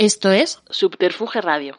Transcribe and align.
Esto 0.00 0.30
es 0.30 0.62
Subterfuge 0.70 1.40
Radio. 1.40 1.76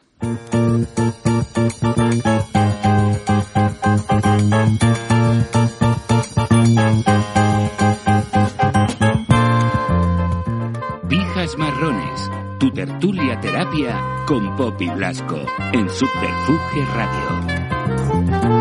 Pijas 11.07 11.57
Marrones, 11.57 12.29
tu 12.59 12.69
tertulia 12.71 13.39
terapia 13.39 13.97
con 14.27 14.53
Poppy 14.57 14.89
Blasco 14.89 15.45
en 15.71 15.89
Subterfuge 15.89 16.85
Radio. 16.93 18.58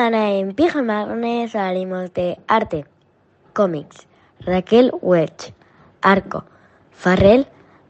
Semana 0.00 0.30
en 0.32 0.54
Pijas 0.54 0.82
Marrones 0.82 1.54
hablaremos 1.54 2.14
de 2.14 2.38
arte, 2.48 2.86
cómics, 3.52 4.08
Raquel 4.40 4.92
Welch, 5.02 5.52
Arco, 6.00 6.46
Farrell, 6.90 7.46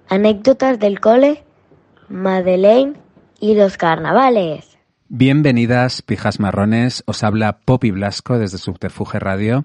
anécdotas 0.09 0.81
del 0.81 0.99
cole, 0.99 1.45
Madeleine 2.09 2.95
y 3.39 3.55
los 3.55 3.77
carnavales. 3.77 4.77
Bienvenidas, 5.07 6.03
pijas 6.03 6.41
marrones. 6.41 7.05
Os 7.07 7.23
habla 7.23 7.61
Poppy 7.61 7.93
Blasco 7.93 8.41
desde 8.41 8.59
Subterfuge 8.59 9.21
Radio. 9.21 9.63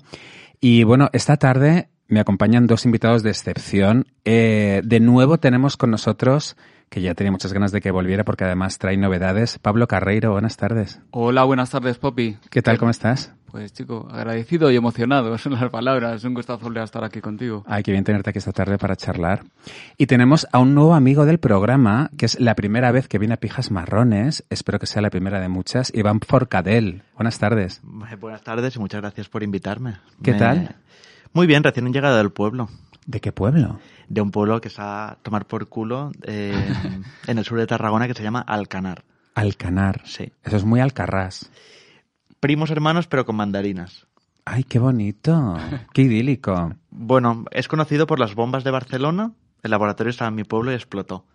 Y 0.61 0.83
bueno, 0.83 1.09
esta 1.13 1.37
tarde 1.37 1.89
me 2.07 2.19
acompañan 2.19 2.67
dos 2.67 2.85
invitados 2.85 3.23
de 3.23 3.31
excepción. 3.31 4.05
Eh, 4.23 4.83
de 4.85 4.99
nuevo 4.99 5.39
tenemos 5.39 5.77
con 5.77 5.89
nosotros, 5.89 6.55
que 6.89 7.01
ya 7.01 7.13
tenía 7.15 7.31
muchas 7.31 7.51
ganas 7.53 7.71
de 7.71 7.81
que 7.81 7.91
volviera 7.91 8.23
porque 8.23 8.43
además 8.45 8.77
trae 8.77 8.97
novedades, 8.97 9.59
Pablo 9.59 9.87
Carreiro. 9.87 10.31
Buenas 10.31 10.57
tardes. 10.57 10.99
Hola, 11.11 11.43
buenas 11.43 11.69
tardes, 11.69 11.97
Poppy. 11.97 12.37
¿Qué 12.49 12.61
tal? 12.61 12.77
¿Cómo 12.77 12.91
estás? 12.91 13.33
Pues 13.51 13.71
chico, 13.71 14.07
agradecido 14.11 14.69
y 14.69 14.75
emocionado 14.75 15.37
son 15.37 15.53
las 15.53 15.69
palabras. 15.69 16.15
Es 16.17 16.23
un 16.25 16.33
gustazo 16.33 16.59
volver 16.63 16.81
a 16.81 16.85
estar 16.85 17.03
aquí 17.03 17.21
contigo. 17.21 17.63
Ay, 17.67 17.83
qué 17.83 17.91
bien 17.91 18.03
tenerte 18.03 18.29
aquí 18.29 18.39
esta 18.39 18.51
tarde 18.51 18.77
para 18.77 18.95
charlar. 18.95 19.43
Y 19.97 20.07
tenemos 20.07 20.47
a 20.51 20.59
un 20.59 20.75
nuevo 20.75 20.93
amigo 20.93 21.25
del 21.25 21.37
programa, 21.39 22.09
que 22.17 22.25
es 22.25 22.39
la 22.39 22.55
primera 22.55 22.91
vez 22.91 23.07
que 23.07 23.17
viene 23.17 23.33
a 23.35 23.37
Pijas 23.37 23.71
Marrones. 23.71 24.43
Espero 24.49 24.77
que 24.79 24.87
sea 24.87 25.01
la 25.01 25.09
primera 25.09 25.39
de 25.39 25.47
muchas. 25.49 25.91
Iván 25.95 26.19
Forcadell. 26.19 27.03
Buenas 27.15 27.39
tardes. 27.39 27.81
Eh, 28.11 28.15
Buenas 28.17 28.41
tardes 28.43 28.75
y 28.75 28.79
muchas 28.79 29.01
gracias 29.01 29.29
por 29.29 29.41
invitarme. 29.43 29.97
¿Qué 30.21 30.33
Me- 30.33 30.39
tal? 30.39 30.75
Muy 31.33 31.47
bien, 31.47 31.63
recién 31.63 31.91
llegado 31.91 32.15
del 32.17 32.31
pueblo. 32.31 32.69
¿De 33.05 33.21
qué 33.21 33.31
pueblo? 33.31 33.79
De 34.07 34.21
un 34.21 34.31
pueblo 34.31 34.59
que 34.61 34.67
está 34.67 35.11
a 35.11 35.15
tomar 35.15 35.45
por 35.45 35.67
culo 35.67 36.11
eh, 36.23 36.53
en 37.27 37.37
el 37.37 37.45
sur 37.45 37.59
de 37.59 37.67
Tarragona 37.67 38.07
que 38.07 38.13
se 38.13 38.23
llama 38.23 38.41
Alcanar. 38.41 39.03
Alcanar. 39.35 40.01
Sí. 40.05 40.31
Eso 40.43 40.57
es 40.57 40.65
muy 40.65 40.79
alcarrás. 40.79 41.51
Primos 42.39 42.71
hermanos 42.71 43.07
pero 43.07 43.25
con 43.25 43.35
mandarinas. 43.35 44.07
Ay, 44.45 44.63
qué 44.63 44.79
bonito. 44.79 45.57
Qué 45.93 46.03
idílico. 46.03 46.73
Bueno, 46.91 47.45
es 47.51 47.67
conocido 47.67 48.05
por 48.05 48.19
las 48.19 48.35
bombas 48.35 48.63
de 48.63 48.71
Barcelona. 48.71 49.31
El 49.63 49.71
laboratorio 49.71 50.11
estaba 50.11 50.29
en 50.29 50.35
mi 50.35 50.43
pueblo 50.43 50.71
y 50.71 50.75
explotó. 50.75 51.25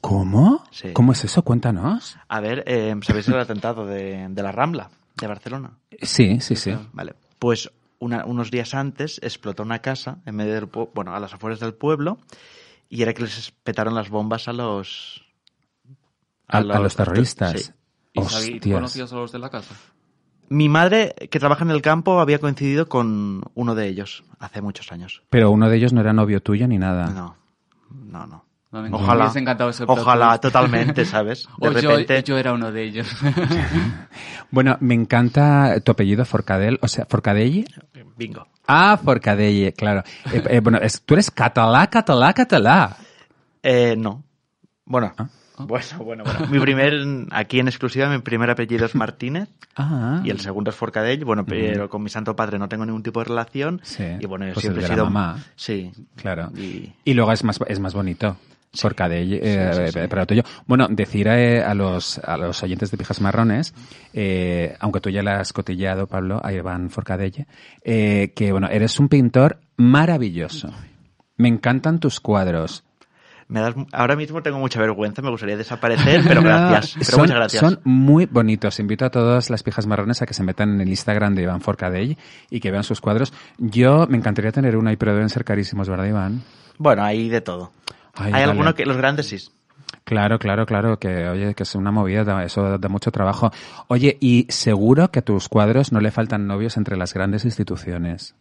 ¿Cómo? 0.00 0.64
Sí. 0.70 0.92
¿Cómo 0.94 1.12
es 1.12 1.24
eso? 1.24 1.42
Cuéntanos. 1.42 2.16
A 2.28 2.40
ver, 2.40 2.64
eh, 2.66 2.94
¿sabéis 3.02 3.28
el 3.28 3.38
atentado 3.38 3.86
de, 3.86 4.28
de 4.30 4.42
la 4.42 4.50
Rambla 4.50 4.90
de 5.20 5.26
Barcelona? 5.26 5.72
Sí, 6.00 6.40
sí, 6.40 6.56
sí. 6.56 6.74
Vale. 6.92 7.14
Pues 7.38 7.70
una- 8.04 8.24
unos 8.26 8.50
días 8.50 8.74
antes 8.74 9.18
explotó 9.22 9.62
una 9.62 9.80
casa 9.80 10.18
en 10.26 10.36
medio 10.36 10.54
del 10.54 10.66
bueno, 10.94 11.14
a 11.14 11.20
las 11.20 11.34
afueras 11.34 11.60
del 11.60 11.74
pueblo 11.74 12.18
y 12.88 13.02
era 13.02 13.12
que 13.14 13.22
les 13.22 13.50
petaron 13.62 13.94
las 13.94 14.08
bombas 14.10 14.46
a 14.48 14.52
los 14.52 15.24
A, 16.48 16.58
a 16.58 16.62
los 16.62 16.94
terroristas. 16.96 17.72
Sí. 18.12 18.52
¿Y 18.54 18.70
conocías 18.74 19.12
a 19.12 19.16
los 19.16 19.32
de 19.32 19.38
la 19.38 19.50
casa? 19.50 19.74
Mi 20.50 20.68
madre, 20.68 21.14
que 21.30 21.40
trabaja 21.40 21.64
en 21.64 21.70
el 21.70 21.80
campo, 21.82 22.20
había 22.20 22.38
coincidido 22.38 22.86
con 22.88 23.42
uno 23.54 23.74
de 23.74 23.88
ellos 23.88 24.22
hace 24.38 24.60
muchos 24.60 24.92
años. 24.92 25.22
Pero 25.30 25.50
uno 25.50 25.68
de 25.70 25.76
ellos 25.78 25.92
no 25.94 26.00
era 26.02 26.12
novio 26.12 26.42
tuyo 26.42 26.68
ni 26.68 26.78
nada. 26.78 27.08
No, 27.08 27.36
no, 27.90 28.26
no. 28.26 28.43
Me 28.82 28.90
Ojalá. 28.92 29.30
encantado 29.34 29.70
ese 29.70 29.84
Ojalá, 29.86 30.38
totalmente, 30.38 31.04
¿sabes? 31.04 31.46
De 31.58 31.68
O 31.68 31.72
yo, 31.80 31.90
repente, 31.92 32.22
yo 32.24 32.38
era 32.38 32.52
uno 32.52 32.70
de 32.72 32.82
ellos. 32.84 33.06
Bueno, 34.50 34.76
me 34.80 34.94
encanta 34.94 35.80
tu 35.80 35.92
apellido 35.92 36.24
Forcadell, 36.24 36.78
o 36.80 36.88
sea, 36.88 37.06
Forcadell. 37.08 37.66
bingo. 38.16 38.46
Ah, 38.66 38.98
Forcadell, 39.02 39.72
claro. 39.74 40.02
Eh, 40.32 40.42
eh, 40.48 40.60
bueno, 40.60 40.78
es- 40.78 41.02
tú 41.02 41.14
eres 41.14 41.30
catalá, 41.30 41.86
catalá, 41.88 42.32
catalá. 42.32 42.96
Eh, 43.62 43.96
no. 43.98 44.22
Bueno, 44.84 45.12
Ah. 45.16 45.26
bueno, 45.58 45.84
bueno, 45.98 46.24
bueno. 46.24 46.46
Mi 46.50 46.60
primer, 46.60 46.92
aquí 47.32 47.58
en 47.58 47.68
exclusiva, 47.68 48.08
mi 48.08 48.18
primer 48.18 48.50
apellido 48.50 48.86
es 48.86 48.94
Martínez. 48.94 49.48
Ah. 49.76 50.20
Y 50.22 50.30
el 50.30 50.38
segundo 50.40 50.70
es 50.70 50.76
Forcadell, 50.76 51.24
bueno, 51.24 51.44
pero 51.44 51.88
con 51.88 52.02
mi 52.02 52.10
santo 52.10 52.36
padre 52.36 52.58
no 52.58 52.68
tengo 52.68 52.86
ningún 52.86 53.02
tipo 53.02 53.20
de 53.20 53.24
relación. 53.24 53.80
Sí, 53.82 54.04
Y 54.20 54.26
bueno, 54.26 54.46
yo 54.46 54.52
pues 54.54 54.62
siempre 54.62 54.84
he 54.84 54.88
sido. 54.88 55.04
mamá. 55.06 55.38
Sí. 55.56 55.90
Claro. 56.16 56.50
Y- 56.56 56.92
Y 57.04 57.14
luego 57.14 57.32
es 57.32 57.42
más, 57.42 57.58
es 57.66 57.80
más 57.80 57.94
bonito. 57.94 58.36
Forcadell, 58.74 59.40
eh, 59.42 59.70
sí, 59.72 60.00
sí. 60.00 60.08
para 60.08 60.26
tuyo. 60.26 60.42
Bueno, 60.66 60.88
decir 60.88 61.28
eh, 61.28 61.62
a, 61.62 61.74
los, 61.74 62.18
a 62.18 62.36
los 62.36 62.62
oyentes 62.62 62.90
de 62.90 62.96
Pijas 62.96 63.20
Marrones, 63.20 63.74
eh, 64.12 64.76
aunque 64.80 65.00
tú 65.00 65.10
ya 65.10 65.22
la 65.22 65.40
has 65.40 65.52
cotillado, 65.52 66.06
Pablo, 66.06 66.40
a 66.42 66.52
Iván 66.52 66.90
Forcadell, 66.90 67.46
eh, 67.82 68.32
que 68.34 68.52
bueno, 68.52 68.68
eres 68.68 68.98
un 68.98 69.08
pintor 69.08 69.58
maravilloso. 69.76 70.70
Me 71.36 71.48
encantan 71.48 71.98
tus 71.98 72.20
cuadros. 72.20 72.84
Me 73.46 73.60
das, 73.60 73.74
ahora 73.92 74.16
mismo 74.16 74.42
tengo 74.42 74.58
mucha 74.58 74.80
vergüenza, 74.80 75.20
me 75.20 75.30
gustaría 75.30 75.56
desaparecer, 75.56 76.22
pero 76.26 76.42
gracias. 76.42 76.94
Pero 76.94 77.04
son, 77.04 77.20
muchas 77.20 77.36
gracias. 77.36 77.60
Son 77.60 77.80
muy 77.84 78.26
bonitos. 78.26 78.80
Invito 78.80 79.04
a 79.04 79.10
todas 79.10 79.50
las 79.50 79.62
pijas 79.62 79.86
marrones 79.86 80.22
a 80.22 80.26
que 80.26 80.34
se 80.34 80.42
metan 80.42 80.70
en 80.74 80.80
el 80.80 80.88
Instagram 80.88 81.34
de 81.34 81.42
Iván 81.42 81.60
Forcadell 81.60 82.16
y 82.50 82.60
que 82.60 82.70
vean 82.70 82.84
sus 82.84 83.00
cuadros. 83.00 83.32
Yo 83.58 84.06
me 84.08 84.16
encantaría 84.16 84.50
tener 84.50 84.76
uno 84.76 84.88
ahí, 84.88 84.96
pero 84.96 85.12
deben 85.12 85.28
ser 85.28 85.44
carísimos, 85.44 85.88
¿verdad, 85.88 86.06
Iván? 86.06 86.42
Bueno, 86.78 87.04
hay 87.04 87.28
de 87.28 87.40
todo. 87.40 87.70
Ay, 88.16 88.26
hay 88.26 88.32
vale. 88.32 88.44
algunos 88.44 88.74
que 88.74 88.84
los 88.86 88.96
grandes 88.96 89.26
sí. 89.28 89.38
Claro, 90.04 90.38
claro, 90.38 90.66
claro, 90.66 90.98
que 90.98 91.28
oye, 91.28 91.54
que 91.54 91.62
es 91.62 91.74
una 91.74 91.90
movida, 91.90 92.24
da- 92.24 92.44
eso 92.44 92.78
da 92.78 92.88
mucho 92.88 93.10
trabajo. 93.10 93.50
Oye, 93.88 94.18
y 94.20 94.46
seguro 94.50 95.10
que 95.10 95.20
a 95.20 95.22
tus 95.22 95.48
cuadros 95.48 95.92
no 95.92 96.00
le 96.00 96.10
faltan 96.10 96.46
novios 96.46 96.76
entre 96.76 96.96
las 96.96 97.14
grandes 97.14 97.44
instituciones. 97.46 98.34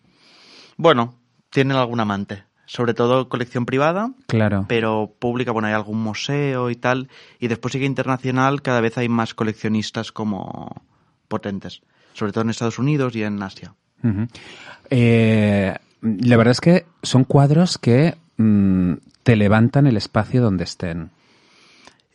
Bueno, 0.78 1.16
tienen 1.50 1.78
algún 1.78 2.00
amante. 2.02 2.44
Sobre 2.66 2.94
todo 2.94 3.30
colección 3.30 3.66
privada, 3.66 4.12
Claro. 4.28 4.66
pero 4.68 5.14
pública, 5.20 5.52
bueno, 5.52 5.68
hay 5.68 5.74
algún 5.74 6.02
museo 6.02 6.70
y 6.70 6.76
tal. 6.76 7.10
Y 7.40 7.48
después 7.48 7.72
sigue 7.74 7.86
internacional, 7.86 8.62
cada 8.62 8.82
vez 8.82 8.98
hay 8.98 9.10
más 9.10 9.34
coleccionistas 9.34 10.12
como 10.12 10.70
potentes. 11.28 11.82
Sobre 12.14 12.32
todo 12.32 12.44
en 12.44 12.50
Estados 12.50 12.80
Unidos 12.80 13.16
y 13.16 13.24
en 13.24 13.42
Asia. 13.44 13.74
Eh, 14.90 15.76
la 16.02 16.38
verdad 16.38 16.52
es 16.52 16.62
que 16.62 16.86
son 17.02 17.24
cuadros 17.24 17.78
que 17.78 18.16
mm, 18.38 18.94
te 19.24 19.36
levantan 19.36 19.88
el 19.88 19.98
espacio 19.98 20.42
donde 20.42 20.64
estén. 20.64 21.12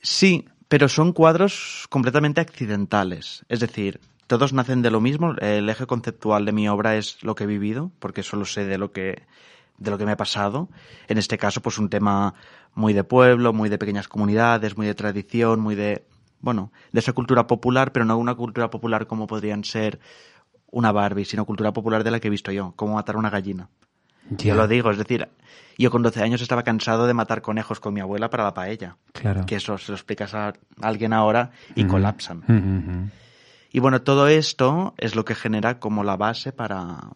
Sí, 0.02 0.46
pero 0.68 0.88
son 0.88 1.12
cuadros 1.12 1.86
completamente 1.88 2.40
accidentales. 2.40 3.44
Es 3.48 3.60
decir, 3.60 4.00
todos 4.26 4.52
nacen 4.52 4.82
de 4.82 4.90
lo 4.90 5.00
mismo. 5.00 5.34
El 5.40 5.68
eje 5.68 5.86
conceptual 5.86 6.44
de 6.44 6.52
mi 6.52 6.68
obra 6.68 6.96
es 6.96 7.22
lo 7.22 7.34
que 7.34 7.44
he 7.44 7.46
vivido, 7.46 7.90
porque 7.98 8.22
solo 8.22 8.44
sé 8.44 8.64
de 8.64 8.78
lo 8.78 8.92
que 8.92 9.22
de 9.78 9.90
lo 9.90 9.98
que 9.98 10.04
me 10.04 10.12
ha 10.12 10.16
pasado. 10.16 10.68
En 11.06 11.18
este 11.18 11.38
caso, 11.38 11.62
pues 11.62 11.78
un 11.78 11.88
tema 11.88 12.34
muy 12.74 12.92
de 12.92 13.04
pueblo, 13.04 13.52
muy 13.52 13.68
de 13.68 13.78
pequeñas 13.78 14.08
comunidades, 14.08 14.76
muy 14.76 14.86
de 14.86 14.94
tradición, 14.94 15.60
muy 15.60 15.74
de, 15.74 16.04
bueno, 16.40 16.72
de 16.92 17.00
esa 17.00 17.12
cultura 17.12 17.46
popular, 17.46 17.92
pero 17.92 18.04
no 18.04 18.18
una 18.18 18.34
cultura 18.34 18.70
popular 18.70 19.06
como 19.06 19.26
podrían 19.26 19.64
ser 19.64 20.00
una 20.70 20.92
Barbie, 20.92 21.24
sino 21.24 21.46
cultura 21.46 21.72
popular 21.72 22.04
de 22.04 22.10
la 22.10 22.20
que 22.20 22.28
he 22.28 22.30
visto 22.30 22.52
yo, 22.52 22.72
como 22.76 22.94
matar 22.94 23.16
una 23.16 23.30
gallina. 23.30 23.68
Yo 24.30 24.54
lo 24.54 24.68
digo, 24.68 24.90
es 24.90 24.98
decir, 24.98 25.28
yo 25.78 25.90
con 25.90 26.02
12 26.02 26.22
años 26.22 26.42
estaba 26.42 26.64
cansado 26.64 27.06
de 27.06 27.14
matar 27.14 27.40
conejos 27.40 27.80
con 27.80 27.94
mi 27.94 28.00
abuela 28.00 28.28
para 28.30 28.44
la 28.44 28.54
paella. 28.54 28.96
Claro. 29.12 29.46
Que 29.46 29.56
eso 29.56 29.78
se 29.78 29.92
lo 29.92 29.96
explicas 29.96 30.34
a 30.34 30.52
alguien 30.80 31.12
ahora 31.12 31.52
y 31.74 31.84
colapsan. 31.84 33.10
Y 33.70 33.80
bueno, 33.80 34.02
todo 34.02 34.28
esto 34.28 34.94
es 34.96 35.14
lo 35.14 35.24
que 35.24 35.34
genera 35.34 35.78
como 35.78 36.02
la 36.02 36.16
base 36.16 36.52
para, 36.52 37.10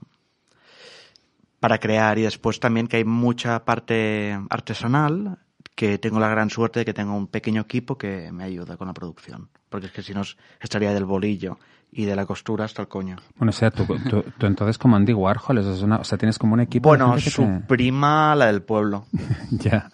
para 1.61 1.79
crear. 1.79 2.19
Y 2.19 2.23
después 2.23 2.61
también 2.61 2.87
que 2.87 2.99
hay 2.99 3.05
mucha 3.05 3.65
parte 3.65 4.39
artesanal, 4.49 5.39
que 5.75 5.99
tengo 5.99 6.21
la 6.21 6.29
gran 6.29 6.51
suerte 6.51 6.81
de 6.81 6.85
que 6.85 6.95
tengo 6.95 7.15
un 7.17 7.27
pequeño 7.27 7.63
equipo 7.63 7.97
que 7.97 8.31
me 8.33 8.45
ayuda 8.45 8.77
con 8.77 8.87
la 8.89 8.93
producción. 8.95 9.49
Porque 9.69 9.87
es 9.87 9.93
que 9.93 10.03
si 10.03 10.13
no 10.15 10.23
estaría 10.61 10.93
del 10.93 11.05
bolillo 11.07 11.59
y 11.91 12.05
de 12.05 12.15
la 12.17 12.27
costura 12.27 12.65
hasta 12.67 12.83
el 12.83 12.89
coño. 12.89 13.17
Bueno, 13.37 13.51
o 13.51 13.53
sea, 13.53 13.71
tú, 13.71 13.85
tú- 14.09 14.25
tú 14.39 14.47
entonces 14.47 14.77
como 14.79 14.97
Andy 14.97 15.13
Warhol, 15.15 15.59
eso 15.59 15.73
es 15.75 15.83
una- 15.83 15.97
o 15.97 16.05
sea, 16.05 16.19
tienes 16.19 16.39
como 16.39 16.55
un 16.55 16.61
equipo 16.61 16.89
Bueno, 16.89 17.19
su 17.19 17.43
te- 17.43 17.61
prima, 17.67 18.35
la 18.35 18.47
del 18.47 18.63
pueblo. 18.63 19.07
Ya. 19.51 19.91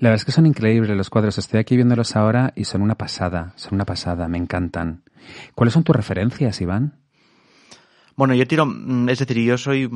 La 0.00 0.10
verdad 0.10 0.20
es 0.20 0.24
que 0.24 0.32
son 0.32 0.46
increíbles 0.46 0.96
los 0.96 1.10
cuadros. 1.10 1.38
Estoy 1.38 1.58
aquí 1.58 1.74
viéndolos 1.74 2.14
ahora 2.14 2.52
y 2.54 2.64
son 2.64 2.82
una 2.82 2.94
pasada. 2.94 3.52
Son 3.56 3.74
una 3.74 3.84
pasada. 3.84 4.28
Me 4.28 4.38
encantan. 4.38 5.02
¿Cuáles 5.56 5.74
son 5.74 5.82
tus 5.82 5.96
referencias, 5.96 6.60
Iván? 6.60 6.94
Bueno, 8.14 8.34
yo 8.34 8.46
tiro, 8.46 8.64
mm, 8.66 9.08
es 9.08 9.18
decir, 9.18 9.38
yo 9.44 9.58
soy 9.58 9.90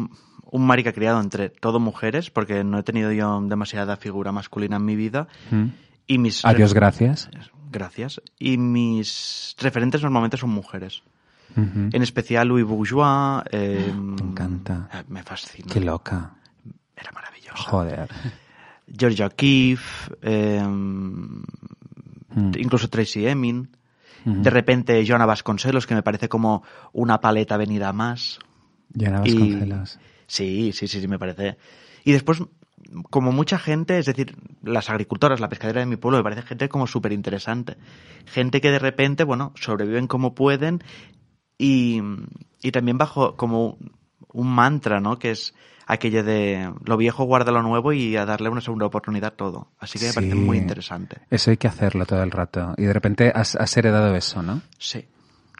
un 0.53 0.67
marica 0.67 0.93
criado 0.93 1.21
entre 1.21 1.49
todo 1.49 1.81
mujeres, 1.81 2.31
porque 2.31 2.63
no 2.63 2.79
he 2.79 2.83
tenido 2.83 3.11
yo 3.11 3.41
demasiada 3.43 3.97
figura 3.97 4.31
masculina 4.33 4.77
en 4.77 4.85
mi 4.85 4.95
vida. 4.97 5.27
¿Mm? 5.51 5.65
Y 6.07 6.19
mis 6.19 6.45
Adiós, 6.45 6.75
gracias. 6.75 7.29
Gracias. 7.71 8.21
Y 8.39 8.59
mis 8.59 9.57
referentes 9.59 10.03
normalmente 10.03 10.37
son 10.37 10.51
mujeres. 10.51 11.03
En 11.57 12.03
especial 12.03 12.49
Louis 12.49 12.65
Bourgeois. 12.65 13.43
eh, 13.51 13.93
Me 13.95 14.23
encanta. 14.23 14.89
eh, 14.93 15.03
Me 15.09 15.23
fascina. 15.23 15.69
Qué 15.73 15.81
loca. 15.81 16.35
Era 16.97 17.11
maravillosa. 17.13 17.57
Joder. 17.65 18.09
Georgia 18.87 19.27
O'Keeffe, 19.27 20.15
eh, 20.23 20.63
Mm. 20.67 21.43
incluso 22.59 22.89
Tracy 22.89 23.27
Emin. 23.27 23.69
De 24.25 24.51
repente 24.51 25.05
Joana 25.07 25.27
Vasconcelos, 25.27 25.87
que 25.87 25.95
me 25.95 26.03
parece 26.03 26.29
como 26.29 26.63
una 26.93 27.21
paleta 27.21 27.57
venida 27.57 27.93
más. 27.93 28.39
Y- 28.95 29.05
Vasconcelos. 29.09 29.99
Sí, 30.32 30.73
sí, 30.73 30.88
sí, 30.88 31.02
sí, 31.02 31.08
me 31.08 31.19
parece. 31.19 31.58
Y 32.05 32.12
después, 32.12 32.43
como 33.11 33.32
mucha 33.32 33.58
gente, 33.58 33.99
es 33.99 34.06
decir, 34.06 34.34
las 34.62 34.88
agricultoras, 34.88 35.40
la 35.40 35.50
pescadera 35.50 35.81
de 35.81 35.87
mi 35.87 35.96
pueblo, 35.96 36.17
me 36.17 36.25
parece 36.25 36.40
gente 36.40 36.70
como 36.70 36.87
súper 36.87 37.12
interesante. 37.12 37.76
Gente 38.25 38.62
que 38.62 38.70
de 38.70 38.79
repente, 38.79 39.25
bueno, 39.25 39.52
sobreviven 39.56 40.06
como 40.06 40.34
pueden 40.34 40.82
y, 41.58 42.00
y 42.62 42.73
también 42.73 42.96
bajo 42.96 43.37
como 43.37 43.76
un 44.32 44.49
mantra, 44.49 45.00
¿no? 45.00 45.19
Que 45.19 45.32
es 45.32 45.55
aquello 45.87 46.25
de 46.25 46.73
lo 46.82 46.96
viejo 46.96 47.25
guarda 47.25 47.52
lo 47.52 47.61
nuevo 47.61 47.93
y 47.93 48.17
a 48.17 48.25
darle 48.25 48.49
una 48.49 48.62
segunda 48.62 48.87
oportunidad 48.87 49.34
todo. 49.34 49.69
Así 49.79 49.99
que 49.99 50.06
me 50.06 50.12
parece 50.14 50.34
muy 50.34 50.56
interesante. 50.56 51.19
Eso 51.29 51.50
hay 51.50 51.58
que 51.58 51.69
hacerlo 51.69 52.06
todo 52.06 52.23
el 52.23 52.31
rato. 52.31 52.73
Y 52.79 52.84
de 52.84 52.93
repente 52.94 53.31
has, 53.34 53.55
has 53.55 53.76
heredado 53.76 54.17
eso, 54.17 54.43
¿no? 54.43 54.62
Sí. 54.79 55.05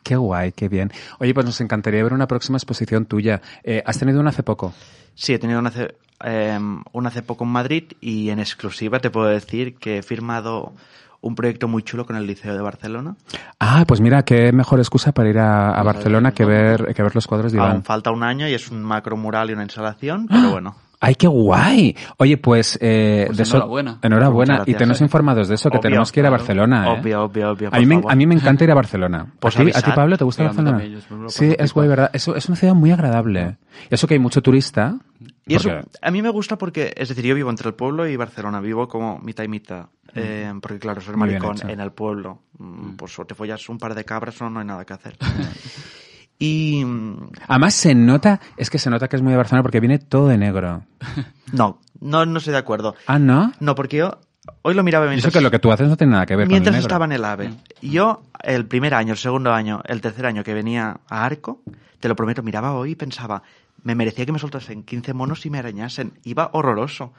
Qué 0.03 0.17
guay, 0.17 0.53
qué 0.53 0.69
bien. 0.69 0.91
Oye, 1.19 1.33
pues 1.35 1.47
nos 1.47 1.61
encantaría 1.61 2.03
ver 2.03 2.13
una 2.13 2.27
próxima 2.27 2.57
exposición 2.59 3.07
tuya. 3.07 3.41
Eh, 3.63 3.83
¿Has 3.87 3.99
tenido 3.99 4.21
una 4.21 4.31
hace 4.31 4.43
poco? 4.43 4.75
Sí, 5.15 5.35
he 5.35 5.39
tenido 5.39 5.61
una 5.61 5.69
hace, 5.69 5.95
eh, 6.25 6.59
una 6.93 7.09
hace 7.09 7.23
poco 7.23 7.45
en 7.45 7.51
Madrid 7.51 7.85
y 8.01 8.31
en 8.31 8.41
exclusiva 8.41 8.99
te 8.99 9.11
puedo 9.11 9.29
decir 9.29 9.77
que 9.77 9.99
he 9.99 10.03
firmado 10.03 10.73
un 11.21 11.37
proyecto 11.37 11.69
muy 11.69 11.85
chulo 11.85 12.05
con 12.05 12.17
el 12.17 12.27
Liceo 12.27 12.55
de 12.55 12.63
Barcelona. 12.63 13.15
Ah, 13.61 13.85
pues 13.87 14.01
mira, 14.01 14.25
qué 14.25 14.53
mejor 14.53 14.81
excusa 14.81 15.13
para 15.13 15.31
ir 15.31 15.39
a, 15.39 15.71
a 15.71 15.83
Barcelona 15.85 16.33
que 16.33 16.45
ver, 16.45 16.95
que 16.95 17.03
ver 17.03 17.15
los 17.15 17.27
cuadros 17.29 17.53
de 17.53 17.59
Iván. 17.59 17.71
Aún 17.71 17.85
falta 17.85 18.11
un 18.11 18.25
año 18.25 18.49
y 18.49 18.55
es 18.55 18.71
un 18.71 18.83
macro 18.83 19.17
mural 19.17 19.51
y 19.51 19.53
una 19.53 19.63
instalación, 19.63 20.27
pero 20.27 20.51
bueno. 20.51 20.75
¡Ay, 21.05 21.17
qué 21.17 21.27
guay! 21.27 21.97
Oye, 22.19 22.37
pues, 22.37 22.79
eh, 22.81 23.25
Pues 23.27 23.37
de 23.37 23.43
eso- 23.43 23.57
enhorabuena. 23.57 23.99
enhorabuena. 24.03 24.63
Y 24.67 24.73
eh. 24.73 24.97
informados 25.01 25.49
de 25.49 25.57
eso, 25.57 25.69
que 25.69 25.79
Obvio, 25.79 25.83
tenemos 25.83 26.13
que 26.13 26.21
ir 26.21 26.27
a 26.27 26.29
claro. 26.29 26.41
Barcelona. 26.45 26.87
¿eh? 26.87 27.01
Obvio, 27.01 27.25
obvio, 27.25 27.51
obvio, 27.51 27.69
A 27.69 27.71
por 27.73 27.81
mí, 27.81 27.87
me, 27.87 28.03
a 28.09 28.15
mí 28.15 28.25
me 28.25 28.37
encanta 28.37 28.63
ir 28.63 28.71
a 28.71 28.75
Barcelona. 28.75 29.27
Pues 29.41 29.59
¿A, 29.59 29.65
ti, 29.65 29.71
¿A 29.75 29.83
ti. 29.83 29.91
Pablo, 29.97 30.17
te 30.17 30.23
gusta 30.23 30.45
Sí, 30.45 30.47
Barcelona? 30.47 30.79
también, 30.79 31.01
sí, 31.29 31.53
es 31.59 31.75
guay. 31.75 31.89
¿verdad? 31.89 32.11
Es, 32.13 32.29
es 32.29 32.47
una 32.49 32.55
ciudad 32.55 32.75
muy 32.75 32.93
agradable. 32.93 33.57
Y 33.91 33.95
eso 33.97 34.07
que 34.07 34.15
hay 34.15 34.21
mucho 34.21 34.43
turista. 34.43 34.97
Y 35.45 35.57
eso 35.57 35.73
a 36.01 36.11
mí 36.13 36.23
me 36.23 36.29
gusta 36.31 36.57
porque, 36.57 36.95
es 36.97 37.09
decir, 37.09 37.25
yo 37.25 37.35
vivo 37.35 37.51
entre 37.51 37.67
el 37.69 37.75
pueblo 37.75 38.07
y 38.07 38.15
Barcelona, 38.17 38.61
vivo 38.61 38.87
como 38.87 39.19
mitad 39.19 39.43
y 39.43 39.49
mitad. 39.49 39.87
Eh, 40.15 40.53
porque 40.63 40.79
claro, 40.79 41.01
ser 41.01 41.17
maricón 41.17 41.57
en 41.69 41.81
el 41.81 41.91
pueblo, 41.91 42.43
mm, 42.59 42.91
pues 42.93 43.19
o 43.19 43.25
te 43.25 43.35
follas 43.35 43.69
un 43.69 43.79
par 43.79 43.97
de 43.97 44.05
cabras 44.05 44.41
o 44.41 44.49
no 44.49 44.61
hay 44.61 44.67
nada 44.67 44.85
que 44.85 44.93
hacer. 44.93 45.17
y 46.43 46.85
mm, 46.85 47.31
Además 47.47 47.75
se 47.75 47.95
nota, 47.95 48.41
es 48.57 48.69
que 48.69 48.81
se 48.81 48.91
nota 48.91 49.07
que 49.07 49.15
es 49.15 49.23
muy 49.23 49.31
de 49.31 49.37
Barcelona 49.37 49.63
porque 49.63 49.79
viene 49.79 50.01
todo 50.01 50.27
de 50.27 50.37
negro. 50.37 50.83
no, 51.53 51.79
no, 52.01 52.27
no 52.27 52.39
estoy 52.39 52.53
de 52.53 52.59
acuerdo. 52.59 52.97
Ah, 53.07 53.21
¿no? 53.21 53.53
No, 53.61 53.77
porque 53.77 53.99
yo 53.99 54.19
hoy 54.63 54.75
lo 54.75 54.83
miraba 54.83 55.07
mientras, 55.07 55.33
que 55.33 55.41
lo 55.41 55.53
que 55.53 55.61
tú 55.61 55.71
haces 55.71 55.89
no 55.89 55.97
tiene 55.97 56.15
nada 56.15 56.27
que 56.27 56.35
ver 56.35 56.49
mientras 56.49 56.73
con 56.73 56.79
el 56.79 56.83
estaba 56.83 57.05
en 57.05 57.13
el 57.13 57.25
AVE. 57.25 57.55
Yo, 57.81 58.23
el 58.43 58.67
primer 58.67 58.93
año, 58.93 59.13
el 59.13 59.19
segundo 59.19 59.53
año, 59.53 59.83
el 59.87 60.01
tercer 60.01 60.27
año 60.27 60.43
que 60.43 60.53
venía 60.53 60.99
a 61.09 61.25
Arco, 61.25 61.63
te 62.01 62.09
lo 62.09 62.17
prometo, 62.17 62.43
miraba 62.43 62.73
hoy 62.73 62.91
y 62.91 62.95
pensaba, 62.97 63.45
me 63.85 63.95
merecía 63.95 64.27
que 64.27 64.33
me 64.33 64.41
soltasen 64.41 64.83
15 64.83 65.15
monos 65.15 65.47
y 65.47 65.51
me 65.51 65.59
arañasen. 65.59 66.15
Iba 66.25 66.51
horroroso. 66.55 67.13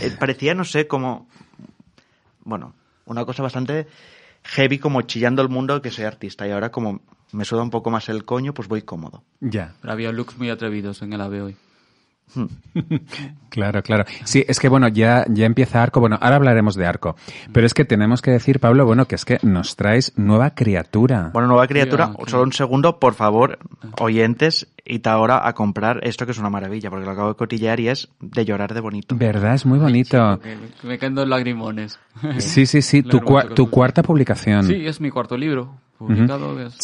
Eh, 0.00 0.16
parecía, 0.18 0.54
no 0.54 0.64
sé, 0.64 0.86
como... 0.86 1.28
Bueno, 2.44 2.72
una 3.04 3.26
cosa 3.26 3.42
bastante 3.42 3.88
heavy, 4.42 4.78
como 4.78 5.02
chillando 5.02 5.42
el 5.42 5.50
mundo 5.50 5.82
que 5.82 5.90
soy 5.90 6.06
artista. 6.06 6.48
Y 6.48 6.52
ahora 6.52 6.70
como 6.70 7.02
me 7.32 7.44
suda 7.44 7.62
un 7.62 7.70
poco 7.70 7.90
más 7.90 8.08
el 8.08 8.24
coño, 8.24 8.52
pues 8.54 8.68
voy 8.68 8.82
cómodo. 8.82 9.22
Ya. 9.40 9.74
Pero 9.80 9.92
había 9.92 10.12
looks 10.12 10.36
muy 10.38 10.50
atrevidos 10.50 11.02
en 11.02 11.12
el 11.12 11.20
AVE 11.20 11.42
hoy. 11.42 11.56
Claro, 13.50 13.82
claro. 13.82 14.04
Sí, 14.22 14.44
es 14.46 14.60
que 14.60 14.68
bueno, 14.68 14.86
ya, 14.86 15.24
ya 15.28 15.44
empieza 15.44 15.82
Arco. 15.82 15.98
Bueno, 15.98 16.16
ahora 16.20 16.36
hablaremos 16.36 16.76
de 16.76 16.86
Arco. 16.86 17.16
Pero 17.52 17.66
es 17.66 17.74
que 17.74 17.84
tenemos 17.84 18.22
que 18.22 18.30
decir, 18.30 18.60
Pablo, 18.60 18.86
bueno, 18.86 19.06
que 19.06 19.16
es 19.16 19.24
que 19.24 19.38
nos 19.42 19.74
traes 19.74 20.12
nueva 20.16 20.50
criatura. 20.54 21.30
Bueno, 21.32 21.48
nueva 21.48 21.66
criatura, 21.66 22.12
solo 22.28 22.44
un 22.44 22.52
segundo, 22.52 23.00
por 23.00 23.14
favor, 23.14 23.58
oyentes, 24.00 24.68
id 24.84 25.04
ahora 25.08 25.48
a 25.48 25.52
comprar 25.54 25.98
esto 26.06 26.26
que 26.26 26.30
es 26.32 26.38
una 26.38 26.48
maravilla, 26.50 26.90
porque 26.90 27.04
lo 27.06 27.10
acabo 27.10 27.28
de 27.30 27.34
cotillear 27.34 27.80
y 27.80 27.88
es 27.88 28.08
de 28.20 28.44
llorar 28.44 28.72
de 28.72 28.80
bonito. 28.80 29.16
¿Verdad? 29.16 29.54
Es 29.54 29.66
muy 29.66 29.80
bonito. 29.80 30.38
Me 30.84 30.96
caen 30.98 31.16
dos 31.16 31.26
lagrimones. 31.26 31.98
Sí, 32.38 32.66
sí, 32.66 32.82
sí. 32.82 33.02
Tu, 33.10 33.18
cua- 33.18 33.52
tu 33.52 33.68
cuarta 33.68 34.04
publicación. 34.04 34.62
Sí, 34.64 34.86
es 34.86 35.00
mi 35.00 35.10
cuarto 35.10 35.36
libro 35.36 35.74
Publicado. 36.06 36.58
es- 36.60 36.76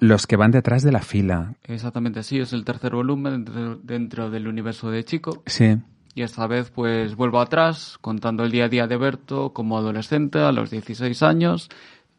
los 0.00 0.26
que 0.26 0.36
van 0.36 0.50
detrás 0.50 0.82
de 0.82 0.90
la 0.92 1.00
fila. 1.00 1.54
Exactamente 1.62 2.18
así, 2.20 2.40
es 2.40 2.52
el 2.52 2.64
tercer 2.64 2.92
volumen 2.94 3.44
dentro, 3.44 3.76
dentro 3.76 4.30
del 4.30 4.48
universo 4.48 4.90
de 4.90 5.04
Chico. 5.04 5.42
Sí. 5.46 5.76
Y 6.16 6.22
esta 6.22 6.46
vez 6.46 6.70
pues 6.70 7.14
vuelvo 7.16 7.40
atrás 7.40 7.98
contando 8.00 8.44
el 8.44 8.50
día 8.50 8.64
a 8.64 8.68
día 8.68 8.86
de 8.86 8.96
Berto 8.96 9.52
como 9.52 9.78
adolescente 9.78 10.40
a 10.40 10.52
los 10.52 10.70
16 10.70 11.22
años 11.22 11.68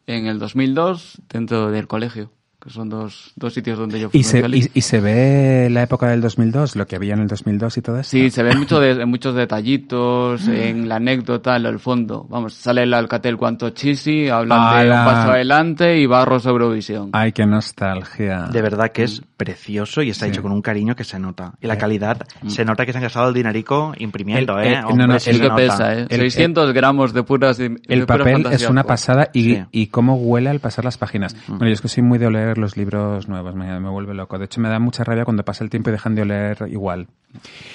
en 0.06 0.26
el 0.26 0.38
2002 0.38 1.20
dentro 1.28 1.70
del 1.70 1.86
colegio, 1.86 2.30
que 2.66 2.72
son 2.72 2.88
dos, 2.88 3.32
dos 3.36 3.54
sitios 3.54 3.78
donde 3.78 4.00
yo 4.00 4.10
fui 4.10 4.18
¿Y 4.20 4.24
se, 4.24 4.40
y, 4.40 4.68
y 4.74 4.80
se 4.80 5.00
ve 5.00 5.68
la 5.70 5.84
época 5.84 6.08
del 6.08 6.20
2002, 6.20 6.74
lo 6.74 6.84
que 6.84 6.96
había 6.96 7.14
en 7.14 7.20
el 7.20 7.28
2002 7.28 7.76
y 7.76 7.80
todo 7.80 8.00
eso? 8.00 8.10
Sí, 8.10 8.28
se 8.28 8.42
ven 8.42 8.58
mucho 8.58 8.80
de, 8.80 9.06
muchos 9.06 9.36
detallitos 9.36 10.48
en 10.48 10.88
la 10.88 10.96
anécdota, 10.96 11.56
en 11.56 11.66
el 11.66 11.78
fondo. 11.78 12.26
Vamos, 12.28 12.54
sale 12.54 12.82
el 12.82 12.92
Alcatel 12.92 13.36
cuanto 13.36 13.70
chisi, 13.70 14.28
hablan 14.28 14.84
de 14.84 14.90
un 14.90 14.96
paso 14.96 15.30
adelante 15.30 15.96
y 15.96 16.06
barros 16.06 16.44
Eurovisión. 16.46 17.10
Ay, 17.12 17.30
qué 17.30 17.46
nostalgia. 17.46 18.48
De 18.50 18.62
verdad 18.62 18.90
que 18.90 19.04
es 19.04 19.22
precioso 19.36 20.02
y 20.02 20.10
está 20.10 20.24
Sí. 20.26 20.30
hecho 20.32 20.42
con 20.42 20.52
un 20.52 20.62
cariño 20.62 20.96
que 20.96 21.04
se 21.04 21.18
nota. 21.18 21.52
Y 21.60 21.66
la 21.66 21.76
calidad, 21.78 22.26
se 22.46 22.64
nota 22.64 22.86
que 22.86 22.92
se 22.92 22.98
han 22.98 23.02
gastado 23.04 23.28
el 23.28 23.34
dinerico 23.34 23.92
imprimiendo, 23.98 24.58
El- 24.58 24.66
¿eh? 24.66 24.72
el- 24.76 24.80
no, 24.82 24.88
Hombre, 24.88 25.06
no, 25.06 25.18
sí 25.20 25.30
el 25.30 25.36
Es 25.36 25.36
se 25.36 25.42
que 25.42 25.48
nota. 25.48 25.56
pesa, 25.62 25.94
¿eh? 25.94 26.06
El- 26.08 26.20
600 26.20 26.72
gramos 26.72 27.12
de 27.12 27.22
puras 27.22 27.58
de, 27.58 27.76
El 27.86 28.00
de 28.00 28.06
papel 28.06 28.46
es 28.50 28.68
una 28.68 28.84
pasada 28.84 29.28
y, 29.32 29.42
Sí. 29.54 29.64
y 29.72 29.86
cómo 29.88 30.16
huele 30.16 30.50
al 30.50 30.60
pasar 30.60 30.84
las 30.84 30.96
páginas. 30.98 31.36
Bueno, 31.48 31.66
yo 31.66 31.72
es 31.72 31.80
que 31.80 31.88
soy 31.88 32.02
muy 32.02 32.18
de 32.18 32.26
oler 32.26 32.58
los 32.58 32.76
libros 32.76 33.28
nuevos, 33.28 33.54
me, 33.54 33.78
me 33.78 33.88
vuelve 33.90 34.14
loco. 34.14 34.38
De 34.38 34.46
hecho, 34.46 34.60
me 34.60 34.68
da 34.68 34.78
mucha 34.78 35.04
rabia 35.04 35.24
cuando 35.24 35.44
pasa 35.44 35.62
el 35.64 35.70
tiempo 35.70 35.90
y 35.90 35.92
dejan 35.92 36.14
de 36.14 36.22
oler 36.22 36.58
igual. 36.70 37.06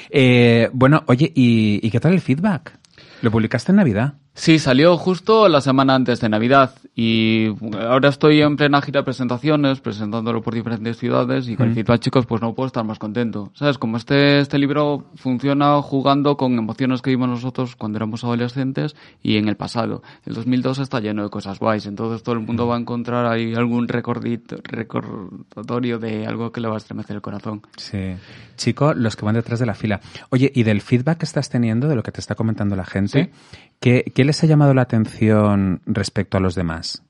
Eh, 0.10 0.70
bueno, 0.74 1.04
oye, 1.08 1.32
¿y, 1.36 1.80
y 1.86 1.92
qué 1.92 2.00
tal 2.00 2.14
el 2.14 2.22
feedback? 2.22 2.74
¿Lo 3.22 3.30
publicaste 3.32 3.72
en 3.72 3.76
Navidad? 3.76 4.16
Sí, 4.34 4.60
salió 4.60 4.98
justo 4.98 5.50
la 5.50 5.60
semana 5.60 5.94
antes 5.94 6.22
de 6.22 6.30
Navidad 6.30 6.74
y 6.96 7.48
ahora 7.80 8.10
estoy 8.10 8.42
en 8.42 8.56
plena 8.56 8.82
gira 8.82 9.02
de 9.02 9.04
presentaciones, 9.04 9.82
presentándolo 9.82 10.42
por 10.42 10.54
diferentes 10.54 10.98
ciudades 10.98 11.50
y 11.50 11.58
con 11.58 11.70
el 11.70 11.76
feedback, 11.76 12.00
chicos, 12.00 12.26
pues 12.26 12.42
no 12.42 12.54
puedo 12.54 12.68
estar 12.68 12.86
más 12.86 12.98
contento. 12.98 13.52
¿Sabes? 13.56 13.78
Como 13.78 13.98
este, 13.98 14.40
este 14.40 14.58
libro 14.58 15.06
funciona 15.16 15.82
jugando 15.82 16.38
con 16.38 16.58
emociones 16.58 17.02
que 17.02 17.10
vimos 17.10 17.28
nosotros 17.28 17.76
cuando 17.76 17.98
éramos 17.98 18.24
adolescentes 18.24 18.96
y 19.22 19.36
en 19.36 19.50
el 19.50 19.58
pasado. 19.58 20.02
El 20.26 20.34
2002 20.34 20.80
está 20.80 21.02
lleno 21.02 21.24
de 21.24 21.30
cosas 21.30 21.60
guays, 21.60 21.86
entonces 21.86 22.24
todo 22.24 22.34
el 22.36 22.42
mundo 22.42 22.68
va 22.68 22.78
a 22.78 22.80
encontrar 22.80 23.26
ahí 23.26 23.54
algún 23.54 23.90
recordito, 23.90 24.58
recordatorio 24.64 26.00
de 26.00 26.26
algo 26.26 26.52
que 26.52 26.62
le 26.62 26.70
va 26.70 26.76
a 26.76 26.78
estremecer 26.78 27.18
el 27.18 27.22
corazón. 27.22 27.62
Sí. 27.76 28.16
Chico, 28.56 28.94
los 28.94 29.16
que 29.16 29.26
van 29.26 29.36
detrás 29.36 29.60
de 29.60 29.66
la 29.66 29.74
fila. 29.74 30.00
Oye, 30.30 30.52
¿y 30.54 30.64
del 30.64 30.82
feedback 30.82 31.20
que 31.20 31.26
estás 31.26 31.50
teniendo, 31.50 31.88
de 31.88 31.96
lo 31.96 32.04
que 32.04 32.12
te 32.12 32.20
está 32.20 32.36
comentando 32.36 32.76
la 32.76 32.86
gente, 32.86 33.32
¿qué, 33.80 34.12
qué 34.14 34.21
les 34.24 34.44
ha 34.44 34.48
llamado 34.48 34.74
la 34.74 34.82
atención 34.84 35.82
respecto 35.86 36.38
a 36.38 36.40
los 36.42 36.56
demás? 36.56 37.04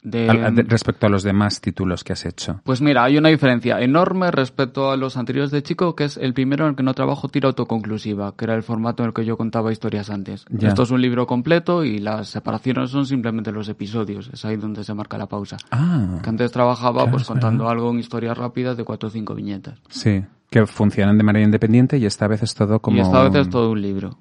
De- 0.00 0.30
Al- 0.30 0.54
de- 0.54 0.62
respecto 0.62 1.06
a 1.06 1.10
los 1.10 1.24
demás 1.24 1.60
títulos 1.60 2.04
que 2.04 2.12
has 2.12 2.24
hecho. 2.24 2.60
Pues 2.64 2.80
mira, 2.80 3.02
hay 3.02 3.18
una 3.18 3.30
diferencia 3.30 3.80
enorme 3.80 4.30
respecto 4.30 4.92
a 4.92 4.96
los 4.96 5.16
anteriores 5.16 5.50
de 5.50 5.62
Chico, 5.64 5.96
que 5.96 6.04
es 6.04 6.16
el 6.16 6.32
primero 6.34 6.64
en 6.64 6.70
el 6.70 6.76
que 6.76 6.84
no 6.84 6.94
trabajo 6.94 7.28
tira 7.28 7.48
autoconclusiva, 7.48 8.34
que 8.36 8.44
era 8.44 8.54
el 8.54 8.62
formato 8.62 9.02
en 9.02 9.08
el 9.08 9.12
que 9.12 9.24
yo 9.24 9.36
contaba 9.36 9.72
historias 9.72 10.08
antes. 10.08 10.44
Ya. 10.50 10.68
Esto 10.68 10.84
es 10.84 10.92
un 10.92 11.02
libro 11.02 11.26
completo 11.26 11.84
y 11.84 11.98
las 11.98 12.28
separaciones 12.28 12.90
son 12.90 13.06
simplemente 13.06 13.50
los 13.50 13.68
episodios, 13.68 14.30
es 14.32 14.44
ahí 14.44 14.56
donde 14.56 14.84
se 14.84 14.94
marca 14.94 15.18
la 15.18 15.26
pausa. 15.26 15.56
Ah, 15.72 16.20
Que 16.22 16.30
antes 16.30 16.52
trabajaba 16.52 17.02
Claro, 17.02 17.10
pues 17.10 17.22
es 17.22 17.28
contando 17.28 17.68
algo 17.68 17.90
en 17.90 17.98
historias 17.98 18.38
rápidas 18.38 18.76
de 18.76 18.84
cuatro 18.84 19.08
o 19.08 19.10
cinco 19.10 19.34
viñetas. 19.34 19.80
sí. 19.88 20.24
Que 20.50 20.64
funcionan 20.64 21.18
de 21.18 21.24
manera 21.24 21.44
independiente 21.44 21.98
y 21.98 22.06
esta 22.06 22.26
vez 22.26 22.42
es 22.42 22.54
todo 22.54 22.80
como... 22.80 22.96
Y 22.96 23.00
esta 23.00 23.22
vez 23.24 23.34
es 23.34 23.50
todo 23.50 23.70
un 23.70 23.82
libro. 23.82 24.16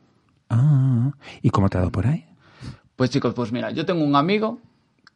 Ah, 0.49 1.11
¿y 1.41 1.49
cómo 1.49 1.69
te 1.69 1.77
ha 1.77 1.81
dado 1.81 1.91
por 1.91 2.07
ahí? 2.07 2.25
Pues 2.95 3.09
chicos, 3.09 3.33
pues 3.33 3.51
mira, 3.51 3.71
yo 3.71 3.85
tengo 3.85 4.03
un 4.03 4.15
amigo 4.15 4.59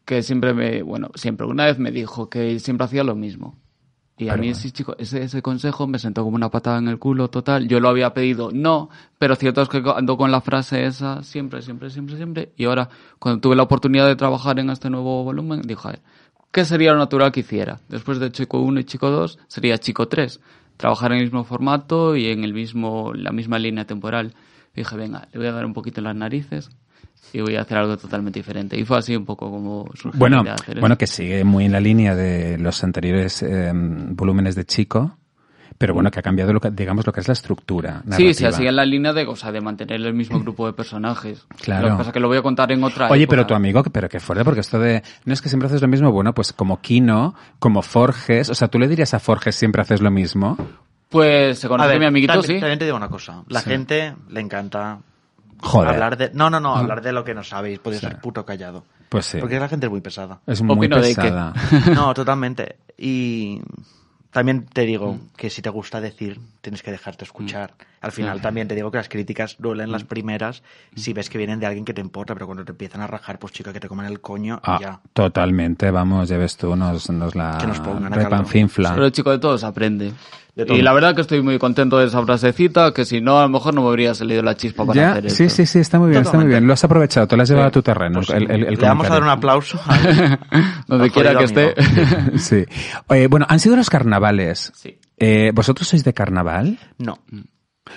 que 0.05 0.23
siempre 0.23 0.53
me, 0.53 0.81
bueno, 0.81 1.09
siempre, 1.15 1.47
una 1.47 1.65
vez 1.65 1.79
me 1.79 1.91
dijo 1.91 2.29
que 2.29 2.59
siempre 2.59 2.85
hacía 2.85 3.03
lo 3.03 3.15
mismo. 3.15 3.55
Y 4.17 4.29
a 4.29 4.33
mí 4.33 4.47
bueno. 4.47 4.51
ese, 4.51 4.71
chico, 4.71 4.95
ese, 4.99 5.23
ese 5.23 5.41
consejo 5.41 5.87
me 5.87 5.97
sentó 5.97 6.23
como 6.23 6.35
una 6.35 6.51
patada 6.51 6.77
en 6.77 6.87
el 6.87 6.99
culo 6.99 7.29
total. 7.29 7.67
Yo 7.67 7.79
lo 7.79 7.89
había 7.89 8.13
pedido, 8.13 8.51
no, 8.53 8.89
pero 9.17 9.35
cierto 9.35 9.63
es 9.63 9.69
que 9.69 9.81
ando 9.95 10.15
con 10.15 10.31
la 10.31 10.41
frase 10.41 10.85
esa 10.85 11.23
siempre, 11.23 11.63
siempre, 11.63 11.89
siempre, 11.89 12.17
siempre. 12.17 12.51
Y 12.55 12.65
ahora, 12.65 12.87
cuando 13.17 13.41
tuve 13.41 13.55
la 13.55 13.63
oportunidad 13.63 14.05
de 14.05 14.15
trabajar 14.15 14.59
en 14.59 14.69
este 14.69 14.91
nuevo 14.91 15.23
volumen, 15.23 15.63
dije, 15.63 15.87
a 15.87 15.91
ver, 15.91 16.01
¿qué 16.51 16.65
sería 16.65 16.91
lo 16.91 16.99
natural 16.99 17.31
que 17.31 17.39
hiciera? 17.39 17.79
Después 17.89 18.19
de 18.19 18.31
Chico 18.31 18.59
1 18.59 18.81
y 18.81 18.83
Chico 18.83 19.09
2, 19.09 19.39
sería 19.47 19.79
Chico 19.79 20.07
3. 20.07 20.39
Trabajar 20.77 21.13
en 21.13 21.17
el 21.17 21.23
mismo 21.23 21.43
formato 21.43 22.15
y 22.15 22.27
en 22.27 22.43
el 22.43 22.53
mismo, 22.53 23.13
la 23.15 23.31
misma 23.31 23.57
línea 23.57 23.85
temporal. 23.85 24.35
Dije, 24.75 24.95
venga, 24.95 25.27
le 25.31 25.39
voy 25.39 25.47
a 25.47 25.51
dar 25.51 25.65
un 25.65 25.73
poquito 25.73 25.99
en 25.99 26.05
las 26.05 26.15
narices 26.15 26.69
y 27.33 27.41
voy 27.41 27.55
a 27.55 27.61
hacer 27.61 27.77
algo 27.77 27.97
totalmente 27.97 28.39
diferente. 28.39 28.77
Y 28.79 28.85
fue 28.85 28.97
así 28.97 29.15
un 29.15 29.25
poco 29.25 29.49
como 29.51 29.85
surgió 29.95 30.17
Bueno, 30.19 30.37
la 30.37 30.43
idea 30.43 30.55
de 30.55 30.61
hacer 30.61 30.79
bueno, 30.79 30.97
que 30.97 31.07
sigue 31.07 31.43
muy 31.43 31.65
en 31.65 31.71
la 31.71 31.79
línea 31.79 32.15
de 32.15 32.57
los 32.57 32.83
anteriores 32.83 33.41
eh, 33.43 33.71
volúmenes 33.73 34.55
de 34.55 34.65
Chico, 34.65 35.17
pero 35.77 35.93
bueno, 35.95 36.11
que 36.11 36.19
ha 36.19 36.21
cambiado, 36.21 36.53
lo 36.53 36.59
que, 36.59 36.69
digamos, 36.69 37.07
lo 37.07 37.11
que 37.13 37.21
es 37.21 37.27
la 37.27 37.33
estructura 37.33 38.03
Sí, 38.11 38.33
sí, 38.33 38.43
narrativa. 38.43 38.49
así 38.49 38.67
en 38.67 38.75
la 38.75 38.85
línea 38.85 39.13
de, 39.13 39.25
o 39.25 39.35
sea, 39.35 39.51
de 39.51 39.61
mantener 39.61 39.99
el 40.01 40.13
mismo 40.13 40.39
grupo 40.39 40.67
de 40.67 40.73
personajes. 40.73 41.47
Claro. 41.59 41.87
Lo 41.87 41.93
que 41.93 41.97
pasa 41.97 42.09
es 42.11 42.13
que 42.13 42.19
lo 42.19 42.27
voy 42.27 42.37
a 42.37 42.41
contar 42.43 42.71
en 42.71 42.83
otra 42.83 43.09
Oye, 43.09 43.23
época. 43.23 43.35
pero 43.37 43.47
tu 43.47 43.53
amigo, 43.55 43.81
pero 43.91 44.07
qué 44.07 44.19
fuerte, 44.19 44.43
porque 44.45 44.59
esto 44.59 44.77
de, 44.79 45.01
no 45.25 45.33
es 45.33 45.41
que 45.41 45.49
siempre 45.49 45.67
haces 45.67 45.81
lo 45.81 45.87
mismo, 45.87 46.11
bueno, 46.11 46.33
pues 46.35 46.53
como 46.53 46.81
Kino, 46.81 47.33
como 47.57 47.81
Forges, 47.81 48.49
o 48.49 48.53
sea, 48.55 48.67
tú 48.67 48.77
le 48.77 48.87
dirías 48.87 49.13
a 49.15 49.19
Forges 49.19 49.55
siempre 49.55 49.81
haces 49.81 50.01
lo 50.01 50.11
mismo. 50.11 50.55
Pues 51.11 51.59
se 51.59 51.67
A 51.67 51.69
conoce 51.69 51.89
ver, 51.89 51.99
mi 51.99 52.05
amiguito, 52.05 52.33
también, 52.33 52.55
sí. 52.55 52.59
también 52.61 52.79
te 52.79 52.85
digo 52.85 52.97
una 52.97 53.09
cosa. 53.09 53.43
La 53.49 53.61
gente 53.61 54.15
le 54.29 54.39
encanta 54.39 54.99
Joder. 55.61 55.89
hablar 55.89 56.17
de... 56.17 56.31
No, 56.33 56.49
no, 56.49 56.59
no, 56.59 56.75
hablar 56.75 57.01
de 57.01 57.11
lo 57.11 57.23
que 57.23 57.33
no 57.35 57.43
sabéis. 57.43 57.79
Podéis 57.79 58.01
ser 58.01 58.19
puto 58.19 58.45
callado. 58.45 58.85
Pues 59.09 59.25
sí. 59.25 59.37
Porque 59.39 59.59
la 59.59 59.67
gente 59.67 59.87
es 59.87 59.91
muy 59.91 59.99
pesada. 60.01 60.39
Es 60.47 60.61
muy 60.61 60.77
Opino 60.77 61.01
de 61.01 61.09
que- 61.13 61.21
pesada. 61.21 61.53
No, 61.93 62.13
totalmente. 62.13 62.77
Y 62.97 63.61
también 64.31 64.65
te 64.65 64.83
digo 64.85 65.13
Mm. 65.15 65.19
que 65.35 65.49
si 65.49 65.61
te 65.61 65.69
gusta 65.69 65.99
decir, 65.99 66.39
tienes 66.61 66.83
que 66.83 66.91
dejarte 66.91 67.23
escuchar. 67.25 67.73
Al 68.01 68.11
final 68.11 68.39
también 68.41 68.67
te 68.67 68.75
digo 68.75 68.91
que 68.91 68.97
las 68.97 69.09
críticas 69.09 69.55
duelen 69.59 69.89
Mm. 69.89 69.91
las 69.91 70.03
primeras 70.03 70.63
si 70.95 71.11
ves 71.13 71.29
que 71.29 71.37
vienen 71.37 71.59
de 71.59 71.65
alguien 71.65 71.85
que 71.85 71.93
te 71.93 72.01
importa, 72.01 72.33
pero 72.33 72.45
cuando 72.45 72.63
te 72.63 72.71
empiezan 72.71 73.01
a 73.01 73.07
rajar, 73.07 73.39
pues 73.39 73.53
chica, 73.53 73.73
que 73.73 73.79
te 73.79 73.87
coman 73.87 74.05
el 74.05 74.21
coño 74.21 74.59
Ah, 74.63 74.77
y 74.79 74.83
ya. 74.83 74.99
totalmente, 75.13 75.89
vamos, 75.91 76.29
ya 76.29 76.37
ves 76.37 76.57
tú, 76.57 76.75
nos, 76.75 77.09
nos 77.09 77.35
la 77.35 77.57
Que 77.59 77.67
nos 77.67 77.79
pongan 77.79 78.11
repanfinfla. 78.11 78.93
Pero 78.93 79.09
chico, 79.09 79.31
de 79.31 79.39
todo 79.39 79.57
se 79.57 79.65
aprende. 79.65 80.11
De 80.55 80.65
todo. 80.65 80.77
Y 80.77 80.81
la 80.81 80.91
verdad 80.91 81.15
que 81.15 81.21
estoy 81.21 81.41
muy 81.41 81.57
contento 81.57 81.97
de 81.97 82.07
esa 82.07 82.21
frasecita, 82.25 82.93
que 82.93 83.05
si 83.05 83.21
no, 83.21 83.39
a 83.39 83.43
lo 83.43 83.49
mejor 83.49 83.73
no 83.73 83.83
me 83.83 83.87
habría 83.87 84.13
salido 84.13 84.43
la 84.43 84.55
chispa 84.57 84.85
para 84.85 84.99
Ya, 85.01 85.11
hacer 85.13 85.31
sí, 85.31 85.43
esto. 85.45 85.55
sí, 85.55 85.65
sí, 85.65 85.79
está 85.79 85.97
muy 85.97 86.09
bien, 86.09 86.23
está 86.23 86.37
muy 86.37 86.45
bien. 86.47 86.67
Lo 86.67 86.73
has 86.73 86.83
aprovechado, 86.83 87.25
te 87.25 87.37
lo 87.37 87.43
has 87.43 87.49
llevado 87.49 87.67
Sí. 87.67 87.69
a 87.69 87.71
tu 87.71 87.81
terreno. 87.81 88.15
Pues 88.15 88.27
sí, 88.27 88.33
el- 88.33 88.51
el- 88.51 88.63
el 88.65 88.73
le 88.75 88.87
vamos 88.87 89.07
a 89.07 89.13
dar 89.13 89.23
un 89.23 89.29
aplauso. 89.29 89.79
al- 89.87 90.39
Donde 90.87 91.09
quiera 91.09 91.37
que 91.37 91.45
esté. 91.45 91.73
sí. 92.37 92.65
Oye, 93.07 93.27
bueno, 93.27 93.45
han 93.47 93.59
sido 93.61 93.77
los 93.77 93.89
carnavales. 93.89 94.71
Sí. 94.75 94.99
Eh, 95.23 95.51
¿Vosotros 95.53 95.87
sois 95.87 96.03
de 96.03 96.13
carnaval? 96.13 96.79
No. 96.97 97.19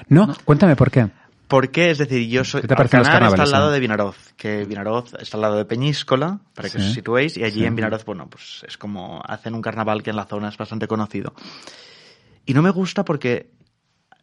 No, 0.08 0.34
cuéntame 0.44 0.76
por 0.76 0.90
qué. 0.90 1.08
¿Por 1.48 1.70
qué? 1.70 1.90
Es 1.90 1.98
decir, 1.98 2.28
yo 2.28 2.44
soy. 2.44 2.60
¿Qué 2.62 2.68
te 2.68 2.76
parecen 2.76 2.98
los 3.00 3.08
Alcanar 3.08 3.30
está 3.30 3.42
al 3.44 3.50
lado 3.50 3.70
eh? 3.70 3.74
de 3.74 3.80
Vinaroz, 3.80 4.34
que 4.36 4.64
Vinaroz 4.64 5.14
está 5.18 5.36
al 5.38 5.42
lado 5.42 5.56
de 5.56 5.64
Peñíscola, 5.64 6.40
para 6.54 6.68
que 6.68 6.78
Sí. 6.78 6.86
os 6.88 6.92
situéis, 6.94 7.36
y 7.38 7.44
allí 7.44 7.60
Sí. 7.60 7.64
en 7.64 7.76
Vinaroz, 7.76 8.04
bueno, 8.04 8.28
pues 8.28 8.62
es 8.68 8.76
como 8.76 9.22
hacen 9.26 9.54
un 9.54 9.62
carnaval 9.62 10.02
que 10.02 10.10
en 10.10 10.16
la 10.16 10.26
zona 10.26 10.48
es 10.48 10.56
bastante 10.58 10.86
conocido. 10.86 11.34
Y 12.44 12.52
no 12.54 12.60
me 12.62 12.70
gusta 12.70 13.04
porque 13.04 13.50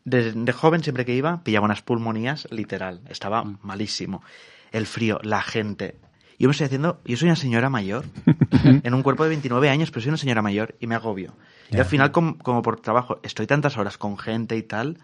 de, 0.03 0.31
de 0.33 0.51
joven, 0.53 0.83
siempre 0.83 1.03
que 1.05 1.15
iba, 1.15 1.43
pillaba 1.43 1.65
unas 1.65 1.81
pulmonías, 1.81 2.47
literal. 2.51 3.01
Estaba 3.09 3.43
Mm. 3.43 3.59
malísimo. 3.63 4.23
El 4.71 4.85
frío, 4.85 5.19
la 5.23 5.41
gente. 5.41 5.97
Yo 6.41 6.47
me 6.47 6.51
estoy 6.51 6.65
haciendo. 6.65 6.99
Yo 7.05 7.15
soy 7.17 7.27
una 7.29 7.35
señora 7.35 7.69
mayor, 7.69 8.05
en 8.83 8.93
un 8.93 9.03
cuerpo 9.03 9.23
de 9.23 9.29
29 9.29 9.69
años, 9.69 9.91
pero 9.91 10.01
soy 10.01 10.09
una 10.09 10.17
señora 10.17 10.41
mayor 10.41 10.75
y 10.79 10.87
me 10.87 10.95
agobio. 10.95 11.33
Y 11.71 11.77
al 11.77 11.85
final, 11.85 12.11
com- 12.11 12.37
como, 12.37 12.61
por 12.61 12.79
trabajo, 12.81 13.19
estoy 13.23 13.47
tantas 13.47 13.77
horas 13.77 13.97
con 13.97 14.17
gente 14.17 14.57
y 14.57 14.63
tal, 14.63 14.97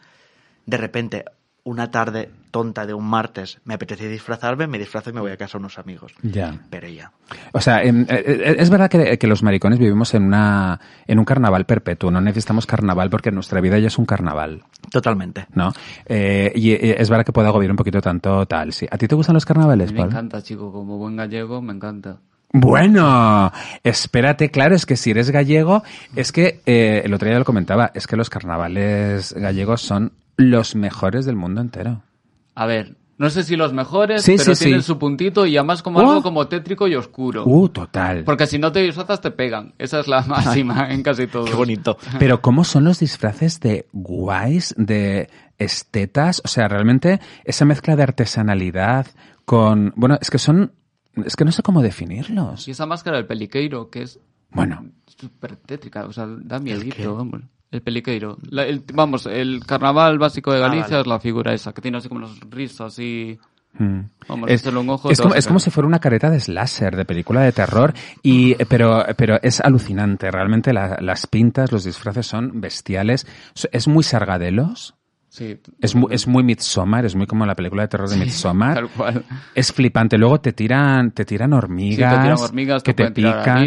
de 0.66 0.78
repente, 0.78 1.26
una 1.68 1.92
tarde 1.92 2.30
tonta 2.50 2.86
de 2.86 2.94
un 2.94 3.04
martes, 3.04 3.60
me 3.66 3.74
apetece 3.74 4.08
disfrazarme, 4.08 4.68
me 4.68 4.80
disfrazo 4.80 5.10
y 5.10 5.14
me 5.14 5.20
voy 5.20 5.32
a 5.32 5.38
casa 5.38 5.58
a 5.58 5.60
unos 5.60 5.78
amigos. 5.78 6.14
Ya. 6.22 6.58
Pero 6.70 6.88
ya. 6.88 7.12
O 7.52 7.60
sea, 7.60 7.84
em, 7.84 8.04
eh, 8.04 8.24
eh, 8.26 8.56
es 8.58 8.70
verdad 8.70 8.90
que, 8.90 9.18
que 9.18 9.28
los 9.28 9.44
maricones 9.44 9.78
vivimos 9.78 10.14
en 10.14 10.24
una 10.24 10.80
en 11.06 11.20
un 11.20 11.26
carnaval 11.26 11.66
perpetuo. 11.66 12.10
No 12.10 12.22
necesitamos 12.22 12.66
carnaval 12.66 13.10
porque 13.10 13.32
nuestra 13.32 13.60
vida 13.60 13.78
ya 13.80 13.88
es 13.88 13.98
un 13.98 14.06
carnaval, 14.06 14.64
Totalmente. 14.90 15.46
¿no? 15.56 15.74
Eh, 16.06 16.54
y 16.56 16.72
es 16.72 17.10
verdad 17.10 17.26
que 17.26 17.34
puede 17.34 17.50
agobiar 17.50 17.72
un 17.72 17.78
poquito 17.78 18.00
tanto 18.00 18.46
tal. 18.46 18.72
Sí. 18.72 18.88
¿A 18.90 18.98
ti 18.98 19.06
te 19.10 19.16
gustan 19.16 19.34
los 19.34 19.46
carnavales, 19.46 19.92
mí 19.92 19.96
me 19.96 20.00
Paul? 20.04 20.12
encanta, 20.12 20.42
chico, 20.42 20.72
como 20.72 20.98
buen 20.98 21.18
gallego, 21.18 21.62
me 21.62 21.74
encanta. 21.74 22.20
Bueno, 22.54 23.52
espérate, 23.84 24.50
claro, 24.52 24.74
es 24.74 24.86
que 24.86 24.96
si 24.96 25.12
eres 25.12 25.32
gallego, 25.32 25.84
es 26.16 26.32
que 26.32 26.62
eh, 26.66 27.02
el 27.04 27.14
otro 27.14 27.28
día 27.28 27.38
lo 27.38 27.44
comentaba, 27.44 27.92
es 27.94 28.08
que 28.08 28.16
los 28.16 28.30
carnavales 28.30 29.34
gallegos 29.34 29.82
son 29.82 30.14
los 30.38 30.76
mejores 30.76 31.26
del 31.26 31.36
mundo 31.36 31.62
entero. 31.62 32.04
A 32.56 32.66
ver, 32.66 32.96
no 33.18 33.30
sé 33.32 33.44
si 33.44 33.56
los 33.56 33.74
mejores, 33.74 34.22
Sí, 34.24 34.36
pero 34.38 34.54
sí, 34.56 34.66
tienen 34.66 34.82
sí. 34.82 34.88
su 34.88 34.98
puntito 35.00 35.46
y 35.48 35.58
además 35.58 35.82
como 35.82 36.00
Oh. 36.00 36.02
algo 36.10 36.24
como 36.24 36.48
tétrico 36.48 36.88
y 36.88 36.96
oscuro. 36.96 37.44
Uh, 37.46 37.68
total. 37.70 38.24
Porque 38.24 38.46
si 38.48 38.60
no 38.60 38.72
te 38.72 38.80
disfrazas 38.82 39.22
te 39.22 39.32
pegan. 39.32 39.74
Esa 39.80 40.00
es 40.00 40.08
la 40.08 40.22
máxima 40.28 40.92
en 40.92 41.02
casi 41.04 41.26
todo. 41.28 41.46
Qué 41.46 41.54
bonito. 41.56 41.98
Pero 42.20 42.42
cómo 42.42 42.64
son 42.64 42.84
los 42.84 43.00
disfraces 43.00 43.60
de 43.60 43.88
guays, 43.94 44.74
de 44.78 45.30
estetas, 45.58 46.42
o 46.46 46.48
sea, 46.48 46.68
realmente 46.68 47.20
esa 47.44 47.66
mezcla 47.66 47.96
de 47.96 48.04
artesanalidad 48.04 49.08
con, 49.46 49.94
bueno, 49.96 50.18
es 50.22 50.30
que 50.30 50.38
son, 50.38 50.72
es 51.26 51.36
que 51.36 51.46
no 51.46 51.52
sé 51.52 51.64
cómo 51.64 51.82
definirlos. 51.82 52.68
Y 52.68 52.72
esa 52.72 52.86
máscara 52.86 53.18
del 53.18 53.26
peliqueiro, 53.26 53.90
que 53.90 54.04
es 54.04 54.20
Bueno, 54.52 54.86
súper 55.06 55.56
tétrica, 55.56 56.06
o 56.06 56.14
sea, 56.14 56.28
da 56.28 56.60
miedito, 56.60 57.16
vamos. 57.16 57.42
El 57.72 57.82
peliqueiro. 57.82 58.38
La- 58.50 58.64
el- 58.66 58.84
vamos, 58.94 59.26
el 59.26 59.66
carnaval 59.66 60.18
básico 60.20 60.52
de 60.54 60.60
Ah, 60.60 60.68
Galicia 60.70 60.88
vale. 60.98 61.02
es 61.02 61.08
la 61.08 61.20
figura 61.20 61.54
esa, 61.54 61.74
que 61.74 61.82
tiene 61.82 61.98
así 61.98 62.08
como 62.08 62.22
los 62.22 62.40
risas 62.50 62.98
y... 63.00 63.38
mm. 63.74 64.00
Vamos, 64.30 64.50
es, 64.50 64.66
un 64.66 64.90
ojo, 64.90 65.10
es 65.12 65.20
como, 65.22 65.36
es 65.36 65.48
como 65.48 65.60
si 65.60 65.70
fuera 65.70 65.88
una 65.88 66.00
careta 66.00 66.30
de 66.30 66.40
slasher, 66.40 66.96
de 66.96 67.06
película 67.06 67.42
de 67.42 67.52
terror, 67.52 67.94
y, 68.24 68.56
pero, 68.66 69.06
pero 69.18 69.38
es 69.42 69.60
alucinante. 69.62 70.32
Realmente 70.32 70.74
la- 70.74 70.98
las 71.02 71.28
pintas, 71.28 71.72
los 71.72 71.84
disfraces 71.84 72.26
son 72.28 72.60
bestiales. 72.62 73.26
Es 73.72 73.88
muy 73.88 74.04
sargadelos. 74.04 74.96
Sí. 75.38 75.56
Es 75.82 75.94
muy, 75.94 76.12
es 76.14 76.28
muy 76.28 76.44
Midsommar, 76.44 77.06
es 77.06 77.16
muy 77.16 77.28
como 77.28 77.46
la 77.46 77.54
película 77.54 77.84
de 77.84 77.88
terror 77.90 78.10
de 78.10 78.18
Midsommar. 78.18 78.74
Tal 78.74 78.90
cual. 78.90 79.24
Es 79.54 79.72
flipante. 79.72 80.18
Luego 80.18 80.40
te 80.42 80.52
tiran, 80.54 81.12
te 81.12 81.26
tiran 81.26 81.50
Sí, 81.50 81.52
te 81.52 81.58
hormigas, 81.58 81.98
tiran 82.24 82.38
hormigas, 82.40 82.84
que 82.84 82.94
te, 82.96 83.04
te 83.06 83.12
pican. 83.12 83.58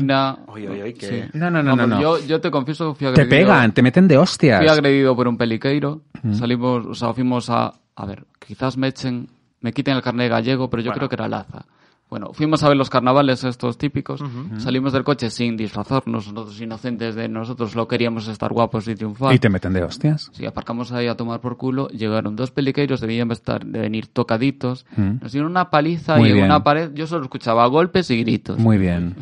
Oye, 0.48 0.68
oye, 0.68 0.82
oye, 0.82 0.94
que- 0.94 1.06
Sí. 1.06 1.22
No, 1.34 1.48
no, 1.48 1.62
no, 1.62 1.76
no, 1.76 1.86
no. 1.86 2.00
Yo, 2.00 2.18
yo 2.26 2.40
te 2.40 2.50
confieso 2.50 2.92
que 2.92 2.98
fui 3.06 3.14
Te 3.14 3.22
agredido. 3.22 3.46
pegan, 3.48 3.72
te 3.72 3.82
meten 3.82 4.08
de 4.08 4.18
hostias. 4.18 4.58
Fui 4.58 4.68
agredido 4.68 5.14
por 5.14 5.28
un 5.28 5.36
peliqueiro. 5.36 6.02
Salimos, 6.32 6.86
o 6.86 6.94
sea, 6.94 7.12
fuimos 7.14 7.48
a. 7.50 7.72
A 7.94 8.06
ver, 8.06 8.24
quizás 8.44 8.76
me 8.76 8.88
echen. 8.88 9.28
Me 9.60 9.72
quiten 9.72 9.94
el 9.94 10.02
carnet 10.02 10.28
gallego, 10.30 10.68
pero 10.70 10.82
yo 10.82 10.88
Bueno. 10.90 10.98
creo 10.98 11.08
que 11.08 11.14
era 11.16 11.28
Laza. 11.28 11.66
Bueno, 12.10 12.32
fuimos 12.32 12.62
a 12.64 12.68
ver 12.68 12.76
los 12.76 12.90
carnavales 12.90 13.44
estos 13.44 13.78
típicos, 13.78 14.20
salimos 14.58 14.92
del 14.92 15.04
coche 15.04 15.30
sin 15.30 15.56
disfrazarnos, 15.56 16.32
nosotros 16.32 16.60
inocentes 16.60 17.14
de 17.14 17.28
nosotros 17.28 17.76
lo 17.76 17.86
queríamos 17.86 18.26
estar 18.26 18.52
guapos 18.52 18.88
y 18.88 18.96
triunfar. 18.96 19.32
Y 19.32 19.38
te 19.38 19.48
meten 19.48 19.72
de 19.72 19.84
hostias. 19.84 20.28
Sí, 20.32 20.44
aparcamos 20.44 20.90
ahí 20.90 21.06
a 21.06 21.16
tomar 21.16 21.40
por 21.40 21.56
culo, 21.56 21.88
llegaron 21.90 22.34
dos 22.34 22.50
peliqueiros, 22.50 23.00
debían 23.00 23.30
estar, 23.30 23.64
de 23.64 23.78
venir 23.78 24.08
tocaditos, 24.08 24.86
nos 24.96 25.30
dieron 25.30 25.52
una 25.52 25.70
paliza 25.70 26.16
Muy 26.16 26.30
y 26.30 26.32
bien. 26.32 26.46
una 26.46 26.64
pared, 26.64 26.90
yo 26.94 27.06
solo 27.06 27.22
escuchaba 27.24 27.64
golpes 27.68 28.10
y 28.10 28.18
gritos. 28.24 28.58
Muy 28.58 28.76
bien, 28.76 29.14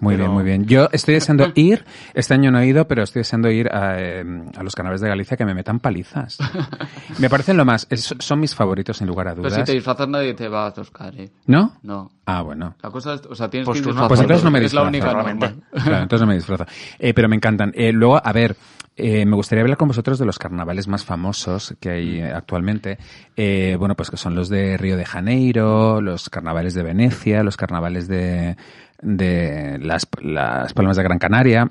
muy 0.00 0.16
bien, 0.16 0.30
muy 0.30 0.42
bien. 0.42 0.64
Yo 0.64 0.88
estoy 0.92 1.14
deseando 1.14 1.48
ir, 1.54 1.84
este 2.14 2.32
año 2.32 2.50
no 2.50 2.58
he 2.60 2.66
ido, 2.66 2.88
pero 2.88 3.02
estoy 3.02 3.20
deseando 3.20 3.50
ir 3.50 3.68
a, 3.68 4.00
eh, 4.00 4.24
a 4.56 4.62
los 4.62 4.74
canales 4.74 5.02
de 5.02 5.08
Galicia 5.08 5.36
que 5.36 5.44
me 5.44 5.52
metan 5.54 5.78
palizas. 5.78 6.38
Me 7.18 7.28
parecen 7.28 7.56
lo 7.58 7.64
más, 7.66 7.86
es- 7.90 8.14
son 8.18 8.40
mis 8.40 8.54
favoritos 8.54 8.96
sin 8.96 9.06
lugar 9.06 9.28
a 9.28 9.32
Pero 9.34 9.42
dudas. 9.42 9.58
si 9.58 9.64
te 9.64 9.72
disfrazas 9.72 10.08
nadie 10.08 10.32
te 10.32 10.48
va 10.48 10.66
a 10.66 10.72
toscar, 10.72 11.14
¿eh? 11.20 11.30
¿No? 11.46 11.74
No. 11.82 12.10
Ah, 12.38 12.42
bueno. 12.42 12.74
La 12.82 12.90
cosa 12.90 13.14
es, 13.14 13.22
o 13.26 13.34
sea, 13.34 13.48
tienes 13.50 13.66
Pues 13.66 13.80
que 13.80 13.92
Pues 13.92 14.20
entonces 14.20 14.44
no 14.44 14.50
me 14.50 14.64
Es 14.64 14.72
la 14.72 14.82
disfrazo. 14.82 14.88
única 14.88 15.12
norma. 15.12 15.54
Claro, 15.84 16.02
entonces 16.02 16.20
no 16.20 16.26
me 16.26 16.34
disfrazo. 16.34 16.66
Eh, 16.98 17.12
pero 17.14 17.28
me 17.28 17.36
encantan. 17.36 17.72
Eh, 17.74 17.92
luego, 17.92 18.20
a 18.24 18.32
ver, 18.32 18.56
eh, 18.96 19.24
me 19.26 19.34
gustaría 19.36 19.62
hablar 19.62 19.76
con 19.78 19.88
vosotros 19.88 20.18
de 20.18 20.26
los 20.26 20.38
carnavales 20.38 20.86
más 20.88 21.04
famosos 21.04 21.74
que 21.80 21.90
hay 21.90 22.20
actualmente. 22.20 22.98
Eh, 23.36 23.76
bueno, 23.78 23.94
pues 23.96 24.10
que 24.10 24.16
son 24.16 24.34
los 24.34 24.48
de 24.48 24.76
Río 24.76 24.96
de 24.96 25.04
Janeiro, 25.06 26.00
los 26.00 26.28
carnavales 26.30 26.74
de 26.74 26.82
Venecia, 26.82 27.42
los 27.42 27.56
carnavales 27.56 28.06
de, 28.08 28.56
de 29.02 29.78
las, 29.80 30.06
las 30.22 30.72
Palmas 30.74 30.96
de 30.96 31.02
Gran 31.02 31.18
Canaria. 31.18 31.68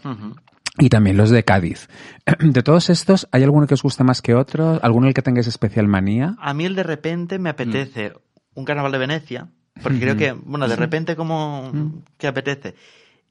Y 0.82 0.88
también 0.90 1.18
los 1.18 1.30
de 1.30 1.44
Cádiz. 1.44 1.90
De 2.40 2.64
todos 2.64 2.90
estos, 2.90 3.28
¿hay 3.34 3.44
alguno 3.44 3.68
que 3.68 3.74
os 3.74 3.84
guste 3.84 4.04
más 4.06 4.22
que 4.22 4.34
otro? 4.34 4.80
¿Alguno 4.82 5.08
el 5.08 5.14
que 5.14 5.22
tengáis 5.22 5.48
especial 5.48 5.88
manía? 5.90 6.36
A 6.40 6.54
mí 6.54 6.64
el 6.66 6.74
de 6.76 6.84
repente 6.84 7.38
me 7.38 7.50
apetece 7.50 8.14
un 8.54 8.64
carnaval 8.64 8.92
de 8.94 8.98
Venecia, 8.98 9.48
porque 9.82 10.00
creo 10.00 10.18
que, 10.18 10.32
bueno, 10.34 10.68
de 10.68 10.76
repente 10.76 11.16
como 11.16 11.72
que 12.18 12.28
apetece. 12.28 12.76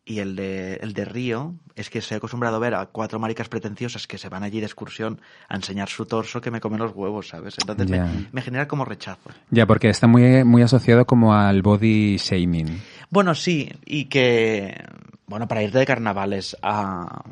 Y 0.04 0.20
el 0.20 0.36
de, 0.36 0.76
el 0.76 0.94
de 0.94 1.04
Río, 1.04 1.54
es 1.76 1.90
que 1.90 1.98
estoy 1.98 2.16
acostumbrado 2.16 2.56
a 2.56 2.58
ver 2.58 2.74
a 2.74 2.86
cuatro 2.86 3.18
maricas 3.18 3.50
pretenciosas 3.50 4.06
que 4.06 4.16
se 4.16 4.30
van 4.30 4.42
allí 4.42 4.58
de 4.58 4.64
excursión 4.64 5.20
a 5.50 5.56
enseñar 5.56 5.90
su 5.90 6.06
torso 6.06 6.40
que 6.40 6.50
me 6.50 6.60
comen 6.60 6.78
los 6.80 6.92
huevos, 6.94 7.28
¿sabes? 7.28 7.56
Entonces 7.58 7.88
Ya. 7.90 8.06
me, 8.06 8.26
me 8.32 8.40
genera 8.40 8.66
como 8.66 8.86
rechazo. 8.86 9.28
Ya, 9.50 9.66
porque 9.66 9.90
está 9.90 10.06
muy, 10.06 10.44
muy 10.44 10.62
asociado 10.62 11.04
como 11.04 11.34
al 11.34 11.60
body 11.60 12.16
shaming. 12.16 12.80
Bueno, 13.10 13.34
sí, 13.34 13.70
y 13.84 14.06
que, 14.06 14.82
bueno, 15.26 15.46
para 15.46 15.62
irte 15.62 15.76
de 15.78 15.84
carnavales 15.84 16.56
a, 16.62 17.22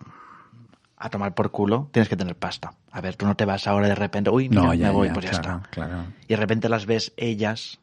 a 0.98 1.08
tomar 1.08 1.34
por 1.34 1.50
culo, 1.50 1.88
tienes 1.92 2.10
que 2.10 2.16
tener 2.16 2.36
pasta. 2.36 2.74
A 2.92 3.00
ver, 3.00 3.16
tú 3.16 3.24
no 3.24 3.36
te 3.36 3.46
vas 3.46 3.66
ahora 3.66 3.88
de 3.88 3.94
repente, 3.94 4.28
uy, 4.28 4.50
mira, 4.50 4.62
No, 4.62 4.74
ya, 4.74 4.88
me 4.88 4.92
voy, 4.92 5.08
ya, 5.08 5.14
pues 5.14 5.24
ya 5.24 5.30
claro, 5.30 5.58
está. 5.62 5.70
claro. 5.70 6.04
Y 6.24 6.28
de 6.28 6.36
repente 6.36 6.68
las 6.68 6.84
ves 6.84 7.14
ellas. 7.16 7.78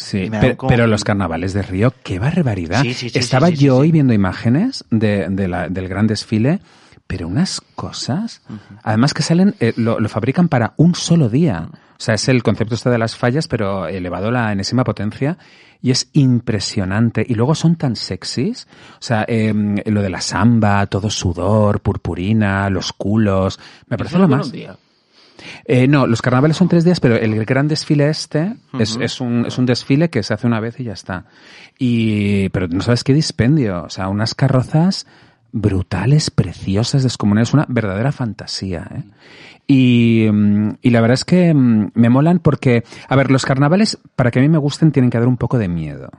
Sí, 0.00 0.28
pero, 0.30 0.56
como- 0.56 0.68
pero 0.70 0.86
los 0.86 1.02
carnavales 1.04 1.52
de 1.54 1.62
Río, 1.62 1.92
qué 2.04 2.18
barbaridad. 2.18 2.82
Sí, 2.82 2.94
sí, 2.94 3.10
sí, 3.10 3.18
Estaba 3.18 3.50
yo 3.50 3.76
hoy 3.78 3.90
viendo 3.90 4.12
imágenes 4.12 4.84
de, 4.90 5.28
de 5.28 5.48
la- 5.48 5.68
del 5.68 5.88
gran 5.88 6.06
desfile, 6.06 6.60
pero 7.06 7.26
unas 7.26 7.60
cosas, 7.74 8.42
además 8.82 9.12
que 9.14 9.22
salen, 9.22 9.54
eh, 9.60 9.72
lo, 9.76 9.98
lo 9.98 10.08
fabrican 10.08 10.48
para 10.48 10.74
un 10.76 10.94
solo 10.94 11.28
día. 11.28 11.68
O 11.72 12.00
sea, 12.00 12.14
es 12.14 12.28
el 12.28 12.42
concepto 12.44 12.74
este 12.76 12.90
de 12.90 12.98
las 12.98 13.16
fallas, 13.16 13.48
pero 13.48 13.88
elevado 13.88 14.28
a 14.28 14.30
la 14.32 14.52
enésima 14.52 14.84
potencia. 14.84 15.36
Y 15.82 15.90
es 15.90 16.10
impresionante. 16.12 17.24
Y 17.28 17.34
luego 17.34 17.54
son 17.54 17.76
tan 17.76 17.96
sexys. 17.96 18.66
O 18.94 19.02
sea, 19.02 19.24
eh, 19.28 19.52
lo 19.86 20.02
de 20.02 20.10
la 20.10 20.20
samba, 20.20 20.86
todo 20.86 21.08
sudor, 21.10 21.80
purpurina, 21.80 22.68
los 22.70 22.92
culos. 22.92 23.58
Me 23.88 23.96
parece 23.96 24.18
lo 24.18 24.28
más. 24.28 24.52
día. 24.52 24.76
Eh, 25.64 25.86
no, 25.86 26.06
los 26.06 26.22
carnavales 26.22 26.56
son 26.56 26.68
tres 26.68 26.84
días, 26.84 27.00
pero 27.00 27.16
el 27.16 27.44
gran 27.44 27.68
desfile 27.68 28.08
este 28.08 28.54
es, 28.78 28.98
es, 29.00 29.20
un, 29.20 29.46
es 29.46 29.58
un 29.58 29.66
desfile 29.66 30.10
que 30.10 30.22
se 30.22 30.34
hace 30.34 30.46
una 30.46 30.60
vez 30.60 30.78
y 30.80 30.84
ya 30.84 30.92
está. 30.92 31.26
Y, 31.78 32.48
pero 32.50 32.68
no 32.68 32.82
sabes 32.82 33.04
qué 33.04 33.14
dispendio. 33.14 33.84
O 33.84 33.90
sea, 33.90 34.08
unas 34.08 34.34
carrozas 34.34 35.06
brutales, 35.52 36.30
preciosas, 36.30 37.02
descomunales, 37.02 37.54
una 37.54 37.66
verdadera 37.68 38.12
fantasía. 38.12 38.86
¿eh? 38.94 39.02
Y, 39.70 40.26
mm, 40.30 40.76
y 40.80 40.90
la 40.90 41.00
verdad 41.02 41.14
es 41.14 41.24
que 41.24 41.52
mm, 41.52 41.90
me 41.94 42.08
molan 42.08 42.38
porque, 42.38 42.84
a 43.08 43.16
ver, 43.16 43.30
los 43.30 43.44
carnavales, 43.44 43.98
para 44.16 44.30
que 44.30 44.38
a 44.38 44.42
mí 44.42 44.48
me 44.48 44.56
gusten, 44.58 44.92
tienen 44.92 45.10
que 45.10 45.18
dar 45.18 45.28
un 45.28 45.36
poco 45.36 45.58
de 45.58 45.68
miedo. 45.68 46.10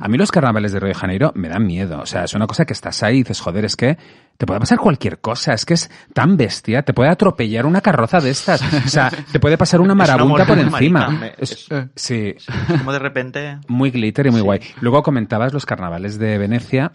A 0.00 0.08
mí 0.08 0.16
los 0.16 0.30
carnavales 0.32 0.72
de 0.72 0.80
Río 0.80 0.88
de 0.88 0.94
Janeiro 0.94 1.30
me 1.34 1.50
dan 1.50 1.66
miedo. 1.66 2.00
O 2.00 2.06
sea, 2.06 2.24
es 2.24 2.32
una 2.32 2.46
cosa 2.46 2.64
que 2.64 2.72
estás 2.72 3.02
ahí 3.02 3.16
y 3.16 3.18
dices, 3.18 3.38
joder, 3.40 3.66
es 3.66 3.76
que 3.76 3.98
te 4.38 4.46
puede 4.46 4.60
pasar 4.60 4.78
cualquier 4.78 5.18
cosa. 5.20 5.52
Es 5.52 5.66
que 5.66 5.74
es 5.74 5.90
tan 6.14 6.38
bestia. 6.38 6.82
Te 6.82 6.94
puede 6.94 7.10
atropellar 7.10 7.66
una 7.66 7.82
carroza 7.82 8.18
de 8.18 8.30
estas. 8.30 8.62
O 8.62 8.88
sea, 8.88 9.10
te 9.32 9.38
puede 9.38 9.58
pasar 9.58 9.82
una 9.82 9.94
marabunta 9.94 10.46
por 10.46 10.58
encima. 10.58 11.10
me- 11.10 11.34
Es- 11.36 11.68
sí, 11.96 12.34
Como 12.78 12.92
de 12.94 12.98
repente... 12.98 13.58
muy 13.68 13.90
glitter 13.90 14.28
y 14.28 14.30
muy 14.30 14.40
guay. 14.40 14.60
Luego 14.80 15.02
comentabas 15.02 15.52
los 15.52 15.66
carnavales 15.66 16.18
de 16.18 16.38
Venecia. 16.38 16.92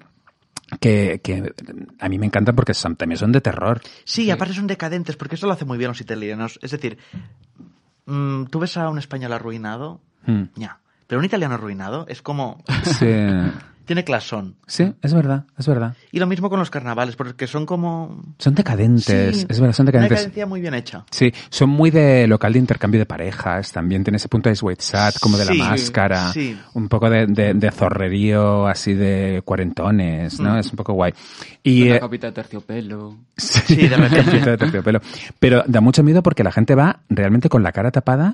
Que, 0.79 1.19
que 1.23 1.53
a 1.99 2.09
mí 2.09 2.17
me 2.17 2.25
encantan 2.25 2.55
porque 2.55 2.73
son, 2.73 2.95
también 2.95 3.17
son 3.19 3.31
de 3.31 3.41
terror. 3.41 3.81
Sí, 4.05 4.31
aparte 4.31 4.53
son 4.53 4.65
decadentes, 4.67 5.15
porque 5.15 5.35
eso 5.35 5.45
lo 5.45 5.53
hacen 5.53 5.67
muy 5.67 5.77
bien 5.77 5.89
los 5.89 6.01
italianos. 6.01 6.57
Es 6.61 6.71
decir, 6.71 6.97
mm, 8.05 8.45
tú 8.45 8.59
ves 8.59 8.77
a 8.77 8.89
un 8.89 8.97
español 8.97 9.33
arruinado, 9.33 10.01
Mm. 10.25 10.43
ya. 10.55 10.79
Pero 11.05 11.19
un 11.19 11.25
italiano 11.25 11.55
arruinado 11.55 12.05
es 12.07 12.21
como... 12.21 12.63
Sí, 12.97 13.05
Tiene 13.85 14.03
clasón. 14.03 14.55
sí, 14.65 14.93
es 15.01 15.13
verdad, 15.13 15.45
es 15.57 15.67
verdad. 15.67 15.95
Y 16.11 16.19
lo 16.19 16.27
mismo 16.27 16.49
con 16.49 16.59
los 16.59 16.69
carnavales, 16.69 17.15
porque 17.15 17.47
son 17.47 17.65
como... 17.65 18.21
Son 18.39 18.55
decadentes, 18.55 19.37
Sí, 19.41 19.45
es 19.49 19.59
verdad, 19.59 19.73
son 19.73 19.83
Una 19.85 19.91
decadentes. 19.91 20.19
decadencia 20.19 20.45
muy 20.45 20.61
bien 20.61 20.73
hecha. 20.73 21.05
Sí, 21.11 21.33
son 21.49 21.69
muy 21.69 21.91
de 21.91 22.27
local 22.27 22.53
de 22.53 22.59
intercambio 22.59 22.99
de 22.99 23.05
parejas, 23.05 23.71
también 23.71 24.03
tiene 24.03 24.17
ese 24.17 24.29
punto 24.29 24.49
de 24.49 24.55
sweat 24.55 24.79
sad, 24.81 25.13
como 25.21 25.37
de 25.37 25.45
Sí, 25.45 25.57
la 25.57 25.65
máscara, 25.69 26.31
sí. 26.31 26.57
un 26.73 26.87
poco 26.87 27.09
de, 27.09 27.25
de, 27.27 27.53
de 27.53 27.71
zorrerío 27.71 28.67
así 28.67 28.93
de 28.93 29.41
cuarentones, 29.43 30.39
¿no? 30.39 30.57
Es 30.57 30.69
un 30.69 30.75
poco 30.77 30.93
guay. 30.93 31.13
Y, 31.63 31.83
Una 31.87 31.95
eh, 31.95 31.99
capita 31.99 32.27
de 32.27 32.33
terciopelo. 32.33 33.17
Sí, 33.37 33.75
de 33.87 33.95
repente. 33.97 34.23
Capita 34.25 34.49
de 34.51 34.57
terciopelo. 34.57 35.01
Pero 35.39 35.63
da 35.67 35.81
mucho 35.81 36.03
miedo 36.03 36.23
porque 36.23 36.43
la 36.43 36.51
gente 36.51 36.75
va 36.75 37.01
realmente 37.09 37.49
con 37.49 37.63
la 37.63 37.71
cara 37.71 37.91
tapada 37.91 38.33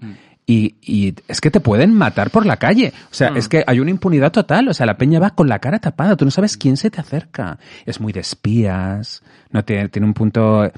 y, 0.52 0.76
y 0.82 1.14
es 1.28 1.42
que 1.42 1.52
te 1.52 1.60
pueden 1.60 1.94
matar 1.94 2.32
por 2.32 2.46
la 2.46 2.58
calle. 2.58 2.92
O 3.12 3.14
sea, 3.14 3.28
es 3.36 3.48
que 3.48 3.64
hay 3.68 3.80
una 3.80 3.92
impunidad 3.92 4.32
total. 4.32 4.68
O 4.70 4.74
sea, 4.74 4.86
la 4.88 4.98
peña 4.98 5.20
va 5.20 5.30
con 5.32 5.48
la 5.48 5.60
cara 5.60 5.78
tapada. 5.80 6.16
Tú 6.16 6.26
no 6.26 6.32
sabes 6.32 6.58
quién 6.58 6.76
se 6.76 6.90
te 6.90 7.00
acerca. 7.00 7.60
Es 7.86 8.00
muy 8.02 8.12
de 8.14 8.22
espías. 8.22 9.22
No 9.52 9.64
tiene, 9.64 9.90
tiene 9.90 10.08
un 10.08 10.14
punto. 10.14 10.66
eh, 10.66 10.72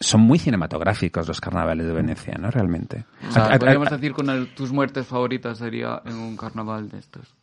son 0.00 0.22
muy 0.22 0.38
cinematográficos 0.38 1.28
los 1.28 1.40
carnavales 1.40 1.86
de 1.86 1.92
Venecia, 1.92 2.34
¿no? 2.38 2.50
Realmente. 2.50 3.04
O 3.28 3.32
sea, 3.32 3.44
A- 3.46 3.54
a- 3.54 3.58
podríamos 3.58 3.88
a- 3.88 3.96
decir 3.96 4.14
que 4.14 4.20
una 4.22 4.34
de 4.36 4.46
tus 4.46 4.72
muertes 4.72 5.06
favoritas 5.06 5.58
sería 5.58 6.00
en 6.06 6.14
un 6.16 6.36
carnaval 6.36 6.88
de 6.88 6.98
estos. 6.98 7.34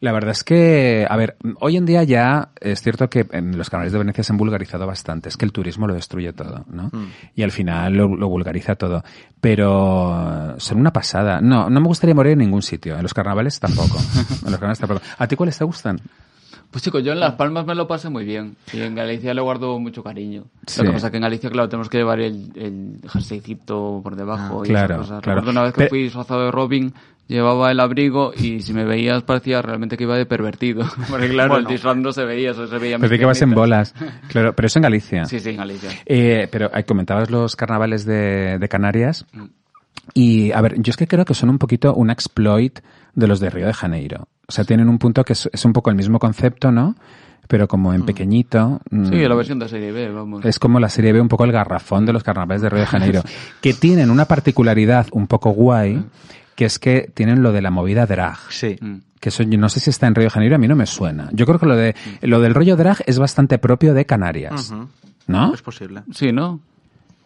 La 0.00 0.12
verdad 0.12 0.30
es 0.30 0.44
que, 0.44 1.06
a 1.08 1.14
ver, 1.16 1.36
hoy 1.60 1.76
en 1.76 1.84
día 1.84 2.02
ya 2.04 2.48
es 2.58 2.80
cierto 2.80 3.10
que 3.10 3.26
en 3.32 3.58
los 3.58 3.68
canales 3.68 3.92
de 3.92 3.98
Venecia 3.98 4.24
se 4.24 4.32
han 4.32 4.38
vulgarizado 4.38 4.86
bastante. 4.86 5.28
Es 5.28 5.36
que 5.36 5.44
el 5.44 5.52
turismo 5.52 5.86
lo 5.86 5.92
destruye 5.92 6.32
todo, 6.32 6.64
¿no? 6.70 6.90
Y 7.34 7.42
al 7.42 7.50
final 7.50 7.92
lo, 7.92 8.08
lo 8.16 8.28
vulgariza 8.28 8.76
todo. 8.76 9.04
Pero 9.60 10.54
son 10.58 10.78
una 10.78 10.92
pasada. 10.92 11.40
No, 11.42 11.68
no 11.68 11.80
me 11.80 11.86
gustaría 11.86 12.14
morir 12.14 12.32
en 12.32 12.38
ningún 12.38 12.62
sitio. 12.62 12.96
En 12.96 13.02
los 13.02 13.12
carnavales 13.12 13.60
tampoco. 13.60 13.98
en 14.16 14.50
los 14.50 14.52
carnavales 14.52 14.78
tampoco. 14.78 15.02
¿A 15.18 15.26
ti 15.26 15.36
cuáles 15.36 15.58
te 15.58 15.64
gustan? 15.64 16.00
Pues 16.70 16.84
chicos, 16.84 17.02
yo 17.02 17.12
en 17.12 17.18
Las 17.20 17.34
Palmas 17.34 17.66
me 17.66 17.74
lo 17.74 17.88
pasé 17.88 18.08
muy 18.10 18.24
bien. 18.24 18.56
Y 18.72 18.80
en 18.80 18.94
Galicia 18.94 19.34
le 19.34 19.40
guardo 19.40 19.78
mucho 19.80 20.04
cariño. 20.04 20.44
Sí. 20.66 20.80
Lo 20.82 20.86
que 20.86 20.92
pasa 20.92 21.08
es 21.08 21.10
que 21.10 21.16
en 21.16 21.22
Galicia, 21.24 21.50
claro, 21.50 21.68
tenemos 21.68 21.88
que 21.88 21.98
llevar 21.98 22.20
el, 22.20 22.52
el 22.54 23.00
jerseycito 23.10 24.00
por 24.02 24.14
debajo. 24.14 24.62
Ah, 24.62 24.66
y 24.66 24.68
claro, 24.68 24.94
esas 24.94 25.06
cosas. 25.08 25.22
claro. 25.22 25.40
Recuerdo 25.40 25.50
una 25.50 25.62
vez 25.64 25.72
que 25.74 25.78
Pero- 25.78 25.88
fui 25.90 26.02
disfrazado 26.04 26.44
de 26.44 26.50
Robin, 26.52 26.94
llevaba 27.30 27.70
el 27.70 27.80
abrigo 27.80 28.32
y 28.36 28.60
si 28.60 28.72
me 28.74 28.84
veías 28.84 29.22
parecía 29.22 29.62
realmente 29.62 29.96
que 29.96 30.04
iba 30.04 30.16
de 30.16 30.26
pervertido. 30.26 30.84
Porque 31.10 31.28
claro, 31.28 31.54
Bueno. 31.54 31.68
el 31.68 31.72
disfraz 31.74 31.96
no 31.96 32.12
se 32.12 32.24
veía, 32.24 32.52
solo 32.54 32.66
se 32.68 32.78
veía 32.78 32.98
Pensé 32.98 33.18
que 33.18 33.24
vas 33.24 33.40
en 33.42 33.52
bolas. 33.52 33.94
Claro, 34.28 34.54
pero 34.54 34.66
eso 34.66 34.78
en 34.78 34.82
Galicia. 34.82 35.24
Sí, 35.24 35.40
sí, 35.40 35.50
en 35.50 35.56
Galicia. 35.56 35.90
Eh, 36.06 36.48
pero 36.52 36.70
eh, 36.74 36.84
comentabas 36.84 37.30
los 37.30 37.56
carnavales 37.56 38.04
de, 38.04 38.58
de 38.58 38.68
Canarias. 38.68 39.24
Mm. 39.32 39.44
Y, 40.14 40.52
a 40.52 40.60
ver, 40.60 40.74
yo 40.80 40.90
es 40.90 40.96
que 40.96 41.06
creo 41.06 41.24
que 41.24 41.34
son 41.34 41.50
un 41.50 41.58
poquito 41.58 41.94
un 41.94 42.10
exploit 42.10 42.78
de 43.14 43.26
los 43.26 43.40
de 43.40 43.50
Río 43.50 43.66
de 43.66 43.72
Janeiro. 43.74 44.28
O 44.48 44.52
sea, 44.52 44.64
tienen 44.64 44.88
un 44.88 44.98
punto 44.98 45.24
que 45.24 45.32
es, 45.34 45.48
es 45.52 45.64
un 45.64 45.72
poco 45.72 45.90
el 45.90 45.96
mismo 45.96 46.18
concepto, 46.18 46.72
¿no? 46.72 46.96
Pero 47.48 47.66
como 47.66 47.92
en 47.92 48.04
pequeñito. 48.04 48.80
mm, 48.90 49.06
Sí, 49.06 49.16
la 49.26 49.34
versión 49.34 49.58
de 49.58 49.68
serie 49.68 49.90
B, 49.92 50.10
vamos. 50.10 50.44
Es 50.44 50.58
como 50.58 50.78
la 50.78 50.88
serie 50.88 51.12
B, 51.12 51.20
un 51.20 51.28
poco 51.28 51.44
el 51.44 51.52
garrafón 51.52 52.06
de 52.06 52.12
los 52.12 52.22
carnavales 52.22 52.62
de 52.62 52.68
Río 52.70 52.80
de 52.80 52.86
Janeiro. 52.86 53.22
que 53.60 53.74
tienen 53.74 54.10
una 54.10 54.24
particularidad 54.26 55.06
un 55.12 55.26
poco 55.26 55.50
guay, 55.50 56.02
que 56.60 56.66
es 56.66 56.78
que 56.78 57.10
tienen 57.14 57.42
lo 57.42 57.52
de 57.52 57.62
la 57.62 57.70
movida 57.70 58.04
drag. 58.04 58.36
Sí. 58.50 58.76
Mm. 58.78 58.96
Que 59.18 59.30
eso 59.30 59.42
yo 59.44 59.58
no 59.58 59.70
sé 59.70 59.80
si 59.80 59.88
está 59.88 60.06
en 60.06 60.14
Río 60.14 60.24
de 60.24 60.30
Janeiro, 60.30 60.56
a 60.56 60.58
mí 60.58 60.68
no 60.68 60.76
me 60.76 60.84
suena. 60.84 61.30
Yo 61.32 61.46
creo 61.46 61.58
que 61.58 61.64
lo 61.64 61.74
de 61.74 61.94
lo 62.20 62.38
del 62.38 62.52
rollo 62.52 62.76
drag 62.76 62.98
es 63.06 63.18
bastante 63.18 63.56
propio 63.56 63.94
de 63.94 64.04
Canarias. 64.04 64.70
¿No? 65.26 65.54
Es 65.54 65.62
posible. 65.62 66.02
Sí, 66.12 66.32
¿no? 66.32 66.60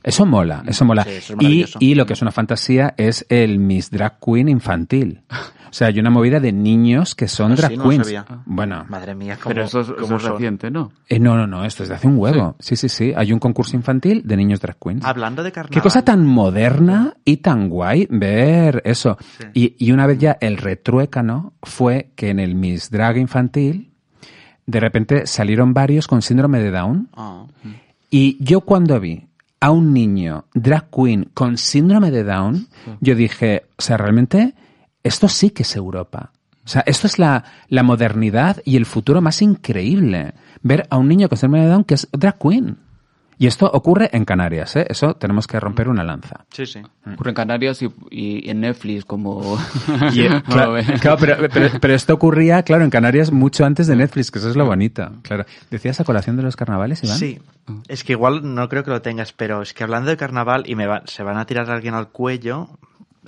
Eso 0.05 0.27
mola, 0.27 0.63
eso 0.67 0.85
mola. 0.85 1.03
Sí, 1.05 1.11
eso 1.11 1.35
es 1.41 1.79
y, 1.81 1.91
y 1.91 1.95
lo 1.97 2.07
que 2.07 2.13
es 2.13 2.23
una 2.23 2.31
fantasía 2.31 2.95
es 2.97 3.27
el 3.31 3.59
Miss 3.59 3.91
Drag 3.91 4.19
Queen 4.21 4.49
infantil. 4.49 5.23
O 5.75 5.77
sea, 5.77 5.89
hay 5.89 5.99
una 5.99 6.09
movida 6.11 6.39
de 6.39 6.53
niños 6.53 7.17
que 7.17 7.27
son 7.27 7.51
Ah, 7.51 7.57
sí, 7.57 7.63
drag 7.63 7.77
no 7.79 7.89
queens. 7.89 8.05
sabía. 8.07 8.25
Bueno, 8.47 8.87
Madre 8.89 9.17
mía, 9.17 9.37
cómo, 9.43 9.53
Pero 9.53 9.65
eso 9.67 9.81
es, 9.81 9.89
eso 9.89 10.19
reciente, 10.19 10.71
¿no? 10.71 10.93
eh, 11.09 11.19
no, 11.19 11.37
no, 11.37 11.49
no, 11.49 11.65
esto 11.65 11.83
es 11.83 11.89
de 11.89 11.97
hace 11.97 12.07
un 12.07 12.17
huevo. 12.17 12.55
Sí, 12.61 12.77
sí, 12.77 12.89
sí. 12.89 13.13
Hay 13.17 13.33
un 13.33 13.41
concurso 13.41 13.75
infantil 13.75 14.23
de 14.25 14.37
niños 14.37 14.61
drag 14.61 14.77
queens. 14.79 15.05
Hablando 15.05 15.43
de 15.43 15.51
carnaval. 15.51 15.73
Qué 15.75 15.81
cosa 15.81 16.03
tan 16.05 16.25
moderna 16.25 17.15
y 17.25 17.39
tan 17.39 17.69
guay 17.69 18.07
ver 18.09 18.83
eso. 18.85 19.19
Y, 19.53 19.75
y 19.85 19.91
una 19.91 20.07
vez 20.07 20.21
ya 20.21 20.39
el 20.41 20.59
retruécano 20.59 21.55
fue 21.61 22.13
que 22.15 22.29
en 22.31 22.39
el 22.39 22.55
Miss 22.55 22.89
Drag 22.93 23.17
infantil 23.17 23.91
de 24.67 24.79
repente 24.79 25.27
salieron 25.27 25.75
varios 25.75 26.07
con 26.07 26.23
síndrome 26.23 26.61
de 26.61 26.71
Down. 26.71 27.09
Ah. 27.17 27.47
Y 28.11 28.37
yo 28.39 28.61
cuando 28.61 29.01
vi 29.01 29.27
a 29.65 29.71
un 29.71 29.95
niño 29.95 30.45
drag 30.53 30.91
queen 30.91 31.31
con 31.33 31.57
síndrome 31.57 32.11
de 32.11 32.23
Down, 32.23 32.69
yo 33.01 33.15
dije, 33.15 33.65
o 33.79 33.83
sea, 33.83 33.97
realmente 33.97 34.53
esto 35.03 35.27
sí 35.27 35.53
que 35.53 35.63
es 35.63 35.75
Europa. 35.75 36.33
O 36.67 36.69
sea, 36.69 36.83
esto 36.85 37.07
es 37.07 37.19
la, 37.19 37.45
la 37.69 37.83
modernidad 37.83 38.61
y 38.67 38.77
el 38.77 38.85
futuro 38.85 39.23
más 39.23 39.41
increíble. 39.41 40.35
Ver 40.61 40.87
a 40.91 40.99
un 40.99 41.09
niño 41.09 41.31
con 41.31 41.39
síndrome 41.39 41.65
de 41.65 41.71
Down 41.71 41.85
que 41.85 41.95
es 41.95 42.09
drag 42.13 42.39
queen. 42.39 42.77
Y 43.39 43.47
esto 43.47 43.71
ocurre 43.73 44.11
en 44.13 44.25
Canarias, 44.25 44.77
¿eh? 44.77 44.87
Eso 44.89 45.15
tenemos 45.15 45.47
que 45.47 45.59
romper 45.59 45.89
una 45.89 46.05
lanza. 46.05 46.45
Sí, 46.53 46.67
sí. 46.67 46.81
Ocurre 47.13 47.31
en 47.31 47.35
Canarias 47.35 47.83
y, 47.83 47.91
y 48.11 48.49
en 48.51 48.61
Netflix 48.61 49.05
como... 49.05 49.59
Y, 50.13 50.21
eh, 50.23 50.43
claro, 50.49 50.77
pero, 51.19 51.37
pero- 51.53 51.71
pero 51.81 51.95
esto 51.95 52.15
ocurría, 52.15 52.63
claro, 52.63 52.85
en 52.85 52.91
Canarias 52.91 53.33
mucho 53.33 53.65
antes 53.65 53.87
de 53.87 53.97
Netflix, 53.97 54.31
que 54.31 54.39
eso 54.39 54.51
es 54.51 54.57
lo 54.57 54.67
bonito. 54.67 55.11
Claro. 55.23 55.45
¿Decías 55.71 56.01
a 56.01 56.05
colación 56.05 56.37
de 56.37 56.43
los 56.43 56.57
carnavales, 56.57 57.03
Iván? 57.03 57.19
Sí. 57.19 57.41
Es 57.89 58.05
que 58.05 58.13
igual 58.13 58.55
no 58.55 58.69
creo 58.69 58.85
que 58.85 58.91
lo 58.91 59.03
tengas, 59.03 59.33
pero 59.33 59.63
es 59.63 59.75
que 59.75 59.83
hablando 59.85 60.11
de 60.11 60.17
carnaval 60.17 60.65
y 60.67 60.75
me 60.77 60.87
va- 60.87 61.03
se 61.07 61.23
van 61.23 61.37
a 61.39 61.47
tirar 61.47 61.71
a 61.71 61.75
alguien 61.75 61.95
al 61.95 62.09
cuello, 62.09 62.69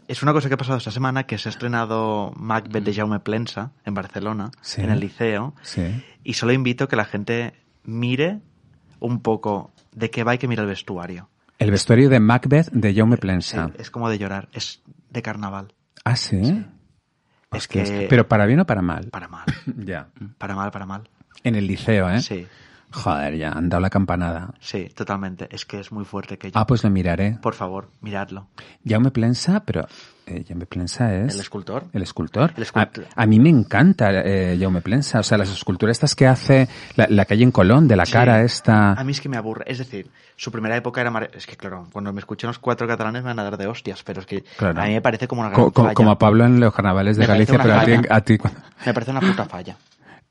es 0.08 0.22
una 0.22 0.32
cosa 0.32 0.48
que 0.48 0.54
ha 0.54 0.58
pasado 0.58 0.78
esta 0.78 0.92
semana 0.92 1.24
que 1.24 1.36
se 1.38 1.48
ha 1.48 1.50
estrenado 1.50 2.32
Macbeth 2.36 2.84
de 2.84 2.94
Jaume 2.94 3.18
Plensa 3.18 3.72
en 3.84 3.94
Barcelona, 3.94 4.50
Sí. 4.60 4.82
en 4.82 4.90
el 4.90 5.00
liceo, 5.00 5.54
Sí. 5.62 5.82
y 6.22 6.34
solo 6.34 6.52
invito 6.52 6.84
a 6.84 6.88
que 6.88 6.94
la 6.96 7.06
gente 7.06 7.54
mire 7.84 8.38
un 9.00 9.20
poco 9.20 9.72
de 9.96 10.10
qué 10.10 10.22
va 10.22 10.34
y 10.34 10.38
que 10.38 10.46
mire 10.46 10.62
el 10.62 10.68
vestuario. 10.68 11.28
El 11.58 11.70
vestuario 11.72 12.08
de 12.08 12.20
Macbeth 12.20 12.70
de 12.70 12.94
Jaume 12.94 13.16
Sí, 13.16 13.20
Plensa. 13.22 13.70
es 13.78 13.90
como 13.90 14.08
de 14.08 14.18
llorar, 14.18 14.48
es 14.52 14.82
de 15.10 15.22
carnaval. 15.22 15.72
Ah, 16.04 16.14
sí. 16.14 16.38
Es 17.52 17.62
Hostias. 17.64 17.90
que... 17.90 18.06
Pero 18.08 18.28
para 18.28 18.46
bien 18.46 18.60
o 18.60 18.66
para 18.66 18.82
mal. 18.82 19.08
Para 19.10 19.26
mal, 19.28 19.46
Ya. 19.78 20.08
para 20.38 20.54
mal, 20.54 20.70
para 20.70 20.86
mal. 20.86 21.08
En 21.42 21.54
el 21.56 21.66
liceo, 21.66 22.08
¿eh? 22.10 22.20
Sí, 22.20 22.46
Joder, 22.92 23.36
ya 23.36 23.50
han 23.50 23.68
dado 23.68 23.80
la 23.80 23.90
campanada. 23.90 24.54
sí, 24.60 24.88
totalmente. 24.94 25.48
Es 25.50 25.66
que 25.66 25.80
es 25.80 25.90
muy 25.92 26.04
fuerte 26.04 26.38
que 26.38 26.50
yo. 26.52 26.58
Ah, 26.58 26.66
pues 26.66 26.84
lo 26.84 26.90
miraré. 26.90 27.38
Por 27.42 27.54
favor, 27.54 27.90
miradlo. 28.00 28.46
Jaume 28.86 29.10
Plensa, 29.10 29.64
pero 29.64 29.86
eh, 30.26 30.44
Jaume 30.46 30.66
Plensa 30.66 31.14
es... 31.14 31.34
¿El 31.34 31.40
escultor? 31.40 31.84
El 31.92 32.02
escultor. 32.02 32.52
El 32.56 32.62
escultor. 32.64 33.06
A, 33.14 33.22
a 33.22 33.26
mí 33.26 33.38
me 33.40 33.48
encanta 33.48 34.10
eh, 34.12 34.56
Jaume 34.60 34.80
Plensa. 34.82 35.20
O 35.20 35.22
sea, 35.22 35.38
las 35.38 35.50
esculturas 35.50 35.96
estas 35.96 36.14
que 36.14 36.26
hace, 36.26 36.68
la, 36.96 37.06
la 37.08 37.26
hay 37.28 37.42
en 37.42 37.50
Colón, 37.52 37.88
de 37.88 37.96
la 37.96 38.04
Sí. 38.06 38.12
cara 38.12 38.42
esta... 38.42 38.92
A 38.92 39.04
mí 39.04 39.12
es 39.12 39.20
que 39.20 39.28
me 39.28 39.36
aburre. 39.36 39.64
Es 39.68 39.78
decir, 39.78 40.10
su 40.36 40.50
primera 40.52 40.76
época 40.76 41.00
era... 41.00 41.10
mare- 41.10 41.30
Es 41.32 41.46
que, 41.46 41.56
claro, 41.56 41.86
cuando 41.92 42.12
me 42.12 42.20
escuchen 42.20 42.48
los 42.48 42.58
cuatro 42.58 42.86
catalanes 42.86 43.22
me 43.22 43.28
van 43.28 43.38
a 43.38 43.44
dar 43.44 43.56
de 43.56 43.66
hostias, 43.66 44.02
pero 44.02 44.20
es 44.20 44.26
que 44.26 44.42
Claro. 44.56 44.80
a 44.80 44.84
mí 44.86 44.92
me 44.94 45.00
parece 45.00 45.28
como 45.28 45.42
una 45.42 45.50
gran 45.50 45.70
Co- 45.70 45.94
como 45.94 46.10
a 46.10 46.18
Pablo 46.18 46.44
en 46.44 46.60
los 46.60 46.74
carnavales 46.74 47.16
de 47.16 47.22
Me 47.22 47.26
Galicia, 47.28 47.58
pero 47.62 47.74
a 48.10 48.20
ti, 48.20 48.34
a 48.34 48.86
Me 48.86 48.92
parece 48.94 49.10
una 49.12 49.20
puta 49.20 49.44
falla. 49.46 49.76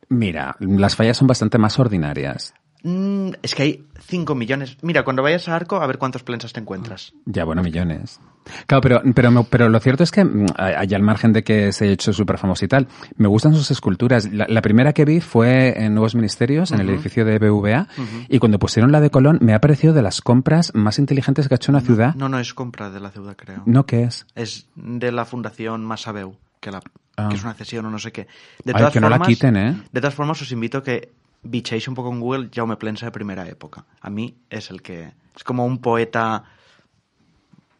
Mira, 0.10 0.56
las 0.60 0.96
fallas 0.96 1.18
son 1.18 1.28
bastante 1.28 1.58
más 1.58 1.80
ordinarias. 1.80 2.54
Mm, 2.88 3.32
es 3.42 3.56
que 3.56 3.64
hay 3.64 3.84
5 4.00 4.36
millones. 4.36 4.78
Mira, 4.84 5.04
cuando 5.04 5.24
vayas 5.24 5.50
a 5.50 5.56
Arco, 5.56 5.78
a 5.82 5.88
ver 5.88 5.98
cuántos 5.98 6.22
plensas 6.22 6.54
te 6.54 6.60
encuentras. 6.60 7.14
Ya, 7.26 7.44
bueno, 7.44 7.64
millones. 7.64 8.20
Claro, 8.68 8.82
pero, 8.82 9.02
pero, 9.16 9.44
pero 9.46 9.70
lo 9.70 9.80
cierto 9.80 10.04
es 10.04 10.12
que, 10.12 10.24
mm, 10.24 10.46
hay 10.56 10.94
al 10.94 11.02
margen 11.02 11.34
de 11.34 11.44
que 11.44 11.72
se 11.74 11.86
haya 11.86 11.94
hecho 11.94 12.14
súper 12.14 12.38
famoso 12.38 12.64
y 12.64 12.68
tal, 12.68 12.88
me 13.18 13.28
gustan 13.28 13.56
sus 13.56 13.72
esculturas. 13.72 14.32
La, 14.32 14.46
la 14.48 14.62
primera 14.62 14.94
que 14.94 15.04
vi 15.04 15.20
fue 15.20 15.84
en 15.84 15.96
Nuevos 15.96 16.14
Ministerios, 16.14 16.72
en 16.72 16.80
el 16.80 16.90
edificio 16.92 17.26
de 17.26 17.40
BVA, 17.40 17.88
y 18.30 18.38
cuando 18.38 18.60
pusieron 18.60 18.92
la 18.92 19.02
de 19.02 19.10
Colón, 19.10 19.40
me 19.42 19.56
ha 19.56 19.60
parecido 19.62 19.92
de 19.96 20.04
las 20.04 20.22
compras 20.22 20.72
más 20.76 21.00
inteligentes 21.00 21.48
que 21.48 21.56
ha 21.56 21.58
hecho 21.58 21.72
una 21.72 21.82
ciudad. 21.82 22.14
No, 22.14 22.30
no 22.30 22.38
es 22.38 22.54
compra 22.54 22.92
de 22.92 23.00
la 23.00 23.10
ciudad, 23.10 23.36
creo. 23.36 23.64
¿No 23.66 23.88
qué 23.88 24.04
es? 24.04 24.28
Es 24.36 24.68
de 24.76 25.12
la 25.12 25.26
Fundación 25.26 25.84
Masabeu, 25.84 26.36
que, 26.60 26.70
la, 26.70 26.82
Ah. 27.18 27.30
que 27.30 27.36
es 27.38 27.44
una 27.44 27.54
cesión 27.56 27.86
o 27.86 27.90
no 27.90 27.98
sé 27.98 28.12
qué. 28.12 28.28
De 28.64 28.74
Ay, 28.76 28.92
que 28.92 29.00
no 29.00 29.10
la 29.10 29.20
quiten, 29.20 29.56
¿eh? 29.56 29.82
De 29.92 30.02
todas 30.02 30.14
formas, 30.14 30.40
os 30.42 30.52
invito 30.52 30.78
a 30.80 30.84
que 30.84 31.14
bichéis 31.46 31.88
un 31.88 31.96
poco 31.96 32.12
en 32.12 32.20
Google 32.20 32.50
Jaume 32.54 32.76
Plensa 32.78 33.06
de 33.06 33.12
primera 33.12 33.48
época. 33.48 33.86
A 34.02 34.10
mí 34.10 34.36
es 34.50 34.70
el 34.72 34.82
que... 34.82 35.14
Es 35.36 35.44
como 35.44 35.66
un 35.66 35.80
poeta 35.80 36.44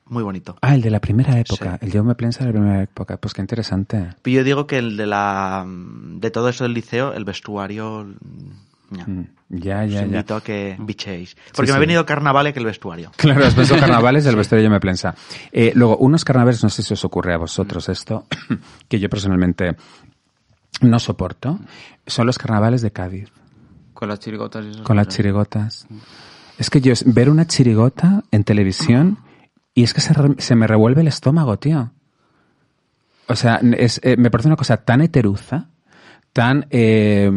muy 0.08 0.22
bonito. 0.24 0.56
Ah, 0.62 0.76
el 0.76 0.82
de 0.82 0.90
la 0.92 1.00
primera 1.02 1.40
época, 1.40 1.78
Sí. 1.80 1.86
el 1.88 1.92
Jaume 1.92 2.16
Plensa 2.16 2.42
de 2.42 2.46
la 2.48 2.52
primera 2.54 2.84
época. 2.84 3.18
Pues 3.18 3.34
qué 3.34 3.42
interesante. 3.42 4.10
Pero 4.22 4.36
yo 4.38 4.44
digo 4.44 4.68
que 4.68 4.78
el 4.78 4.98
de 4.98 5.06
la... 5.08 5.66
De 5.68 6.32
todo 6.32 6.50
eso 6.50 6.64
del 6.64 6.74
liceo, 6.74 7.14
el 7.14 7.26
vestuario... 7.26 8.04
mm, 8.06 8.96
ya. 8.98 9.06
Mm, 9.08 9.28
Ya, 9.50 9.84
Os 9.84 9.92
ya, 9.92 10.00
ya. 10.02 10.06
invito 10.06 10.36
a 10.36 10.42
que 10.44 10.76
bichéis. 10.80 11.36
Porque 11.56 11.68
Sí, 11.68 11.72
me 11.74 11.78
ha 11.78 11.80
venido 11.80 12.06
carnaval 12.06 12.52
que 12.52 12.60
el 12.60 12.66
vestuario. 12.66 13.12
Claro, 13.18 13.40
los 13.42 13.56
besos 13.56 13.80
carnavales 13.80 14.26
del 14.26 14.36
vestuario 14.36 14.64
de 14.64 14.68
Jaume 14.70 14.80
Plensa. 14.80 15.16
Eh, 15.52 15.72
luego, 15.76 15.98
unos 15.98 16.24
carnavales, 16.26 16.62
no 16.64 16.70
sé 16.70 16.84
si 16.84 16.94
os 16.94 17.04
ocurre 17.06 17.34
a 17.34 17.38
vosotros 17.38 17.88
esto, 17.90 18.26
que 18.90 19.00
yo 19.00 19.10
personalmente 19.10 19.76
no 20.82 21.00
soporto, 21.00 21.60
son 22.06 22.28
los 22.28 22.38
carnavales 22.38 22.82
de 22.82 22.92
Cádiz, 22.92 23.32
Con 23.96 24.10
las 24.10 24.20
chirigotas 24.20 24.64
y 24.64 24.70
esas 24.70 24.82
con 24.82 24.96
las 24.96 25.08
chirigotas. 25.08 25.88
Es 26.60 26.70
que 26.70 26.80
yo 26.82 26.94
ver 27.08 27.32
una 27.32 27.48
chirigota 27.48 28.24
en 28.30 28.44
televisión 28.44 29.18
y 29.74 29.82
es 29.84 29.94
que 29.96 30.02
se, 30.02 30.14
se 30.38 30.56
me 30.56 30.68
revuelve 30.68 31.02
el 31.02 31.08
estómago, 31.08 31.58
tío. 31.58 31.92
O 33.28 33.36
sea, 33.36 33.60
es, 33.78 34.00
eh, 34.04 34.16
me 34.18 34.30
parece 34.30 34.50
una 34.50 34.56
cosa 34.56 34.78
tan 34.78 35.02
heteruza, 35.02 35.70
tan... 36.32 36.68
eh, 36.70 37.32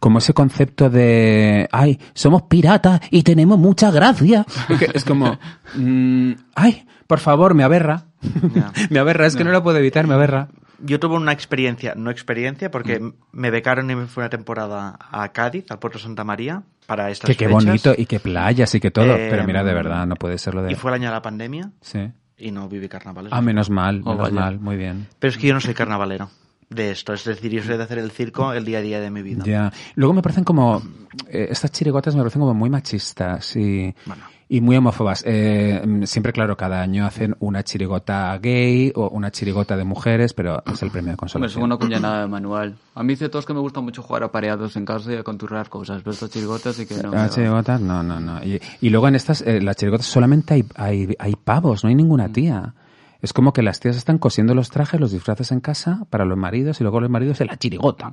como 0.00 0.18
ese 0.18 0.32
concepto 0.32 0.90
de, 0.90 1.68
ay, 1.72 1.98
somos 2.14 2.42
piratas 2.42 3.00
y 3.10 3.22
tenemos 3.22 3.58
mucha 3.58 3.90
gracia. 3.90 4.46
Es, 4.94 5.04
como, 5.04 5.38
mm, 5.74 6.32
ay, 6.54 6.86
por 7.06 7.18
favor, 7.18 7.54
me 7.54 7.64
aberra. 7.64 8.04
Me 8.90 8.98
aberra, 8.98 9.26
es 9.26 9.36
que 9.36 9.44
no 9.44 9.52
lo 9.52 9.62
puedo 9.62 9.78
evitar, 9.78 10.08
me 10.08 10.14
aberra. 10.14 10.48
Yo 10.80 11.00
tuve 11.00 11.16
una 11.16 11.32
experiencia, 11.32 11.94
no 11.96 12.10
experiencia, 12.10 12.70
porque 12.70 13.12
me 13.32 13.50
becaron 13.50 13.90
y 13.90 13.96
me 13.96 14.06
fui 14.06 14.20
una 14.22 14.30
temporada 14.30 14.96
a 15.10 15.28
Cádiz, 15.32 15.64
al 15.70 15.78
puerto 15.78 15.98
Santa 15.98 16.22
María, 16.24 16.62
para 16.86 17.10
estas 17.10 17.26
Que 17.28 17.36
qué 17.36 17.46
fechas. 17.46 17.64
bonito 17.64 17.94
y 17.96 18.06
qué 18.06 18.20
playas 18.20 18.74
y 18.74 18.80
qué 18.80 18.90
todo. 18.90 19.16
Eh, 19.16 19.28
Pero 19.30 19.44
mira, 19.44 19.64
de 19.64 19.74
verdad, 19.74 20.06
no 20.06 20.14
puede 20.14 20.38
ser 20.38 20.54
lo 20.54 20.62
de... 20.62 20.72
Y 20.72 20.74
fue 20.76 20.90
el 20.92 20.94
año 20.96 21.08
de 21.08 21.14
la 21.14 21.22
pandemia 21.22 21.70
Sí. 21.80 22.10
y 22.38 22.50
no 22.52 22.68
viví 22.68 22.88
carnavales. 22.88 23.32
Ah, 23.32 23.40
menos 23.40 23.70
mal, 23.70 24.02
Oh, 24.04 24.10
menos 24.12 24.30
vaya. 24.30 24.40
mal, 24.40 24.60
muy 24.60 24.76
bien. 24.76 25.08
Pero 25.18 25.30
es 25.32 25.36
que 25.38 25.48
yo 25.48 25.54
no 25.54 25.60
soy 25.60 25.74
carnavalero 25.74 26.30
de 26.70 26.90
esto. 26.92 27.12
Es 27.12 27.24
decir, 27.24 27.50
yo 27.50 27.62
soy 27.64 27.76
de 27.76 27.82
hacer 27.82 27.98
el 27.98 28.10
circo 28.12 28.52
el 28.52 28.64
día 28.64 28.78
a 28.78 28.82
día 28.82 29.00
de 29.00 29.10
mi 29.10 29.22
vida. 29.22 29.42
Ya. 29.44 29.72
Luego 29.96 30.14
me 30.14 30.22
parecen 30.22 30.44
como, 30.44 30.80
eh, 31.28 31.48
estas 31.50 31.72
chirigotas 31.72 32.14
me 32.14 32.20
parecen 32.22 32.40
como 32.40 32.54
muy 32.54 32.70
machistas 32.70 33.56
y, 33.56 33.92
Bueno. 34.06 34.22
Y 34.48 34.60
muy 34.60 34.76
homófobas. 34.76 35.22
Eh, 35.26 35.82
mm, 35.86 36.04
siempre, 36.04 36.32
claro, 36.32 36.56
cada 36.56 36.80
año 36.80 37.04
hacen 37.04 37.36
una 37.40 37.62
chirigota 37.62 38.36
gay 38.38 38.92
o 38.94 39.08
una 39.10 39.30
chirigota 39.30 39.76
de 39.76 39.84
mujeres, 39.84 40.32
pero 40.32 40.62
es 40.66 40.82
el 40.82 40.90
premio 40.90 41.08
de 41.08 41.12
Hombre, 41.12 41.16
consolación. 41.20 41.60
son 41.60 41.62
una 41.64 41.76
cuña 41.76 42.00
nada 42.00 42.22
de 42.22 42.28
manual. 42.28 42.76
A 42.94 43.02
mí 43.02 43.12
dice 43.12 43.28
todos 43.28 43.44
que 43.44 43.52
me 43.52 43.60
gusta 43.60 43.80
mucho 43.80 44.02
jugar 44.02 44.22
a 44.22 44.32
pareados 44.32 44.76
en 44.76 44.84
casa 44.86 45.12
y 45.12 45.16
a 45.16 45.22
conturrar 45.22 45.68
cosas, 45.68 46.02
pero 46.02 46.12
estas 46.12 46.30
chirigotas 46.30 46.78
y 46.78 46.86
que 46.86 46.94
no. 46.96 47.10
Las 47.10 47.30
va. 47.30 47.34
chirigotas, 47.34 47.80
no, 47.80 48.02
no, 48.02 48.18
no. 48.20 48.42
Y, 48.42 48.60
y 48.80 48.88
luego 48.90 49.08
en 49.08 49.16
estas, 49.16 49.42
eh, 49.42 49.60
las 49.60 49.76
chirigotas 49.76 50.06
solamente 50.06 50.54
hay, 50.54 50.64
hay, 50.76 51.14
hay 51.18 51.34
pavos, 51.36 51.84
no 51.84 51.88
hay 51.90 51.94
ninguna 51.94 52.28
tía. 52.32 52.74
Es 53.20 53.32
como 53.32 53.52
que 53.52 53.62
las 53.62 53.80
tías 53.80 53.96
están 53.96 54.18
cosiendo 54.18 54.54
los 54.54 54.70
trajes, 54.70 55.00
los 55.00 55.10
disfraces 55.10 55.50
en 55.50 55.60
casa 55.60 56.06
para 56.08 56.24
los 56.24 56.38
maridos 56.38 56.80
y 56.80 56.84
luego 56.84 57.00
los 57.00 57.10
maridos 57.10 57.40
en 57.40 57.48
la 57.48 57.56
chirigota. 57.56 58.12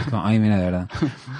Es 0.00 0.06
como, 0.10 0.24
Ay, 0.24 0.40
mira, 0.40 0.58
de 0.58 0.64
verdad. 0.64 0.88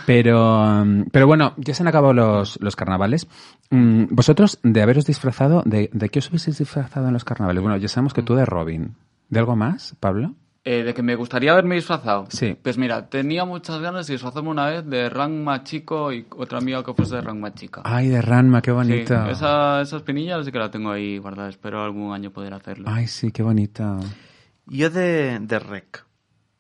Pero, 0.07 0.85
mm, 0.85 1.05
pero 1.11 1.27
bueno, 1.27 1.55
ya 1.57 1.75
se 1.75 1.83
han 1.83 1.89
acabado 1.89 2.13
los, 2.15 2.59
los 2.61 2.77
carnavales. 2.77 3.27
Mm, 3.71 4.05
Vosotros, 4.11 4.61
de 4.63 4.83
haberos 4.83 5.07
disfrazado, 5.07 5.63
¿de, 5.67 5.91
¿de 5.93 6.09
qué 6.09 6.21
os 6.21 6.29
hubieseis 6.29 6.59
disfrazado 6.59 7.09
en 7.09 7.13
los 7.15 7.25
carnavales? 7.25 7.63
Bueno, 7.63 7.77
ya 7.79 7.89
sabemos 7.89 8.15
que 8.15 8.23
tú 8.23 8.35
de 8.35 8.45
Robin. 8.45 8.95
¿De 9.29 9.39
algo 9.39 9.57
más, 9.57 9.97
Pablo? 10.01 10.35
Eh, 10.63 10.83
de 10.83 10.93
que 10.93 11.03
me 11.03 11.15
gustaría 11.15 11.53
haberme 11.53 11.77
disfrazado. 11.77 12.27
Sí. 12.29 12.55
Pues 12.63 12.77
mira, 12.77 13.09
tenía 13.09 13.47
muchas 13.47 13.81
ganas 13.81 14.07
de 14.07 14.13
disfrazarme 14.15 14.51
una 14.51 14.67
vez 14.67 14.85
de 14.87 15.09
Ranma 15.09 15.65
chico 15.65 16.13
y 16.13 16.27
otra 16.37 16.59
amiga 16.59 16.85
que 16.85 16.93
fuese 16.93 17.15
de 17.15 17.23
Ranma 17.23 17.55
chica. 17.55 17.81
Ay, 17.85 18.09
de 18.09 18.21
Ranma, 18.21 18.61
qué 18.61 18.71
Sí, 18.71 18.75
bonito. 18.75 19.27
esa, 19.31 19.81
esa 19.81 19.97
espinilla 19.97 20.43
sí 20.45 20.53
que 20.53 20.59
la 20.59 20.71
tengo 20.71 20.91
ahí 20.91 21.17
guardada. 21.17 21.49
Espero 21.49 21.83
algún 21.83 22.13
año 22.13 22.31
poder 22.31 22.53
hacerlo. 22.53 22.85
Ay, 22.91 23.07
sí, 23.07 23.33
qué 23.33 23.43
bonito. 23.43 24.01
Yo 24.67 24.91
de, 24.91 25.39
de 25.41 25.59
rec. 25.59 26.05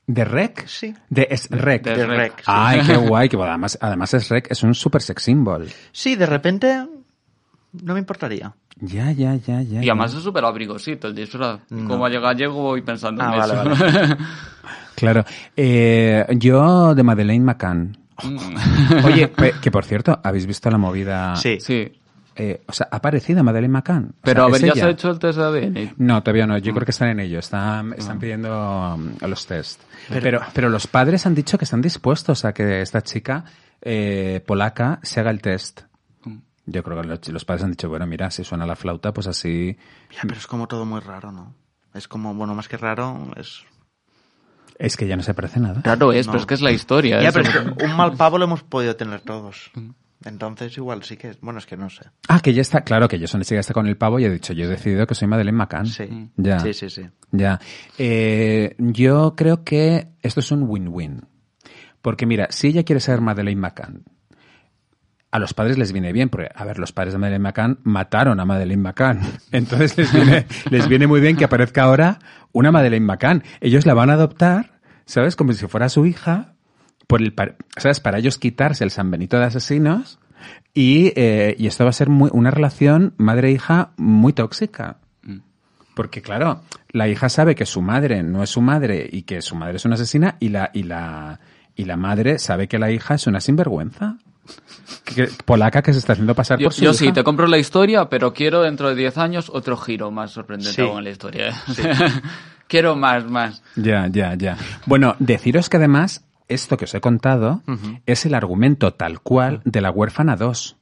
¿De 0.06 0.24
Rec? 0.24 0.66
Sí. 0.66 0.92
De 1.08 1.28
es 1.30 1.48
Rec. 1.50 1.84
De 1.84 1.94
De 1.94 2.04
rec. 2.06 2.18
rec. 2.18 2.36
sí. 2.38 2.44
Ay, 2.46 2.80
qué 2.84 2.96
guay, 3.06 3.28
que 3.28 3.36
además, 3.36 3.78
además 3.80 4.12
es 4.14 4.28
Rec, 4.28 4.50
es 4.50 4.62
un 4.64 4.74
super 4.74 5.02
sex 5.02 5.22
symbol. 5.22 5.68
Sí, 5.92 6.16
de 6.16 6.26
repente 6.26 6.84
no 7.82 7.92
me 7.94 8.00
importaría. 8.00 8.52
Ya, 8.80 9.11
ya, 9.12 9.35
ya, 9.35 9.61
ya. 9.62 9.80
Y 9.83 9.87
ya. 9.87 9.92
además 9.92 10.14
es 10.14 10.22
súper 10.22 10.44
abrigosito 10.44 11.09
el 11.09 11.14
disfraz. 11.14 11.61
Y 11.70 11.74
No. 11.74 11.88
Como 11.88 12.09
llega 12.09 12.28
gallego 12.28 12.54
voy 12.62 12.83
pensando 12.83 13.22
Ah, 13.22 13.33
en 13.35 13.38
vale, 13.38 13.52
eso. 13.54 13.85
vale. 13.85 14.16
Claro. 14.96 15.24
Eh, 15.56 16.26
yo 16.33 16.94
de 16.94 17.02
Madeleine 17.02 17.42
McCann. 17.44 17.96
Mm. 18.22 19.04
Oye, 19.04 19.33
que 19.62 19.70
por 19.70 19.85
cierto, 19.85 20.20
¿habéis 20.22 20.44
visto 20.46 20.70
la 20.70 20.76
movida? 20.76 21.35
Sí. 21.37 21.59
sí. 21.59 21.90
eh, 22.37 22.61
o 22.66 22.72
sea, 22.72 22.88
ha 22.90 22.96
aparecido 22.96 23.42
Madeleine 23.42 23.72
McCann. 23.72 24.11
O 24.11 24.14
Pero 24.22 24.42
sea, 24.42 24.48
a 24.48 24.50
ver, 24.50 24.62
¿ya 24.66 24.74
se 24.74 24.83
ha 24.87 24.90
hecho 24.90 25.11
el 25.11 25.18
test 25.18 25.38
de 25.38 25.44
ADN? 25.44 25.94
No, 25.96 26.22
todavía 26.22 26.46
no. 26.46 26.54
Mm. 26.59 26.61
Yo 26.61 26.72
creo 26.74 26.85
que 26.85 26.90
están 26.90 27.09
en 27.09 27.20
ello. 27.20 27.38
Están, 27.38 27.94
están 27.94 28.18
pidiendo 28.18 28.94
um, 28.94 29.11
los 29.26 29.46
test. 29.46 29.80
Pero, 30.11 30.20
Pero- 30.22 30.40
pero, 30.52 30.68
los 30.68 30.87
padres 30.87 31.24
han 31.24 31.35
dicho 31.35 31.56
que 31.56 31.64
están 31.64 31.80
dispuestos 31.80 32.44
a 32.44 32.52
que 32.52 32.83
esta 32.83 33.00
chica 33.00 33.44
eh, 33.80 34.42
polaca 34.46 34.98
se 35.02 35.20
haga 35.20 35.30
el 35.30 35.40
test. 35.40 35.80
Mm. 36.70 36.72
Yo 36.72 36.83
creo 36.83 37.02
que 37.02 37.33
los, 37.33 37.44
padres 37.44 37.64
han 37.64 37.70
dicho, 37.72 37.88
bueno, 37.88 38.06
mira, 38.06 38.30
si 38.30 38.44
suena 38.44 38.64
la 38.66 38.76
flauta, 38.76 39.12
pues 39.12 39.26
así... 39.26 39.76
Ya, 40.12 40.20
pero 40.22 40.37
es 40.37 40.46
como 40.46 40.66
todo 40.68 40.85
muy 40.87 41.00
raro, 41.00 41.33
¿no? 41.33 41.54
Es 41.94 42.09
como, 42.09 42.35
bueno, 42.35 42.54
más 42.54 42.68
que 42.68 42.76
raro, 42.76 43.30
es... 43.37 43.64
Es 44.78 44.96
que 44.96 45.06
ya 45.06 45.16
no 45.16 45.22
se 45.22 45.35
parece 45.35 45.61
nada. 45.61 45.83
Claro 45.83 46.12
es, 46.12 46.26
No. 46.26 46.33
pero 46.33 46.40
es 46.40 46.46
que 46.46 46.54
es 46.54 46.62
la 46.62 46.70
historia. 46.72 47.20
Ya, 47.20 47.33
pero 47.33 47.46
es 47.48 47.54
el- 47.54 47.76
que 47.76 47.85
un 47.85 47.96
mal 47.96 48.16
pavo 48.16 48.38
lo 48.38 48.44
hemos 48.46 48.62
podido 48.62 48.96
tener 48.96 49.20
todos. 49.20 49.70
Entonces 50.24 50.74
igual 50.76 51.02
sí 51.02 51.16
que... 51.18 51.37
Bueno, 51.42 51.59
es 51.59 51.66
que 51.66 51.76
no 51.76 51.90
sé. 51.90 52.04
Ah, 52.28 52.40
que 52.40 52.54
ya 52.54 52.62
está, 52.62 52.83
claro, 52.83 53.06
que 53.09 53.18
Jason 53.18 53.42
ya 53.42 53.59
está 53.61 53.74
con 53.74 53.87
el 53.87 53.96
pavo 53.98 54.18
y 54.18 54.24
he 54.24 54.30
dicho, 54.30 54.52
yo 54.54 54.64
he 54.64 54.68
decidido 54.68 55.06
que 55.06 55.14
soy 55.14 55.28
Madeleine 55.28 55.56
McCann. 55.59 55.87
Sí. 55.87 56.30
Ya. 56.37 56.61
Sí, 56.61 56.72
sí, 56.72 56.88
sí. 56.88 57.02
Ya. 57.30 57.61
Eh, 57.98 58.74
yo 58.78 59.35
creo 59.37 59.64
que 59.64 60.09
esto 60.22 60.40
es 60.40 60.50
un 60.50 60.62
win-win. 60.62 61.26
Porque 62.00 62.24
mira, 62.24 62.46
si 62.50 62.68
ella 62.68 62.83
quiere 62.85 63.00
ser 63.00 63.20
Madeleine 63.20 63.61
McCann, 63.61 64.04
a 65.30 65.38
los 65.38 65.54
padres 65.54 65.78
les 65.78 65.92
viene 65.92 66.12
bien, 66.12 66.28
porque, 66.28 66.48
a 66.54 66.64
ver, 66.64 66.78
los 66.78 66.92
padres 66.92 67.12
de 67.12 67.18
Madeleine 67.18 67.42
McCann 67.42 67.78
mataron 67.84 68.40
a 68.40 68.44
Madeleine 68.44 68.82
McCann. 68.82 69.20
Entonces 69.52 69.96
les 69.96 70.12
viene, 70.12 70.46
les 70.70 70.88
viene 70.88 71.06
muy 71.06 71.20
bien 71.20 71.36
que 71.36 71.44
aparezca 71.44 71.84
ahora 71.84 72.18
una 72.52 72.72
Madeleine 72.72 73.06
McCann. 73.06 73.44
Ellos 73.60 73.86
la 73.86 73.94
van 73.94 74.10
a 74.10 74.14
adoptar, 74.14 74.80
¿sabes? 75.06 75.36
Como 75.36 75.52
si 75.52 75.66
fuera 75.66 75.88
su 75.88 76.04
hija, 76.06 76.54
por 77.06 77.22
el, 77.22 77.34
¿sabes? 77.76 78.00
Para 78.00 78.18
ellos 78.18 78.38
quitarse 78.38 78.82
el 78.82 78.90
San 78.90 79.10
Benito 79.10 79.38
de 79.38 79.44
asesinos. 79.44 80.18
Y, 80.72 81.12
eh, 81.16 81.54
y 81.58 81.66
esto 81.66 81.84
va 81.84 81.90
a 81.90 81.92
ser 81.92 82.08
muy, 82.08 82.30
una 82.32 82.50
relación 82.50 83.14
madre-hija 83.18 83.90
muy 83.96 84.32
tóxica. 84.32 84.98
Porque 85.94 86.22
claro, 86.22 86.62
la 86.92 87.08
hija 87.08 87.28
sabe 87.28 87.54
que 87.54 87.66
su 87.66 87.82
madre 87.82 88.22
no 88.22 88.42
es 88.42 88.50
su 88.50 88.62
madre 88.62 89.08
y 89.10 89.22
que 89.22 89.42
su 89.42 89.54
madre 89.54 89.76
es 89.76 89.84
una 89.84 89.96
asesina 89.96 90.36
y 90.40 90.48
la, 90.48 90.70
y 90.72 90.84
la, 90.84 91.40
y 91.76 91.84
la 91.84 91.96
madre 91.96 92.38
sabe 92.38 92.68
que 92.68 92.78
la 92.78 92.90
hija 92.90 93.14
es 93.14 93.26
una 93.26 93.40
sinvergüenza. 93.40 94.16
Que- 95.04 95.28
polaca 95.44 95.82
que 95.82 95.92
se 95.92 95.98
está 95.98 96.12
haciendo 96.14 96.34
pasar 96.34 96.58
Yo, 96.58 96.66
por 96.66 96.72
su 96.74 96.82
yo 96.82 96.90
hija. 96.90 96.98
sí, 96.98 97.12
te 97.12 97.24
compro 97.24 97.46
la 97.46 97.58
historia, 97.58 98.08
pero 98.08 98.32
quiero 98.32 98.62
dentro 98.62 98.88
de 98.88 98.94
10 98.94 99.18
años 99.18 99.50
otro 99.52 99.76
giro 99.76 100.10
más 100.10 100.30
sorprendente 100.32 100.74
Sí. 100.74 100.82
aún 100.82 100.98
en 100.98 101.04
la 101.04 101.10
historia. 101.10 101.48
¿eh? 101.48 101.52
quiero 102.68 102.96
más, 102.96 103.24
más. 103.24 103.62
Ya, 103.76 104.06
ya, 104.10 104.34
ya. 104.34 104.56
Bueno, 104.86 105.16
deciros 105.18 105.68
que 105.68 105.76
además 105.78 106.24
esto 106.48 106.76
que 106.76 106.84
os 106.86 106.94
he 106.94 107.00
contado 107.00 107.62
es 108.06 108.26
el 108.26 108.34
argumento 108.34 108.92
tal 108.94 109.20
cual 109.20 109.60
de 109.64 109.80
La 109.80 109.90
huérfana 109.90 110.36
2. 110.36 110.76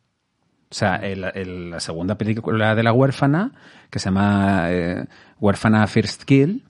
O 0.70 0.74
sea, 0.74 0.96
el- 0.96 1.24
el- 1.34 1.70
la 1.70 1.80
segunda 1.80 2.16
película 2.18 2.74
de 2.74 2.82
La 2.82 2.92
huérfana, 2.92 3.52
que 3.90 3.98
se 3.98 4.06
llama 4.06 4.66
eh, 4.70 5.04
Huérfana 5.40 5.86
First 5.86 6.24
Kill, 6.24 6.64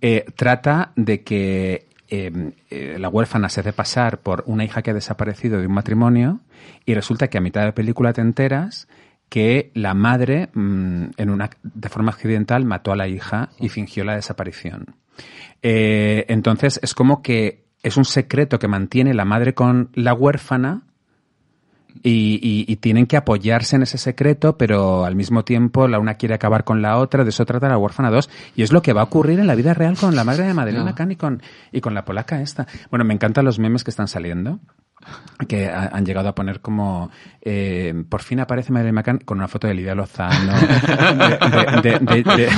eh, 0.00 0.24
trata 0.36 0.92
de 0.96 1.22
que 1.22 1.87
eh, 2.08 2.52
eh, 2.70 2.96
la 2.98 3.08
huérfana 3.08 3.48
se 3.48 3.60
hace 3.60 3.72
pasar 3.72 4.20
por 4.20 4.42
una 4.46 4.64
hija 4.64 4.82
que 4.82 4.90
ha 4.90 4.94
desaparecido 4.94 5.60
de 5.60 5.66
un 5.66 5.74
matrimonio 5.74 6.40
y 6.86 6.94
resulta 6.94 7.28
que 7.28 7.38
a 7.38 7.42
mitad 7.42 7.64
de 7.64 7.72
película 7.72 8.12
te 8.12 8.20
enteras 8.20 8.88
que 9.28 9.70
la 9.74 9.92
madre, 9.92 10.48
mm, 10.54 11.08
de 11.62 11.88
forma 11.88 12.12
accidental, 12.12 12.64
mató 12.64 12.92
a 12.92 12.96
la 12.96 13.08
hija 13.08 13.50
y 13.58 13.68
fingió 13.68 14.04
la 14.04 14.14
desaparición. 14.14 14.96
Eh, 15.62 16.24
entonces 16.28 16.80
es 16.82 16.94
como 16.94 17.20
que 17.20 17.64
es 17.82 17.96
un 17.96 18.04
secreto 18.04 18.58
que 18.58 18.68
mantiene 18.68 19.12
la 19.14 19.24
madre 19.24 19.54
con 19.54 19.90
la 19.94 20.14
huérfana 20.14 20.82
y, 22.02 22.38
y- 22.42 22.64
y 22.72 22.76
tienen 22.76 23.06
que 23.06 23.16
apoyarse 23.16 23.76
en 23.76 23.82
ese 23.82 23.98
secreto, 23.98 24.56
pero 24.56 25.04
al 25.04 25.16
mismo 25.16 25.44
tiempo 25.44 25.88
la 25.88 25.98
una 25.98 26.14
quiere 26.14 26.34
acabar 26.34 26.64
con 26.64 26.80
la 26.82 26.96
otra, 26.98 27.24
de 27.24 27.30
eso 27.30 27.44
trata 27.44 27.68
la 27.68 27.78
huérfana 27.78 28.10
2. 28.10 28.30
Y 28.56 28.62
es 28.62 28.72
lo 28.72 28.82
que 28.82 28.92
va 28.92 29.00
a 29.00 29.04
ocurrir 29.04 29.40
en 29.40 29.46
la 29.46 29.54
vida 29.54 29.74
real 29.74 29.96
con 29.96 30.14
la 30.14 30.24
madre 30.24 30.44
de 30.46 30.54
Madeleine 30.54 30.84
Ya. 30.84 30.90
McCann 30.92 31.10
y 31.12 31.16
con, 31.16 31.42
y 31.72 31.80
con 31.80 31.94
la 31.94 32.04
polaca 32.04 32.40
esta. 32.40 32.66
Bueno, 32.90 33.04
me 33.04 33.14
encantan 33.14 33.44
los 33.44 33.58
memes 33.58 33.82
que 33.84 33.90
están 33.90 34.06
saliendo 34.08 34.60
que 35.46 35.68
ha- 35.68 35.90
han 35.92 36.04
llegado 36.04 36.28
a 36.28 36.34
poner 36.34 36.60
como 36.60 37.10
eh, 37.40 37.94
por 38.10 38.20
fin 38.22 38.40
aparece 38.40 38.72
Madeleine 38.72 38.94
McCann 38.96 39.18
con 39.18 39.38
una 39.38 39.48
foto 39.48 39.66
de 39.66 39.74
Lidia 39.74 39.94
Lozano 39.94 40.52
de, 40.52 41.80
de, 41.82 41.98
de, 42.00 42.22
de- 42.22 42.36
de- 42.36 42.50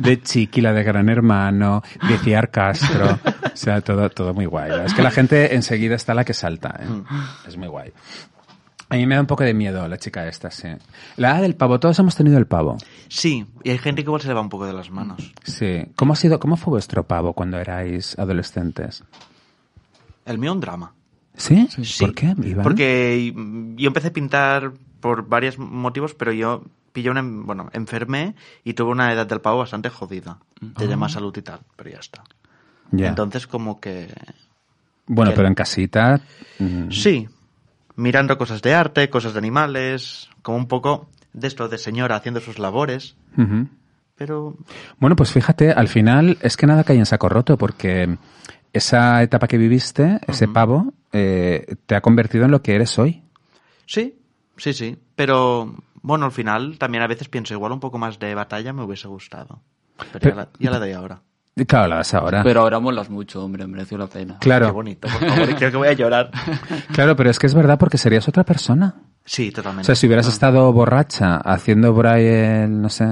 de 0.00 0.22
Chiqui, 0.22 0.60
la 0.60 0.72
de 0.72 0.82
Gran 0.84 1.08
Hermano 1.08 1.82
de 2.08 2.16
Ciar 2.18 2.50
Castro 2.50 3.18
o 3.44 3.56
sea, 3.56 3.80
todo, 3.82 4.08
todo 4.08 4.32
muy 4.32 4.46
guay 4.46 4.70
es 4.86 4.94
que 4.94 5.02
la 5.02 5.10
gente 5.10 5.54
enseguida 5.56 5.96
está 5.96 6.14
la 6.14 6.24
que 6.24 6.32
salta 6.32 6.78
¿eh? 6.80 6.86
es 7.48 7.56
muy 7.56 7.68
guay 7.68 7.92
a 8.88 8.96
mí 8.96 9.06
me 9.06 9.14
da 9.14 9.20
un 9.20 9.26
poco 9.26 9.44
de 9.44 9.54
miedo 9.54 9.86
la 9.88 9.96
chica 9.98 10.26
esta, 10.28 10.50
sí. 10.50 10.68
La 11.16 11.40
del 11.40 11.54
pavo, 11.56 11.80
todos 11.80 11.98
hemos 11.98 12.14
tenido 12.16 12.38
el 12.38 12.46
pavo. 12.46 12.76
Sí, 13.08 13.46
y 13.62 13.70
hay 13.70 13.78
gente 13.78 14.02
que 14.02 14.06
igual 14.08 14.20
se 14.20 14.28
le 14.28 14.34
va 14.34 14.40
un 14.40 14.48
poco 14.48 14.66
de 14.66 14.72
las 14.72 14.90
manos. 14.90 15.32
Sí. 15.44 15.84
¿Cómo 15.96 16.12
ha 16.12 16.16
sido, 16.16 16.38
cómo 16.38 16.56
fue 16.56 16.72
vuestro 16.72 17.04
pavo 17.04 17.32
cuando 17.32 17.58
erais 17.58 18.18
adolescentes? 18.18 19.02
El 20.26 20.38
mío 20.38 20.52
un 20.52 20.60
drama. 20.60 20.92
¿Sí? 21.36 21.66
Sí. 21.82 22.04
¿Por 22.04 22.14
qué, 22.14 22.34
Iván? 22.42 22.62
Porque 22.62 23.32
yo 23.76 23.86
empecé 23.88 24.08
a 24.08 24.12
pintar 24.12 24.72
por 25.00 25.26
varios 25.28 25.58
motivos, 25.58 26.14
pero 26.14 26.32
yo 26.32 26.62
pillé 26.92 27.10
una, 27.10 27.22
bueno, 27.24 27.68
enfermé 27.72 28.34
y 28.62 28.74
tuve 28.74 28.92
una 28.92 29.12
edad 29.12 29.26
del 29.26 29.40
pavo 29.40 29.58
bastante 29.58 29.88
jodida. 29.90 30.38
De 30.60 30.86
llamar 30.86 31.10
salud 31.10 31.36
y 31.36 31.42
tal, 31.42 31.60
pero 31.76 31.90
ya 31.90 31.98
está. 31.98 32.22
Ya. 32.92 33.08
Entonces 33.08 33.46
como 33.46 33.80
que... 33.80 34.08
Bueno, 35.06 35.32
que- 35.32 35.36
pero 35.36 35.48
en 35.48 35.54
casita. 35.54 36.20
mm, 36.60 36.90
Sí, 36.90 37.28
mirando 37.96 38.36
cosas 38.38 38.62
de 38.62 38.74
arte, 38.74 39.10
cosas 39.10 39.32
de 39.32 39.38
animales, 39.38 40.28
como 40.42 40.56
un 40.58 40.66
poco 40.68 41.08
de 41.32 41.46
esto 41.48 41.68
de 41.68 41.78
señora 41.78 42.16
haciendo 42.16 42.40
sus 42.40 42.58
labores, 42.58 43.16
pero 44.16 44.56
Bueno, 44.98 45.16
pues 45.16 45.32
fíjate, 45.32 45.72
al 45.72 45.88
final 45.88 46.38
es 46.40 46.56
que 46.56 46.66
nada 46.66 46.84
cae 46.84 46.96
en 46.98 47.06
saco 47.06 47.28
roto, 47.28 47.58
porque 47.58 48.16
esa 48.72 49.22
etapa 49.22 49.48
que 49.48 49.58
viviste, 49.58 50.20
ese 50.28 50.46
pavo, 50.48 50.92
eh, 51.12 51.76
te 51.86 51.94
ha 51.96 52.00
convertido 52.00 52.44
en 52.44 52.50
lo 52.52 52.62
que 52.62 52.74
eres 52.74 52.98
hoy. 52.98 53.22
sí, 53.86 54.18
sí, 54.56 54.72
sí, 54.72 54.96
pero 55.16 55.74
bueno, 56.02 56.26
al 56.26 56.32
final 56.32 56.78
también 56.78 57.02
a 57.02 57.06
veces 57.08 57.28
pienso 57.28 57.54
igual 57.54 57.72
un 57.72 57.80
poco 57.80 57.98
más 57.98 58.18
de 58.18 58.34
batalla 58.34 58.72
me 58.72 58.82
hubiese 58.84 59.08
gustado. 59.08 59.60
Pero, 59.96 60.10
Pero- 60.20 60.30
ya, 60.30 60.36
la, 60.36 60.48
ya 60.58 60.70
la 60.70 60.78
doy 60.78 60.92
ahora. 60.92 61.22
Claro, 61.68 61.88
la 61.88 62.02
ahora. 62.18 62.42
Pero 62.42 62.62
ahora 62.62 62.80
molas 62.80 63.08
mucho, 63.10 63.44
hombre, 63.44 63.66
mereció 63.66 63.96
la 63.96 64.08
pena. 64.08 64.34
Qué 64.40 64.48
claro, 64.48 64.72
bonito, 64.72 65.06
por 65.08 65.28
favor, 65.28 65.54
creo 65.54 65.70
que 65.70 65.76
voy 65.76 65.88
a 65.88 65.92
llorar. 65.92 66.30
claro, 66.92 67.14
pero 67.14 67.30
es 67.30 67.38
que 67.38 67.46
es 67.46 67.54
verdad 67.54 67.78
porque 67.78 67.96
serías 67.96 68.26
otra 68.28 68.42
persona. 68.44 68.94
Sí, 69.24 69.48
O 69.50 69.52
totalmente. 69.52 69.86
sea, 69.86 69.94
si 69.94 70.06
hubieras 70.06 70.26
Ah. 70.26 70.30
estado 70.30 70.72
borracha, 70.72 71.36
haciendo 71.36 71.94
por 71.94 72.08
ahí 72.08 72.26
el, 72.26 72.82
no 72.82 72.88
sé, 72.88 73.06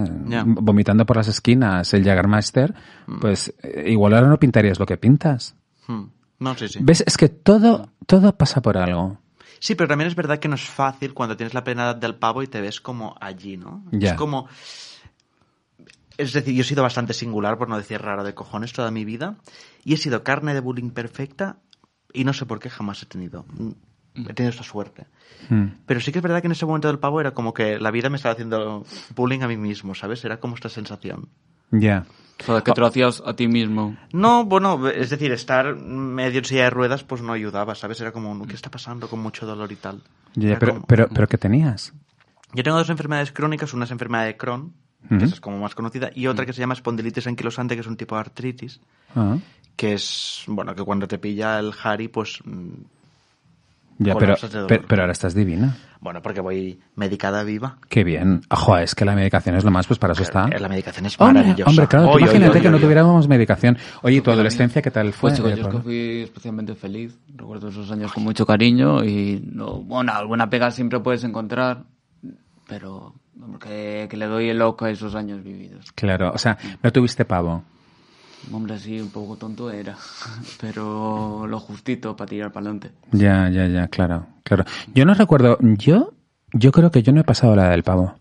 vomitando 0.45 1.07
por 1.07 1.17
las 1.17 1.29
esquinas, 1.29 1.95
el 1.95 2.05
Jagermeister, 2.05 2.75
Mm. 3.07 3.21
pues 3.21 3.55
eh, 3.63 3.85
igual 3.91 4.15
ahora 4.15 4.27
no 4.29 4.39
pintarías 4.39 4.79
lo 4.79 4.87
que 4.87 4.97
pintas. 4.97 5.55
Hmm. 5.87 6.07
No, 6.41 6.55
sí, 6.57 6.67
sí. 6.69 6.81
¿Ves? 6.83 7.05
Es 7.07 7.17
que 7.17 7.29
todo, 7.29 7.91
todo 8.07 8.37
pasa 8.37 8.61
por 8.61 8.77
algo. 8.77 9.19
Sí, 9.61 9.77
pero 9.77 9.87
también 9.89 10.09
es 10.09 10.17
verdad 10.17 10.39
que 10.41 10.49
no 10.49 10.57
es 10.57 10.63
fácil 10.65 11.15
cuando 11.15 11.37
tienes 11.37 11.55
la 11.55 11.61
edad 11.65 11.95
del 11.97 12.17
pavo 12.17 12.43
y 12.43 12.49
te 12.49 12.61
ves 12.61 12.81
como 12.81 13.15
allí, 13.21 13.57
¿no? 13.57 13.85
Ya. 13.93 14.11
Es 14.11 14.15
como... 14.15 14.49
Es 16.19 16.33
decir, 16.33 16.55
yo 16.55 16.61
he 16.61 16.65
sido 16.65 16.83
bastante 16.83 17.15
singular, 17.15 17.57
por 17.59 17.69
no 17.69 17.77
decir 17.77 18.01
raro 18.01 18.25
de 18.25 18.35
cojones, 18.35 18.73
toda 18.73 18.91
mi 18.91 19.05
vida. 19.05 19.37
Y 19.85 19.95
he 19.95 19.97
sido 19.97 20.23
carne 20.23 20.55
de 20.55 20.61
bullying 20.61 20.91
perfecta 20.91 21.57
y 22.13 22.25
no 22.25 22.33
sé 22.33 22.47
por 22.47 22.59
qué 22.61 22.69
jamás 22.71 23.03
he 23.03 23.07
tenido. 23.07 23.45
He 24.15 24.35
tenido 24.35 24.51
esta 24.51 24.63
suerte. 24.63 25.07
Mm. 25.49 25.65
Pero 25.87 26.01
sí 26.01 26.13
que 26.13 26.19
es 26.19 26.23
verdad 26.23 26.41
que 26.43 26.47
en 26.47 26.53
ese 26.53 26.67
momento 26.67 26.89
del 26.89 26.99
pavo 26.99 27.21
era 27.21 27.31
como 27.33 27.55
que 27.55 27.79
la 27.81 27.91
vida 27.91 28.11
me 28.11 28.17
estaba 28.17 28.35
haciendo 28.35 28.85
bullying 29.17 29.41
a 29.41 29.49
mí 29.49 29.57
mismo, 29.57 29.95
¿sabes? 29.95 30.25
Era 30.25 30.39
como 30.39 30.55
esta 30.55 30.69
sensación. 30.69 31.29
Ya. 31.71 32.05
O 32.41 32.45
sea, 32.45 32.61
que 32.61 32.73
te 32.73 32.81
lo 32.81 32.87
hacías 32.89 33.23
a 33.25 33.35
ti 33.35 33.49
mismo. 33.49 33.97
No, 34.13 34.45
bueno, 34.45 34.89
es 34.89 35.11
decir, 35.11 35.33
estar 35.33 35.75
medio 35.77 36.41
en 36.41 36.45
silla 36.45 36.65
de 36.65 36.71
ruedas 36.71 37.05
pues 37.05 37.23
no 37.23 37.33
ayudaba, 37.33 37.75
¿sabes? 37.75 38.01
Era 38.01 38.13
como, 38.13 38.47
¿qué 38.47 38.55
está 38.55 38.71
pasando? 38.71 39.09
Con 39.09 39.21
mucho 39.21 39.47
dolor 39.47 39.71
y 39.73 39.77
tal. 39.77 40.03
Ya, 40.35 40.59
pero, 40.59 40.75
como- 40.75 40.87
pero, 40.87 41.09
pero 41.09 41.27
¿qué 41.29 41.39
tenías? 41.39 41.95
Yo 42.53 42.63
tengo 42.63 42.77
dos 42.77 42.91
enfermedades 42.91 43.33
crónicas, 43.33 43.73
una 43.73 43.85
es 43.87 43.91
enfermedad 43.93 44.27
de 44.27 44.37
Crohn, 44.37 44.75
Que 45.09 45.17
esa 45.25 45.35
es 45.35 45.41
como 45.41 45.59
más 45.59 45.75
conocida, 45.75 46.11
y 46.15 46.27
otra 46.27 46.47
que 46.47 46.53
se 46.53 46.61
llama 46.61 46.75
espondilitis 46.75 47.27
anquilosante, 47.27 47.75
que 47.75 47.81
es 47.83 47.87
un 47.87 47.97
tipo 47.97 48.15
de 48.15 48.21
artritis, 48.21 48.81
Ah. 49.15 49.37
que 49.77 49.95
es, 49.95 50.45
bueno, 50.47 50.75
que 50.75 50.83
cuando 50.85 51.07
te 51.09 51.19
pilla 51.19 51.59
el 51.59 51.73
Harry, 51.83 52.09
pues, 52.09 52.39
mm, 52.45 52.71
Ya, 53.99 54.15
pero, 54.17 54.35
pero, 54.67 54.83
pero 54.89 55.03
ahora 55.03 55.13
estás 55.13 55.35
divina. 55.35 55.77
bueno, 56.01 56.23
porque 56.23 56.41
voy 56.41 56.81
medicada 56.97 57.45
viva. 57.45 57.77
Qué 57.89 58.03
bien. 58.05 58.41
Ojo, 58.51 58.77
es 58.79 58.95
que 58.95 59.05
la 59.05 59.15
medicación 59.15 59.55
es 59.55 59.65
lo 59.65 59.71
más, 59.71 59.87
pues 59.87 59.99
para 59.99 60.15
eso 60.15 60.23
está. 60.23 60.49
Eh, 60.51 60.59
La 60.59 60.69
medicación 60.69 61.07
es 61.07 61.21
Hombre, 61.21 61.43
maravillosa. 61.43 61.71
hombre, 61.71 61.87
claro, 61.87 62.05
tú 62.07 62.11
Oy, 62.13 62.15
oy, 62.17 62.23
imagínate 62.23 62.57
oy, 62.59 62.63
que 62.63 62.69
no 62.71 62.77
oy, 62.77 62.81
oy. 62.81 62.83
tuviéramos 62.85 63.29
medicación. 63.29 63.79
Oye, 64.03 64.17
¿y 64.17 64.21
tu 64.23 64.31
adolescencia 64.31 64.83
qué 64.83 64.91
tal 64.91 65.13
fue? 65.13 65.31
Pues 65.31 65.37
chicos, 65.37 65.55
yo 65.57 65.69
es 65.69 65.75
que 65.75 65.83
fui 65.83 66.23
especialmente 66.23 66.75
feliz. 66.75 67.17
Recuerdo 67.37 67.69
esos 67.69 67.91
años 67.93 68.13
con 68.13 68.25
mucho 68.25 68.45
cariño 68.47 69.05
y 69.05 69.41
no, 69.53 69.75
bueno, 69.83 70.13
alguna 70.13 70.49
pega 70.51 70.71
siempre 70.73 70.99
puedes 71.01 71.23
encontrar, 71.23 71.85
pero 72.69 73.15
que, 73.61 74.07
que 74.11 74.17
le 74.17 74.27
doy 74.27 74.49
el 74.49 74.59
loco 74.59 74.85
a 74.85 74.91
esos 74.91 75.15
años 75.15 75.43
vividos. 75.43 75.93
Claro, 75.95 76.33
o 76.35 76.39
sea, 76.39 76.59
no 76.83 76.93
tuviste 76.93 77.25
pavo. 77.25 77.63
Hombre, 78.53 78.79
sí, 78.79 79.01
un 79.01 79.11
poco 79.11 79.37
tonto 79.37 79.71
era, 79.71 79.97
pero 80.61 81.47
lo 81.47 81.61
justito 81.61 82.17
para 82.17 82.29
tirar 82.29 82.53
para 82.53 82.65
adelante. 82.67 82.91
Ya, 83.13 83.49
ya, 83.49 83.67
ya, 83.69 83.89
claro, 83.89 84.27
claro. 84.43 84.65
Yo 84.95 85.05
no 85.05 85.15
recuerdo, 85.15 85.59
yo 85.61 86.13
Yo 86.53 86.71
creo 86.73 86.91
que 86.91 87.03
yo 87.03 87.13
no 87.13 87.21
he 87.21 87.25
pasado 87.25 87.57
la 87.57 87.71
del 87.71 87.83
pavo. 87.83 88.15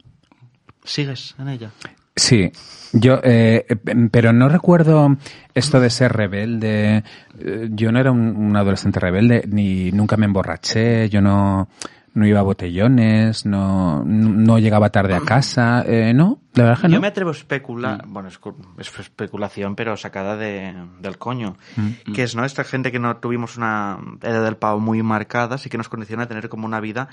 ¿Sigues 0.84 1.36
en 1.38 1.50
ella? 1.50 1.72
Sí, 2.16 2.52
yo, 2.94 3.20
eh, 3.24 3.66
pero 4.12 4.32
no 4.34 4.48
recuerdo 4.50 5.16
esto 5.54 5.80
de 5.80 5.90
ser 5.90 6.12
rebelde. 6.14 7.04
Eh, 7.40 7.70
Yo 7.72 7.92
no 7.92 8.00
era 8.00 8.12
un, 8.12 8.20
un 8.36 8.56
adolescente 8.56 9.00
rebelde, 9.00 9.44
ni 9.48 9.92
nunca 9.92 10.18
me 10.18 10.26
emborraché, 10.26 11.10
yo 11.10 11.22
no, 11.22 11.68
no 12.14 12.26
iba 12.28 12.40
a 12.40 12.44
botellones, 12.44 13.46
no, 13.46 14.04
no 14.06 14.60
llegaba 14.60 14.90
tarde 14.90 15.16
a 15.16 15.22
casa, 15.22 15.84
eh, 15.88 16.14
no, 16.14 16.42
la 16.56 16.64
verdad 16.66 16.82
que 16.82 16.88
no. 16.90 16.94
Yo 16.96 17.02
me 17.02 17.08
atrevo 17.08 17.30
a 17.30 17.34
especular, 17.34 18.04
bueno, 18.08 18.28
es, 18.28 18.38
cu- 18.38 18.56
es 18.78 18.92
especulación, 19.00 19.76
pero 19.76 19.96
sacada 19.96 20.36
de, 20.36 20.74
del 21.00 21.18
coño, 21.18 21.56
Mm. 21.78 22.12
que 22.14 22.24
es, 22.24 22.36
¿no? 22.36 22.44
Esta 22.44 22.64
gente 22.66 22.92
que 22.92 23.00
no 23.00 23.16
tuvimos 23.18 23.56
una 23.58 23.98
edad 24.22 24.44
del 24.44 24.58
pavo 24.58 24.80
muy 24.82 25.02
marcada, 25.04 25.58
sí 25.58 25.70
que 25.70 25.78
nos 25.78 25.88
condiciona 25.90 26.24
a 26.24 26.28
tener 26.28 26.50
como 26.50 26.66
una 26.66 26.80
vida 26.82 27.08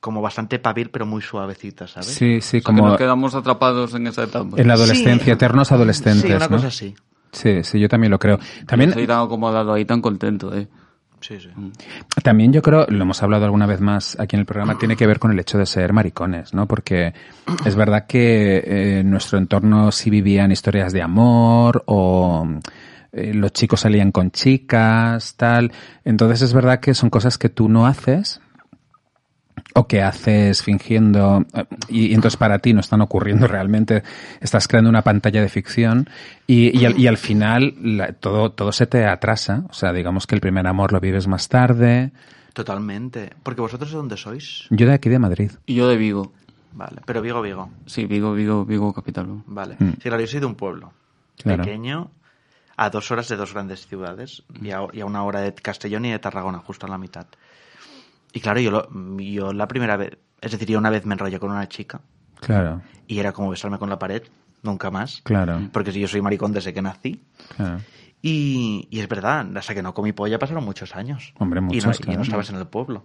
como 0.00 0.20
bastante 0.22 0.58
pavil, 0.58 0.90
pero 0.90 1.06
muy 1.06 1.22
suavecita, 1.22 1.86
¿sabes? 1.86 2.08
Sí, 2.08 2.40
sí, 2.40 2.58
O 2.58 2.60
sea, 2.60 2.60
que 2.60 2.64
como 2.64 2.88
nos 2.88 2.98
quedamos 2.98 3.34
atrapados 3.34 3.94
en 3.94 4.06
esa 4.06 4.24
etapa. 4.24 4.56
en 4.60 4.68
la 4.68 4.74
adolescencia, 4.74 5.24
Sí. 5.24 5.30
eternos 5.30 5.70
adolescentes, 5.72 6.22
Sí, 6.22 6.32
una 6.32 6.46
¿no? 6.48 6.56
cosa 6.56 6.68
así. 6.68 6.94
Sí, 7.32 7.62
sí, 7.64 7.78
yo 7.80 7.88
también 7.88 8.10
lo 8.12 8.18
creo. 8.18 8.38
También 8.38 8.66
También, 8.66 8.90
estoy 8.90 9.06
tan 9.06 9.20
acomodado 9.24 9.72
ahí, 9.72 9.84
tan 9.84 10.00
contento, 10.00 10.54
eh. 10.56 10.68
Sí, 11.20 11.38
sí. 11.40 11.48
También 12.22 12.52
yo 12.52 12.62
creo, 12.62 12.86
lo 12.88 13.02
hemos 13.02 13.22
hablado 13.22 13.44
alguna 13.44 13.66
vez 13.66 13.80
más 13.80 14.18
aquí 14.20 14.36
en 14.36 14.40
el 14.40 14.46
programa, 14.46 14.78
tiene 14.78 14.96
que 14.96 15.06
ver 15.06 15.18
con 15.18 15.32
el 15.32 15.38
hecho 15.38 15.58
de 15.58 15.66
ser 15.66 15.92
maricones, 15.92 16.54
¿no? 16.54 16.66
Porque 16.66 17.14
es 17.64 17.74
verdad 17.74 18.06
que 18.06 18.58
eh, 18.58 19.00
en 19.00 19.10
nuestro 19.10 19.38
entorno 19.38 19.90
sí 19.92 20.10
vivían 20.10 20.52
historias 20.52 20.92
de 20.92 21.02
amor 21.02 21.82
o 21.86 22.46
eh, 23.12 23.32
los 23.34 23.52
chicos 23.52 23.80
salían 23.80 24.12
con 24.12 24.30
chicas, 24.30 25.34
tal. 25.36 25.72
Entonces 26.04 26.42
es 26.42 26.52
verdad 26.52 26.80
que 26.80 26.94
son 26.94 27.10
cosas 27.10 27.38
que 27.38 27.48
tú 27.48 27.68
no 27.68 27.86
haces 27.86 28.40
o 29.74 29.86
que 29.86 30.00
haces 30.02 30.62
fingiendo 30.62 31.44
y, 31.88 32.06
y 32.06 32.14
entonces 32.14 32.38
para 32.38 32.58
ti 32.60 32.72
no 32.72 32.80
están 32.80 33.02
ocurriendo 33.02 33.46
realmente, 33.46 34.02
estás 34.40 34.68
creando 34.68 34.88
una 34.88 35.02
pantalla 35.02 35.42
de 35.42 35.48
ficción 35.48 36.08
y, 36.46 36.78
y, 36.78 36.84
al, 36.86 36.98
y 36.98 37.06
al 37.06 37.18
final 37.18 37.74
la- 37.82 38.12
todo, 38.12 38.52
todo 38.52 38.72
se 38.72 38.86
te 38.86 39.04
atrasa, 39.04 39.64
o 39.68 39.72
sea, 39.74 39.92
digamos 39.92 40.26
que 40.26 40.34
el 40.34 40.40
primer 40.40 40.66
amor 40.66 40.92
lo 40.92 41.00
vives 41.00 41.26
más 41.28 41.48
tarde. 41.48 42.12
Totalmente. 42.54 43.30
Porque 43.42 43.60
vosotros 43.60 43.90
de 43.90 43.96
dónde 43.98 44.16
sois? 44.16 44.66
Yo 44.70 44.86
de 44.86 44.94
aquí 44.94 45.08
de 45.10 45.18
Madrid. 45.18 45.50
Y 45.66 45.74
yo 45.74 45.88
de 45.88 45.96
Vigo. 45.96 46.32
Vale, 46.72 47.02
pero 47.04 47.20
Vigo, 47.20 47.42
Vigo. 47.42 47.70
Sí, 47.86 48.06
Vigo, 48.06 48.32
Vigo, 48.32 48.64
Vigo 48.64 48.92
capital. 48.94 49.28
¿no? 49.28 49.44
Vale. 49.46 49.76
Mm. 49.78 49.90
Sí, 49.92 49.96
claro, 50.08 50.20
yo 50.20 50.26
soy 50.26 50.40
de 50.40 50.46
un 50.46 50.54
pueblo 50.54 50.92
Claro. 51.42 51.62
pequeño, 51.64 52.10
a 52.78 52.88
dos 52.90 53.10
horas 53.10 53.28
de 53.28 53.36
dos 53.36 53.52
grandes 53.52 53.86
ciudades 53.86 54.42
y, 54.62 54.70
a, 54.70 54.80
y 54.92 55.00
a 55.00 55.06
una 55.06 55.22
hora 55.24 55.40
de 55.42 55.52
Castellón 55.54 56.06
y 56.06 56.12
de 56.12 56.18
Tarragona, 56.18 56.58
justo 56.58 56.86
a 56.86 56.88
la 56.88 56.96
mitad. 56.98 57.26
Y 58.36 58.40
claro, 58.40 58.60
yo, 58.60 58.70
lo- 58.70 58.88
yo 59.18 59.52
la 59.54 59.66
primera 59.66 59.96
vez, 59.96 60.10
es 60.42 60.52
decir, 60.52 60.68
yo 60.68 60.78
una 60.78 60.90
vez 60.90 61.06
me 61.06 61.14
enrollé 61.14 61.38
con 61.40 61.50
una 61.50 61.66
chica 61.68 62.02
Claro, 62.40 62.82
y 63.06 63.18
era 63.18 63.32
como 63.32 63.48
besarme 63.48 63.78
con 63.78 63.88
la 63.88 63.98
pared, 63.98 64.22
nunca 64.62 64.90
más. 64.90 65.22
claro, 65.24 65.58
Porque 65.72 65.90
si 65.90 66.00
yo 66.00 66.06
soy 66.08 66.20
maricón 66.20 66.52
desde 66.52 66.74
que 66.74 66.82
nací. 66.82 67.22
claro. 67.56 67.78
Y, 68.20 68.88
y 68.90 69.00
es 69.00 69.08
verdad, 69.08 69.46
hasta 69.56 69.72
que 69.74 69.82
no 69.82 69.94
comí 69.94 70.12
polla 70.12 70.38
pasaron 70.38 70.64
muchos 70.64 70.94
años. 70.96 71.32
Hombre, 71.38 71.60
y 71.60 71.62
no, 71.62 71.68
muchos, 71.70 72.00
y 72.06 72.16
no 72.16 72.22
estabas 72.22 72.50
en 72.50 72.56
el 72.56 72.66
pueblo. 72.66 73.04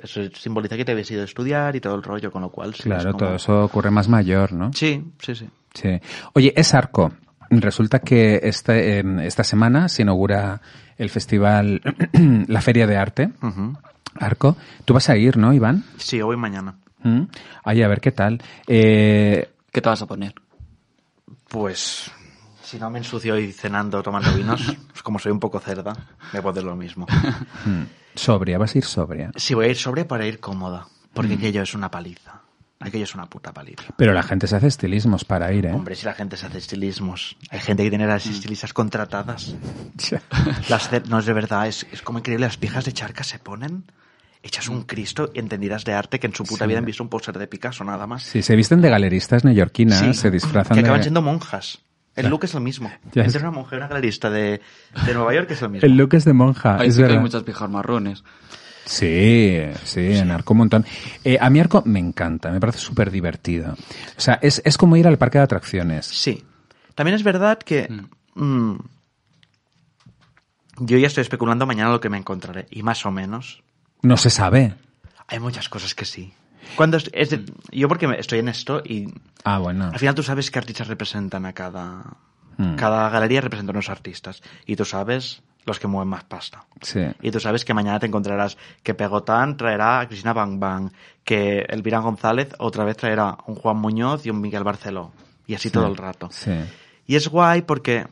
Eso 0.00 0.20
simboliza 0.34 0.76
que 0.76 0.84
te 0.84 0.92
habías 0.92 1.10
ido 1.10 1.22
a 1.22 1.24
estudiar 1.24 1.74
y 1.76 1.80
todo 1.80 1.94
el 1.94 2.02
rollo, 2.02 2.30
con 2.30 2.42
lo 2.42 2.50
cual... 2.50 2.74
sí, 2.74 2.80
es 2.80 2.84
Claro, 2.84 3.12
como- 3.12 3.18
todo 3.18 3.34
eso 3.36 3.64
ocurre 3.64 3.90
más 3.90 4.08
mayor, 4.08 4.52
¿no? 4.52 4.72
Sí, 4.72 5.02
sí, 5.20 5.34
sí. 5.34 5.48
Sí. 5.72 6.00
Oye, 6.34 6.52
es 6.56 6.74
Arco. 6.74 7.12
Resulta 7.50 8.00
que 8.00 8.40
esta, 8.42 8.76
eh, 8.76 9.02
esta 9.22 9.42
semana 9.44 9.88
se 9.88 10.02
inaugura 10.02 10.60
el 10.98 11.10
festival, 11.10 11.80
la 12.48 12.60
Feria 12.60 12.86
de 12.86 12.96
Arte. 12.96 13.30
Arco. 14.18 14.56
Tú 14.84 14.94
vas 14.94 15.08
a 15.10 15.16
ir, 15.16 15.36
¿no, 15.36 15.52
Iván? 15.52 15.84
Sí, 15.98 16.20
voy 16.22 16.36
mañana. 16.36 16.76
¿Mm? 17.02 17.22
Ay, 17.64 17.82
a 17.82 17.88
ver 17.88 18.00
qué 18.00 18.12
tal. 18.12 18.40
Eh, 18.66 19.50
¿Qué 19.72 19.80
te 19.80 19.88
vas 19.88 20.00
a 20.02 20.06
poner? 20.06 20.34
Pues 21.48 22.10
si 22.62 22.78
no 22.78 22.90
me 22.90 22.98
ensucio 22.98 23.34
hoy 23.34 23.52
cenando 23.52 24.02
tomando 24.02 24.32
vinos, 24.34 24.62
pues 24.90 25.02
como 25.02 25.18
soy 25.18 25.32
un 25.32 25.40
poco 25.40 25.60
cerda, 25.60 25.92
me 26.32 26.40
puedo 26.40 26.50
hacer 26.52 26.64
lo 26.64 26.76
mismo. 26.76 27.06
mm, 27.66 27.82
sobria, 28.14 28.58
vas 28.58 28.74
a 28.74 28.78
ir 28.78 28.84
sobria. 28.84 29.30
Si 29.36 29.54
voy 29.54 29.66
a 29.66 29.68
ir 29.68 29.76
sobre 29.76 30.04
para 30.04 30.26
ir 30.26 30.40
cómoda, 30.40 30.86
Mm. 30.86 31.14
porque 31.14 31.34
aquello 31.34 31.62
es 31.62 31.74
una 31.74 31.90
paliza. 31.92 32.40
Aquello 32.80 33.04
es 33.04 33.14
una 33.14 33.26
puta 33.26 33.52
paliza. 33.52 33.84
Pero 33.96 34.12
la 34.12 34.24
gente 34.24 34.48
se 34.48 34.56
hace 34.56 34.66
estilismos 34.66 35.24
para 35.24 35.52
ir, 35.52 35.64
¿eh? 35.66 35.72
Hombre, 35.72 35.94
si 35.94 36.04
la 36.04 36.12
gente 36.12 36.36
se 36.36 36.46
hace 36.46 36.58
estilismos. 36.58 37.36
Hay 37.50 37.60
gente 37.60 37.84
que 37.84 37.88
tiene 37.90 38.04
Mm. 38.06 38.08
las 38.08 38.26
estilistas 38.26 38.72
contratadas. 38.72 39.54
Las 40.68 40.90
no 41.08 41.20
es 41.20 41.26
de 41.26 41.32
verdad, 41.32 41.68
es, 41.68 41.86
es 41.92 42.02
como 42.02 42.18
increíble. 42.18 42.46
Las 42.46 42.56
pijas 42.56 42.84
de 42.84 42.92
charca 42.92 43.22
se 43.22 43.38
ponen, 43.38 43.84
echas 44.44 44.68
un 44.68 44.82
Cristo 44.82 45.30
y 45.34 45.38
entendidas 45.40 45.84
de 45.84 45.94
arte 45.94 46.20
que 46.20 46.26
en 46.28 46.34
su 46.34 46.44
puta 46.44 46.64
Sí. 46.64 46.68
vida 46.68 46.78
han 46.78 46.84
visto 46.84 47.02
un 47.02 47.08
póster 47.08 47.36
de 47.38 47.46
Picasso 47.48 47.82
nada 47.82 48.06
más. 48.06 48.22
Sí, 48.22 48.42
se 48.42 48.54
visten 48.54 48.80
de 48.82 48.90
galeristas 48.90 49.44
neoyorquinas, 49.44 49.98
Sí, 50.00 50.14
se 50.14 50.30
disfrazan 50.30 50.76
que 50.76 50.82
de... 50.82 50.88
acaban 50.88 51.02
siendo 51.02 51.22
monjas. 51.22 51.80
El 52.14 52.28
look 52.28 52.44
es 52.44 52.54
el 52.54 52.60
mismo. 52.60 52.88
Ya 53.12 53.22
Entre 53.24 53.38
es- 53.38 53.42
una 53.42 53.50
monja 53.50 53.74
y 53.74 53.78
una 53.78 53.88
galerista 53.88 54.30
de, 54.30 54.60
de 55.06 55.14
Nueva 55.14 55.34
York 55.34 55.50
es 55.50 55.62
el 55.62 55.70
mismo. 55.70 55.86
El 55.86 55.96
look 55.96 56.14
es 56.14 56.24
de 56.24 56.32
monja, 56.34 56.76
Ahí 56.78 56.88
es 56.88 56.94
sí 56.94 56.98
que 57.00 57.04
hay 57.06 57.08
verdad. 57.08 57.22
muchas 57.22 57.42
pijas 57.42 57.68
marrones. 57.70 58.22
Sí, 58.86 59.60
sí, 59.84 60.12
en 60.12 60.30
Arco 60.30 60.52
un 60.52 60.58
montón. 60.58 60.84
Eh, 61.24 61.38
a 61.40 61.48
mí 61.48 61.58
Arco 61.58 61.82
me 61.86 61.98
encanta, 61.98 62.50
me 62.50 62.60
parece 62.60 62.78
súper 62.80 63.10
divertido. 63.10 63.72
O 63.72 64.20
sea, 64.20 64.38
es, 64.42 64.60
es 64.64 64.76
como 64.76 64.96
ir 64.98 65.06
al 65.08 65.16
parque 65.16 65.38
de 65.38 65.44
atracciones. 65.44 66.04
Sí. 66.04 66.44
También 66.94 67.14
es 67.14 67.22
verdad 67.22 67.58
que 67.58 67.88
mm, 68.34 68.74
yo 70.80 70.98
ya 70.98 71.06
estoy 71.06 71.22
especulando 71.22 71.66
mañana 71.66 71.90
lo 71.90 72.00
que 72.00 72.10
me 72.10 72.18
encontraré. 72.18 72.66
Y 72.70 72.82
más 72.82 73.06
o 73.06 73.10
menos 73.10 73.62
No 74.04 74.16
se 74.16 74.30
sabe. 74.30 74.74
hay 75.26 75.38
muchas 75.40 75.68
cosas 75.68 75.94
que 75.94 76.04
sí. 76.04 76.32
Cuando 76.76 76.96
es 76.98 77.30
de- 77.30 77.44
yo 77.72 77.88
porque 77.88 78.06
estoy 78.18 78.38
en 78.38 78.48
esto 78.48 78.80
y 78.84 79.12
Ah, 79.44 79.58
bueno. 79.58 79.86
al 79.92 79.98
final 79.98 80.14
tú 80.14 80.22
sabes 80.22 80.50
qué 80.50 80.58
artistas 80.58 80.86
representan 80.88 81.44
a 81.46 81.52
cada... 81.52 82.04
Mm. 82.56 82.76
Cada 82.76 83.08
galería 83.08 83.40
representa 83.40 83.72
unos 83.72 83.88
artistas. 83.90 84.40
Y 84.66 84.76
tú 84.76 84.84
sabes 84.84 85.42
los 85.66 85.78
que 85.80 85.86
mueven 85.88 86.08
más 86.08 86.24
pasta. 86.24 86.64
Sí. 86.82 87.00
Y 87.22 87.30
tú 87.30 87.40
sabes 87.40 87.64
que 87.64 87.74
mañana 87.74 87.98
te 87.98 88.06
encontrarás 88.06 88.56
que 88.82 88.94
Pegotán 88.94 89.56
traerá 89.56 90.00
a 90.00 90.06
Cristina 90.08 90.32
Bang 90.34 90.58
Bang, 90.60 90.90
que 91.24 91.60
Elvira 91.68 91.98
González 92.00 92.50
otra 92.58 92.84
vez 92.84 92.96
traerá 92.96 93.38
un 93.46 93.56
Juan 93.56 93.78
Muñoz 93.78 94.24
y 94.26 94.30
un 94.30 94.40
Miguel 94.40 94.62
Barceló. 94.62 95.10
Y 95.46 95.54
así 95.54 95.70
todo 95.70 95.86
el 95.88 95.96
rato. 95.96 96.28
Sí. 96.30 96.52
Y 97.06 97.16
es 97.16 97.28
guay 97.28 97.62
porque 97.62 98.06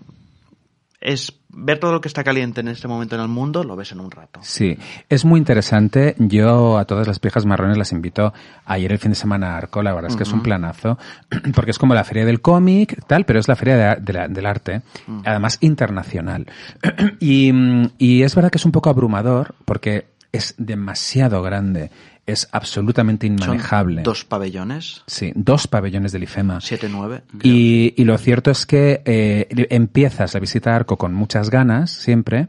es 1.03 1.33
ver 1.51 1.79
todo 1.79 1.93
lo 1.93 2.01
que 2.01 2.09
está 2.09 2.25
caliente 2.25 2.61
en 2.61 2.69
este 2.69 2.89
momento 2.89 3.15
en 3.17 3.21
el 3.23 3.29
mundo, 3.29 3.63
lo 3.65 3.77
ves 3.77 3.93
en 3.93 4.01
un 4.01 4.11
rato. 4.11 4.41
Sí, 4.43 4.79
es 5.09 5.25
muy 5.25 5.39
interesante. 5.39 6.15
Yo 6.19 6.79
a 6.79 6.85
todas 6.87 7.07
las 7.07 7.21
viejas 7.21 7.45
marrones 7.45 7.77
las 7.77 7.93
invito 7.93 8.33
a 8.65 8.79
ir 8.79 8.91
el 8.93 8.99
fin 8.99 9.11
de 9.11 9.17
semana 9.17 9.55
a 9.55 9.59
Arco. 9.59 9.83
La 9.83 9.93
verdad 9.93 10.11
es 10.11 10.17
que 10.17 10.23
es 10.23 10.33
un 10.33 10.43
planazo, 10.43 10.99
porque 11.55 11.73
es 11.73 11.79
como 11.79 11.95
la 11.95 12.05
feria 12.05 12.25
del 12.25 12.41
cómic, 12.41 13.05
tal, 13.07 13.25
pero 13.27 13.39
es 13.41 13.49
la 13.49 13.57
feria 13.57 13.77
de- 13.97 14.01
de 14.01 14.13
la- 14.13 14.29
del 14.29 14.47
arte, 14.47 14.83
además 15.25 15.59
internacional. 15.61 16.47
y, 17.21 17.53
y 17.99 18.23
es 18.23 18.35
verdad 18.35 18.51
que 18.51 18.59
es 18.59 18.65
un 18.65 18.73
poco 18.73 18.89
abrumador, 18.91 19.55
porque 19.65 20.07
es 20.33 20.55
demasiado 20.57 21.43
grande, 21.43 21.91
es 22.33 22.49
absolutamente 22.53 23.27
Son 23.27 23.35
inmanejable. 23.37 24.03
dos 24.03 24.25
pabellones, 24.25 25.03
Sí, 25.07 25.33
dos 25.35 25.67
pabellones 25.67 26.13
del 26.13 26.25
IFEMA. 26.25 26.59
7-9. 26.59 27.23
Y, 27.43 27.95
y 27.97 28.05
lo 28.05 28.17
cierto 28.19 28.51
es 28.51 28.67
que 28.67 29.03
eh, 29.05 29.47
empiezas 29.71 30.35
la 30.35 30.41
visita 30.41 30.73
a 30.73 30.77
Arco 30.77 30.97
con 30.99 31.15
muchas 31.15 31.51
ganas, 31.51 31.91
siempre, 31.91 32.49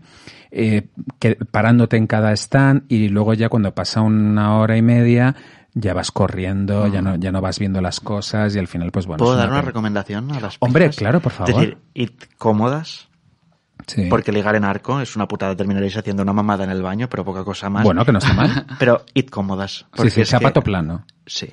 eh, 0.51 0.87
que, 1.19 1.35
parándote 1.35 1.97
en 1.97 2.07
cada 2.07 2.31
stand 2.33 2.83
y 2.87 3.09
luego 3.09 3.33
ya 3.33 3.49
cuando 3.49 3.73
pasa 3.73 4.01
una 4.01 4.57
hora 4.57 4.77
y 4.77 4.81
media 4.81 5.35
ya 5.75 5.95
vas 5.95 6.11
corriendo, 6.11 6.85
ya, 6.87 7.01
no, 7.01 7.15
ya 7.15 7.31
no 7.31 7.41
vas 7.41 7.57
viendo 7.57 7.81
las 7.81 7.99
cosas 7.99 8.55
y 8.55 8.59
al 8.59 8.67
final 8.67 8.91
pues 8.91 9.07
bueno. 9.07 9.23
¿Puedo 9.23 9.35
dar 9.35 9.49
una 9.49 9.61
recomendación 9.63 10.31
a 10.31 10.39
las 10.39 10.57
Hombre, 10.59 10.85
pijas? 10.85 10.97
claro, 10.97 11.19
por 11.19 11.31
favor. 11.31 11.49
Es 11.49 11.55
decir, 11.57 11.77
id 11.95 12.09
cómodas, 12.37 13.07
Sí. 13.87 14.07
porque 14.09 14.31
ligar 14.31 14.55
en 14.55 14.63
arco 14.63 14.99
es 15.01 15.15
una 15.15 15.27
putada. 15.27 15.55
Terminaréis 15.55 15.95
haciendo 15.97 16.23
una 16.23 16.33
mamada 16.33 16.63
en 16.63 16.69
el 16.69 16.81
baño, 16.81 17.09
pero 17.09 17.23
poca 17.25 17.43
cosa 17.43 17.69
más. 17.69 17.83
Bueno, 17.83 18.05
que 18.05 18.11
no 18.11 18.19
está 18.19 18.33
mal. 18.33 18.65
Pero 18.79 19.03
id 19.13 19.27
cómodas. 19.29 19.71
sí, 19.79 19.85
porque 19.95 20.11
sí, 20.11 20.21
es 20.21 20.29
zapato 20.29 20.61
que- 20.61 20.65
plano. 20.65 21.05
Sí. 21.25 21.49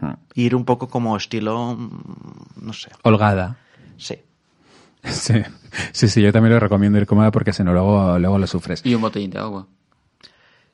Mm. 0.00 0.12
Ir 0.34 0.54
un 0.54 0.64
poco 0.64 0.88
como 0.88 1.16
estilo, 1.16 1.74
mm, 1.76 2.02
no 2.64 2.72
sé. 2.72 2.90
Holgada. 3.02 3.56
Sí. 3.96 4.16
Sí. 5.02 5.34
sí, 5.92 6.08
sí, 6.08 6.20
yo 6.20 6.30
también 6.30 6.52
lo 6.52 6.60
recomiendo 6.60 6.98
ir 6.98 7.06
cómoda 7.06 7.30
porque 7.30 7.54
si 7.54 7.64
no 7.64 7.72
luego, 7.72 8.18
luego 8.18 8.38
lo 8.38 8.46
sufres. 8.46 8.82
Y 8.84 8.94
un 8.94 9.00
botellín 9.00 9.30
de 9.30 9.38
agua. 9.38 9.66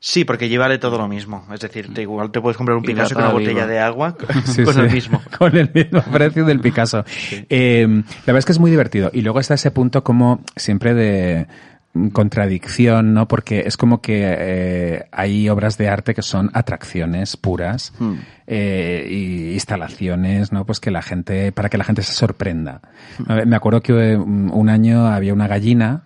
Sí, 0.08 0.24
porque 0.24 0.44
allí 0.44 0.56
vale 0.56 0.78
todo 0.78 0.98
lo 0.98 1.08
mismo. 1.08 1.44
Es 1.52 1.58
decir, 1.58 1.92
te, 1.92 2.02
igual 2.02 2.30
te 2.30 2.40
puedes 2.40 2.56
comprar 2.56 2.76
un 2.76 2.84
Picasso 2.84 3.12
con 3.12 3.24
una 3.24 3.32
viva. 3.34 3.40
botella 3.40 3.66
de 3.66 3.80
agua 3.80 4.16
Sí, 4.44 4.62
con 4.64 4.74
sí, 4.74 4.80
el 4.80 4.90
mismo. 4.92 5.20
Con 5.36 5.56
el 5.56 5.68
mismo 5.74 6.00
precio 6.12 6.44
del 6.44 6.60
Picasso. 6.60 7.04
Eh, 7.50 7.84
la 7.88 8.04
verdad 8.26 8.38
es 8.38 8.44
que 8.44 8.52
es 8.52 8.60
muy 8.60 8.70
divertido. 8.70 9.10
Y 9.12 9.22
luego 9.22 9.40
está 9.40 9.54
ese 9.54 9.72
punto 9.72 10.04
como 10.04 10.44
siempre 10.54 10.94
de 10.94 11.48
mm, 11.94 12.10
contradicción, 12.10 13.14
¿no? 13.14 13.26
Porque 13.26 13.64
es 13.66 13.76
como 13.76 14.00
que 14.00 14.20
eh, 14.24 15.04
hay 15.10 15.48
obras 15.48 15.76
de 15.76 15.88
arte 15.88 16.14
que 16.14 16.22
son 16.22 16.50
atracciones 16.54 17.36
puras 17.36 17.92
Hmm. 17.98 18.14
eh, 18.46 19.08
y 19.10 19.54
instalaciones, 19.54 20.52
¿no? 20.52 20.64
Pues 20.64 20.78
que 20.78 20.92
la 20.92 21.02
gente, 21.02 21.50
para 21.50 21.68
que 21.68 21.78
la 21.78 21.84
gente 21.84 22.02
se 22.02 22.12
sorprenda. 22.12 22.80
Ver, 23.26 23.44
Me 23.44 23.56
acuerdo 23.56 23.80
que 23.82 23.92
un 23.92 24.52
un 24.54 24.68
año 24.68 25.08
había 25.08 25.32
una 25.34 25.48
gallina 25.48 26.02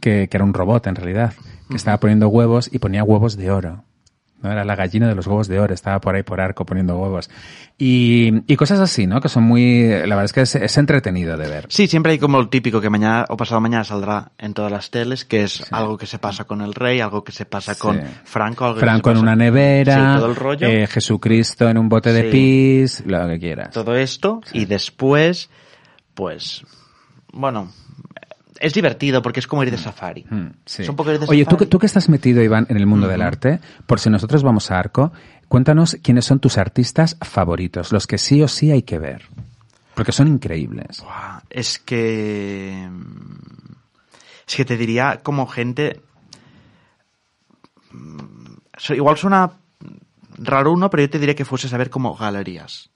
que, 0.00 0.28
que 0.28 0.36
era 0.36 0.44
un 0.44 0.54
robot 0.54 0.86
en 0.86 0.94
realidad, 0.94 1.32
que 1.70 1.76
estaba 1.76 1.98
poniendo 1.98 2.28
huevos 2.28 2.68
y 2.72 2.78
ponía 2.78 3.02
huevos 3.04 3.36
de 3.36 3.50
oro. 3.50 3.84
¿no? 4.42 4.52
Era 4.52 4.64
la 4.66 4.76
gallina 4.76 5.08
de 5.08 5.14
los 5.14 5.26
huevos 5.26 5.48
de 5.48 5.58
oro, 5.58 5.72
estaba 5.72 6.00
por 6.02 6.14
ahí 6.14 6.22
por 6.22 6.38
arco 6.38 6.66
poniendo 6.66 6.98
huevos. 6.98 7.30
Y, 7.78 8.42
y 8.46 8.56
cosas 8.56 8.78
así, 8.78 9.06
¿no? 9.06 9.20
Que 9.22 9.30
son 9.30 9.42
muy... 9.44 9.88
La 9.88 10.16
verdad 10.16 10.24
es 10.26 10.32
que 10.34 10.42
es, 10.42 10.54
es 10.54 10.76
entretenido 10.76 11.38
de 11.38 11.48
ver. 11.48 11.66
Sí, 11.70 11.86
siempre 11.88 12.12
hay 12.12 12.18
como 12.18 12.38
el 12.38 12.50
típico 12.50 12.80
que 12.82 12.90
mañana 12.90 13.24
o 13.30 13.38
pasado 13.38 13.60
mañana 13.62 13.84
saldrá 13.84 14.32
en 14.36 14.52
todas 14.52 14.70
las 14.70 14.90
teles, 14.90 15.24
que 15.24 15.44
es 15.44 15.72
algo 15.72 15.96
que 15.96 16.04
se 16.06 16.18
pasa 16.18 16.44
con 16.44 16.60
el 16.60 16.74
rey, 16.74 17.00
algo 17.00 17.24
que 17.24 17.32
se 17.32 17.46
pasa 17.46 17.74
con 17.74 17.96
Sí. 17.96 18.06
Franco, 18.24 18.66
algo 18.66 18.80
Franco 18.80 19.10
que 19.10 19.16
en 19.16 19.22
una 19.22 19.34
nevera, 19.34 19.94
Sí, 20.14 20.18
todo 20.20 20.28
el 20.30 20.36
rollo. 20.36 20.66
eh, 20.68 20.86
Jesucristo 20.88 21.66
en 21.70 21.78
un 21.78 21.88
bote 21.88 22.12
de 22.12 22.24
Sí. 22.24 22.28
pis, 22.30 23.02
lo 23.06 23.26
que 23.26 23.38
quieras. 23.38 23.70
todo 23.70 23.96
esto 23.96 24.42
y 24.52 24.66
después, 24.66 25.48
pues, 26.12 26.64
bueno, 27.32 27.72
es 28.66 28.72
divertido 28.74 29.20
porque 29.22 29.40
es 29.40 29.46
como 29.46 29.62
ir 29.62 29.70
de 29.70 29.78
safari. 29.78 30.24
Mm, 30.28 30.46
sí. 30.64 30.82
Es 30.82 30.88
un 30.88 30.96
poco 30.96 31.12
ir 31.12 31.18
de 31.20 31.26
Oye, 31.28 31.44
tú, 31.44 31.50
que- 31.50 31.64
safari. 31.64 31.70
tú 31.70 31.78
que 31.78 31.86
estás 31.86 32.08
metido, 32.08 32.42
Iván, 32.42 32.66
en 32.70 32.76
el 32.76 32.86
mundo 32.86 33.06
del 33.08 33.22
arte, 33.22 33.60
por 33.86 34.00
si 34.00 34.10
nosotros 34.10 34.42
vamos 34.42 34.70
a 34.70 34.78
Arco, 34.78 35.12
cuéntanos 35.48 35.96
quiénes 36.02 36.24
son 36.24 36.40
tus 36.40 36.58
artistas 36.58 37.16
favoritos, 37.20 37.92
los 37.92 38.06
que 38.06 38.18
sí 38.18 38.42
o 38.42 38.48
sí 38.48 38.70
hay 38.70 38.82
que 38.82 38.98
ver. 38.98 39.22
Porque 39.94 40.12
son 40.12 40.28
increíbles. 40.28 41.00
Buah, 41.02 41.40
Es 41.50 41.78
que... 41.78 42.88
Es 44.46 44.56
que 44.56 44.64
te 44.64 44.76
diría 44.76 45.20
como 45.22 45.46
gente... 45.46 46.00
mm, 47.92 48.54
Igual 48.94 49.16
suena 49.16 49.52
raro 50.38 50.72
uno, 50.72 50.90
pero 50.90 51.04
yo 51.04 51.10
te 51.10 51.18
diría 51.18 51.34
que 51.36 51.44
fuese 51.44 51.72
a 51.72 51.78
ver 51.78 51.90
como 51.90 52.14
galerías. 52.16 52.90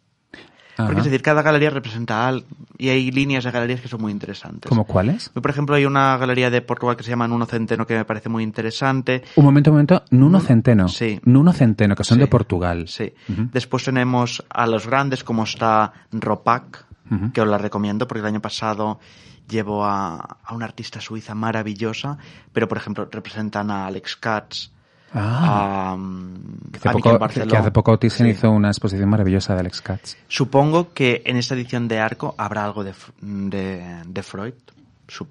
Porque 0.78 0.92
Ajá. 0.92 1.00
es 1.00 1.04
decir, 1.06 1.22
cada 1.22 1.42
galería 1.42 1.70
representa 1.70 2.28
algo 2.28 2.46
y 2.78 2.88
hay 2.90 3.10
líneas 3.10 3.42
de 3.42 3.50
galerías 3.50 3.80
que 3.80 3.88
son 3.88 4.00
muy 4.00 4.12
interesantes. 4.12 4.68
¿Cómo 4.68 4.84
cuáles? 4.84 5.28
Por 5.30 5.50
ejemplo, 5.50 5.74
hay 5.74 5.84
una 5.84 6.16
galería 6.16 6.50
de 6.50 6.62
Portugal 6.62 6.96
que 6.96 7.02
se 7.02 7.10
llama 7.10 7.26
Nuno 7.26 7.46
Centeno 7.46 7.84
que 7.84 7.96
me 7.96 8.04
parece 8.04 8.28
muy 8.28 8.44
interesante. 8.44 9.24
Un 9.34 9.44
momento, 9.44 9.70
un 9.70 9.74
momento. 9.74 10.04
Nuno 10.10 10.38
Centeno. 10.40 10.86
sí. 10.88 11.18
Nuno 11.24 11.52
Centeno, 11.52 11.96
que 11.96 12.04
son 12.04 12.16
Sí. 12.16 12.20
de 12.20 12.26
Portugal. 12.28 12.86
Sí. 12.86 13.12
Después 13.52 13.82
tenemos 13.84 14.44
a 14.50 14.66
los 14.68 14.86
grandes 14.86 15.24
como 15.24 15.42
está 15.42 15.92
Ropac, 16.12 16.86
que 17.34 17.40
os 17.40 17.48
la 17.48 17.58
recomiendo 17.58 18.06
porque 18.06 18.20
el 18.20 18.26
año 18.26 18.40
pasado 18.40 19.00
llevo 19.48 19.84
a, 19.84 20.38
a 20.44 20.54
una 20.54 20.66
artista 20.66 21.00
suiza 21.00 21.34
maravillosa, 21.34 22.18
pero 22.52 22.68
por 22.68 22.78
ejemplo 22.78 23.08
representan 23.10 23.70
a 23.72 23.86
Alex 23.86 24.14
Katz, 24.16 24.70
Ah, 25.14 25.92
a, 25.92 25.96
mm, 25.96 26.70
que 26.72 26.78
hace 26.78 26.88
a 26.88 26.92
poco, 26.92 27.10
que 27.12 27.18
Barceló. 27.18 27.56
hace 27.58 27.70
poco 27.70 27.98
Thyssen 27.98 28.26
Sí. 28.26 28.32
hizo 28.32 28.50
una 28.50 28.68
exposición 28.68 29.08
maravillosa 29.08 29.54
de 29.54 29.60
Alex 29.60 29.80
Katz. 29.80 30.16
Supongo 30.28 30.92
que 30.92 31.22
en 31.24 31.36
esta 31.36 31.54
edición 31.54 31.88
de 31.88 31.98
Arco 31.98 32.34
habrá 32.36 32.64
algo 32.64 32.84
de, 32.84 32.92
de, 33.22 34.02
de 34.06 34.22
Freud, 34.22 34.54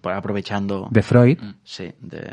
aprovechando... 0.03 0.87
De 0.89 1.03
Freud. 1.03 1.37
Sí, 1.63 1.91
de, 2.01 2.31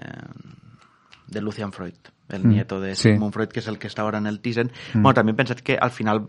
de 1.26 1.40
Lucian 1.42 1.72
Freud, 1.72 1.94
el 2.30 2.44
Mm, 2.44 2.48
nieto 2.48 2.80
de 2.80 2.94
sí. 2.96 3.10
Sigmund 3.10 3.32
Freud, 3.34 3.48
que 3.48 3.60
es 3.60 3.66
el 3.66 3.78
que 3.78 3.88
está 3.88 4.02
ahora 4.02 4.18
en 4.18 4.26
el 4.26 4.40
Thyssen. 4.40 4.72
Mm. 4.94 5.02
Bueno, 5.02 5.14
también 5.14 5.36
pensad 5.36 5.56
que 5.56 5.76
al 5.78 5.90
final 5.90 6.26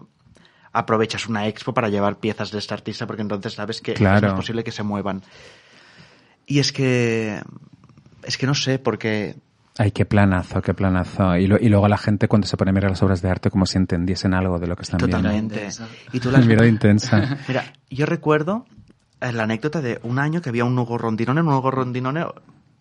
aprovechas 0.74 1.28
una 1.28 1.48
expo 1.48 1.74
para 1.74 1.88
llevar 1.88 2.18
piezas 2.20 2.52
de 2.52 2.60
este 2.60 2.74
artista, 2.74 3.08
porque 3.08 3.22
entonces 3.22 3.54
sabes 3.54 3.80
que 3.80 3.94
Claro. 3.94 4.28
es 4.28 4.34
posible 4.34 4.64
que 4.66 4.72
se 4.74 4.84
muevan. 4.84 5.22
Y 6.46 6.60
es 6.60 6.74
que... 6.74 7.42
Es 8.24 8.38
que 8.38 8.46
no 8.48 8.54
sé, 8.56 8.80
porque... 8.80 9.38
Ay, 9.78 9.92
qué 9.92 10.06
planazo, 10.06 10.62
qué 10.62 10.74
planazo. 10.74 11.36
Y, 11.38 11.48
lo- 11.48 11.58
y 11.60 11.68
luego 11.70 11.88
la 11.90 11.98
gente 11.98 12.28
cuando 12.30 12.48
se 12.48 12.56
pone 12.56 12.72
a 12.72 12.74
mirar 12.74 12.92
las 12.92 13.04
obras 13.04 13.22
de 13.22 13.30
arte 13.30 13.50
como 13.50 13.66
si 13.66 13.78
entendiesen 13.78 14.34
algo 14.34 14.58
de 14.58 14.68
lo 14.68 14.76
que 14.76 14.84
están 14.84 15.00
Totalmente. 15.00 15.56
Intensa. 15.56 15.88
Y 16.14 16.20
tú 16.20 16.30
viendo. 16.30 16.38
las 16.38 16.46
Mirada 16.48 16.68
intensa. 16.68 17.38
Mira, 17.48 17.74
yo 17.90 18.06
recuerdo 18.06 18.66
eh, 19.20 19.32
la 19.34 19.44
anécdota 19.44 19.82
de 19.82 20.00
un 20.04 20.18
año 20.20 20.42
que 20.42 20.50
había 20.50 20.64
un 20.66 20.78
Hugo 20.80 20.98
Rondinone. 20.98 21.42
Un 21.42 21.50
Hugo 21.50 21.72
Rondinone 21.72 22.26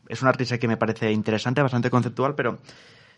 es 0.09 0.23
un 0.23 0.29
artista 0.29 0.59
que 0.59 0.69
me 0.69 0.77
parece 0.77 1.11
interesante, 1.11 1.63
bastante 1.63 1.91
conceptual, 1.91 2.35
pero 2.37 2.59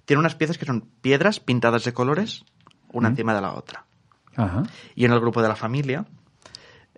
tiene 0.06 0.20
unas 0.20 0.36
piezas 0.36 0.56
que 0.56 0.64
son 0.64 0.88
piedras 1.02 1.40
pintadas 1.40 1.84
de 1.84 1.92
colores, 1.92 2.44
una 2.92 3.08
Mm. 3.10 3.12
encima 3.12 3.34
de 3.34 3.40
la 3.42 3.52
otra. 3.54 3.84
Ajá. 4.36 4.62
Y 4.94 5.04
en 5.04 5.12
el 5.12 5.20
grupo 5.20 5.42
de 5.42 5.48
la 5.48 5.56
familia, 5.56 6.06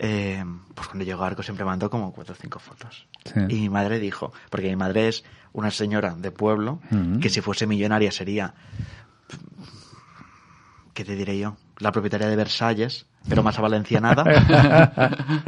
eh, 0.01 0.45
pues 0.75 0.87
cuando 0.87 1.05
llegó 1.05 1.25
Arco 1.25 1.43
siempre 1.43 1.65
mandó 1.65 1.91
como 1.91 2.13
cuatro 2.13 2.35
o 2.35 2.37
cinco 2.41 2.61
fotos. 2.61 3.09
Sí. 3.25 3.41
Y 3.49 3.55
mi 3.63 3.69
madre 3.69 3.99
dijo, 3.99 4.33
porque 4.49 4.69
mi 4.69 4.77
madre 4.77 5.09
es 5.09 5.25
una 5.53 5.73
señora 5.73 6.15
de 6.15 6.31
pueblo, 6.31 6.81
que 7.21 7.29
si 7.31 7.41
fuese 7.41 7.67
millonaria 7.67 8.13
sería, 8.13 8.55
¿qué 10.95 11.05
te 11.05 11.17
diré 11.17 11.39
yo? 11.39 11.57
La 11.79 11.91
propietaria 11.91 12.29
de 12.29 12.37
Versalles, 12.37 13.07
pero 13.29 13.43
más 13.43 13.59
a 13.59 13.63
valencianada. 13.63 14.25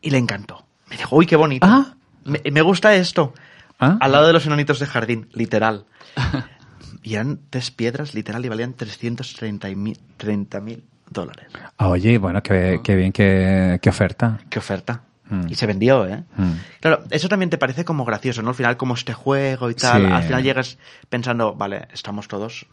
y 0.00 0.10
le 0.10 0.18
encantó. 0.18 0.66
Me 0.88 0.96
dijo, 0.96 1.16
uy, 1.16 1.26
qué 1.26 1.36
bonito. 1.36 1.66
Ah. 1.66 1.94
Me, 2.24 2.40
me 2.50 2.62
gusta 2.62 2.94
esto. 2.94 3.34
Ah. 3.78 3.98
Al 4.00 4.12
lado 4.12 4.26
de 4.26 4.32
los 4.32 4.46
enanitos 4.46 4.78
de 4.80 4.86
jardín, 4.86 5.28
literal. 5.32 5.84
y 7.02 7.14
eran 7.14 7.40
tres 7.50 7.70
piedras, 7.70 8.14
literal, 8.14 8.44
y 8.44 8.48
valían 8.48 8.72
330 8.72 9.68
mil 9.74 10.84
dólares. 11.10 11.46
Ah, 11.76 11.88
Oye, 11.88 12.18
bueno, 12.18 12.42
qué, 12.42 12.80
qué 12.82 12.94
bien, 12.96 13.12
qué, 13.12 13.78
qué 13.82 13.88
oferta. 13.90 14.38
Qué 14.50 14.58
oferta. 14.58 15.02
Mm. 15.30 15.46
Y 15.50 15.54
se 15.56 15.66
vendió, 15.66 16.06
¿eh? 16.06 16.24
Mm. 16.36 16.52
Claro, 16.80 17.02
eso 17.10 17.28
también 17.28 17.50
te 17.50 17.58
parece 17.58 17.84
como 17.84 18.04
gracioso, 18.04 18.40
¿no? 18.42 18.48
Al 18.50 18.54
final, 18.54 18.76
como 18.76 18.94
este 18.94 19.12
juego 19.12 19.68
y 19.70 19.74
tal, 19.74 20.06
Sí. 20.06 20.12
al 20.12 20.22
final 20.22 20.42
llegas 20.42 20.78
pensando, 21.10 21.54
vale, 21.54 21.86
estamos 21.92 22.28
todos 22.28 22.66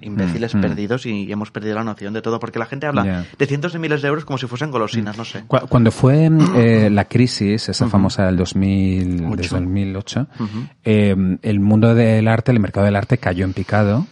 imbéciles 0.00 0.54
Mm, 0.54 0.58
mm. 0.58 0.60
perdidos 0.60 1.06
y 1.06 1.32
hemos 1.32 1.50
perdido 1.50 1.74
la 1.74 1.82
noción 1.82 2.14
de 2.14 2.22
todo, 2.22 2.38
porque 2.38 2.60
la 2.60 2.66
gente 2.66 2.86
habla 2.86 3.24
de 3.36 3.46
cientos 3.46 3.72
de 3.72 3.80
miles 3.80 4.00
de 4.00 4.06
euros 4.06 4.24
como 4.24 4.38
si 4.38 4.46
fuesen 4.46 4.70
golosinas, 4.70 5.18
no 5.18 5.24
sé. 5.24 5.42
Cu- 5.48 5.66
Cuando 5.68 5.90
fue 5.90 6.30
eh, 6.56 6.88
la 6.88 7.06
crisis, 7.06 7.68
esa 7.68 7.88
famosa 7.88 8.26
del 8.26 8.36
2000, 8.36 9.24
Ocho. 9.26 9.36
del 9.56 9.64
2008, 9.64 10.28
Ujú. 10.38 10.46
eh, 10.84 11.16
el 11.42 11.58
mundo 11.58 11.96
del 11.96 12.28
arte, 12.28 12.52
el 12.52 12.60
mercado 12.60 12.86
del 12.86 12.94
arte 12.94 13.18
cayó 13.18 13.44
en 13.44 13.52
picado. 13.54 14.06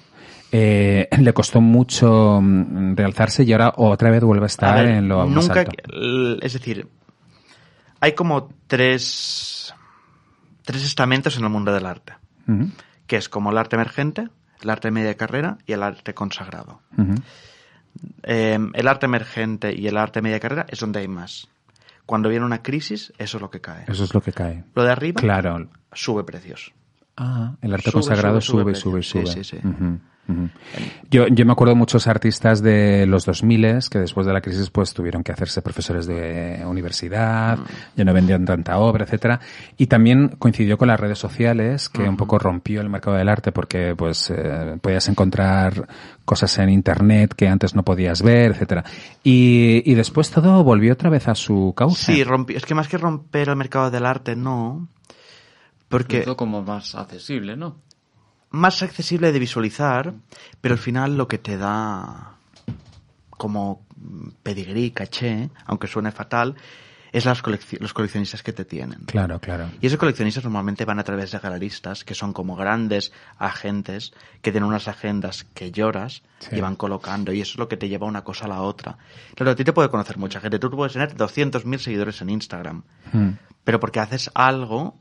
Eh, 0.59 1.09
le 1.19 1.33
costó 1.35 1.61
mucho 1.61 2.41
mm, 2.41 2.95
realzarse 2.97 3.43
y 3.45 3.53
ahora 3.53 3.75
otra 3.77 4.11
vez 4.11 4.23
vuelve 4.25 4.45
a 4.45 4.47
estar 4.47 4.79
A 4.79 4.83
ver, 4.83 4.91
en 4.93 5.09
lo 5.09 5.27
más 5.27 5.47
nunca, 5.49 5.61
alto. 5.61 5.73
es 6.41 6.53
decir, 6.55 6.89
hay 8.01 8.13
como 8.13 8.49
tres, 8.67 9.75
tres 10.65 10.83
estamentos 10.85 11.37
en 11.37 11.45
el 11.45 11.51
mundo 11.51 11.73
del 11.75 11.85
arte, 11.85 12.15
que 13.07 13.17
es 13.17 13.29
como 13.29 13.51
el 13.51 13.59
arte 13.59 13.77
emergente, 13.77 14.29
el 14.63 14.71
arte 14.71 14.89
de 14.89 14.93
media 14.93 15.15
carrera 15.17 15.59
y 15.67 15.73
el 15.73 15.83
arte 15.83 16.15
consagrado. 16.15 16.81
Eh, 18.23 18.59
el 18.75 18.89
arte 18.89 19.07
emergente 19.07 19.75
y 19.75 19.87
el 19.89 19.97
arte 19.99 20.21
de 20.21 20.23
media 20.23 20.41
carrera 20.41 20.65
es 20.71 20.81
donde 20.81 21.01
hay 21.01 21.09
más. 21.09 21.49
Cuando 22.07 22.29
viene 22.29 22.47
una 22.47 22.63
crisis, 22.63 23.13
eso 23.19 23.37
es 23.37 23.41
lo 23.43 23.51
que 23.51 23.61
cae. 23.61 23.85
Eso 23.89 24.05
es 24.05 24.15
lo 24.15 24.21
que 24.23 24.33
cae. 24.33 24.65
Lo 24.75 24.85
de 24.85 24.93
arriba 24.93 25.21
Claro. 25.21 25.69
sube 25.93 26.25
precios. 26.25 26.73
Ah, 27.17 27.57
el 27.63 27.75
arte 27.75 27.91
Sube, 27.91 28.01
consagrado 28.03 28.41
sube, 28.41 28.75
sube, 28.75 28.75
sube 28.75 29.03
sube, 29.03 29.27
sube. 29.27 29.45
Sí, 29.45 29.45
sí, 29.45 29.61
sí. 29.63 29.69
Yo, 31.11 31.29
yo 31.29 31.47
me 31.47 31.53
acuerdo 31.53 31.75
de 31.75 31.79
muchos 31.79 32.07
artistas 32.09 32.61
de 32.63 33.07
los 33.07 33.25
2000 33.25 33.79
que 33.91 33.99
después 34.01 34.27
de 34.27 34.33
la 34.33 34.41
crisis 34.41 34.71
pues 34.71 34.93
tuvieron 34.93 35.23
que 35.23 35.31
hacerse 35.33 35.63
profesores 35.63 36.07
de 36.07 36.63
universidad, 36.67 37.59
ya 37.95 38.05
no 38.05 38.13
vendían 38.13 38.45
tanta 38.45 38.79
obra, 38.79 39.05
etcétera. 39.05 39.39
Y 39.77 39.87
también 39.87 40.31
coincidió 40.39 40.77
con 40.79 40.89
las 40.89 40.99
redes 40.99 41.19
sociales, 41.19 41.89
que 41.89 42.03
un 42.09 42.17
poco 42.17 42.39
rompió 42.39 42.81
el 42.81 42.89
mercado 42.89 43.17
del 43.17 43.29
arte 43.29 43.53
porque 43.53 43.95
pues 43.97 44.31
eh, 44.35 44.79
podías 44.81 45.09
encontrar 45.09 45.87
cosas 46.25 46.59
en 46.59 46.71
internet 46.71 47.33
que 47.35 47.47
antes 47.49 47.75
no 47.77 47.85
podías 47.85 48.21
ver, 48.23 48.51
etcétera. 48.53 48.85
Y, 49.23 49.83
y 49.91 49.95
después 49.95 50.31
todo 50.31 50.65
volvió 50.65 50.93
otra 50.95 51.09
vez 51.09 51.29
a 51.29 51.35
su 51.37 51.73
cauce. 51.77 52.13
Sí, 52.15 52.25
rompi- 52.25 52.57
es 52.57 52.65
que 52.67 52.75
más 52.75 52.89
que 52.89 52.99
romper 52.99 53.49
el 53.49 53.57
mercado 53.57 53.91
del 53.93 54.05
arte, 54.07 54.35
no. 54.35 54.89
Porque 55.89 56.21
Hizo 56.23 56.37
como 56.37 56.63
más 56.63 56.97
accesible, 56.97 57.57
¿no? 57.57 57.77
Más 58.51 58.83
accesible 58.83 59.33
de 59.33 59.39
visualizar, 59.39 60.15
pero 60.61 60.75
al 60.75 60.79
final 60.81 61.17
lo 61.17 61.29
que 61.29 61.39
te 61.39 61.57
da 61.59 62.33
como 63.31 63.85
pedigrí, 64.43 64.91
caché, 64.93 65.51
aunque 65.67 65.87
suene 65.89 66.11
fatal, 66.13 66.55
es 67.13 67.25
las 67.25 67.43
colecci- 67.43 67.79
los 67.81 67.95
coleccionistas 67.95 68.43
que 68.43 68.53
te 68.53 68.65
tienen. 68.65 69.01
Claro, 69.07 69.41
claro. 69.41 69.69
Y 69.81 69.87
esos 69.87 69.99
coleccionistas 69.99 70.45
normalmente 70.45 70.85
van 70.85 70.99
a 70.99 71.05
través 71.05 71.31
de 71.33 71.39
galeristas, 71.39 72.05
que 72.05 72.15
son 72.15 72.33
como 72.33 72.57
grandes 72.57 73.13
agentes, 73.39 74.13
que 74.43 74.53
tienen 74.53 74.69
unas 74.69 74.87
agendas 74.89 75.45
que 75.55 75.71
lloras 75.71 76.23
Sí. 76.41 76.57
y 76.57 76.61
van 76.61 76.77
colocando, 76.77 77.33
y 77.33 77.41
eso 77.41 77.53
es 77.53 77.59
lo 77.59 77.69
que 77.69 77.77
te 77.77 77.89
lleva 77.89 78.07
una 78.07 78.23
cosa 78.25 78.45
a 78.45 78.49
la 78.49 78.61
otra. 78.63 78.99
Claro, 79.35 79.53
a 79.53 79.57
ti 79.57 79.65
te 79.65 79.73
puede 79.73 79.89
conocer 79.89 80.19
mucha 80.19 80.41
gente, 80.41 80.59
tú 80.59 80.71
puedes 80.71 80.93
tener 80.93 81.15
200.000 81.17 81.79
seguidores 81.79 82.21
en 82.21 82.31
Instagram, 82.31 82.83
Mm. 83.13 83.29
pero 83.65 83.81
porque 83.81 84.01
haces 84.01 84.31
algo 84.35 84.99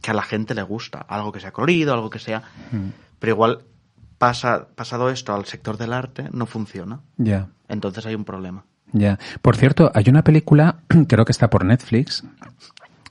que 0.00 0.10
a 0.10 0.14
la 0.14 0.22
gente 0.22 0.54
le 0.54 0.62
gusta, 0.62 0.98
algo 1.08 1.32
que 1.32 1.40
sea 1.40 1.52
colorido, 1.52 1.94
algo 1.94 2.10
que 2.10 2.18
sea... 2.18 2.42
Mm. 2.72 2.88
Pero 3.18 3.32
igual, 3.32 3.60
pasa, 4.18 4.68
pasado 4.74 5.08
esto 5.10 5.34
al 5.34 5.46
sector 5.46 5.76
del 5.78 5.92
arte, 5.92 6.28
no 6.32 6.46
funciona. 6.46 7.00
Ya. 7.16 7.48
Entonces 7.68 8.04
hay 8.06 8.14
un 8.14 8.24
problema. 8.24 8.64
Ya. 8.92 9.18
Por 9.42 9.56
cierto, 9.56 9.90
hay 9.94 10.04
una 10.08 10.22
película, 10.22 10.76
creo 11.08 11.24
que 11.24 11.32
está 11.32 11.48
por 11.50 11.64
Netflix, 11.64 12.24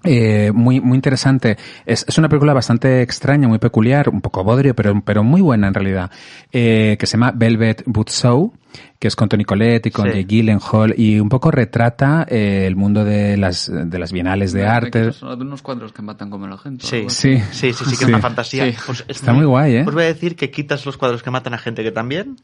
eh, 0.03 0.51
muy, 0.53 0.81
muy 0.81 0.95
interesante. 0.95 1.57
Es, 1.85 2.05
es 2.07 2.17
una 2.17 2.29
película 2.29 2.53
bastante 2.53 3.01
extraña, 3.01 3.47
muy 3.47 3.59
peculiar, 3.59 4.09
un 4.09 4.21
poco 4.21 4.43
bodrio, 4.43 4.75
pero, 4.75 5.01
pero 5.01 5.23
muy 5.23 5.41
buena 5.41 5.67
en 5.67 5.73
realidad, 5.73 6.11
eh, 6.51 6.97
que 6.99 7.05
se 7.05 7.13
llama 7.13 7.31
Velvet 7.35 7.83
Buzzsaw. 7.85 8.53
Que 8.99 9.07
es 9.07 9.15
con 9.15 9.29
Tony 9.29 9.43
Collette 9.45 9.87
y 9.87 9.91
con 9.91 10.05
Sí. 10.05 10.11
Jake 10.11 10.25
Gyllenhaal 10.25 10.93
y 10.97 11.19
un 11.19 11.29
poco 11.29 11.51
retrata 11.51 12.25
eh, 12.29 12.65
el 12.67 12.75
mundo 12.75 13.03
de 13.03 13.37
las, 13.37 13.71
de 13.73 13.99
las 13.99 14.11
bienales 14.11 14.53
de 14.53 14.65
arte. 14.65 15.11
Son 15.13 15.41
unos 15.41 15.61
cuadros 15.61 15.93
que 15.93 16.01
matan 16.01 16.29
como 16.29 16.47
la 16.47 16.57
gente. 16.57 16.85
Sí. 16.85 17.05
Sí. 17.09 17.37
sí, 17.51 17.73
sí, 17.73 17.85
sí, 17.85 17.91
que 17.91 17.95
Sí. 17.97 18.03
es 18.03 18.09
una 18.09 18.19
fantasía. 18.19 18.71
Sí. 18.71 18.77
Pues 18.85 19.05
es 19.07 19.17
Está 19.17 19.33
muy 19.33 19.45
guay, 19.45 19.75
¿eh? 19.77 19.85
Os 19.87 19.93
voy 19.93 20.03
a 20.03 20.07
decir 20.07 20.35
que 20.35 20.51
quitas 20.51 20.85
los 20.85 20.97
cuadros 20.97 21.23
que 21.23 21.31
matan 21.31 21.53
a 21.53 21.57
gente 21.57 21.83
que 21.83 21.91
también 21.91 22.35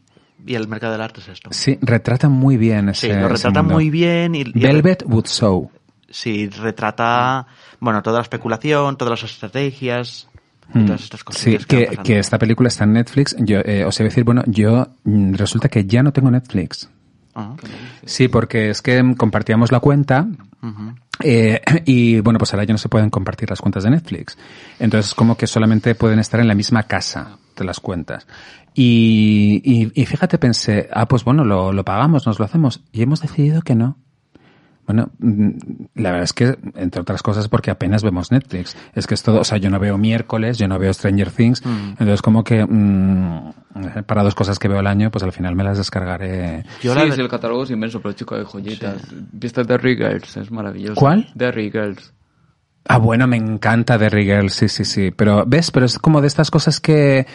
y 0.45 0.55
el 0.55 0.67
mercado 0.67 0.93
del 0.93 1.01
arte 1.01 1.19
es 1.19 1.27
esto. 1.27 1.49
Sí, 1.51 1.77
retrata 1.81 2.29
muy 2.29 2.55
bien 2.55 2.87
ese 2.89 3.07
Sí, 3.07 3.13
lo 3.19 3.27
retrata 3.27 3.61
muy 3.61 3.89
bien 3.89 4.35
y, 4.35 4.41
y 4.41 4.51
Velvet 4.53 5.03
Wood 5.05 5.25
Show. 5.27 5.69
Sí, 6.11 6.47
retrata, 6.47 7.45
bueno, 7.81 8.01
toda 8.01 8.19
la 8.19 8.21
especulación, 8.23 8.97
todas 8.97 9.21
las 9.21 9.31
estrategias 9.31 10.28
y 10.73 10.85
todas 10.85 11.03
estas 11.03 11.23
cosas. 11.23 11.45
Mm. 11.45 11.49
Sí, 11.49 11.65
que, 11.65 11.97
que 12.03 12.19
esta 12.19 12.37
película 12.37 12.67
está 12.67 12.83
en 12.83 12.93
Netflix. 12.93 13.35
Yo 13.39 13.59
eh, 13.59 13.85
os 13.85 13.99
iba 13.99 14.07
a 14.07 14.09
decir, 14.09 14.23
bueno, 14.23 14.43
yo 14.47 14.87
mm, 15.03 15.33
resulta 15.33 15.69
que 15.69 15.85
ya 15.85 16.03
no 16.03 16.13
tengo 16.13 16.31
Netflix. 16.31 16.89
Sí, 18.05 18.27
porque 18.27 18.69
es 18.69 18.81
que 18.81 19.01
mm, 19.01 19.15
compartíamos 19.15 19.71
la 19.71 19.79
cuenta 19.79 20.27
eh, 21.23 21.61
y 21.85 22.19
bueno, 22.19 22.39
pues 22.39 22.53
ahora 22.53 22.65
ya 22.65 22.73
no 22.73 22.77
se 22.77 22.89
pueden 22.89 23.09
compartir 23.09 23.49
las 23.49 23.61
cuentas 23.61 23.83
de 23.83 23.91
Netflix. 23.91 24.37
Entonces, 24.79 25.13
como 25.13 25.35
que 25.35 25.47
solamente 25.47 25.95
pueden 25.95 26.19
estar 26.19 26.39
en 26.39 26.47
la 26.47 26.55
misma 26.55 26.83
casa 26.83 27.37
de 27.55 27.65
las 27.65 27.79
cuentas. 27.79 28.27
Y, 28.73 29.61
y, 29.63 30.01
y 30.01 30.05
fíjate, 30.05 30.37
pensé, 30.37 30.89
ah, 30.93 31.07
pues 31.07 31.23
bueno, 31.23 31.43
lo, 31.43 31.73
lo 31.73 31.83
pagamos, 31.83 32.25
nos 32.25 32.39
lo 32.39 32.45
hacemos. 32.45 32.81
Y 32.91 33.01
hemos 33.01 33.21
decidido 33.21 33.61
que 33.61 33.75
no. 33.75 33.97
Bueno, 34.89 35.11
mm, 35.19 35.49
la 36.01 36.09
verdad 36.09 36.23
es 36.23 36.33
que, 36.33 36.57
entre 36.73 37.01
otras 37.01 37.21
cosas, 37.21 37.47
porque 37.47 37.69
apenas 37.69 38.01
vemos 38.01 38.31
Netflix. 38.31 38.75
Es 38.95 39.05
que 39.05 39.13
es 39.13 39.21
todo, 39.21 39.39
o 39.41 39.43
sea, 39.43 39.59
yo 39.59 39.69
no 39.69 39.77
veo 39.79 39.99
miércoles, 39.99 40.57
yo 40.57 40.67
no 40.67 40.79
veo 40.79 40.91
Stranger 40.91 41.29
Things, 41.29 41.61
entonces 41.63 42.23
como 42.23 42.43
que 42.43 42.65
mm, 42.65 43.51
para 44.07 44.23
dos 44.23 44.33
cosas 44.33 44.57
que 44.57 44.67
veo 44.67 44.79
al 44.79 44.87
año, 44.87 45.11
pues 45.11 45.23
al 45.23 45.31
final 45.31 45.55
me 45.55 45.63
las 45.63 45.77
descargaré. 45.77 46.63
Yo 46.81 46.95
sí, 46.95 47.07
la- 47.07 47.13
sí, 47.13 47.21
el 47.21 47.29
catálogo 47.29 47.65
es 47.65 47.69
inmenso, 47.69 48.01
pero 48.01 48.13
chico, 48.13 48.33
hay 48.33 48.43
joyitas. 48.43 49.03
¿Viste 49.31 49.63
Derry 49.63 49.95
Girls? 49.95 50.35
Es 50.37 50.49
maravilloso. 50.49 50.95
¿Cuál? 50.95 51.29
Derry 51.35 51.69
Girls. 51.69 52.11
Ah, 52.87 52.97
bueno, 52.97 53.27
me 53.27 53.37
encanta 53.37 53.99
Derry 53.99 54.23
Girl, 54.23 54.49
sí, 54.49 54.69
sí, 54.69 54.85
sí. 54.85 55.11
Pero, 55.15 55.43
¿ves? 55.45 55.69
Pero 55.69 55.85
es 55.85 55.99
como 55.99 56.19
de 56.21 56.27
estas 56.27 56.49
cosas 56.49 56.79
que... 56.79 57.27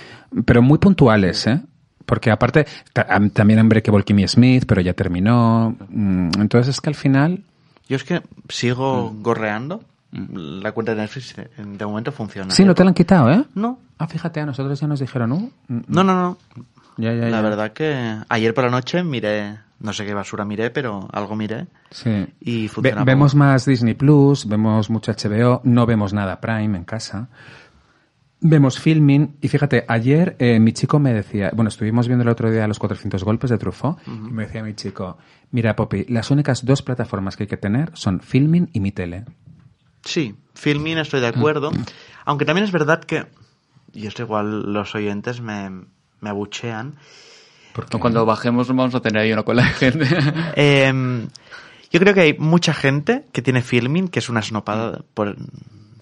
Pero 0.45 0.61
muy 0.61 0.79
puntuales, 0.79 1.47
¿eh? 1.47 1.61
Porque 2.07 2.31
aparte, 2.31 2.67
ta- 2.93 3.07
am- 3.09 3.31
también 3.31 3.61
Unbreakable 3.61 4.05
Kimmy 4.05 4.27
Smith, 4.29 4.65
pero 4.67 4.81
ya 4.81 4.93
terminó. 4.93 5.75
Mm, 5.89 6.31
Entonces 6.41 6.75
es 6.75 6.81
que 6.81 6.91
al 6.91 6.95
final... 6.95 7.43
Yo 7.89 7.97
es 7.97 8.05
que 8.05 8.23
sigo 8.49 9.11
Mm. 9.13 9.23
gorreando. 9.23 9.83
La 10.33 10.71
cuenta 10.73 10.95
de 10.95 11.01
Netflix 11.03 11.37
eh, 11.39 11.49
de 11.57 11.87
momento 11.87 12.13
funciona. 12.13 12.51
Sí, 12.55 12.65
no 12.65 12.75
te 12.75 12.85
la 12.85 12.91
han 12.91 12.95
quitado, 12.95 13.31
¿eh? 13.33 13.45
No, 13.55 13.79
Ah, 13.99 14.07
fíjate, 14.09 14.41
a 14.41 14.47
nosotros 14.47 14.79
ya 14.81 14.87
nos 14.89 15.01
dijeron, 15.01 15.31
¿no? 15.31 15.37
Mm, 15.69 15.81
no, 15.89 16.05
no, 16.05 16.15
no. 16.15 16.39
Ya, 16.97 17.13
ya, 17.13 17.25
La 17.25 17.31
ya. 17.31 17.41
verdad 17.43 17.73
que 17.73 18.17
ayer 18.29 18.55
por 18.55 18.65
la 18.65 18.71
noche 18.71 19.03
miré, 19.03 19.59
no 19.81 19.93
sé 19.93 20.05
qué 20.05 20.15
basura 20.15 20.45
miré, 20.45 20.71
pero 20.71 21.09
algo 21.13 21.35
miré. 21.37 21.67
Sí. 21.91 22.27
Y 22.41 22.63
Ve- 22.63 22.69
funcionaba. 22.69 23.05
vemos 23.05 23.35
más 23.35 23.65
Disney 23.67 23.95
Plus, 23.95 24.47
vemos 24.47 24.89
mucho 24.91 25.13
HBO, 25.13 25.61
no 25.65 25.87
vemos 25.87 26.13
nada 26.13 26.41
Prime 26.41 26.77
en 26.79 26.85
casa. 26.85 27.29
Vemos 28.47 28.79
filming 28.79 29.39
y 29.41 29.49
fíjate, 29.49 29.87
ayer 29.89 30.37
eh, 30.39 30.61
mi 30.61 30.75
chico 30.75 30.99
me 30.99 31.15
decía, 31.15 31.51
bueno, 31.55 31.71
estuvimos 31.71 32.09
viendo 32.09 32.25
el 32.25 32.29
otro 32.29 32.51
día 32.51 32.69
los 32.69 32.79
400 32.79 33.25
golpes 33.25 33.49
de 33.49 33.57
Truffaut 33.57 33.97
y 34.07 34.11
me 34.11 34.45
decía 34.45 34.63
mi 34.63 34.75
chico, 34.75 35.17
mira 35.51 35.75
Poppy, 35.75 36.05
las 36.11 36.31
únicas 36.31 36.63
dos 36.63 36.83
plataformas 36.83 37.39
que 37.39 37.45
hay 37.45 37.47
que 37.49 37.57
tener 37.57 37.91
son 37.95 38.21
filming 38.21 38.69
y 38.75 38.81
mi 38.81 38.93
tele. 38.93 39.25
Sí, 40.05 40.35
filming 40.53 40.99
estoy 40.99 41.23
de 41.23 41.29
acuerdo. 41.29 41.73
Aunque 42.27 42.45
también 42.45 42.67
es 42.67 42.71
verdad 42.71 43.03
que, 43.03 43.25
y 43.95 44.07
esto 44.07 44.21
igual 44.21 44.75
los 44.75 44.95
oyentes 44.95 45.41
me, 45.41 45.71
me 46.21 46.29
abuchean, 46.29 46.97
O 47.75 47.99
Cuando 47.99 48.27
bajemos 48.27 48.69
vamos 48.69 48.95
a 48.95 49.01
tener 49.01 49.23
ahí 49.23 49.33
una 49.33 49.45
cola 49.45 49.63
de 49.63 49.71
gente. 49.71 50.07
Em, 50.57 51.29
yo 51.91 51.99
creo 51.99 52.13
que 52.13 52.21
hay 52.21 52.37
mucha 52.39 52.75
gente 52.75 53.25
que 53.33 53.41
tiene 53.41 53.63
filming 53.63 54.09
que 54.09 54.19
es 54.19 54.29
una 54.29 54.43
snopada 54.43 55.03
por, 55.15 55.35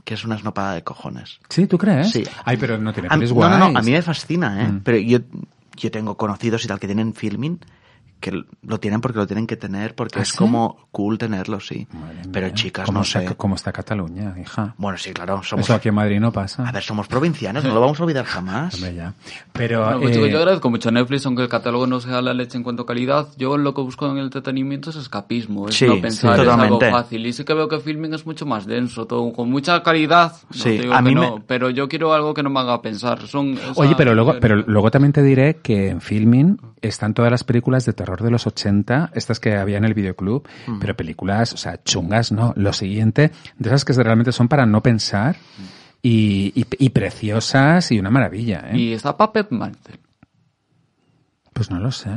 que 0.05 0.14
es 0.14 0.24
una 0.24 0.38
snopada 0.38 0.74
de 0.74 0.82
cojones. 0.82 1.40
¿Sí? 1.48 1.66
¿Tú 1.66 1.78
crees? 1.78 2.11
Sí. 2.11 2.24
Ay, 2.44 2.57
pero 2.57 2.78
no 2.78 2.92
tiene 2.92 3.09
A 3.11 3.16
no, 3.16 3.26
no, 3.26 3.70
no, 3.70 3.78
a 3.78 3.82
mí 3.82 3.90
me 3.92 4.03
fascina, 4.03 4.62
¿eh? 4.64 4.68
Mm. 4.68 4.80
Pero 4.82 4.98
yo, 4.98 5.18
yo 5.76 5.90
tengo 5.90 6.16
conocidos 6.16 6.64
y 6.64 6.68
tal 6.68 6.80
que 6.80 6.86
tienen 6.86 7.14
filming 7.14 7.61
que 8.22 8.42
lo 8.62 8.80
tienen 8.80 9.02
porque 9.02 9.18
lo 9.18 9.26
tienen 9.26 9.46
que 9.46 9.56
tener, 9.58 9.94
porque 9.94 10.20
¿Ah, 10.20 10.22
es 10.22 10.28
sí? 10.30 10.38
como 10.38 10.88
cool 10.90 11.18
tenerlo, 11.18 11.60
sí. 11.60 11.86
Madre 11.92 12.22
Pero 12.32 12.46
mía, 12.46 12.54
chicas, 12.54 12.86
¿Cómo 12.86 13.00
no 13.00 13.02
está, 13.04 13.20
sé. 13.28 13.34
¿Cómo 13.36 13.54
está 13.56 13.70
Cataluña, 13.72 14.34
hija? 14.40 14.74
Bueno, 14.78 14.96
sí, 14.96 15.12
claro, 15.12 15.42
somos... 15.42 15.66
Eso 15.66 15.74
aquí 15.74 15.90
en 15.90 15.94
Madrid 15.96 16.18
no 16.20 16.32
pasa. 16.32 16.66
A 16.66 16.72
ver, 16.72 16.82
somos 16.82 17.06
provincianos, 17.08 17.62
no 17.64 17.74
lo 17.74 17.80
vamos 17.82 18.00
a 18.00 18.04
olvidar 18.04 18.24
jamás. 18.24 18.74
Hombre, 18.76 18.94
ya. 18.94 19.12
Pero... 19.52 19.82
Bueno, 19.84 20.00
pues, 20.00 20.16
eh, 20.16 20.30
yo 20.30 20.38
agradezco 20.38 20.70
mucho 20.70 20.88
a 20.88 20.92
Netflix, 20.92 21.26
aunque 21.26 21.42
el 21.42 21.48
catálogo 21.50 21.86
no 21.86 22.00
sea 22.00 22.22
la 22.22 22.32
leche 22.32 22.56
en 22.56 22.62
cuanto 22.62 22.84
a 22.84 22.86
calidad. 22.86 23.28
Yo 23.36 23.58
lo 23.58 23.74
que 23.74 23.82
busco 23.82 24.08
en 24.10 24.16
el 24.16 24.24
entretenimiento 24.24 24.88
es 24.90 24.96
escapismo, 24.96 25.68
es 25.68 25.74
Sí, 25.74 25.86
no 25.86 25.96
sí, 25.96 26.00
pensar, 26.00 26.38
es 26.38 26.44
totalmente. 26.46 26.86
algo 26.86 26.96
fácil. 26.98 27.26
Y 27.26 27.32
sí 27.32 27.44
que 27.44 27.52
veo 27.54 27.68
que 27.68 27.80
filming 27.80 28.14
es 28.14 28.24
mucho 28.24 28.46
más 28.46 28.64
denso, 28.64 29.06
todo 29.06 29.32
con 29.32 29.50
mucha 29.50 29.82
calidad. 29.82 30.32
No 30.50 30.54
Sí, 30.62 30.78
digo 30.78 30.94
a 30.94 30.98
que 30.98 31.02
mí 31.02 31.14
no, 31.14 31.36
me- 31.36 31.40
pero 31.42 31.68
yo 31.70 31.88
quiero 31.88 32.12
algo 32.14 32.32
que 32.34 32.42
no 32.44 32.50
me 32.50 32.60
haga 32.60 32.80
pensar. 32.80 33.26
Son 33.26 33.58
Oye, 33.76 33.94
pero 33.96 34.14
luego, 34.14 34.34
pero 34.40 34.56
luego 34.56 34.90
también 34.90 35.12
te 35.12 35.22
diré 35.22 35.56
que 35.56 35.88
en 35.90 36.00
filming 36.00 36.58
están 36.82 37.14
todas 37.14 37.30
las 37.30 37.44
películas 37.44 37.84
de 37.84 37.92
terror 37.92 38.11
de 38.20 38.30
los 38.30 38.46
80, 38.46 39.12
estas 39.14 39.38
que 39.40 39.54
había 39.56 39.78
en 39.78 39.84
el 39.84 39.94
videoclub, 39.94 40.46
pero 40.80 40.96
películas, 40.96 41.52
o 41.52 41.56
sea, 41.56 41.80
chungas, 41.84 42.32
¿no? 42.32 42.52
Lo 42.56 42.72
siguiente, 42.72 43.30
de 43.58 43.68
esas 43.68 43.84
que 43.84 43.92
realmente 43.94 44.32
son 44.32 44.48
para 44.48 44.66
no 44.66 44.82
pensar 44.82 45.36
y, 46.02 46.52
y- 46.54 46.66
y 46.84 46.88
preciosas 46.90 47.92
y 47.92 47.98
una 48.00 48.10
maravilla, 48.10 48.64
¿eh? 48.72 48.76
Y 48.78 48.92
está 48.92 49.16
Puppet 49.16 49.50
Master. 49.52 50.00
Pues 51.52 51.70
no 51.70 51.78
lo 51.78 51.92
sé. 51.92 52.10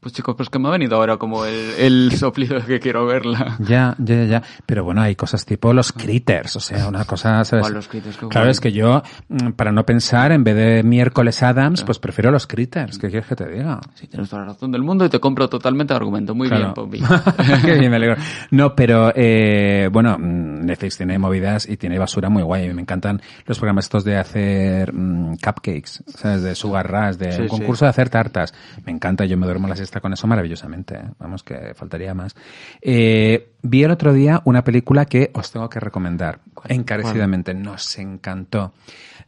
Pues 0.00 0.14
chicos, 0.14 0.36
pues 0.36 0.48
que 0.48 0.58
me 0.60 0.68
ha 0.68 0.70
venido 0.70 0.96
ahora 0.96 1.16
como 1.16 1.44
el, 1.44 1.72
el 1.78 2.12
soplido 2.16 2.60
de 2.60 2.64
que 2.66 2.80
quiero 2.80 3.04
verla. 3.06 3.56
Ya, 3.58 3.96
ya, 3.98 4.14
ya, 4.16 4.24
ya. 4.24 4.42
Pero 4.64 4.84
bueno, 4.84 5.00
hay 5.02 5.16
cosas 5.16 5.44
tipo 5.44 5.72
los 5.72 5.92
critters, 5.92 6.54
o 6.56 6.60
sea, 6.60 6.86
una 6.88 7.04
cosa, 7.04 7.44
¿sabes? 7.44 7.68
Los 7.70 7.88
critters, 7.88 8.16
claro, 8.16 8.30
guay. 8.40 8.50
es 8.50 8.60
que 8.60 8.70
yo, 8.72 9.02
mm, 9.28 9.50
para 9.52 9.72
no 9.72 9.84
pensar, 9.84 10.30
en 10.32 10.44
vez 10.44 10.54
de 10.54 10.82
miércoles 10.84 11.42
Adams, 11.42 11.82
pues 11.82 11.98
prefiero 11.98 12.30
los 12.30 12.46
critters. 12.46 12.96
¿Qué 12.98 13.08
quieres 13.08 13.28
que 13.28 13.34
te 13.36 13.48
diga? 13.48 13.80
Sí, 13.94 14.06
tienes 14.06 14.28
toda 14.30 14.42
la 14.42 14.48
razón 14.52 14.70
del 14.70 14.82
mundo 14.82 15.04
y 15.04 15.08
te 15.08 15.18
compro 15.18 15.48
totalmente 15.48 15.92
el 15.92 15.96
argumento. 15.96 16.34
Muy 16.34 16.48
bien. 16.48 16.72
Poppy. 16.74 17.00
Qué 17.64 17.74
bien, 17.74 17.90
me 17.90 17.96
alegro. 17.96 18.16
No, 18.52 18.74
pero 18.76 19.12
eh, 19.14 19.88
bueno, 19.90 20.16
mm, 20.18 20.64
Netflix 20.66 20.96
tiene 20.96 21.18
movidas 21.18 21.68
y 21.68 21.76
tiene 21.76 21.98
basura 21.98 22.28
muy 22.28 22.42
guay. 22.44 22.72
Me 22.72 22.82
encantan 22.82 23.20
los 23.46 23.58
programas 23.58 23.86
estos 23.86 24.04
de 24.04 24.16
hacer 24.16 24.92
mm, 24.92 25.36
cupcakes, 25.44 26.04
¿sabes? 26.14 26.42
De 26.42 26.54
sugar 26.54 26.88
rush, 26.90 27.16
de 27.16 27.32
Sí, 27.32 27.42
un 27.42 27.48
sí. 27.48 27.56
concurso 27.56 27.84
de 27.84 27.88
hacer 27.90 28.10
tartas. 28.10 28.54
Me 28.84 28.92
encanta, 28.92 29.24
yo 29.24 29.36
me 29.36 29.46
duermo 29.46 29.66
la 29.66 29.74
siesta 29.88 30.00
con 30.00 30.12
eso 30.12 30.26
maravillosamente. 30.26 30.96
¿eh? 30.96 31.10
Vamos, 31.18 31.42
que 31.42 31.72
faltaría 31.74 32.12
más. 32.14 32.36
Eh, 32.82 33.52
vi 33.62 33.82
el 33.82 33.90
otro 33.90 34.12
día 34.12 34.42
una 34.44 34.62
película 34.62 35.06
que 35.06 35.30
os 35.32 35.50
tengo 35.50 35.68
que 35.68 35.80
recomendar 35.80 36.40
encarecidamente. 36.68 37.54
Nos 37.54 37.98
encantó. 37.98 38.72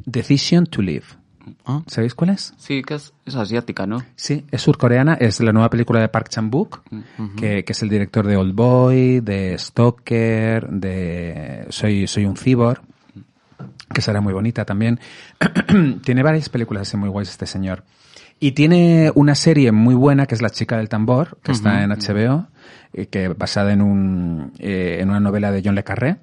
Decision 0.05 0.67
to 0.67 0.83
Live. 0.83 1.07
Ah. 1.65 1.83
¿Sabéis 1.87 2.15
cuál 2.15 2.31
es? 2.31 2.53
Sí, 2.59 2.83
que 2.83 2.95
es, 2.95 3.15
es 3.25 3.35
asiática, 3.35 3.87
¿no? 3.87 4.05
Sí, 4.15 4.45
es 4.51 4.61
surcoreana, 4.61 5.15
es 5.15 5.41
la 5.41 5.53
nueva 5.53 5.71
película 5.71 5.99
de 5.99 6.09
Park 6.09 6.29
Chan-wook, 6.29 6.83
que, 7.39 7.65
que 7.65 7.73
es 7.73 7.83
el 7.83 7.89
director 7.89 8.27
de 8.27 8.37
Old 8.37 8.55
Boy, 8.55 9.21
de 9.21 9.57
Stalker, 9.59 10.69
de 10.69 11.67
Soy, 11.71 12.07
Soy 12.07 12.27
un 12.27 12.37
Cibor, 12.37 12.83
que 13.93 14.03
será 14.03 14.21
muy 14.21 14.35
bonita 14.35 14.67
también. 14.67 15.01
tiene 16.05 16.23
varias 16.23 16.51
películas 16.51 16.83
así 16.83 16.99
muy 16.99 17.09
guays 17.09 17.31
este 17.31 17.47
señor. 17.47 17.83
Y 18.43 18.53
tiene 18.53 19.13
una 19.15 19.35
serie 19.35 19.71
muy 19.71 19.95
buena 19.95 20.25
que 20.25 20.35
es 20.35 20.41
La 20.41 20.49
chica 20.49 20.79
del 20.79 20.89
tambor, 20.89 21.39
que 21.43 21.53
está 21.53 21.85
en 21.85 21.91
HBO, 21.91 22.49
eh, 22.95 23.07
que 23.07 23.29
basada 23.29 23.73
en 23.73 23.83
un 23.83 24.53
eh, 24.59 24.97
en 25.01 25.11
una 25.11 25.21
novela 25.21 25.53
de 25.53 25.63
John 25.63 25.75
le 25.75 25.85
Carré. 25.85 26.17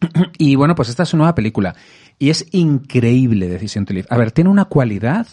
Y 0.38 0.56
bueno, 0.56 0.74
pues 0.74 0.88
esta 0.88 1.04
es 1.04 1.08
su 1.08 1.16
nueva 1.16 1.36
película. 1.36 1.76
Y 2.18 2.30
es 2.30 2.46
increíble 2.50 3.48
Decisión 3.48 3.84
to 3.84 3.94
Live. 3.94 4.08
A 4.10 4.18
ver, 4.18 4.32
tiene 4.32 4.50
una 4.50 4.64
cualidad, 4.64 5.28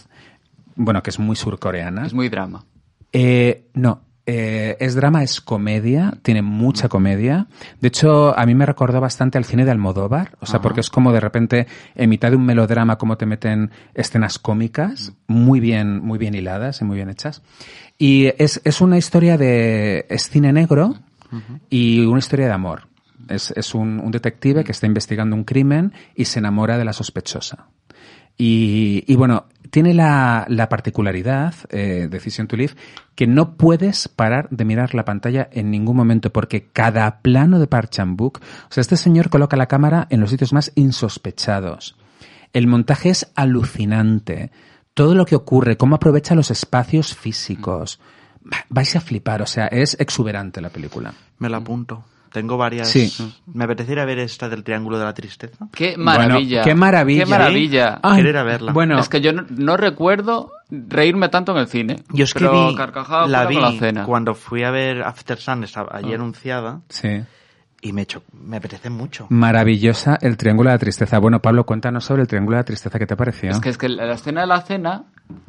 bueno, 0.76 1.02
que 1.02 1.10
es 1.10 1.18
muy 1.18 1.36
surcoreana. 1.36 2.06
Es 2.06 2.14
muy 2.14 2.30
drama. 2.30 2.64
Eh, 3.12 3.68
no, 3.74 4.07
eh, 4.30 4.76
es 4.82 4.94
drama, 4.94 5.24
es 5.24 5.40
comedia, 5.40 6.18
tiene 6.22 6.42
mucha 6.42 6.90
comedia. 6.90 7.48
De 7.80 7.88
hecho, 7.88 8.38
a 8.38 8.46
mí 8.46 8.56
me 8.56 8.66
recordó 8.66 9.00
bastante 9.00 9.38
al 9.38 9.46
cine 9.46 9.64
de 9.64 9.72
Almodóvar, 9.72 10.38
o 10.42 10.46
sea, 10.46 10.62
porque 10.62 10.82
es 10.82 10.90
como 10.90 11.14
de 11.14 11.22
repente, 11.22 11.66
en 11.96 12.10
mitad 12.10 12.30
de 12.30 12.36
un 12.36 12.46
melodrama, 12.46 12.98
como 12.98 13.18
te 13.18 13.26
meten 13.26 13.72
escenas 13.94 14.38
cómicas, 14.38 15.14
muy 15.28 15.62
bien, 15.62 16.04
muy 16.04 16.20
bien 16.20 16.36
hiladas 16.36 16.82
y 16.82 16.84
muy 16.84 16.98
bien 16.98 17.10
hechas. 17.10 17.42
Y 17.98 18.26
es, 18.38 18.60
es 18.66 18.82
una 18.82 18.98
historia 18.98 19.38
de, 19.38 20.06
es 20.10 20.30
cine 20.30 20.52
negro 20.52 20.96
y 21.70 22.02
una 22.02 22.20
historia 22.20 22.48
de 22.48 22.54
amor. 22.54 22.90
Es, 23.30 23.54
es 23.56 23.74
un, 23.74 24.02
un 24.02 24.12
detective 24.12 24.66
que 24.66 24.74
está 24.74 24.88
investigando 24.88 25.38
un 25.38 25.46
crimen 25.46 25.94
y 26.16 26.26
se 26.26 26.40
enamora 26.40 26.78
de 26.78 26.84
la 26.84 26.92
sospechosa. 26.92 27.70
Y, 28.38 29.06
y 29.08 29.16
bueno, 29.16 29.46
tiene 29.70 29.94
la, 29.94 30.46
la 30.50 30.70
particularidad, 30.70 31.54
eh, 31.70 32.08
Decision 32.10 32.48
to 32.48 32.56
Live, 32.58 32.74
que 33.16 33.28
no 33.28 33.56
puedes 33.58 34.08
parar 34.08 34.48
de 34.50 34.66
mirar 34.66 34.94
la 34.96 35.06
pantalla 35.06 35.50
en 35.52 35.72
ningún 35.72 35.96
momento, 35.98 36.32
porque 36.32 36.68
cada 36.72 37.20
plano 37.22 37.60
de 37.60 37.68
Park 37.68 37.90
Chan-wook, 37.92 38.38
o 38.40 38.72
sea, 38.72 38.82
este 38.82 38.98
señor 38.98 39.30
coloca 39.30 39.58
la 39.58 39.68
cámara 39.68 40.08
en 40.10 40.20
los 40.22 40.30
sitios 40.30 40.54
más 40.54 40.72
insospechados. 40.76 41.96
El 42.54 42.68
montaje 42.68 43.10
es 43.10 43.32
alucinante. 43.36 44.52
todo 44.94 45.14
lo 45.14 45.26
que 45.26 45.36
ocurre, 45.36 45.78
cómo 45.78 45.96
aprovecha 45.96 46.34
los 46.34 46.50
espacios 46.50 47.16
físicos. 47.16 48.00
Va- 48.44 48.66
Vais 48.70 48.96
a 48.96 49.02
flipar, 49.02 49.44
o 49.44 49.46
sea, 49.46 49.68
es 49.68 49.96
exuberante 50.00 50.60
la 50.60 50.70
película. 50.70 51.14
Me 51.38 51.50
lo 51.50 51.58
apunto. 51.58 52.04
Tengo 52.32 52.58
varias. 52.58 52.90
Sí. 52.90 53.12
Me 53.54 53.64
apetecería 53.64 54.06
ver 54.06 54.20
esta 54.20 54.50
del 54.50 54.64
Triángulo 54.64 55.00
de 55.00 55.06
la 55.06 55.14
Tristeza. 55.14 55.68
¡Qué 55.74 55.96
maravilla! 55.98 56.62
Bueno, 56.62 56.64
qué 56.66 56.76
maravilla. 56.76 57.24
¡Qué 57.24 57.30
maravilla! 57.30 58.00
Ay, 58.04 58.24
ir 58.28 58.38
a 58.38 58.44
verla. 58.44 58.72
Bueno, 58.74 59.00
Es 59.00 59.10
que 59.10 59.22
yo 59.22 59.34
no, 59.34 59.46
no 59.50 59.78
recuerdo 59.78 60.52
reírme 60.70 61.30
tanto 61.30 61.54
en 61.54 61.60
el 61.60 61.68
cine. 61.68 62.04
Yo 62.12 62.26
es 62.26 62.34
que 62.34 62.40
pero 62.42 62.70
vi, 62.70 62.76
carcajada 62.76 63.28
la 63.28 63.46
vi 63.46 63.56
con 63.56 63.64
la 63.64 63.72
cena. 63.80 64.04
cuando 64.06 64.36
fui 64.36 64.64
a 64.64 64.72
ver 64.72 65.02
After 65.04 65.38
Sun, 65.38 65.64
estaba 65.64 65.90
allí 65.96 66.12
Ah. 66.12 66.16
anunciada, 66.16 66.82
sí. 66.90 67.22
y 67.82 67.94
me, 67.94 68.06
cho- 68.06 68.24
me 68.34 68.58
apetece 68.58 68.90
mucho. 68.90 69.28
Maravillosa 69.30 70.18
el 70.22 70.36
Triángulo 70.36 70.70
de 70.70 70.76
la 70.76 70.80
Tristeza. 70.80 71.20
Bueno, 71.20 71.42
Pablo, 71.42 71.66
cuéntanos 71.66 72.04
sobre 72.04 72.24
el 72.24 72.28
Triángulo 72.28 72.58
de 72.58 72.62
la 72.62 72.66
Tristeza. 72.66 73.00
¿Qué 73.00 73.06
te 73.08 73.16
pareció? 73.16 73.52
Es 73.52 73.60
que, 73.60 73.70
es 73.70 73.78
que 73.78 73.88
la 73.88 74.12
escena 74.14 74.42
de 74.42 74.48
la 74.48 74.62
cena 74.62 75.06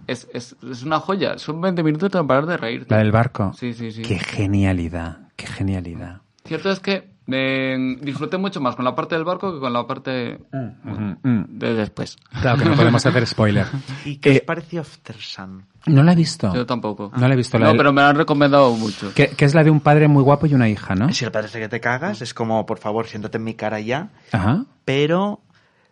es, 0.06 0.28
es, 0.32 0.54
es 0.70 0.82
una 0.84 1.00
joya. 1.00 1.38
Son 1.38 1.60
20 1.60 1.82
minutos 1.82 2.12
no 2.12 2.26
parar 2.26 2.46
de 2.46 2.56
reírte. 2.56 2.94
La 2.94 2.98
del 2.98 3.10
barco. 3.12 3.52
Sí, 3.54 3.72
sí, 3.72 3.90
sí. 3.90 4.02
Qué 4.02 4.18
genialidad, 4.18 5.18
qué 5.36 5.46
genialidad. 5.46 6.20
Cierto 6.48 6.70
es 6.70 6.80
que 6.80 7.10
eh, 7.30 7.96
disfruté 8.00 8.38
mucho 8.38 8.60
más 8.60 8.74
con 8.74 8.84
la 8.86 8.94
parte 8.94 9.14
del 9.14 9.24
barco 9.24 9.52
que 9.54 9.60
con 9.60 9.72
la 9.72 9.86
parte 9.86 10.40
Mm. 10.50 11.58
de 11.58 11.74
después. 11.74 12.16
Claro 12.40 12.58
que 12.58 12.64
no 12.64 12.74
podemos 12.74 13.04
hacer 13.04 13.26
spoiler. 13.26 13.66
¿Y 14.04 14.16
qué 14.16 14.32
Eh, 14.32 14.36
os 14.38 14.40
pareció 14.42 14.80
After 14.80 15.16
Sun? 15.16 15.64
no 15.86 16.02
la 16.02 16.12
he 16.12 16.16
visto. 16.16 16.52
Yo 16.54 16.64
tampoco. 16.66 17.12
No 17.16 17.28
la 17.28 17.34
he 17.34 17.36
visto. 17.36 17.58
La 17.58 17.66
No, 17.66 17.68
del- 17.72 17.76
pero 17.78 17.92
me 17.92 18.00
la 18.02 18.08
han 18.10 18.16
recomendado 18.16 18.72
mucho. 18.74 19.12
que, 19.14 19.28
que 19.28 19.44
es 19.44 19.54
la 19.54 19.62
de 19.62 19.70
un 19.70 19.80
padre 19.80 20.08
muy 20.08 20.22
guapo 20.22 20.46
y 20.46 20.54
una 20.54 20.68
hija, 20.68 20.94
¿no? 20.94 21.12
Si 21.12 21.24
el 21.24 21.30
padre 21.30 21.48
se 21.48 21.60
que 21.60 21.68
te 21.68 21.80
cagas, 21.80 22.22
es 22.22 22.32
como, 22.34 22.64
por 22.66 22.78
favor, 22.78 23.06
siéntate 23.06 23.36
en 23.38 23.44
mi 23.44 23.54
cara 23.54 23.78
ya. 23.80 24.08
Ajá. 24.32 24.64
Pero 24.86 25.42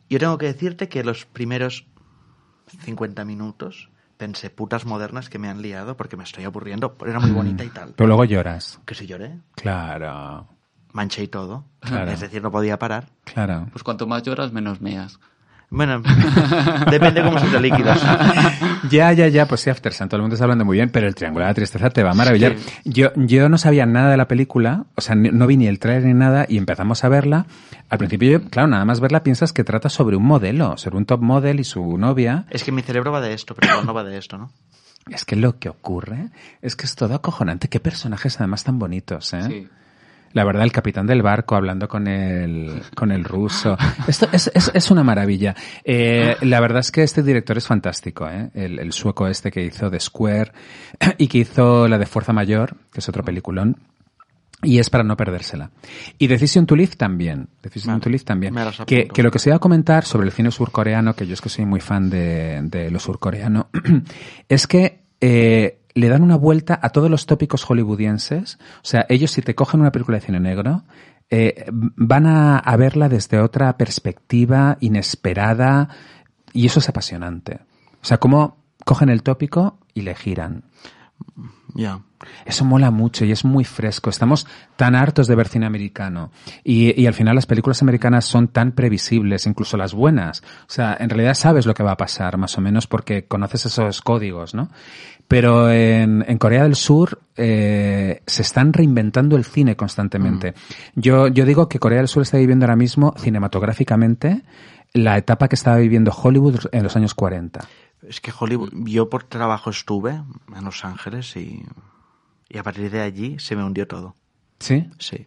yo 0.09 0.19
tengo 0.19 0.39
que 0.39 0.47
decirte 0.47 0.89
que 0.89 1.05
los 1.05 1.27
primeros 1.27 1.87
50 2.85 3.25
minutos 3.25 3.91
pensé, 4.17 4.51
putas 4.51 4.87
modernas 4.87 5.29
que 5.29 5.39
me 5.39 5.49
han 5.49 5.63
liado 5.63 5.97
porque 5.97 6.17
me 6.17 6.25
estoy 6.25 6.45
aburriendo. 6.45 6.97
Era 7.07 7.21
muy 7.21 7.31
bonita 7.31 7.65
y 7.65 7.69
tal. 7.69 7.95
Pero 7.97 8.07
luego 8.07 8.25
lloras. 8.25 8.81
Que 8.87 8.95
si 8.95 9.07
lloré, 9.07 9.39
Claro, 9.55 10.49
manché 10.93 11.23
y 11.25 11.29
todo. 11.29 11.65
Claro. 11.81 12.11
Es 12.13 12.21
decir, 12.21 12.43
no 12.43 12.51
podía 12.51 12.79
parar. 12.79 13.09
claro. 13.25 13.69
Pues 13.73 13.83
cuanto 13.85 14.07
más 14.07 14.23
lloras, 14.23 14.53
menos 14.53 14.81
meas. 14.81 15.21
Bueno, 15.69 16.01
depende 16.91 17.23
cómo 17.23 17.39
son 17.39 17.53
de 17.53 17.61
líquidos. 17.61 18.01
Ya, 18.91 19.13
ya, 19.13 19.27
ya, 19.27 19.49
pues 19.49 19.63
sí, 19.63 19.71
After 19.71 19.93
Sun, 19.93 20.09
todo 20.09 20.19
el 20.19 20.23
mundo 20.23 20.35
está 20.35 20.45
hablando 20.45 20.65
muy 20.65 20.77
bien, 20.77 20.91
pero 20.91 21.09
el 21.09 21.15
Triángulo 21.17 21.45
de 21.45 21.51
la 21.51 21.55
Tristeza 21.55 21.91
te 21.91 22.05
va 22.05 22.13
a 22.13 22.15
maravillar. 22.15 22.55
Yo, 22.85 23.11
yo 23.17 23.49
no 23.49 23.59
sabía 23.59 23.85
nada 23.85 24.11
de 24.11 24.17
la 24.17 24.29
película, 24.29 24.85
o 24.95 25.01
sea, 25.01 25.17
no 25.17 25.47
vi 25.49 25.57
ni 25.57 25.67
el 25.67 25.81
trailer 25.81 26.05
ni 26.05 26.15
nada, 26.15 26.47
y 26.49 26.57
empezamos 26.57 27.03
a 27.03 27.09
verla. 27.09 27.47
Al 27.89 27.99
principio, 27.99 28.31
yo, 28.31 28.49
claro, 28.49 28.69
nada 28.69 28.85
más 28.85 29.01
verla 29.01 29.25
piensas 29.25 29.53
que 29.53 29.65
trata 29.65 29.89
sobre 29.89 30.17
un 30.17 30.25
modelo, 30.25 30.77
sobre 30.77 30.99
un 30.99 31.05
top 31.05 31.21
model 31.21 31.59
y 31.59 31.65
su 31.65 31.99
novia. 31.99 32.45
Es 32.51 32.63
que 32.63 32.71
mi 32.71 32.83
cerebro 32.83 33.11
va 33.11 33.21
de 33.21 33.35
esto, 33.35 33.57
pero 33.57 33.83
no 33.83 33.93
va 33.93 34.05
de 34.05 34.19
esto, 34.19 34.39
¿no? 34.39 34.53
Es 35.11 35.25
que 35.25 35.35
lo 35.35 35.59
que 35.59 35.69
ocurre 35.69 36.31
es 36.63 36.77
que 36.77 36.87
es 36.87 36.95
todo 36.95 37.15
acojonante. 37.15 37.69
Qué 37.69 37.81
personajes 37.81 38.39
además 38.39 38.63
tan 38.63 38.79
bonitos, 38.79 39.33
¿eh? 39.35 39.43
Sí. 39.43 39.69
La 40.33 40.45
verdad, 40.45 40.65
el 40.65 40.73
capitán 40.73 41.07
del 41.07 41.23
barco 41.23 41.57
hablando 41.57 41.89
con 41.89 42.07
el, 42.07 42.83
con 42.95 43.11
el 43.11 43.25
ruso. 43.25 43.77
Esto 44.07 44.29
es, 44.33 44.51
es, 44.55 44.71
es 44.75 44.91
una 44.91 45.03
maravilla. 45.03 45.55
Eh, 45.83 46.37
la 46.43 46.61
verdad 46.61 46.81
es 46.81 46.91
que 46.91 47.03
este 47.03 47.23
director 47.23 47.57
es 47.57 47.67
fantástico, 47.67 48.29
¿eh? 48.29 48.51
El, 48.55 48.79
el 48.79 48.93
sueco 48.93 49.27
este 49.29 49.51
que 49.51 49.65
hizo 49.65 49.91
The 49.91 50.01
Square 50.01 50.53
y 51.19 51.29
que 51.29 51.39
hizo 51.39 51.89
la 51.89 51.99
de 51.99 52.07
Fuerza 52.07 52.33
Mayor, 52.33 52.77
que 52.93 53.01
es 53.01 53.09
otro 53.09 53.25
peliculón. 53.25 53.77
Y 54.63 54.79
es 54.79 54.89
para 54.89 55.05
no 55.05 55.17
perdérsela. 55.17 55.71
Y 56.19 56.27
Decision 56.27 56.67
to 56.67 56.75
Live 56.75 56.97
también. 56.97 57.49
Decision 57.63 57.95
Vale, 57.95 58.03
to 58.03 58.11
Live 58.11 58.25
también. 58.25 58.55
Que, 58.87 59.07
que 59.07 59.23
lo 59.23 59.31
que 59.31 59.39
se 59.39 59.51
iba 59.51 59.57
a 59.57 59.61
comentar 59.61 60.05
sobre 60.05 60.27
el 60.27 60.33
cine 60.33 60.51
surcoreano, 60.51 61.15
que 61.15 61.27
yo 61.27 61.35
es 61.35 61.41
que 61.41 61.51
soy 61.51 61.67
muy 61.67 61.81
fan 61.81 62.09
de, 62.09 62.63
de 62.63 62.91
lo 62.91 62.99
surcoreano, 62.99 63.69
es 64.49 64.67
que 64.67 65.03
eh, 65.21 65.79
le 65.97 66.09
dan 66.09 66.23
una 66.23 66.37
vuelta 66.37 66.79
a 66.81 66.91
todos 66.91 67.11
los 67.11 67.25
tópicos 67.25 67.65
hollywoodienses. 67.65 68.59
O 68.77 68.85
sea, 68.85 69.07
ellos 69.09 69.31
si 69.31 69.41
te 69.41 69.55
cogen 69.55 69.81
una 69.81 69.93
película 69.93 70.19
de 70.19 70.27
cine 70.27 70.39
negro, 70.39 70.85
eh, 71.31 71.65
van 71.73 72.27
a, 72.27 72.59
a 72.59 72.77
verla 72.77 73.09
desde 73.09 73.41
otra 73.41 73.77
perspectiva 73.79 74.77
inesperada 74.81 75.89
y 76.53 76.67
eso 76.67 76.81
es 76.81 76.89
apasionante. 76.91 77.61
O 78.03 78.05
sea, 78.05 78.19
cómo 78.19 78.59
cogen 78.85 79.09
el 79.09 79.23
tópico 79.23 79.79
y 79.95 80.03
le 80.03 80.15
giran. 80.15 80.65
Ya. 81.75 82.01
Eso 82.45 82.65
mola 82.65 82.91
mucho 82.91 83.25
y 83.25 83.33
es 83.33 83.45
muy 83.45 83.65
fresco. 83.65 84.09
Estamos 84.11 84.47
tan 84.77 84.95
hartos 84.95 85.27
de 85.27 85.35
ver 85.35 85.49
cine 85.49 85.67
americano. 85.67 86.31
Y, 86.65 86.99
y 87.01 87.07
al 87.07 87.15
final 87.15 87.35
las 87.35 87.47
películas 87.47 87.83
americanas 87.83 88.25
son 88.25 88.49
tan 88.49 88.73
previsibles, 88.73 89.47
incluso 89.47 89.77
las 89.77 89.93
buenas. 89.93 90.43
O 90.63 90.71
sea, 90.71 90.97
en 90.99 91.11
realidad 91.11 91.35
sabes 91.35 91.67
lo 91.67 91.75
que 91.75 91.83
va 91.83 91.93
a 91.93 91.97
pasar, 91.97 92.39
más 92.39 92.57
o 92.57 92.61
menos, 92.61 92.87
porque 92.87 93.27
conoces 93.27 93.67
esos 93.67 94.01
códigos, 94.01 94.55
¿no? 94.55 94.71
Pero 95.29 95.71
en, 95.71 96.25
en 96.27 96.39
Corea 96.39 96.63
del 96.63 96.77
Sur 96.77 97.21
eh, 97.37 98.23
se 98.27 98.43
están 98.43 98.73
reinventando 98.73 99.37
el 99.37 99.45
cine 99.45 99.77
constantemente. 99.77 100.55
Yo, 100.95 101.29
yo 101.29 101.45
digo 101.45 101.69
que 101.69 101.79
Corea 101.79 101.99
del 101.99 102.09
Sur 102.09 102.23
está 102.23 102.39
viviendo 102.39 102.65
ahora 102.65 102.77
mismo 102.77 103.15
cinematográficamente 103.19 104.43
la 104.93 105.19
etapa 105.19 105.49
que 105.49 105.57
estaba 105.57 105.79
viviendo 105.79 106.13
Hollywood 106.13 106.67
en 106.73 106.83
los 106.83 106.97
años 106.97 107.15
40. 107.15 107.61
Es 108.03 108.21
que 108.21 108.33
Hollywood, 108.39 108.71
yo 108.85 109.11
por 109.11 109.25
trabajo 109.25 109.71
estuve 109.71 110.23
en 110.55 110.65
Los 110.65 110.85
Ángeles 110.85 111.37
y, 111.37 111.65
y 112.49 112.59
a 112.59 112.63
partir 112.63 112.91
de 112.91 113.01
allí 113.01 113.39
se 113.39 113.57
me 113.57 113.65
hundió 113.65 113.89
todo. 113.89 114.15
¿Sí? 114.61 114.89
Sí. 114.99 115.27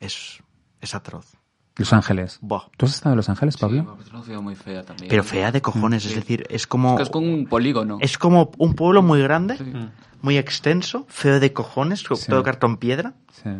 Es, 0.00 0.42
es 0.80 0.94
atroz. 0.94 1.36
Los 1.76 1.92
Ángeles. 1.92 2.38
Buah. 2.42 2.64
¿Tú 2.76 2.86
has 2.86 2.94
estado 2.94 3.14
en 3.14 3.16
Los 3.16 3.28
Ángeles, 3.28 3.56
Pablo? 3.56 3.96
una 4.12 4.22
ciudad 4.22 4.40
muy 4.40 4.54
fea 4.54 4.82
también. 4.82 5.08
Pero 5.08 5.24
fea 5.24 5.50
de 5.52 5.60
cojones, 5.62 6.04
es 6.04 6.14
decir, 6.14 6.44
es 6.50 6.66
como, 6.66 6.92
Es 6.92 6.96
que 6.98 7.02
es 7.04 7.10
como 7.10 7.26
un 7.32 7.46
polígono. 7.46 7.98
es 8.00 8.18
como 8.18 8.50
un 8.58 8.74
pueblo 8.74 9.02
muy 9.02 9.22
grande, 9.22 9.56
Sí. 9.56 9.64
muy 10.20 10.36
extenso, 10.36 11.06
feo 11.08 11.40
de 11.40 11.52
cojones, 11.52 12.00
Sí. 12.00 12.26
todo 12.28 12.42
cartón 12.42 12.76
piedra. 12.76 13.14
Sí. 13.42 13.50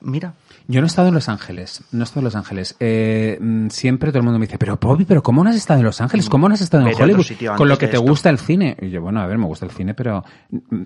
Mira, 0.00 0.34
Yo 0.68 0.80
no 0.80 0.86
he 0.86 0.88
estado 0.88 1.08
en 1.08 1.14
Los 1.14 1.28
Ángeles, 1.28 1.82
no 1.90 2.00
he 2.00 2.04
estado 2.04 2.20
en 2.20 2.24
Los 2.24 2.36
Ángeles. 2.36 2.76
Eh, 2.78 3.36
mm, 3.40 3.68
siempre 3.68 4.10
todo 4.10 4.18
el 4.18 4.24
mundo 4.24 4.38
me 4.38 4.46
dice, 4.46 4.58
pero 4.58 4.76
Bobby, 4.80 5.04
¿pero 5.04 5.20
cómo 5.22 5.42
no 5.42 5.50
has 5.50 5.56
estado 5.56 5.80
en 5.80 5.86
Los 5.86 6.00
Ángeles? 6.00 6.28
¿Cómo 6.28 6.48
no 6.48 6.54
has 6.54 6.60
estado 6.60 6.86
en 6.86 6.94
Hollywood? 6.94 7.24
sitio 7.24 7.54
Con 7.56 7.68
lo 7.68 7.76
que 7.76 7.88
te 7.88 7.96
esto". 7.96 8.08
gusta 8.08 8.30
el 8.30 8.38
cine. 8.38 8.76
Y 8.80 8.90
yo, 8.90 9.02
bueno, 9.02 9.20
a 9.20 9.26
ver, 9.26 9.38
me 9.38 9.46
gusta 9.46 9.66
el 9.66 9.72
cine, 9.72 9.92
pero 9.94 10.24
mm, 10.50 10.82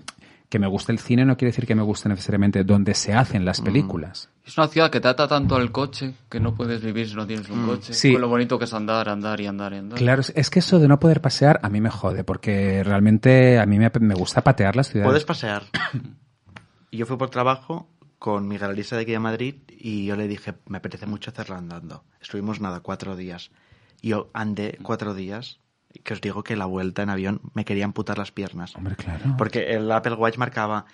que 0.49 0.59
me 0.59 0.67
guste 0.67 0.91
el 0.93 0.99
cine 0.99 1.25
no 1.25 1.35
quiere 1.35 1.49
decir 1.51 1.65
que 1.67 1.75
me 1.75 1.81
guste 1.83 2.07
necesariamente 2.07 2.63
donde 2.63 2.93
se 2.93 3.13
hacen 3.13 3.43
las 3.43 3.59
películas. 3.61 4.29
Es 4.45 4.57
una 4.57 4.67
ciudad 4.69 4.89
que 4.89 5.01
trata 5.01 5.27
tanto 5.27 5.55
al 5.57 5.71
coche 5.73 6.13
que 6.29 6.39
no 6.39 6.55
puedes 6.55 6.81
vivir 6.81 7.09
si 7.09 7.15
no 7.15 7.27
tienes 7.27 7.49
un 7.49 7.65
coche. 7.67 7.93
Sí. 7.93 8.13
Con 8.13 8.21
lo 8.21 8.29
bonito 8.29 8.57
que 8.57 8.63
es 8.65 8.73
andar, 8.73 9.09
andar 9.09 9.41
y 9.41 9.45
andar 9.47 9.73
y 9.73 9.77
andar. 9.77 9.97
Claro, 9.99 10.21
es- 10.33 10.49
que 10.49 10.59
eso 10.59 10.79
de 10.79 10.87
no 10.87 10.99
poder 11.01 11.19
pasear 11.19 11.59
a 11.63 11.69
mí 11.69 11.81
me 11.81 11.89
jode, 11.89 12.23
porque 12.23 12.81
realmente 12.83 13.59
a 13.59 13.65
mí 13.65 13.77
me, 13.77 13.91
me 13.99 14.15
gusta 14.15 14.41
patear 14.41 14.75
las 14.77 14.87
ciudades. 14.89 15.09
puedes 15.09 15.25
pasear. 15.25 15.63
Yo 16.91 17.05
fui 17.05 17.17
por 17.17 17.29
trabajo 17.29 17.89
con 18.17 18.47
mi 18.47 18.57
galerista 18.57 18.95
de 18.95 19.01
aquí 19.03 19.11
de 19.11 19.19
Madrid 19.19 19.55
y 19.69 20.05
yo 20.05 20.15
le 20.15 20.27
dije, 20.27 20.55
me 20.67 20.77
apetece 20.77 21.05
mucho 21.05 21.29
hacerlo 21.31 21.55
andando. 21.55 22.03
Estuvimos 22.21 22.61
nada, 22.61 22.79
cuatro 22.79 23.15
días. 23.15 23.51
Y 24.01 24.09
yo 24.09 24.29
andé 24.33 24.77
cuatro 24.81 25.13
días, 25.13 25.59
que 26.03 26.13
os 26.13 26.21
digo 26.21 26.43
que 26.43 26.55
la 26.55 26.65
vuelta 26.65 27.03
en 27.03 27.09
avión 27.09 27.41
me 27.53 27.65
quería 27.65 27.85
amputar 27.85 28.17
las 28.17 28.31
piernas. 28.31 28.75
Hombre, 28.75 28.95
claro. 28.95 29.35
Porque 29.37 29.73
el 29.73 29.91
Apple 29.91 30.13
Watch 30.15 30.37
marcaba 30.37 30.85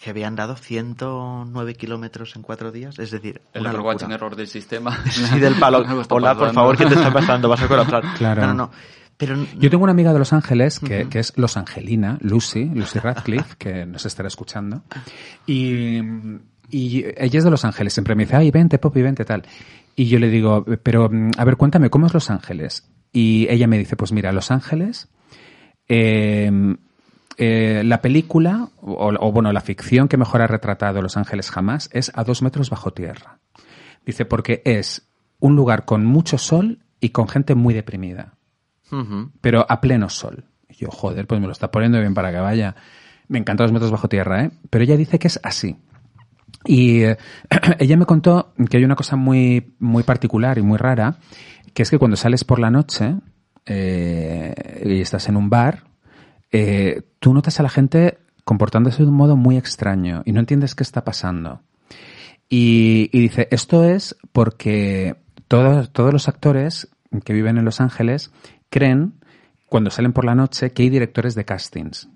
que 0.00 0.10
habían 0.10 0.36
dado 0.36 0.56
109 0.56 1.74
kilómetros 1.74 2.36
en 2.36 2.42
cuatro 2.42 2.70
días. 2.72 2.98
Es 2.98 3.10
decir, 3.10 3.40
El 3.52 3.62
una 3.62 3.70
Apple 3.70 3.78
locura. 3.78 3.94
Watch 3.94 4.02
en 4.04 4.12
error 4.12 4.36
del 4.36 4.46
sistema. 4.46 4.96
Sí, 5.10 5.38
del 5.40 5.54
palo. 5.56 5.78
Hola, 6.10 6.34
por 6.36 6.52
favor, 6.52 6.76
¿qué 6.76 6.86
te 6.86 6.94
está 6.94 7.12
pasando? 7.12 7.48
Vas 7.48 7.62
a 7.62 7.68
colapsar. 7.68 8.02
Claro. 8.16 8.42
No, 8.42 8.46
no, 8.48 8.54
no. 8.54 8.70
Pero 9.16 9.36
Yo 9.58 9.68
tengo 9.68 9.82
una 9.84 9.92
amiga 9.92 10.14
de 10.14 10.18
Los 10.18 10.32
Ángeles 10.32 10.80
que, 10.80 11.06
que 11.10 11.18
es 11.18 11.34
Los 11.36 11.58
Angelina, 11.58 12.16
Lucy, 12.22 12.64
Lucy 12.64 12.98
Radcliffe, 13.00 13.54
que 13.58 13.84
nos 13.84 14.06
estará 14.06 14.28
escuchando. 14.28 14.82
Y, 15.46 15.98
y 16.70 17.04
ella 17.18 17.38
es 17.38 17.44
de 17.44 17.50
Los 17.50 17.66
Ángeles. 17.66 17.92
Siempre 17.92 18.14
me 18.14 18.24
dice, 18.24 18.36
ay, 18.36 18.50
vente, 18.50 18.78
Poppy, 18.78 19.02
vente, 19.02 19.26
tal. 19.26 19.42
Y 19.94 20.06
yo 20.06 20.18
le 20.18 20.30
digo, 20.30 20.64
pero, 20.82 21.10
mm, 21.10 21.32
a 21.36 21.44
ver, 21.44 21.58
cuéntame, 21.58 21.90
¿cómo 21.90 22.06
es 22.06 22.14
Los 22.14 22.30
Ángeles? 22.30 22.88
Y 23.12 23.46
ella 23.50 23.66
me 23.66 23.78
dice, 23.78 23.96
pues 23.96 24.12
mira, 24.12 24.32
Los 24.32 24.50
Ángeles, 24.50 25.08
eh, 25.88 26.50
eh, 27.36 27.82
la 27.84 28.00
película, 28.02 28.68
o, 28.76 29.12
o, 29.18 29.32
bueno, 29.32 29.52
la 29.52 29.60
ficción 29.60 30.08
que 30.08 30.16
mejor 30.16 30.42
ha 30.42 30.46
retratado 30.46 31.02
Los 31.02 31.16
Ángeles 31.16 31.50
jamás 31.50 31.88
es 31.92 32.12
a 32.14 32.24
dos 32.24 32.42
metros 32.42 32.70
bajo 32.70 32.92
tierra. 32.92 33.40
Dice, 34.06 34.24
porque 34.24 34.62
es 34.64 35.08
un 35.38 35.56
lugar 35.56 35.84
con 35.84 36.04
mucho 36.04 36.38
sol 36.38 36.78
y 37.00 37.10
con 37.10 37.28
gente 37.28 37.54
muy 37.54 37.74
deprimida 37.74 38.34
pero 39.40 39.66
a 39.68 39.80
pleno 39.80 40.08
sol. 40.08 40.44
Y 40.68 40.74
yo, 40.74 40.88
joder, 40.90 41.26
pues 41.26 41.40
me 41.40 41.46
lo 41.46 41.52
está 41.52 41.70
poniendo 41.70 42.00
bien 42.00 42.14
para 42.14 42.30
que 42.30 42.38
vaya. 42.38 42.74
Me 43.28 43.38
encantan 43.38 43.64
los 43.64 43.72
metros 43.72 43.90
bajo 43.90 44.08
tierra, 44.08 44.44
¿eh? 44.44 44.50
Pero 44.70 44.84
ella 44.84 44.96
dice 44.96 45.18
que 45.18 45.28
es 45.28 45.40
así. 45.42 45.76
Y 46.64 47.02
eh, 47.04 47.16
ella 47.78 47.96
me 47.96 48.06
contó 48.06 48.52
que 48.68 48.76
hay 48.76 48.84
una 48.84 48.96
cosa 48.96 49.16
muy, 49.16 49.74
muy 49.78 50.02
particular 50.02 50.58
y 50.58 50.62
muy 50.62 50.78
rara, 50.78 51.16
que 51.74 51.82
es 51.82 51.90
que 51.90 51.98
cuando 51.98 52.16
sales 52.16 52.44
por 52.44 52.58
la 52.58 52.70
noche 52.70 53.16
eh, 53.66 54.82
y 54.84 55.00
estás 55.00 55.28
en 55.28 55.36
un 55.36 55.50
bar, 55.50 55.84
eh, 56.52 57.02
tú 57.18 57.32
notas 57.32 57.60
a 57.60 57.62
la 57.62 57.68
gente 57.68 58.18
comportándose 58.44 59.02
de 59.02 59.08
un 59.08 59.14
modo 59.14 59.36
muy 59.36 59.56
extraño 59.56 60.22
y 60.24 60.32
no 60.32 60.40
entiendes 60.40 60.74
qué 60.74 60.82
está 60.82 61.04
pasando. 61.04 61.62
Y, 62.48 63.08
dice, 63.16 63.46
esto 63.52 63.84
es 63.84 64.16
porque 64.32 65.16
todos, 65.46 65.92
todos 65.92 66.12
los 66.12 66.28
actores 66.28 66.88
que 67.24 67.32
viven 67.32 67.58
en 67.58 67.64
Los 67.64 67.80
Ángeles 67.80 68.32
creen 68.70 69.14
cuando 69.66 69.90
salen 69.90 70.12
por 70.12 70.24
la 70.24 70.34
noche, 70.34 70.72
que 70.72 70.82
hay 70.82 70.90
directores 70.90 71.36
de 71.36 71.44
castings 71.44 72.08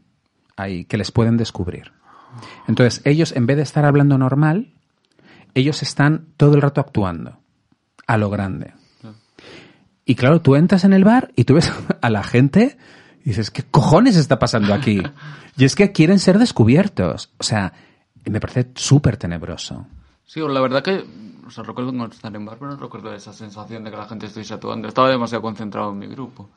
ahí 0.56 0.84
que 0.84 0.96
les 0.96 1.12
pueden 1.12 1.36
descubrir. 1.36 1.92
Entonces, 2.66 3.00
ellos, 3.04 3.32
en 3.36 3.46
vez 3.46 3.56
de 3.56 3.62
estar 3.62 3.84
hablando 3.84 4.18
normal, 4.18 4.74
ellos 5.54 5.82
están 5.82 6.26
todo 6.36 6.54
el 6.56 6.62
rato 6.62 6.80
actuando 6.80 7.38
a 8.06 8.16
lo 8.18 8.28
grande. 8.28 8.74
Y 10.04 10.14
claro, 10.16 10.40
tú 10.40 10.54
entras 10.56 10.84
en 10.84 10.92
el 10.92 11.04
bar 11.04 11.32
y 11.36 11.44
tú 11.44 11.54
ves 11.54 11.72
a 12.02 12.10
la 12.10 12.22
gente 12.22 12.76
y 13.24 13.30
dices, 13.30 13.50
¿qué 13.50 13.62
cojones 13.62 14.16
está 14.16 14.38
pasando 14.38 14.74
aquí? 14.74 15.02
Y 15.56 15.64
es 15.64 15.76
que 15.76 15.92
quieren 15.92 16.18
ser 16.18 16.40
descubiertos. 16.40 17.30
O 17.38 17.44
sea, 17.44 17.72
me 18.24 18.40
parece 18.40 18.72
súper 18.74 19.16
tenebroso. 19.16 19.86
Sí, 20.26 20.40
la 20.40 20.60
verdad 20.60 20.82
que, 20.82 21.04
o 21.46 21.50
sea, 21.50 21.62
recuerdo 21.62 21.92
no 21.92 22.06
estar 22.06 22.34
en 22.34 22.44
bar, 22.44 22.56
pero 22.58 22.72
no 22.72 22.76
recuerdo 22.76 23.14
esa 23.14 23.32
sensación 23.32 23.84
de 23.84 23.92
que 23.92 23.96
la 23.96 24.06
gente 24.08 24.26
estoy 24.26 24.44
actuando. 24.50 24.88
Estaba 24.88 25.08
demasiado 25.10 25.42
concentrado 25.42 25.92
en 25.92 25.98
mi 26.00 26.08
grupo. 26.08 26.50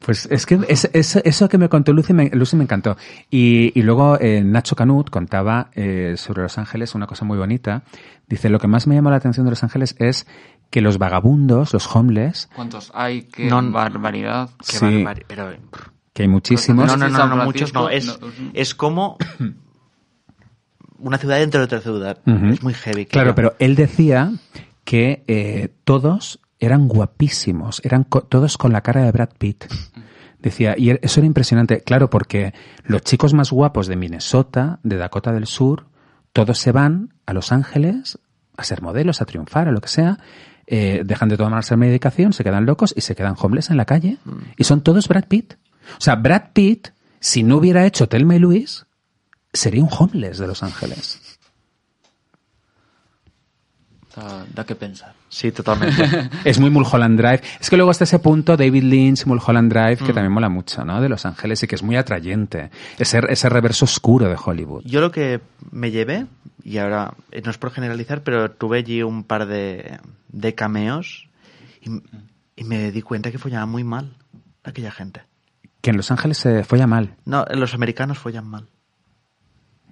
Pues 0.00 0.26
es 0.30 0.44
que 0.44 0.58
es, 0.68 0.88
es- 0.92 1.16
eso 1.16 1.48
que 1.48 1.56
me 1.56 1.70
contó 1.70 1.94
Lucy 1.94 2.12
me, 2.12 2.28
Lucy 2.30 2.56
me 2.56 2.64
encantó. 2.64 2.98
Y, 3.30 3.72
y 3.78 3.82
luego 3.82 4.18
eh, 4.20 4.42
Nacho 4.44 4.76
Canut 4.76 5.08
contaba 5.08 5.70
eh, 5.74 6.14
sobre 6.18 6.42
Los 6.42 6.58
Ángeles 6.58 6.94
una 6.94 7.06
cosa 7.06 7.24
muy 7.24 7.38
bonita. 7.38 7.84
Dice, 8.28 8.50
lo 8.50 8.58
que 8.58 8.66
más 8.66 8.86
me 8.86 8.94
llamó 8.96 9.08
la 9.08 9.16
atención 9.16 9.46
de 9.46 9.50
Los 9.50 9.62
Ángeles 9.64 9.96
es 9.98 10.26
que 10.70 10.80
los 10.80 10.98
vagabundos, 10.98 11.72
los 11.72 11.94
homeless, 11.94 12.48
¿Cuántos 12.54 12.90
hay? 12.94 13.22
¡Qué 13.22 13.46
No- 13.46 13.60
barbaridad! 13.70 14.50
Qué 14.58 14.76
Sí. 14.76 14.84
barbaridad, 15.04 15.26
Pero, 15.28 15.50
que 16.12 16.22
hay 16.22 16.28
muchísimos. 16.28 16.86
no, 16.86 16.96
no, 16.96 17.08
no, 17.08 17.26
no, 17.36 17.44
muchos 17.44 17.74
no. 17.74 17.88
Es, 17.88 18.18
es 18.54 18.74
como 18.74 19.16
una 20.98 21.18
ciudad 21.18 21.38
dentro 21.38 21.60
de 21.60 21.64
otra 21.64 21.80
ciudad. 21.80 22.18
Es 22.26 22.62
muy 22.62 22.74
heavy. 22.74 23.06
Claro, 23.06 23.34
pero 23.34 23.54
él 23.58 23.74
decía 23.74 24.32
que 24.84 25.24
eh, 25.26 25.74
todos 25.84 26.40
eran 26.58 26.88
guapísimos, 26.88 27.80
eran 27.84 28.04
co- 28.04 28.22
todos 28.22 28.58
con 28.58 28.72
la 28.72 28.82
cara 28.82 29.02
de 29.04 29.12
Brad 29.12 29.30
Pitt. 29.38 29.64
Decía, 30.38 30.74
y 30.76 30.90
eso 31.02 31.20
era 31.20 31.26
impresionante, 31.26 31.82
claro, 31.82 32.08
porque 32.10 32.54
los 32.84 33.02
chicos 33.02 33.34
más 33.34 33.50
guapos 33.50 33.86
de 33.86 33.96
Minnesota, 33.96 34.78
de 34.82 34.96
Dakota 34.96 35.32
del 35.32 35.46
Sur, 35.46 35.86
todos 36.32 36.58
se 36.58 36.72
van 36.72 37.14
a 37.26 37.32
Los 37.32 37.52
Ángeles 37.52 38.18
a 38.56 38.64
ser 38.64 38.82
modelos, 38.82 39.20
a 39.22 39.26
triunfar, 39.26 39.68
a 39.68 39.72
lo 39.72 39.80
que 39.80 39.88
sea, 39.88 40.18
eh, 40.72 41.02
dejan 41.04 41.28
de 41.28 41.36
tomarse 41.36 41.76
medicación, 41.76 42.32
se 42.32 42.44
quedan 42.44 42.64
locos 42.64 42.94
y 42.96 43.00
se 43.00 43.16
quedan 43.16 43.34
homeless 43.36 43.70
en 43.70 43.76
la 43.76 43.86
calle. 43.86 44.18
Y 44.56 44.62
son 44.62 44.82
todos 44.82 45.08
Brad 45.08 45.24
Pitt. 45.24 45.54
O 45.98 46.00
sea, 46.00 46.14
Brad 46.14 46.52
Pitt, 46.52 46.90
si 47.18 47.42
no 47.42 47.56
hubiera 47.56 47.84
hecho 47.86 48.08
Telma 48.08 48.36
y 48.36 48.38
Luis, 48.38 48.86
sería 49.52 49.82
un 49.82 49.88
homeless 49.90 50.38
de 50.38 50.46
Los 50.46 50.62
Ángeles. 50.62 51.38
Da, 54.14 54.46
da 54.54 54.64
que 54.64 54.76
pensar. 54.76 55.12
Sí, 55.28 55.50
totalmente. 55.50 56.04
Es 56.44 56.60
muy 56.60 56.70
Mulholland 56.70 57.18
Drive. 57.18 57.40
Es 57.60 57.68
que 57.68 57.76
luego 57.76 57.90
está 57.90 58.04
ese 58.04 58.20
punto, 58.20 58.56
David 58.56 58.84
Lynch, 58.84 59.26
Mulholland 59.26 59.72
Drive, 59.72 59.96
que 59.96 60.12
también 60.12 60.30
mola 60.30 60.48
mucho, 60.48 60.84
¿no? 60.84 61.00
De 61.00 61.08
Los 61.08 61.26
Ángeles 61.26 61.60
y 61.64 61.66
que 61.66 61.74
es 61.74 61.82
muy 61.82 61.96
atrayente. 61.96 62.70
Ese, 62.96 63.20
ese 63.28 63.48
reverso 63.48 63.86
oscuro 63.86 64.28
de 64.28 64.36
Hollywood. 64.40 64.82
Yo 64.84 65.00
lo 65.00 65.10
que 65.10 65.40
me 65.72 65.90
llevé, 65.90 66.26
y 66.62 66.78
ahora 66.78 67.14
eh, 67.32 67.42
no 67.44 67.50
es 67.50 67.58
por 67.58 67.72
generalizar, 67.72 68.22
pero 68.22 68.52
tuve 68.52 68.78
allí 68.78 69.02
un 69.02 69.24
par 69.24 69.46
de, 69.46 69.98
de 70.32 70.54
cameos 70.54 71.28
y, 71.80 71.90
y 72.56 72.64
me 72.64 72.90
di 72.92 73.02
cuenta 73.02 73.30
que 73.30 73.38
follaban 73.38 73.68
muy 73.68 73.84
mal 73.84 74.16
aquella 74.64 74.90
gente. 74.90 75.22
Que 75.80 75.90
en 75.90 75.96
Los 75.96 76.10
Ángeles 76.10 76.38
se 76.38 76.62
folla 76.64 76.86
mal. 76.86 77.16
No, 77.24 77.44
los 77.54 77.72
americanos 77.74 78.18
follan 78.18 78.46
mal. 78.46 78.68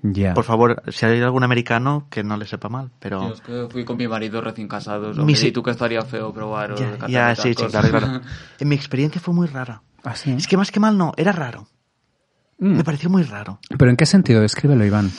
Ya. 0.02 0.32
Por 0.34 0.44
favor, 0.44 0.80
si 0.92 1.06
hay 1.06 1.20
algún 1.22 1.42
americano 1.42 2.06
que 2.08 2.22
no 2.22 2.36
le 2.36 2.46
sepa 2.46 2.68
mal, 2.68 2.86
Yo 2.88 2.92
pero... 3.00 3.32
es 3.32 3.40
que 3.40 3.66
fui 3.68 3.84
con 3.84 3.96
mi 3.96 4.06
marido 4.06 4.40
recién 4.40 4.68
casado. 4.68 5.12
Mi 5.24 5.34
si- 5.34 5.48
Y 5.48 5.52
tú 5.52 5.62
que 5.62 5.72
estaría 5.72 6.02
feo 6.02 6.32
probar 6.32 6.72
o 6.72 6.76
Ya, 6.76 6.96
ya, 7.08 7.32
estas 7.32 7.44
sí, 7.44 7.54
claro, 7.54 7.88
claro. 7.90 8.20
En 8.60 8.68
mi 8.68 8.76
experiencia 8.76 9.20
fue 9.20 9.34
muy 9.34 9.48
rara. 9.48 9.82
¿Ah, 10.04 10.14
sí? 10.14 10.30
Es 10.32 10.46
que 10.46 10.56
más 10.56 10.70
que 10.70 10.78
mal 10.78 10.96
no, 10.96 11.12
era 11.16 11.32
raro. 11.32 11.66
Mm. 12.60 12.76
Me 12.76 12.84
pareció 12.84 13.10
muy 13.10 13.24
raro. 13.24 13.58
¿Pero 13.76 13.90
en 13.90 13.96
qué 13.96 14.06
sentido? 14.06 14.40
Descríbelo, 14.40 14.84
Iván. 14.84 15.10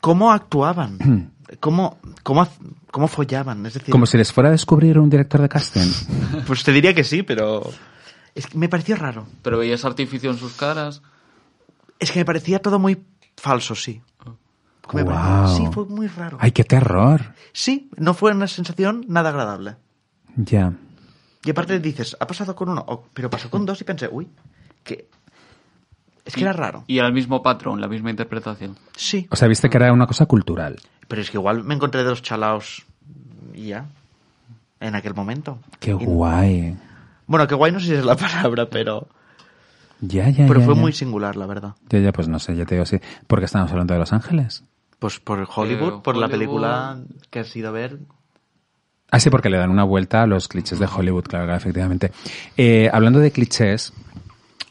¿Cómo 0.00 0.30
actuaban? 0.30 1.32
¿Cómo, 1.58 1.98
cómo, 2.22 2.42
haz- 2.42 2.58
cómo 2.96 3.08
follaban? 3.08 3.66
Es 3.66 3.74
decir, 3.74 3.92
Como 3.92 4.06
si 4.06 4.16
les 4.16 4.32
fuera 4.32 4.48
a 4.48 4.52
descubrir 4.52 4.98
un 4.98 5.10
director 5.10 5.42
de 5.42 5.50
casting. 5.50 5.92
pues 6.46 6.64
te 6.64 6.72
diría 6.72 6.94
que 6.94 7.04
sí, 7.04 7.22
pero... 7.22 7.70
Es 8.34 8.46
que 8.46 8.56
me 8.56 8.70
pareció 8.70 8.96
raro. 8.96 9.26
Pero 9.42 9.58
veías 9.58 9.84
artificio 9.84 10.30
en 10.30 10.38
sus 10.38 10.54
caras. 10.54 11.02
Es 11.98 12.10
que 12.10 12.20
me 12.20 12.24
parecía 12.24 12.58
todo 12.58 12.78
muy 12.78 13.04
falso, 13.36 13.74
sí. 13.74 14.00
Me 14.94 15.04
pareció- 15.04 15.04
Guau. 15.04 15.56
Sí, 15.58 15.62
fue 15.74 15.84
muy 15.84 16.06
raro. 16.06 16.38
¡Ay, 16.40 16.52
qué 16.52 16.64
terror! 16.64 17.34
Sí, 17.52 17.90
no 17.98 18.14
fue 18.14 18.32
una 18.32 18.46
sensación 18.46 19.04
nada 19.08 19.28
agradable. 19.28 19.76
Ya. 20.34 20.72
Y 21.44 21.50
aparte 21.50 21.78
dices, 21.80 22.16
ha 22.18 22.26
pasado 22.26 22.56
con 22.56 22.70
uno, 22.70 22.82
oh, 22.88 23.04
pero 23.12 23.28
pasó 23.28 23.50
con 23.50 23.66
dos 23.66 23.78
y 23.82 23.84
pensé, 23.84 24.08
uy, 24.10 24.26
que... 24.82 25.10
Es 26.26 26.34
que 26.34 26.42
era 26.42 26.52
raro. 26.52 26.84
Y 26.88 26.98
era 26.98 27.06
el 27.06 27.12
mismo 27.14 27.42
patrón, 27.42 27.80
la 27.80 27.88
misma 27.88 28.10
interpretación. 28.10 28.76
Sí, 28.96 29.26
O 29.30 29.36
sea, 29.36 29.48
viste 29.48 29.70
que 29.70 29.76
era 29.78 29.92
una 29.92 30.06
cosa 30.06 30.26
cultural. 30.26 30.76
pero 31.08 31.22
es 31.22 31.30
que 31.30 31.38
igual 31.38 31.64
me 31.64 31.74
encontré 31.74 32.02
de 32.04 32.10
los 32.10 32.20
chalaos 32.20 32.84
y 33.54 33.68
ya, 33.68 33.86
en 34.80 34.94
aquel 34.94 35.14
momento. 35.14 35.58
¡Qué 35.80 35.92
Y- 35.92 35.94
guay! 35.94 36.76
Bueno, 37.28 37.46
que 37.46 37.54
guay 37.54 37.72
no 37.72 37.80
sé 37.80 37.86
si 37.86 37.94
es 37.94 38.04
la 38.04 38.16
palabra, 38.16 38.66
pero... 38.68 39.08
Ya, 40.00 40.28
ya, 40.28 40.46
Pero 40.46 40.60
ya, 40.60 40.66
fue 40.66 40.74
ya. 40.74 40.80
muy 40.80 40.92
singular, 40.92 41.36
la 41.36 41.46
verdad. 41.46 41.74
Ya, 41.88 41.98
ya, 42.00 42.12
pues 42.12 42.28
no 42.28 42.38
sé, 42.38 42.54
ya 42.54 42.66
te 42.66 42.74
digo 42.74 42.82
así. 42.82 42.98
¿Por 43.26 43.38
qué 43.38 43.46
estamos 43.46 43.70
hablando 43.70 43.94
de 43.94 44.00
Los 44.00 44.12
Ángeles? 44.12 44.62
Pues 44.98 45.20
por 45.20 45.48
Hollywood, 45.54 45.94
Eh, 45.94 46.00
por 46.02 46.16
la 46.16 46.26
Hollywood. 46.26 46.30
película 46.38 46.98
que 47.30 47.38
has 47.40 47.56
ido 47.56 47.68
a 47.68 47.72
ver. 47.72 47.98
Ah, 49.10 49.20
sí, 49.20 49.30
porque 49.30 49.48
le 49.48 49.56
dan 49.56 49.70
una 49.70 49.84
vuelta 49.84 50.22
a 50.22 50.26
los 50.26 50.48
clichés 50.48 50.78
de 50.78 50.86
Hollywood, 50.86 51.24
claro, 51.24 51.46
claro, 51.46 51.58
efectivamente. 51.58 52.12
Eh, 52.56 52.90
hablando 52.92 53.20
de 53.20 53.30
clichés, 53.30 53.92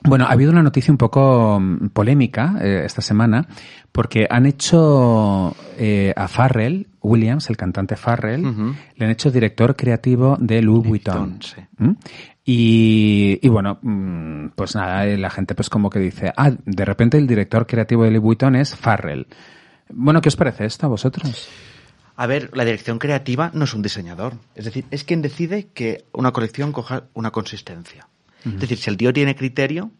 bueno, 0.08 0.26
ha 0.26 0.32
habido 0.32 0.52
una 0.52 0.64
noticia 0.64 0.92
un 0.92 0.98
poco 0.98 1.60
mm, 1.60 1.90
polémica 1.90 2.56
eh, 2.62 2.84
esta 2.86 3.02
semana, 3.02 3.48
porque 3.92 4.28
han 4.30 4.46
hecho 4.46 5.56
eh, 5.78 6.14
a 6.16 6.28
Farrell, 6.28 6.88
Williams, 7.02 7.50
el 7.50 7.58
cantante 7.58 7.96
Farrell, 7.96 8.44
le 8.96 9.06
han 9.06 9.12
hecho 9.12 9.32
director 9.32 9.76
creativo 9.76 10.38
de 10.40 10.62
Louis 10.62 10.88
Vuitton. 10.88 11.40
Sí. 11.42 11.62
¿Mm? 11.78 11.92
Y, 12.44 13.40
y 13.42 13.50
bueno, 13.50 13.80
mm, 13.82 14.50
pues 14.56 14.76
nada, 14.76 15.06
eh, 15.06 15.18
la 15.18 15.30
gente 15.30 15.56
pues 15.56 15.70
como 15.70 15.90
que 15.90 16.00
dice, 16.00 16.32
ah, 16.36 16.52
de 16.52 16.86
repente 16.86 17.18
el 17.18 17.28
director 17.28 17.66
creativo 17.66 18.04
de 18.04 18.12
Louis 18.12 18.24
Vuitton 18.24 18.56
es 18.56 18.76
Farrell. 18.76 19.28
Bueno, 19.90 20.22
¿qué 20.22 20.30
os 20.30 20.36
parece 20.36 20.66
esto 20.66 20.86
a 20.86 20.90
vosotros? 20.90 21.50
A 22.18 22.28
ver, 22.28 22.50
la 22.54 22.64
dirección 22.64 22.98
creativa 22.98 23.52
no 23.54 23.66
es 23.66 23.74
un 23.74 23.82
diseñador. 23.82 24.36
Es 24.56 24.66
decir, 24.66 24.86
es 24.90 25.04
quien 25.04 25.22
decide 25.22 25.68
que 25.74 26.06
una 26.14 26.32
colección 26.32 26.72
coja 26.72 27.04
una 27.14 27.32
consistencia. 27.32 28.08
Es 28.46 28.60
decir, 28.60 28.78
si 28.78 28.90
el 28.90 28.98
tío 28.98 29.12
tiene 29.12 29.36
criterio, 29.36 29.92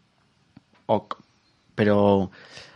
ok. 0.86 1.16
Pero 1.74 2.30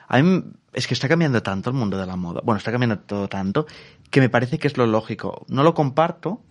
a 0.08 0.20
mí 0.20 0.44
es 0.72 0.86
que 0.86 0.94
está 0.94 1.08
cambiando 1.08 1.42
tanto 1.42 1.70
el 1.70 1.76
mundo 1.76 1.96
de 1.96 2.06
la 2.06 2.16
moda. 2.16 2.40
Bueno, 2.44 2.58
está 2.58 2.70
cambiando 2.70 2.98
todo 2.98 3.28
tanto 3.28 3.66
que 4.10 4.20
me 4.20 4.28
parece 4.28 4.58
que 4.58 4.66
es 4.66 4.76
lo 4.76 4.86
lógico. 4.86 5.44
No 5.48 5.62
lo 5.62 5.74
comparto, 5.74 6.42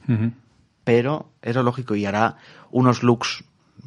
pero 0.84 1.30
es 1.42 1.56
lo 1.56 1.64
lógico 1.64 1.96
y 1.96 2.06
hará 2.06 2.38
unos 2.72 3.04
looks, 3.04 3.44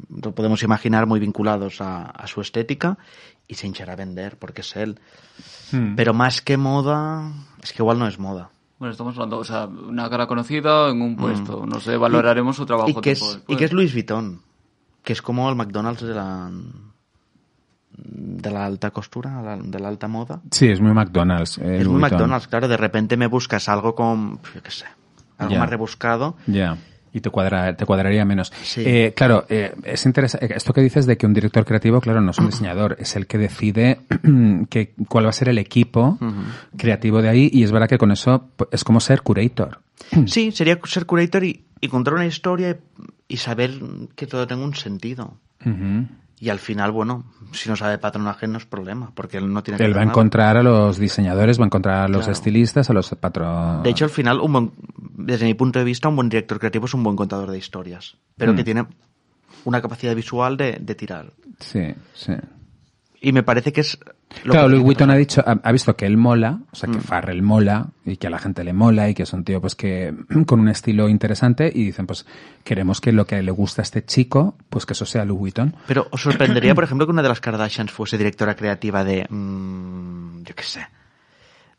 lo 0.09 0.33
podemos 0.33 0.63
imaginar, 0.63 1.07
muy 1.07 1.19
vinculados 1.19 1.81
a, 1.81 2.03
a 2.03 2.27
su 2.27 2.41
estética 2.41 2.97
y 3.47 3.55
se 3.55 3.67
hinchará 3.67 3.93
a 3.93 3.97
vender 3.97 4.37
porque 4.37 4.61
es 4.61 4.75
él. 4.75 4.99
Mm. 5.71 5.95
Pero 5.95 6.13
más 6.13 6.41
que 6.41 6.57
moda, 6.57 7.31
es 7.61 7.73
que 7.73 7.81
igual 7.81 7.99
no 7.99 8.07
es 8.07 8.19
moda. 8.19 8.51
Bueno, 8.79 8.91
estamos 8.91 9.15
hablando, 9.15 9.37
o 9.37 9.43
sea, 9.43 9.65
una 9.65 10.09
cara 10.09 10.27
conocida 10.27 10.89
en 10.89 11.01
un 11.01 11.15
puesto. 11.15 11.65
No 11.65 11.79
sé, 11.79 11.95
valoraremos 11.95 12.55
su 12.55 12.65
trabajo 12.65 12.89
y 12.89 12.95
que, 12.95 13.11
es, 13.11 13.39
y 13.47 13.55
que 13.55 13.65
es 13.65 13.71
Louis 13.71 13.93
Vuitton, 13.93 14.41
que 15.03 15.13
es 15.13 15.21
como 15.21 15.49
el 15.49 15.55
McDonald's 15.55 16.01
de 16.01 16.13
la 16.13 16.49
de 17.95 18.51
la 18.51 18.65
alta 18.65 18.91
costura, 18.91 19.57
de 19.61 19.79
la 19.79 19.87
alta 19.87 20.07
moda. 20.07 20.41
Sí, 20.51 20.67
es 20.67 20.81
muy 20.81 20.93
McDonald's. 20.93 21.57
eh, 21.59 21.61
es 21.61 21.67
muy 21.67 21.77
Louis 21.77 21.85
Vuitton. 21.85 22.01
McDonald's, 22.01 22.47
claro, 22.47 22.67
de 22.67 22.77
repente 22.77 23.17
me 23.17 23.27
buscas 23.27 23.69
algo 23.69 23.93
con, 23.93 24.39
yo 24.53 24.63
qué 24.63 24.71
sé, 24.71 24.85
algo 25.37 25.55
más 25.55 25.69
rebuscado. 25.69 26.35
Ya. 26.47 26.77
Y 27.15 27.21
te, 27.21 27.29
cuadra, 27.29 27.75
te 27.75 27.85
cuadraría 27.85 28.25
menos. 28.25 28.51
Sí. 28.63 28.81
Eh, 28.83 29.13
claro, 29.15 29.45
eh, 29.47 29.75
es 29.83 30.03
interesante. 30.07 30.55
Esto 30.55 30.73
que 30.73 30.81
dices 30.81 31.05
de 31.05 31.15
que 31.15 31.27
un 31.27 31.33
director 31.35 31.63
creativo, 31.63 32.01
claro, 32.01 32.21
no 32.21 32.31
es 32.31 32.39
un 32.39 32.47
diseñador, 32.47 32.95
es 32.99 33.15
el 33.15 33.27
que 33.27 33.37
decide 33.37 33.99
que, 34.69 34.95
cuál 35.07 35.25
va 35.25 35.29
a 35.29 35.33
ser 35.33 35.49
el 35.49 35.59
equipo 35.59 36.17
creativo 36.75 37.21
de 37.21 37.29
ahí. 37.29 37.49
Y 37.53 37.61
es 37.61 37.71
verdad 37.71 37.87
que 37.87 37.99
con 37.99 38.11
eso 38.11 38.49
pues, 38.55 38.69
es 38.71 38.83
como 38.83 38.99
ser 38.99 39.21
curator. 39.21 39.81
Sí, 40.25 40.51
sería 40.51 40.79
ser 40.85 41.05
curator 41.05 41.43
y, 41.43 41.65
y 41.79 41.87
contar 41.87 42.15
una 42.15 42.25
historia 42.25 42.79
y, 43.27 43.37
saber 43.37 43.79
que 44.15 44.27
todo 44.27 44.45
tenga 44.47 44.63
un 44.63 44.75
sentido. 44.75 45.37
Y 46.39 46.49
al 46.49 46.59
final, 46.59 46.91
bueno, 46.91 47.23
si 47.53 47.69
no 47.69 47.75
sabe 47.77 47.97
patronaje 47.97 48.47
no 48.47 48.57
es 48.57 48.65
problema, 48.65 49.11
porque 49.15 49.37
él 49.37 49.51
no 49.53 49.63
tiene 49.63 49.77
que 49.77 49.85
Él 49.85 49.95
va 49.95 50.01
a 50.01 50.05
encontrar 50.05 50.57
a 50.57 50.63
los 50.63 50.97
diseñadores, 50.97 51.57
va 51.57 51.63
a 51.63 51.67
encontrar 51.67 51.95
a 52.03 52.07
los 52.09 52.21
Claro. 52.25 52.31
estilistas, 52.33 52.89
a 52.89 52.93
los 52.93 53.09
patrones. 53.11 53.83
De 53.83 53.89
hecho, 53.91 54.03
al 54.05 54.11
final, 54.11 54.41
un 54.41 54.51
buen- 54.51 54.71
desde 55.17 55.45
mi 55.45 55.53
punto 55.53 55.79
de 55.79 55.85
vista, 55.85 56.09
un 56.09 56.17
buen 56.17 56.27
director 56.27 56.59
creativo 56.59 56.85
es 56.85 56.93
un 56.93 57.03
buen 57.03 57.15
contador 57.15 57.49
de 57.49 57.57
historias, 57.57 58.17
pero 58.35 58.51
Mm. 58.51 58.55
que 58.57 58.63
tiene 58.65 58.85
una 59.63 59.81
capacidad 59.81 60.13
visual 60.15 60.57
de, 60.57 60.79
de 60.81 60.95
tirar. 60.95 61.31
Sí, 61.59 61.93
sí. 62.13 62.33
Y 63.25 63.31
me 63.31 63.41
parece 63.41 63.71
que 63.71 63.79
es 63.79 63.97
Lo 64.43 64.51
claro, 64.51 64.67
que 64.67 64.71
Louis 64.73 64.83
Vuitton 64.83 65.09
ha 65.09 65.15
dicho, 65.15 65.41
ha, 65.45 65.51
ha 65.63 65.71
visto 65.71 65.95
que 65.95 66.05
él 66.05 66.17
mola, 66.17 66.59
o 66.71 66.75
sea, 66.75 66.89
que 66.89 66.97
Mm. 66.97 67.01
Farrell 67.01 67.41
mola 67.41 67.87
y 68.05 68.17
que 68.17 68.27
a 68.27 68.29
la 68.29 68.37
gente 68.37 68.65
le 68.65 68.73
mola 68.73 69.07
y 69.07 69.13
que 69.13 69.23
es 69.23 69.31
un 69.31 69.45
tío 69.45 69.61
pues 69.61 69.75
que 69.75 70.13
con 70.45 70.59
un 70.59 70.67
estilo 70.67 71.07
interesante 71.07 71.71
y 71.73 71.85
dicen 71.85 72.05
pues 72.05 72.25
queremos 72.65 72.99
que 72.99 73.13
lo 73.13 73.25
que 73.25 73.41
le 73.41 73.51
gusta 73.51 73.81
a 73.81 73.83
este 73.83 74.03
chico, 74.03 74.57
pues 74.69 74.85
que 74.85 74.91
eso 74.91 75.05
sea 75.05 75.23
Louis 75.23 75.39
Vuitton. 75.39 75.73
Pero 75.87 76.05
os 76.11 76.21
sorprendería, 76.21 76.75
por 76.75 76.83
ejemplo, 76.83 77.07
que 77.07 77.11
una 77.13 77.21
de 77.21 77.29
las 77.29 77.39
Kardashians 77.39 77.91
fuese 77.91 78.17
directora 78.17 78.55
creativa 78.55 79.05
de, 79.05 79.25
mm, 79.29 80.43
yo 80.43 80.53
qué 80.53 80.63
sé, 80.63 80.85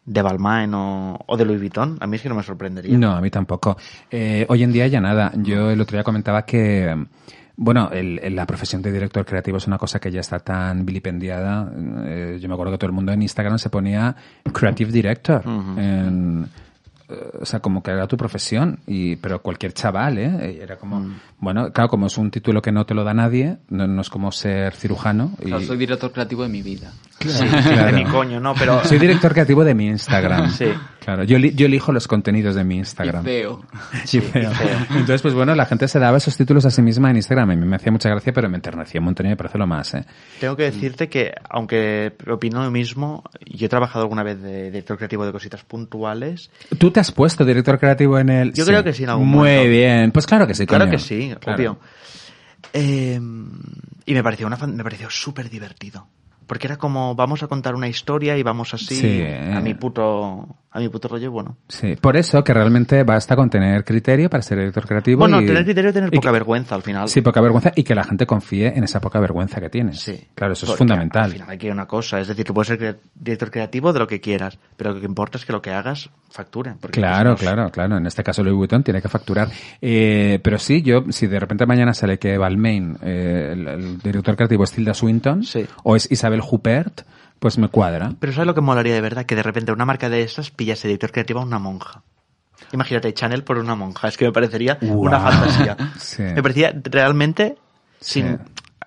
de 0.07 0.23
Balmain 0.23 0.73
o, 0.73 1.19
o 1.27 1.37
de 1.37 1.45
Louis 1.45 1.61
Vuitton. 1.61 1.99
A 2.01 2.07
mí 2.07 2.17
es 2.17 2.23
que 2.23 2.29
no 2.31 2.35
me 2.35 2.43
sorprendería. 2.43 2.97
No, 2.97 3.13
a 3.13 3.21
mí 3.21 3.31
tampoco. 3.31 3.77
Eh, 4.11 4.47
hoy 4.49 4.63
en 4.63 4.73
día 4.73 4.87
ya 4.87 5.01
nada. 5.01 5.31
Yo 5.37 5.71
el 5.71 5.81
otro 5.81 5.97
día 5.97 6.05
comentaba 6.05 6.47
que, 6.47 7.07
bueno, 7.57 7.91
el- 7.93 8.19
el- 8.23 8.35
la 8.37 8.47
profesión 8.47 8.83
de 8.83 8.91
director 8.93 9.25
creativo 9.25 9.59
es 9.59 9.67
una 9.67 9.79
cosa 9.79 9.99
que 10.01 10.11
ya 10.11 10.21
está 10.21 10.39
tan 10.41 10.85
vilipendiada. 10.85 11.71
Eh, 12.07 12.39
yo 12.41 12.49
me 12.49 12.55
acuerdo 12.55 12.73
que 12.73 12.79
todo 12.79 12.89
el 12.89 12.95
mundo 12.95 13.13
en 13.13 13.23
Instagram 13.23 13.59
se 13.59 13.71
ponía 13.71 14.15
Creative 14.53 14.91
Director. 14.91 15.43
en- 15.47 16.49
eh, 17.07 17.15
o 17.43 17.45
sea, 17.45 17.61
como 17.61 17.83
que 17.83 17.91
era 17.91 18.07
tu 18.07 18.17
profesión, 18.17 18.79
y, 18.87 19.17
pero 19.17 19.43
cualquier 19.43 19.75
chaval, 19.75 20.17
¿eh? 20.19 20.59
Era 20.63 20.77
como, 20.77 21.07
bueno, 21.39 21.71
claro, 21.71 21.91
como 21.91 22.07
es 22.07 22.17
un 22.17 22.31
título 22.31 22.63
que 22.63 22.73
no 22.73 22.87
te 22.87 22.95
lo 22.95 23.05
da 23.05 23.13
nadie, 23.13 23.59
no, 23.69 23.87
no 23.87 24.01
es 24.01 24.09
como 24.09 24.33
ser 24.33 24.73
cirujano. 24.75 25.33
Y, 25.41 25.45
Claro, 25.49 25.63
soy 25.65 25.77
director 25.77 26.11
creativo 26.13 26.45
de 26.45 26.49
mi 26.49 26.63
vida. 26.63 26.93
Sí, 27.21 27.29
Claro. 27.47 27.87
de 27.87 27.93
mi 27.93 28.05
coño, 28.05 28.39
no, 28.41 28.55
pero... 28.55 28.85
Soy 28.85 28.99
director 28.99 29.33
creativo 29.33 29.65
de 29.65 29.75
mi 29.75 29.87
Instagram. 29.87 30.51
Sí. 30.51 30.67
Claro, 31.01 31.23
yo, 31.25 31.39
li- 31.39 31.55
yo 31.55 31.67
elijo 31.67 31.93
los 31.93 32.07
contenidos 32.09 32.55
de 32.55 32.65
mi 32.65 32.77
Instagram. 32.77 33.23
Y 33.23 33.25
feo. 33.25 33.65
Sí, 34.05 34.21
feo. 34.21 34.51
Entonces, 34.91 35.23
pues 35.23 35.33
bueno, 35.33 35.55
la 35.55 35.65
gente 35.67 35.87
se 35.89 35.99
daba 35.99 36.17
esos 36.19 36.37
títulos 36.37 36.65
a 36.67 36.71
sí 36.71 36.83
misma 36.83 37.11
en 37.11 37.17
Instagram. 37.17 37.51
A 37.51 37.55
mí 37.57 37.65
me 37.67 37.77
hacía 37.77 37.93
mucha 37.93 38.09
gracia, 38.11 38.33
pero 38.33 38.49
me 38.51 38.57
enternecía 38.57 39.01
un 39.01 39.07
montón 39.07 39.27
y 39.27 39.29
me 39.31 39.37
parece 39.37 39.57
lo 39.59 39.67
más, 39.67 39.95
¿eh? 39.95 40.05
Tengo 40.41 40.57
que 40.57 40.65
decirte 40.65 41.09
que, 41.09 41.33
aunque 41.49 42.15
opino 42.29 42.63
lo 42.63 42.71
mismo, 42.71 43.23
yo 43.47 43.67
he 43.67 43.69
trabajado 43.69 44.03
alguna 44.05 44.23
vez 44.23 44.43
de 44.43 44.65
director 44.71 44.97
creativo 44.99 45.25
de 45.25 45.33
cositas 45.33 45.63
puntuales. 45.65 46.51
¿Tú 46.79 46.91
te 46.91 47.01
has 47.01 47.13
puesto 47.13 47.45
director 47.45 47.79
creativo 47.79 48.19
en 48.19 48.29
el...? 48.29 48.53
Yo 48.53 48.67
creo 48.67 48.83
que 48.85 48.93
sí, 48.93 49.05
en 49.05 49.11
algún 49.11 49.29
Muy 49.29 49.39
momento. 49.51 49.71
bien. 49.71 50.11
Pues 50.11 50.27
claro 50.27 50.47
que 50.47 50.55
sí, 50.55 50.67
Claro 50.67 50.85
coño. 50.87 50.93
que 50.93 50.99
sí, 51.03 51.35
Claro. 51.41 51.57
obvio. 51.59 51.79
Eh, 52.73 53.21
y 54.07 54.15
me 54.15 54.23
pareció 54.23 54.47
una 54.47 54.57
fan- 54.57 54.75
me 54.75 54.83
pareció 54.83 55.09
súper 55.11 55.49
divertido. 55.49 56.09
Porque 56.47 56.67
era 56.67 56.77
como, 56.77 57.15
vamos 57.15 57.43
a 57.43 57.47
contar 57.49 57.75
una 57.75 57.89
historia 57.89 58.37
y 58.37 58.43
vamos 58.43 58.75
así 58.75 58.97
Sí. 58.97 59.23
a 59.23 59.61
mi 59.61 59.75
puto 59.75 60.47
a 60.77 60.81
mi 60.81 60.89
puto 60.89 61.07
rollo, 61.07 61.31
bueno. 61.31 61.57
Sí, 61.69 61.95
por 61.95 62.17
eso 62.17 62.43
que 62.43 62.53
realmente 62.53 63.05
basta 63.05 63.37
con 63.37 63.49
tener 63.49 63.85
criterio 63.85 64.29
para 64.29 64.43
ser 64.43 64.59
director 64.59 64.85
creativo. 64.87 65.21
Bueno, 65.21 65.41
y- 65.41 65.47
tener 65.47 65.65
criterio 65.65 65.91
y 65.91 65.93
tener 65.95 66.11
poca 66.11 66.29
que- 66.29 66.33
vergüenza 66.33 66.75
al 66.75 66.83
final. 66.83 67.09
Sí, 67.09 67.21
poca 67.21 67.41
vergüenza 67.41 67.73
y 67.77 67.85
que 67.85 67.95
la 67.95 68.03
gente 68.03 68.27
confíe 68.27 68.77
en 68.77 68.83
esa 68.83 69.01
poca 69.01 69.21
vergüenza 69.21 69.61
que 69.61 69.71
tienes. 69.71 70.01
Sí. 70.01 70.19
Claro, 70.35 70.53
eso 70.55 70.67
es 70.67 70.77
fundamental. 70.77 71.25
Al 71.27 71.31
final 71.33 71.51
hay 71.51 71.59
que 71.59 71.71
una 71.71 71.87
cosa, 71.87 72.19
es 72.21 72.27
decir, 72.27 72.45
tú 72.45 72.53
puedes 72.53 72.67
ser 72.69 72.99
director 73.15 73.51
creativo 73.53 73.93
de 73.93 74.01
lo 74.01 74.07
que 74.09 74.21
quieras, 74.21 74.59
pero 74.77 74.93
lo 74.93 74.99
que 75.01 75.07
importa 75.07 75.39
es 75.39 75.45
que 75.47 75.53
lo 75.53 75.63
que 75.63 75.71
hagas 75.71 76.11
facture. 76.29 76.75
Claro, 76.91 77.37
claro, 77.37 77.71
claro. 77.71 77.97
En 77.97 78.07
este 78.07 78.25
caso 78.25 78.43
Louis 78.43 78.57
Vuitton 78.57 78.83
tiene 78.83 79.01
que 79.01 79.09
facturar. 79.09 79.49
Eh, 79.81 80.41
pero 80.43 80.59
sí, 80.59 80.83
yo, 80.83 81.05
si 81.11 81.29
de 81.29 81.39
repente 81.39 81.67
mañana 81.67 81.95
sale 81.95 82.19
que 82.19 82.37
Balmain, 82.37 82.97
eh, 83.01 83.51
el, 83.53 83.69
el 83.69 83.99
director 84.01 84.35
creativo 84.35 84.65
es 84.65 84.73
Tilda 84.73 84.93
Swinton, 84.93 85.45
Sí. 85.45 85.65
o 85.85 85.95
es 85.95 86.11
Isabel 86.11 86.41
Huppert, 86.51 87.03
pues 87.45 87.59
me 87.59 87.69
cuadra. 87.69 88.11
Pero 88.21 88.33
¿sabes 88.33 88.47
lo 88.47 88.55
que 88.55 88.63
molaría 88.63 88.95
de 88.95 89.03
verdad? 89.03 89.27
Que 89.27 89.37
de 89.37 89.43
repente 89.43 89.71
una 89.71 89.85
marca 89.85 90.09
de 90.09 90.23
estas 90.23 90.51
pillase 90.51 90.89
director 90.89 91.13
creativo 91.13 91.41
a 91.41 91.43
una 91.43 91.59
monja. 91.59 92.01
Imagínate, 92.73 93.13
Chanel 93.13 93.45
por 93.45 93.59
una 93.59 93.75
monja. 93.75 94.09
Es 94.09 94.17
que 94.17 94.25
me 94.25 94.33
parecería 94.33 94.79
una 94.81 95.21
fantasía. 95.21 95.77
Sí. 95.99 96.23
Me 96.23 96.41
parecía 96.43 96.73
realmente 96.85 97.59
Sí. 98.01 98.23
sin 98.23 98.39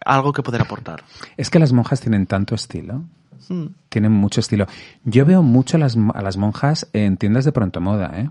algo 0.04 0.34
que 0.34 0.42
poder 0.42 0.62
aportar. 0.62 1.04
Es 1.38 1.52
que 1.52 1.60
las 1.60 1.72
monjas 1.72 2.02
tienen 2.02 2.26
tanto 2.26 2.56
estilo. 2.56 3.04
Mm. 3.48 3.66
Tienen 3.90 4.12
mucho 4.12 4.40
estilo. 4.40 4.66
Yo 5.04 5.24
veo 5.24 5.44
mucho 5.44 5.78
a 5.78 5.80
las, 5.80 5.96
a 6.16 6.22
las 6.24 6.38
monjas 6.38 6.88
en 6.94 7.18
tiendas 7.18 7.46
de 7.46 7.52
pronto 7.52 7.80
moda, 7.80 8.12
¿eh? 8.16 8.28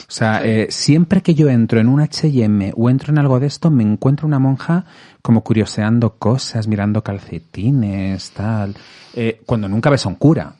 O 0.00 0.10
sea, 0.10 0.44
eh, 0.44 0.68
siempre 0.70 1.22
que 1.22 1.34
yo 1.34 1.48
entro 1.48 1.80
en 1.80 1.88
un 1.88 2.00
H&M 2.00 2.72
o 2.76 2.88
entro 2.90 3.12
en 3.12 3.18
algo 3.18 3.40
de 3.40 3.46
esto, 3.46 3.70
me 3.70 3.82
encuentro 3.82 4.26
una 4.26 4.38
monja 4.38 4.84
como 5.22 5.42
curioseando 5.42 6.14
cosas, 6.14 6.66
mirando 6.68 7.02
calcetines, 7.02 8.30
tal. 8.30 8.76
Eh, 9.14 9.40
cuando 9.46 9.68
nunca 9.68 9.90
ves 9.90 10.06
a 10.06 10.08
un 10.08 10.14
cura. 10.14 10.54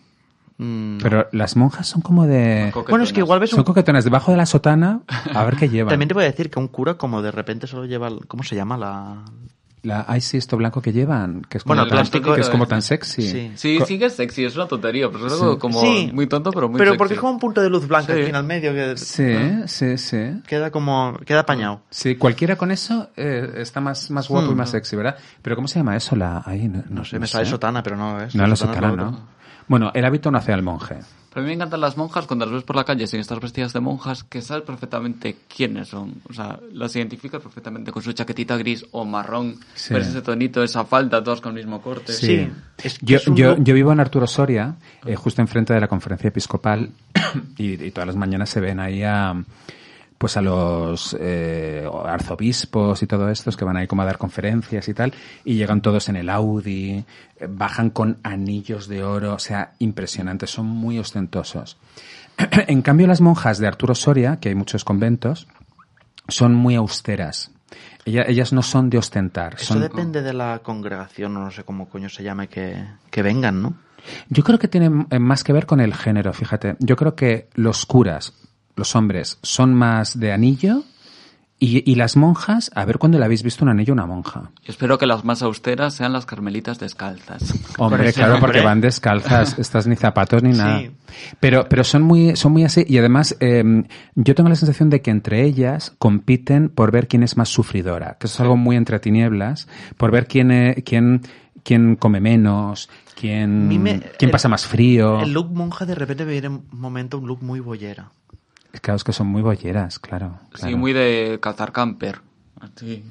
Mm. 0.58 0.98
Pero 1.00 1.28
las 1.32 1.56
monjas 1.56 1.86
son 1.86 2.02
como 2.02 2.26
de... 2.26 2.72
Bueno, 2.88 3.04
es 3.04 3.12
que 3.12 3.20
igual 3.20 3.38
ves 3.38 3.50
Son 3.50 3.60
un... 3.60 3.64
coquetonas 3.64 4.02
debajo 4.04 4.32
de 4.32 4.36
la 4.38 4.46
sotana 4.46 5.02
a 5.32 5.44
ver 5.44 5.56
qué 5.56 5.68
llevan. 5.70 5.90
También 5.90 6.08
te 6.08 6.14
voy 6.14 6.24
a 6.24 6.26
decir 6.30 6.50
que 6.50 6.58
un 6.58 6.66
cura 6.68 6.94
como 6.94 7.22
de 7.22 7.30
repente 7.30 7.66
solo 7.68 7.84
lleva... 7.86 8.08
el- 8.08 8.26
¿Cómo 8.26 8.42
se 8.42 8.56
llama 8.56 8.76
la...? 8.76 9.24
La, 9.82 10.04
ay, 10.08 10.20
sí, 10.20 10.36
esto 10.36 10.56
blanco 10.56 10.82
que 10.82 10.92
llevan, 10.92 11.42
que 11.48 11.58
es 11.58 11.62
como, 11.64 11.70
Bueno, 11.70 11.82
el 11.84 11.88
tan, 11.88 11.96
plástico 11.98 12.34
que 12.34 12.40
es 12.40 12.48
como 12.50 12.66
tan 12.66 12.82
sexy. 12.82 13.22
Sí. 13.22 13.52
Sí, 13.54 13.78
sí 13.86 13.98
que 13.98 14.06
es 14.06 14.14
sexy, 14.14 14.44
es 14.44 14.56
una 14.56 14.66
tontería, 14.66 15.08
pero 15.10 15.26
es 15.28 15.32
algo 15.34 15.52
Sí. 15.54 15.58
como 15.58 15.80
Sí. 15.80 16.10
muy 16.12 16.26
tonto, 16.26 16.50
pero 16.50 16.68
muy 16.68 16.78
Pero 16.78 16.90
sexy. 16.92 16.98
porque 16.98 17.14
es 17.14 17.20
como 17.20 17.32
un 17.34 17.38
punto 17.38 17.60
de 17.60 17.70
luz 17.70 17.86
blanca 17.86 18.12
Sí. 18.14 18.20
aquí 18.20 18.30
en 18.30 18.36
el 18.36 18.42
medio 18.44 18.72
que 18.74 18.96
Sí, 18.96 19.34
sí, 19.66 19.96
sí. 19.98 20.42
queda 20.46 20.70
como... 20.70 21.16
Queda 21.24 21.40
apañado. 21.40 21.82
Sí, 21.90 22.16
cualquiera 22.16 22.56
con 22.56 22.70
eso 22.70 23.10
eh, 23.16 23.52
está 23.58 23.80
más, 23.80 24.10
más 24.10 24.28
guapo 24.28 24.50
y 24.50 24.54
más 24.54 24.70
sexy, 24.70 24.96
¿verdad? 24.96 25.16
Pero 25.42 25.54
¿cómo 25.56 25.68
se 25.68 25.78
llama 25.78 25.96
eso? 25.96 26.16
La, 26.16 26.42
ahí, 26.44 26.68
no, 26.68 26.82
No 26.88 27.04
sé, 27.04 27.18
me 27.18 27.26
sale 27.26 27.46
sotana, 27.46 27.82
pero 27.82 27.96
no 27.96 28.20
es. 28.20 28.34
No, 28.34 28.46
la 28.46 28.56
Sotana 28.56 28.78
es 28.78 28.84
sotana, 28.92 29.10
¿no? 29.10 29.28
Bueno, 29.68 29.90
el 29.94 30.04
hábito 30.04 30.30
no 30.30 30.38
hace 30.38 30.52
al 30.52 30.62
monje. 30.62 30.96
Pero 31.30 31.40
a 31.40 31.42
mí 31.42 31.48
me 31.48 31.54
encantan 31.54 31.80
las 31.80 31.96
monjas 31.96 32.26
cuando 32.26 32.46
las 32.46 32.54
ves 32.54 32.62
por 32.64 32.74
la 32.76 32.84
calle 32.84 33.06
sin 33.06 33.20
estar 33.20 33.38
vestidas 33.38 33.72
de 33.72 33.80
monjas, 33.80 34.24
que 34.24 34.40
sabes 34.40 34.64
perfectamente 34.64 35.36
quiénes 35.54 35.88
son. 35.88 36.14
O 36.28 36.32
sea, 36.32 36.58
las 36.72 36.96
identificas 36.96 37.42
perfectamente 37.42 37.92
con 37.92 38.02
su 38.02 38.12
chaquetita 38.12 38.56
gris 38.56 38.86
o 38.92 39.04
marrón, 39.04 39.56
Sí. 39.74 39.92
ves 39.94 40.08
ese 40.08 40.22
tonito, 40.22 40.62
esa 40.62 40.84
falda, 40.84 41.22
todas 41.22 41.40
con 41.40 41.50
el 41.56 41.64
mismo 41.64 41.82
corte. 41.82 42.12
Sí. 42.12 42.48
Es 42.82 42.98
que 42.98 43.06
Yo, 43.06 43.16
es 43.18 43.28
un 43.28 43.36
yo, 43.36 43.56
yo 43.58 43.74
vivo 43.74 43.92
en 43.92 44.00
Arturo 44.00 44.26
Soria, 44.26 44.76
eh, 45.04 45.16
justo 45.16 45.42
enfrente 45.42 45.74
de 45.74 45.80
la 45.80 45.88
conferencia 45.88 46.28
episcopal, 46.28 46.90
y, 47.58 47.72
y 47.84 47.90
todas 47.90 48.06
las 48.06 48.16
mañanas 48.16 48.48
se 48.48 48.60
ven 48.60 48.80
ahí 48.80 49.02
a, 49.02 49.34
pues 50.18 50.36
a 50.36 50.42
los 50.42 51.16
eh, 51.20 51.88
arzobispos 52.06 53.02
y 53.02 53.06
todo 53.06 53.28
estos 53.30 53.56
que 53.56 53.64
van 53.64 53.76
ahí 53.76 53.86
como 53.86 54.02
a 54.02 54.04
dar 54.04 54.18
conferencias 54.18 54.88
y 54.88 54.94
tal, 54.94 55.14
y 55.44 55.54
llegan 55.54 55.80
todos 55.80 56.08
en 56.08 56.16
el 56.16 56.28
Audi, 56.28 57.04
eh, 57.38 57.46
bajan 57.48 57.90
con 57.90 58.18
anillos 58.24 58.88
de 58.88 59.04
oro, 59.04 59.34
o 59.34 59.38
sea, 59.38 59.72
impresionantes, 59.78 60.50
son 60.50 60.66
muy 60.66 60.98
ostentosos. 60.98 61.76
en 62.66 62.82
cambio, 62.82 63.06
las 63.06 63.20
monjas 63.20 63.58
de 63.58 63.66
Arturo 63.68 63.94
Soria, 63.94 64.38
que 64.40 64.48
hay 64.48 64.54
muchos 64.54 64.84
conventos, 64.84 65.46
son 66.28 66.54
muy 66.54 66.74
austeras. 66.74 67.50
Ella- 68.04 68.24
ellas 68.26 68.52
no 68.52 68.62
son 68.62 68.90
de 68.90 68.98
ostentar. 68.98 69.54
Eso 69.54 69.74
son- 69.74 69.82
depende 69.82 70.22
de 70.22 70.32
la 70.32 70.60
congregación, 70.62 71.36
o 71.36 71.40
no 71.40 71.50
sé 71.50 71.62
cómo 71.64 71.88
coño 71.88 72.08
se 72.08 72.22
llame, 72.22 72.48
que, 72.48 72.82
que 73.10 73.22
vengan, 73.22 73.62
¿no? 73.62 73.74
Yo 74.30 74.42
creo 74.44 74.58
que 74.58 74.68
tiene 74.68 75.06
eh, 75.10 75.18
más 75.18 75.44
que 75.44 75.52
ver 75.52 75.66
con 75.66 75.80
el 75.80 75.94
género, 75.94 76.32
fíjate. 76.32 76.76
Yo 76.78 76.96
creo 76.96 77.14
que 77.14 77.48
los 77.54 77.84
curas, 77.84 78.32
los 78.78 78.94
hombres, 78.96 79.38
son 79.42 79.74
más 79.74 80.18
de 80.18 80.32
anillo 80.32 80.84
y, 81.60 81.90
y 81.90 81.96
las 81.96 82.16
monjas, 82.16 82.70
a 82.76 82.84
ver 82.84 82.98
cuándo 82.98 83.18
le 83.18 83.24
habéis 83.24 83.42
visto 83.42 83.64
un 83.64 83.68
anillo 83.70 83.92
a 83.92 83.94
una 83.94 84.06
monja. 84.06 84.52
Yo 84.62 84.70
espero 84.70 84.96
que 84.96 85.06
las 85.06 85.24
más 85.24 85.42
austeras 85.42 85.92
sean 85.94 86.12
las 86.12 86.24
carmelitas 86.24 86.78
descalzas. 86.78 87.52
Hombre, 87.78 88.12
claro, 88.12 88.34
nombre. 88.34 88.46
porque 88.52 88.60
van 88.64 88.80
descalzas, 88.80 89.58
estas 89.58 89.88
ni 89.88 89.96
zapatos 89.96 90.42
ni 90.44 90.50
nada. 90.52 90.78
Sí. 90.78 90.90
Pero, 91.40 91.68
pero 91.68 91.82
son 91.82 92.02
muy, 92.02 92.36
son 92.36 92.52
muy 92.52 92.62
así 92.62 92.84
y 92.86 92.96
además 92.98 93.36
eh, 93.40 93.64
yo 94.14 94.34
tengo 94.36 94.48
la 94.48 94.54
sensación 94.54 94.88
de 94.88 95.02
que 95.02 95.10
entre 95.10 95.42
ellas 95.44 95.92
compiten 95.98 96.68
por 96.68 96.92
ver 96.92 97.08
quién 97.08 97.24
es 97.24 97.36
más 97.36 97.48
sufridora, 97.48 98.16
que 98.20 98.28
eso 98.28 98.34
es 98.36 98.40
algo 98.40 98.56
muy 98.56 98.76
entre 98.76 99.00
tinieblas, 99.00 99.66
por 99.96 100.12
ver 100.12 100.28
quién, 100.28 100.52
eh, 100.52 100.84
quién, 100.86 101.22
quién 101.64 101.96
come 101.96 102.20
menos, 102.20 102.88
quién, 103.18 103.66
me- 103.66 103.98
quién 103.98 104.28
el- 104.28 104.30
pasa 104.30 104.48
más 104.48 104.64
frío. 104.64 105.20
El 105.22 105.32
look 105.32 105.50
monja 105.52 105.86
de 105.86 105.96
repente 105.96 106.24
me 106.24 106.30
viene 106.30 106.50
un 106.50 106.62
momento 106.70 107.18
un 107.18 107.26
look 107.26 107.42
muy 107.42 107.58
bollera. 107.58 108.12
Claro, 108.80 108.96
es 108.96 109.04
que 109.04 109.12
son 109.12 109.26
muy 109.28 109.42
bolleras, 109.42 109.98
claro. 109.98 110.40
Sí, 110.54 110.74
muy 110.74 110.92
de 110.92 111.38
calzar 111.40 111.72
camper. 111.72 112.20
Sí, 112.76 113.04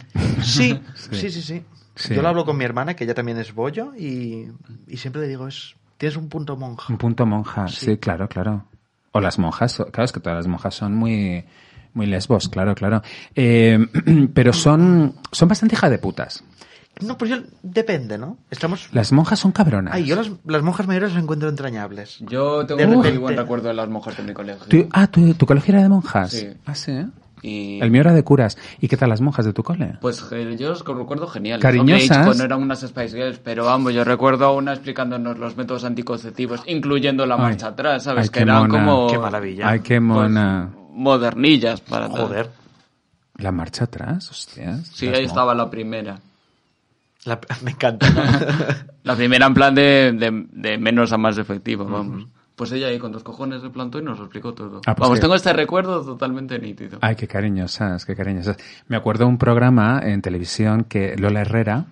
sí, 0.44 1.32
sí, 1.32 1.42
sí. 1.42 1.64
Sí. 1.96 2.14
Yo 2.14 2.22
lo 2.22 2.28
hablo 2.28 2.46
con 2.46 2.58
mi 2.58 2.64
hermana, 2.64 2.96
que 2.96 3.06
ella 3.06 3.16
también 3.16 3.40
es 3.40 3.54
bollo, 3.54 3.94
y, 3.96 4.48
y 4.88 4.98
siempre 4.98 5.22
le 5.22 5.28
digo, 5.28 5.48
es 5.48 5.76
tienes 5.98 6.18
un 6.18 6.30
punto 6.30 6.56
monja. 6.56 6.92
Un 6.92 6.98
punto 6.98 7.26
monja, 7.26 7.68
sí. 7.68 7.86
Sí. 7.88 7.98
claro, 7.98 8.28
claro. 8.28 8.66
O 9.12 9.20
las 9.20 9.40
monjas, 9.40 9.78
claro, 9.92 10.04
es 10.04 10.12
que 10.12 10.20
todas 10.20 10.38
las 10.38 10.48
monjas 10.48 10.76
son 10.76 10.96
muy, 10.96 11.44
muy 11.94 12.06
lesbos, 12.06 12.50
claro, 12.50 12.76
claro. 12.76 13.02
Eh, 13.36 13.80
pero 14.34 14.54
son, 14.54 15.16
son 15.32 15.48
bastante 15.48 15.76
hija 15.76 15.90
de 15.90 15.98
putas. 15.98 16.44
No, 17.02 17.18
pues 17.18 17.32
yo, 17.32 17.38
depende, 17.64 18.18
¿no? 18.18 18.38
Estamos... 18.50 18.90
Las 18.92 19.12
monjas 19.12 19.40
son 19.40 19.52
cabronas. 19.52 19.94
Ay, 19.94 20.06
yo 20.06 20.16
las, 20.16 20.32
las 20.46 20.64
monjas 20.64 20.88
mayores 20.88 21.14
las 21.14 21.22
encuentro 21.24 21.50
entrañables. 21.50 22.18
Yo 22.22 22.66
tengo 22.66 22.84
un 22.84 22.98
muy 22.98 23.18
buen 23.18 23.38
recuerdo 23.38 23.68
de 23.68 23.74
las 23.74 23.90
monjas 23.90 24.18
de 24.18 24.24
mi 24.24 24.34
colegio. 24.34 24.66
¿Tú- 24.68 24.88
ah, 24.92 25.08
¿tu, 25.08 25.34
¿tu 25.34 25.46
colegio 25.46 25.74
era 25.74 25.84
de 25.84 25.90
monjas? 25.90 26.32
Sí. 26.32 26.48
Ah, 26.66 26.76
sí. 26.76 27.06
Y 27.44 27.80
El 27.82 27.92
mío 27.92 28.02
era 28.02 28.14
de 28.14 28.24
curas. 28.24 28.58
¿Y 28.82 28.88
qué 28.88 28.98
tal 28.98 29.10
las 29.10 29.22
monjas 29.22 29.46
de 29.46 29.54
tu 29.54 29.62
cole? 29.62 29.98
Pues 30.02 30.26
eh, 30.32 30.56
yo 30.60 30.70
los 30.70 30.84
recuerdo 30.84 31.28
genial. 31.28 31.60
Cariñosas. 31.60 32.36
no 32.38 32.44
eran 32.44 32.62
unas 32.62 32.80
Spice 32.82 33.16
Girls, 33.16 33.40
pero 33.40 33.66
vamos, 33.66 33.94
yo 33.94 34.04
recuerdo 34.04 34.46
a 34.46 34.54
una 34.54 34.74
explicándonos 34.74 35.38
los 35.38 35.56
métodos 35.56 35.84
anticonceptivos, 35.84 36.64
incluyendo 36.66 37.26
la 37.28 37.36
Ay. 37.36 37.42
marcha 37.42 37.68
atrás, 37.68 38.04
¿sabes? 38.04 38.24
Ay, 38.24 38.30
que 38.30 38.40
eran 38.40 38.68
mona. 38.68 38.86
como... 38.86 39.08
Qué 39.08 39.20
maravilla. 39.20 39.70
Ay, 39.70 39.80
qué 39.82 39.96
pues, 39.96 40.02
mona. 40.02 40.72
modernillas 40.92 41.80
para 41.82 42.10
tal. 42.10 42.22
Joder. 42.22 42.50
La 43.36 43.52
marcha 43.52 43.84
atrás, 43.84 44.32
hostias. 44.32 44.88
Sí, 44.94 45.08
ahí 45.08 45.26
estaba 45.26 45.54
la 45.54 45.70
primera. 45.70 46.20
La- 47.28 47.40
me 47.64 47.72
encanta. 47.72 48.10
¿no? 48.10 48.24
La 49.04 49.16
primera 49.16 49.46
en 49.46 49.54
plan 49.54 49.76
de, 49.76 50.12
de, 50.14 50.46
de 50.52 50.78
menos 50.78 51.12
a 51.14 51.18
más 51.18 51.38
efectiva, 51.38 51.84
vamos. 51.86 52.28
Pues 52.56 52.72
ella 52.72 52.88
ahí 52.88 52.98
con 52.98 53.12
dos 53.12 53.22
cojones 53.24 53.62
se 53.62 53.70
plantó 53.70 54.00
y 54.00 54.04
nos 54.04 54.18
lo 54.18 54.26
explicó 54.26 54.54
todo. 54.56 54.78
Ah, 54.88 54.96
pues 54.96 55.00
vamos, 55.06 55.18
que- 55.18 55.22
tengo 55.22 55.36
este 55.36 55.54
recuerdo 55.54 56.04
totalmente 56.04 56.58
nítido. 56.58 56.98
Ay, 57.02 57.16
qué 57.16 57.28
cariñosas, 57.28 58.04
qué 58.06 58.16
cariñosas. 58.16 58.58
Me 58.88 58.98
acuerdo 58.98 59.26
de 59.26 59.30
un 59.30 59.38
programa 59.38 60.00
en 60.04 60.22
televisión 60.24 60.84
que 60.86 61.16
Lola 61.18 61.42
Herrera 61.42 61.86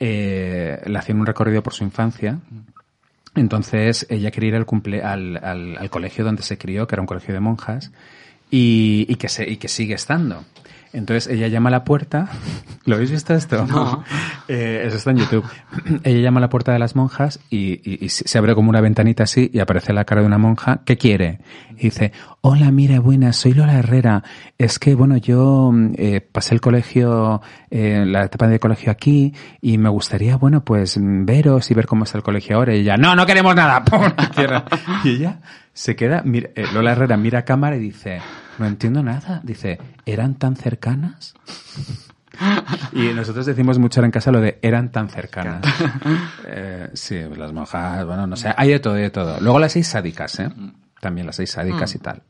eh, 0.00 0.80
le 0.86 0.98
hacía 0.98 1.14
un 1.14 1.26
recorrido 1.26 1.62
por 1.62 1.74
su 1.74 1.84
infancia. 1.84 2.38
Entonces 3.34 4.06
ella 4.10 4.30
quería 4.30 4.48
ir 4.50 4.56
al, 4.56 4.66
cumple, 4.66 5.02
al, 5.02 5.36
al, 5.42 5.76
al 5.78 5.90
colegio 5.90 6.24
donde 6.24 6.42
se 6.42 6.58
crió, 6.58 6.86
que 6.86 6.94
era 6.94 7.00
un 7.02 7.06
colegio 7.06 7.32
de 7.32 7.40
monjas, 7.40 7.90
y, 8.50 9.06
y 9.08 9.14
que, 9.16 9.28
se, 9.28 9.48
y 9.48 9.56
que 9.56 9.68
sigue 9.68 9.94
estando. 9.94 10.44
Entonces 10.92 11.32
ella 11.32 11.48
llama 11.48 11.68
a 11.68 11.72
la 11.72 11.84
puerta. 11.84 12.28
¿Lo 12.84 12.96
habéis 12.96 13.10
visto 13.12 13.32
esto? 13.34 13.64
No. 13.66 14.04
eso 14.48 14.96
está 14.96 15.10
en 15.12 15.18
YouTube. 15.18 15.44
ella 16.04 16.20
llama 16.20 16.38
a 16.38 16.42
la 16.42 16.48
puerta 16.48 16.72
de 16.72 16.78
las 16.78 16.96
monjas 16.96 17.40
y, 17.48 17.80
y- 17.88 18.04
y 18.04 18.08
se 18.08 18.36
abre 18.38 18.54
como 18.54 18.68
una 18.70 18.80
ventanita 18.80 19.22
así 19.22 19.50
y 19.54 19.60
aparece 19.60 19.92
la 19.92 20.04
cara 20.04 20.20
de 20.20 20.26
una 20.26 20.38
monja. 20.38 20.80
¿Qué 20.84 20.96
quiere? 20.98 21.38
Y 21.78 21.84
dice, 21.84 22.12
hola, 22.42 22.70
mira, 22.70 23.00
buenas, 23.00 23.36
soy 23.36 23.54
Lola 23.54 23.78
Herrera. 23.78 24.22
Es 24.58 24.78
que, 24.78 24.94
bueno, 24.94 25.16
yo 25.16 25.70
mm, 25.72 25.92
eh, 25.96 26.20
pasé 26.20 26.54
el 26.54 26.60
colegio, 26.60 27.40
eh, 27.70 28.04
la 28.06 28.24
etapa 28.24 28.48
de 28.48 28.58
colegio 28.60 28.92
aquí 28.92 29.32
y 29.60 29.78
me 29.78 29.88
gustaría, 29.88 30.36
bueno, 30.36 30.62
pues 30.64 30.98
mm, 30.98 31.24
veros 31.24 31.70
y 31.70 31.74
ver 31.74 31.86
cómo 31.86 32.04
está 32.04 32.18
el 32.18 32.24
colegio 32.24 32.56
ahora. 32.56 32.74
Y 32.74 32.80
ella, 32.80 32.96
no, 32.96 33.16
no 33.16 33.24
queremos 33.26 33.54
nada. 33.54 33.82
Y 35.04 35.08
ella 35.10 35.40
se 35.72 35.96
queda, 35.96 36.22
mira, 36.24 36.50
eh, 36.54 36.64
Lola 36.74 36.92
Herrera 36.92 37.16
mira 37.16 37.38
a 37.40 37.44
cámara 37.44 37.76
y 37.76 37.80
dice, 37.80 38.20
no 38.58 38.66
entiendo 38.66 39.02
nada. 39.02 39.40
Dice, 39.42 39.78
¿eran 40.06 40.34
tan 40.34 40.56
cercanas? 40.56 41.34
Y 42.92 43.12
nosotros 43.14 43.46
decimos 43.46 43.78
mucho 43.78 44.00
ahora 44.00 44.06
en 44.06 44.12
casa 44.12 44.32
lo 44.32 44.40
de 44.40 44.58
eran 44.62 44.90
tan 44.90 45.08
cercanas. 45.08 45.62
Eh, 46.46 46.90
sí, 46.94 47.20
pues 47.26 47.38
las 47.38 47.52
monjas, 47.52 48.04
bueno, 48.04 48.26
no 48.26 48.36
sé, 48.36 48.52
hay 48.56 48.70
de 48.70 48.80
todo, 48.80 48.94
hay 48.94 49.02
de 49.02 49.10
todo. 49.10 49.40
Luego 49.40 49.58
las 49.58 49.72
seis 49.72 49.86
sádicas, 49.86 50.38
¿eh? 50.40 50.50
También 51.00 51.26
las 51.26 51.36
seis 51.36 51.50
sádicas 51.50 51.94
y 51.94 51.98
tal. 51.98 52.22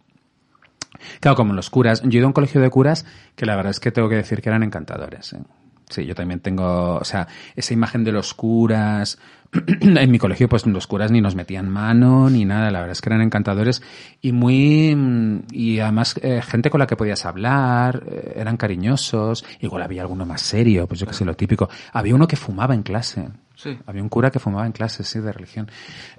Claro, 1.21 1.37
como 1.37 1.55
los 1.55 1.71
curas. 1.71 2.03
Yo 2.03 2.11
he 2.11 2.17
ido 2.17 2.27
a 2.27 2.29
un 2.29 2.33
colegio 2.33 2.61
de 2.61 2.71
curas 2.71 3.05
que 3.35 3.47
la 3.47 3.57
verdad 3.57 3.71
es 3.71 3.81
que 3.81 3.91
tengo 3.91 4.09
que 4.09 4.17
decir 4.17 4.41
que 4.43 4.49
eran 4.49 4.63
encantadores. 4.63 5.33
¿eh? 5.33 5.43
Sí, 5.89 6.07
yo 6.07 6.15
también 6.15 6.41
tengo, 6.41 6.97
o 6.97 7.05
sea, 7.05 7.27
esa 7.57 7.75
imagen 7.75 8.05
de 8.05 8.13
los 8.13 8.35
curas. 8.35 9.19
en 9.81 10.11
mi 10.11 10.19
colegio, 10.19 10.49
pues 10.49 10.67
los 10.67 10.87
curas 10.87 11.11
ni 11.11 11.21
nos 11.21 11.35
metían 11.35 11.69
mano 11.69 12.31
ni 12.31 12.45
nada. 12.45 12.71
La 12.71 12.81
verdad 12.81 12.93
es 12.93 13.01
que 13.03 13.11
eran 13.11 13.21
encantadores 13.21 13.83
y 14.21 14.33
muy, 14.33 14.95
mm, 14.97 15.43
y 15.51 15.79
además 15.79 16.19
eh, 16.23 16.41
gente 16.43 16.71
con 16.71 16.81
la 16.81 16.87
que 16.87 16.97
podías 16.97 17.27
hablar, 17.27 18.03
eh, 18.07 18.33
eran 18.37 18.57
cariñosos. 18.57 19.45
Igual 19.61 19.83
había 19.83 20.03
alguno 20.03 20.25
más 20.25 20.41
serio, 20.41 20.87
pues 20.87 21.01
yo 21.01 21.07
que 21.07 21.13
sé, 21.13 21.25
lo 21.25 21.35
típico. 21.35 21.69
Había 21.93 22.15
uno 22.15 22.27
que 22.27 22.37
fumaba 22.37 22.75
en 22.75 22.83
clase. 22.83 23.29
Sí. 23.55 23.79
Había 23.87 24.03
un 24.03 24.09
cura 24.09 24.31
que 24.31 24.39
fumaba 24.39 24.65
en 24.65 24.73
clase, 24.73 25.05
sí, 25.05 25.21
de 25.21 25.33
religión. 25.33 25.71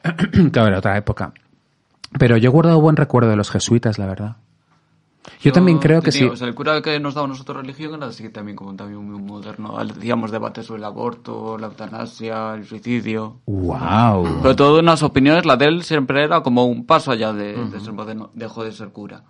claro, 0.51 0.67
era 0.67 0.77
otra 0.77 0.97
época. 0.97 1.33
Pero 2.19 2.37
yo 2.37 2.49
he 2.49 2.53
guardado 2.53 2.79
buen 2.79 2.95
recuerdo 2.95 3.31
de 3.31 3.35
los 3.35 3.49
jesuitas, 3.49 3.97
la 3.97 4.05
verdad. 4.05 4.35
Yo, 5.41 5.51
también 5.51 5.77
creo 5.79 6.01
que 6.01 6.11
tenía- 6.11 6.27
sí. 6.27 6.33
O 6.33 6.35
sea, 6.35 6.47
el 6.47 6.55
cura 6.55 6.81
que 6.81 6.99
nos 6.99 7.13
daba 7.13 7.25
a 7.25 7.29
nosotros 7.29 7.57
religión 7.57 7.95
era 7.95 8.07
así 8.07 8.29
también 8.29 8.55
como 8.57 8.75
también 8.75 9.03
muy 9.09 9.21
moderno. 9.21 9.77
Decíamos 9.85 10.31
debates 10.31 10.65
sobre 10.65 10.79
el 10.79 10.85
aborto, 10.85 11.57
la 11.57 11.67
eutanasia, 11.67 12.53
el 12.55 12.65
suicidio. 12.65 13.39
¡Wow! 13.45 14.39
Pero 14.41 14.55
todas 14.55 14.81
unas 14.81 15.01
opiniones, 15.03 15.45
la 15.45 15.55
de 15.57 15.65
él 15.65 15.83
siempre 15.83 16.23
era 16.23 16.41
como 16.41 16.65
un 16.65 16.85
paso 16.85 17.11
allá 17.11 17.31
de, 17.33 17.53
de 17.53 17.79
ser 17.79 17.93
moderno. 17.93 18.31
Dejó 18.33 18.63
de 18.63 18.71
ser 18.73 18.89
cura. 18.89 19.23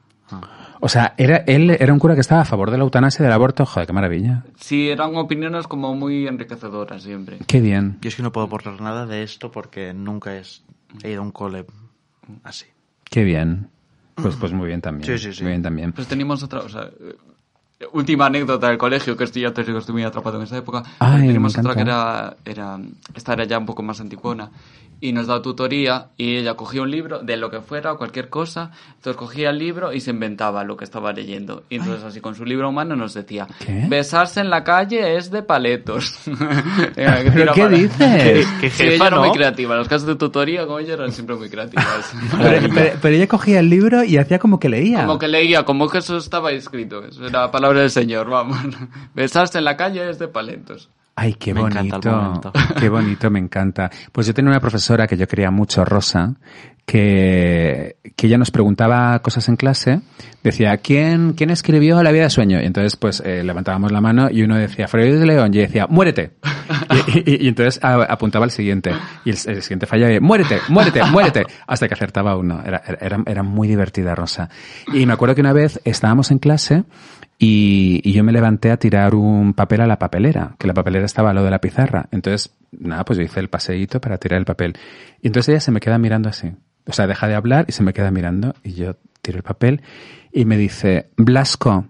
O 0.80 0.90
sea, 0.90 1.14
era, 1.18 1.38
él 1.46 1.70
era 1.80 1.94
un 1.94 2.00
cura 2.00 2.16
que 2.16 2.22
estaba 2.22 2.42
a 2.42 2.46
favor 2.46 2.72
de 2.72 2.78
la 2.78 2.84
eutanasia 2.84 3.22
y 3.22 3.26
del 3.26 3.34
aborto. 3.34 3.66
Joder, 3.66 3.86
qué 3.86 3.94
maravilla. 3.94 4.44
Sí, 4.56 4.90
eran 4.90 5.16
opiniones 5.16 5.68
como 5.68 5.94
muy 5.94 6.28
enriquecedoras 6.28 7.04
siempre. 7.04 7.38
Qué 7.46 7.62
bien. 7.62 8.00
Yo 8.02 8.10
es 8.10 8.16
que 8.16 8.24
no 8.24 8.32
puedo 8.32 8.48
borrar 8.48 8.82
nada 8.82 9.06
de 9.06 9.22
esto 9.22 9.52
porque 9.52 9.94
nunca 9.94 10.36
he 10.36 11.12
ido 11.12 11.22
a 11.22 11.24
un 11.24 11.32
cole 11.32 11.66
así. 12.44 12.66
Qué 13.04 13.24
bien. 13.24 13.70
Pues, 14.16 14.36
pues 14.36 14.54
muy 14.54 14.68
bien 14.68 14.82
también. 14.82 15.06
Sí, 15.06 15.24
sí, 15.24 15.34
sí. 15.34 15.44
Muy 15.44 15.52
bien 15.52 15.64
también. 15.64 15.92
Pues 15.92 16.08
teníamos 16.08 16.44
otra, 16.44 16.60
o 16.60 16.70
sea, 16.70 16.84
eh, 17.00 17.16
última 17.92 18.28
anécdota 18.28 18.70
del 18.70 18.78
colegio, 18.78 19.18
que 19.18 19.24
estoy 19.24 19.42
ya 19.42 19.54
te 19.54 19.64
digo, 19.64 19.80
estoy 19.80 19.94
muy 19.94 20.04
atrapado 20.04 20.38
en 20.38 20.44
esa 20.44 20.58
época. 20.58 20.84
Ay, 21.00 21.38
me 21.38 21.48
otra 21.48 21.76
que 21.76 21.82
era, 21.82 22.36
era, 22.46 22.80
esta 23.16 23.34
era 23.34 23.46
ya 23.46 23.58
un 23.58 23.66
poco 23.66 23.84
más 23.84 24.00
anticuona. 24.00 24.50
Y 25.06 25.12
nos 25.12 25.28
daba 25.28 25.42
tutoría 25.42 26.08
y 26.16 26.38
ella 26.38 26.54
cogía 26.54 26.82
un 26.82 26.90
libro 26.90 27.20
de 27.20 27.36
lo 27.36 27.52
que 27.52 27.60
fuera, 27.60 27.96
cualquier 27.96 28.30
cosa. 28.30 28.72
Entonces 28.96 29.18
cogía 29.18 29.50
el 29.50 29.58
libro 29.60 29.92
y 29.92 30.00
se 30.00 30.12
inventaba 30.12 30.64
lo 30.64 30.78
que 30.78 30.86
estaba 30.86 31.12
leyendo. 31.12 31.64
Y 31.70 31.76
entonces 31.76 32.06
así 32.06 32.22
con 32.22 32.36
su 32.36 32.46
libro 32.46 32.70
humano 32.70 32.96
nos 32.96 33.14
decía, 33.14 33.46
¿Qué? 33.60 33.84
besarse 33.90 34.40
en 34.40 34.50
la 34.50 34.64
calle 34.64 35.18
es 35.18 35.30
de 35.30 35.44
paletos. 35.44 36.16
Era 36.96 37.22
¿Pero 37.34 37.54
qué 37.54 37.68
dices? 37.68 38.48
Qué 38.62 38.70
Sí, 38.70 38.84
jefa, 38.84 38.94
ella 38.94 39.08
era 39.08 39.16
¿no? 39.18 39.24
muy 39.26 39.32
creativa. 39.36 39.76
Los 39.76 39.90
casos 39.90 40.08
de 40.08 40.16
tutoría 40.16 40.66
con 40.66 40.82
ella 40.82 40.94
eran 40.94 41.12
siempre 41.12 41.36
muy 41.36 41.50
creativas. 41.50 42.14
Pero, 42.42 42.74
pero- 42.74 42.98
pero 43.02 43.16
ella 43.16 43.28
cogía 43.28 43.60
el 43.60 43.70
libro 43.70 44.06
y 44.06 44.16
hacía 44.16 44.40
como 44.40 44.58
que 44.58 44.70
leía. 44.70 45.06
Como 45.06 45.20
que 45.20 45.28
leía, 45.28 45.64
como 45.66 45.90
que 45.90 45.98
eso 45.98 46.16
estaba 46.16 46.52
escrito. 46.52 47.04
Eso 47.04 47.26
era 47.28 47.52
palabra 47.52 47.82
del 47.82 47.90
Señor, 47.92 48.30
vamos. 48.30 48.58
Besarse 49.14 49.58
en 49.58 49.66
la 49.66 49.76
calle 49.76 50.10
es 50.10 50.18
de 50.18 50.30
paletos. 50.30 50.90
Ay, 51.16 51.36
qué 51.36 51.54
Me 51.54 51.62
bonito. 51.62 52.42
Qué 52.80 52.90
bonito, 52.90 53.30
me 53.30 53.40
encanta. 53.40 53.90
Pues 54.12 54.26
yo 54.28 54.34
tenía 54.34 54.50
una 54.50 54.60
profesora 54.60 55.06
que 55.06 55.16
yo 55.16 55.28
quería 55.28 55.52
mucho, 55.52 55.86
Rosa, 55.86 56.34
que, 56.88 57.98
que 58.16 58.28
ella 58.28 58.38
nos 58.38 58.52
preguntaba 58.52 59.20
cosas 59.20 59.48
en 59.50 59.56
clase. 59.56 60.02
Decía, 60.44 60.78
¿quién, 60.78 61.34
quién 61.34 61.50
escribió 61.52 62.02
La 62.04 62.12
vida 62.12 62.24
de 62.24 62.30
sueño? 62.30 62.60
Y 62.62 62.66
entonces, 62.66 62.96
pues, 62.98 63.22
eh, 63.26 63.44
levantábamos 63.44 63.92
la 63.92 64.02
mano 64.02 64.28
y 64.32 64.42
uno 64.44 64.56
decía, 64.58 64.88
Freud 64.88 65.20
de 65.20 65.26
León, 65.26 65.54
y 65.54 65.58
ella 65.60 65.68
decía, 65.68 65.88
muérete. 65.88 66.32
Y, 67.08 67.32
y- 67.32 67.46
y 67.46 67.48
entonces 67.50 67.84
a- 67.84 68.04
apuntaba 68.04 68.46
al 68.46 68.52
siguiente. 68.52 68.92
Y 69.26 69.32
el, 69.32 69.36
el 69.48 69.62
siguiente 69.62 69.86
fallaba 69.86 70.14
y, 70.14 70.20
muérete, 70.20 70.60
muérete, 70.70 71.04
muérete. 71.12 71.46
Hasta 71.68 71.88
que 71.88 71.94
acertaba 71.94 72.38
uno. 72.38 72.62
Era, 72.66 72.82
era, 73.00 73.22
era 73.26 73.44
muy 73.44 73.68
divertida, 73.68 74.16
Rosa. 74.16 74.50
Y 74.94 75.06
me 75.06 75.14
acuerdo 75.14 75.36
que 75.36 75.42
una 75.42 75.52
vez 75.54 75.82
estábamos 75.84 76.32
en 76.32 76.40
clase 76.40 76.84
y, 77.38 78.02
y 78.04 78.14
yo 78.14 78.24
me 78.24 78.32
levanté 78.32 78.72
a 78.72 78.78
tirar 78.78 79.16
un 79.16 79.54
papel 79.54 79.82
a 79.82 79.88
la 79.88 80.00
papelera, 80.00 80.56
que 80.58 80.68
la 80.68 80.74
papelera 80.74 81.06
estaba 81.06 81.30
al 81.30 81.36
lado 81.36 81.46
de 81.46 81.52
la 81.52 81.62
pizarra. 81.62 82.08
Entonces, 82.12 82.54
nada, 82.72 83.04
pues 83.06 83.18
yo 83.18 83.24
hice 83.24 83.40
el 83.40 83.50
paseíto 83.50 84.00
para 84.00 84.18
tirar 84.18 84.40
el 84.40 84.46
papel. 84.46 84.78
Y 85.22 85.28
entonces 85.28 85.50
ella 85.50 85.60
se 85.60 85.72
me 85.72 85.80
queda 85.80 85.98
mirando 85.98 86.30
así. 86.30 86.54
O 86.86 86.94
sea, 86.94 87.08
deja 87.08 87.28
de 87.28 87.36
hablar 87.36 87.66
y 87.68 87.72
se 87.72 87.84
me 87.84 87.94
queda 87.94 88.12
mirando 88.12 88.56
y 88.64 88.74
yo 88.74 88.96
tiro 89.22 89.38
el 89.38 89.44
papel 89.44 89.82
y 90.32 90.46
me 90.46 90.58
dice, 90.58 91.10
Blasco, 91.16 91.86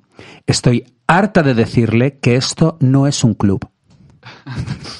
estoy 0.46 0.86
harta 1.08 1.44
de 1.44 1.54
decirle 1.54 2.20
que 2.20 2.36
esto 2.36 2.78
no 2.80 3.08
es 3.08 3.24
un 3.24 3.34
club. 3.34 3.68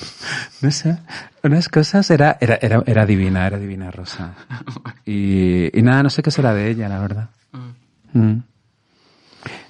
No 0.62 0.72
sé, 0.72 0.98
unas 1.44 1.68
cosas 1.68 2.10
era, 2.10 2.38
era, 2.40 2.58
era, 2.62 2.82
era 2.86 3.06
divina, 3.06 3.46
era 3.46 3.60
divina 3.60 3.92
Rosa. 3.92 4.34
Y, 5.06 5.78
y 5.78 5.82
nada, 5.82 6.04
no 6.04 6.10
sé 6.10 6.24
qué 6.24 6.32
será 6.32 6.54
de 6.54 6.70
ella, 6.70 6.88
la 6.88 7.00
verdad. 7.00 7.30
Mm. 8.14 8.38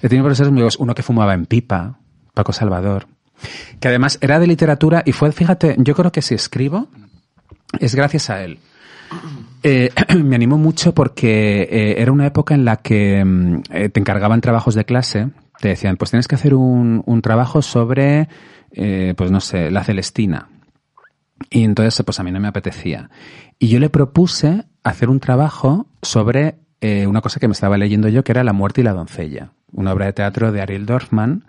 He 0.02 0.08
tenido 0.08 0.24
profesores 0.24 0.50
amigos, 0.50 0.76
uno 0.78 0.94
que 0.94 1.02
fumaba 1.02 1.34
en 1.34 1.46
pipa, 1.46 1.98
Paco 2.32 2.52
Salvador, 2.52 3.06
que 3.80 3.88
además 3.88 4.18
era 4.20 4.38
de 4.38 4.46
literatura 4.46 5.02
y 5.04 5.12
fue, 5.12 5.30
fíjate, 5.32 5.76
yo 5.78 5.94
creo 5.94 6.12
que 6.12 6.22
si 6.22 6.34
escribo 6.34 6.88
es 7.80 7.94
gracias 7.94 8.30
a 8.30 8.42
él. 8.42 8.58
Eh, 9.62 9.90
me 10.22 10.36
animó 10.36 10.58
mucho 10.58 10.94
porque 10.94 11.62
eh, 11.62 11.94
era 11.98 12.12
una 12.12 12.26
época 12.26 12.54
en 12.54 12.64
la 12.64 12.76
que 12.76 13.24
mm, 13.24 13.62
eh, 13.70 13.88
te 13.88 14.00
encargaban 14.00 14.40
trabajos 14.40 14.74
de 14.74 14.84
clase, 14.84 15.30
te 15.60 15.68
decían, 15.68 15.96
pues 15.96 16.10
tienes 16.10 16.28
que 16.28 16.34
hacer 16.34 16.54
un, 16.54 17.02
un 17.06 17.22
trabajo 17.22 17.62
sobre, 17.62 18.28
pues 19.16 19.30
no 19.30 19.40
sé, 19.40 19.70
la 19.70 19.84
Celestina. 19.84 20.48
Y 21.48 21.64
entonces, 21.64 22.02
pues 22.04 22.18
a 22.18 22.24
mí 22.24 22.32
no 22.32 22.40
me 22.40 22.48
apetecía. 22.48 23.08
Y 23.58 23.68
yo 23.68 23.78
le 23.78 23.88
propuse 23.88 24.64
hacer 24.82 25.08
un 25.08 25.20
trabajo 25.20 25.86
sobre 26.02 26.56
una 27.06 27.22
cosa 27.22 27.40
que 27.40 27.48
me 27.48 27.52
estaba 27.52 27.78
leyendo 27.78 28.08
yo, 28.08 28.24
que 28.24 28.32
era 28.32 28.44
La 28.44 28.52
muerte 28.52 28.82
y 28.82 28.84
la 28.84 28.92
doncella, 28.92 29.52
una 29.74 29.92
obra 29.92 30.06
de 30.06 30.12
teatro 30.12 30.52
de 30.52 30.60
Ariel 30.60 30.86
Dorfman, 30.86 31.44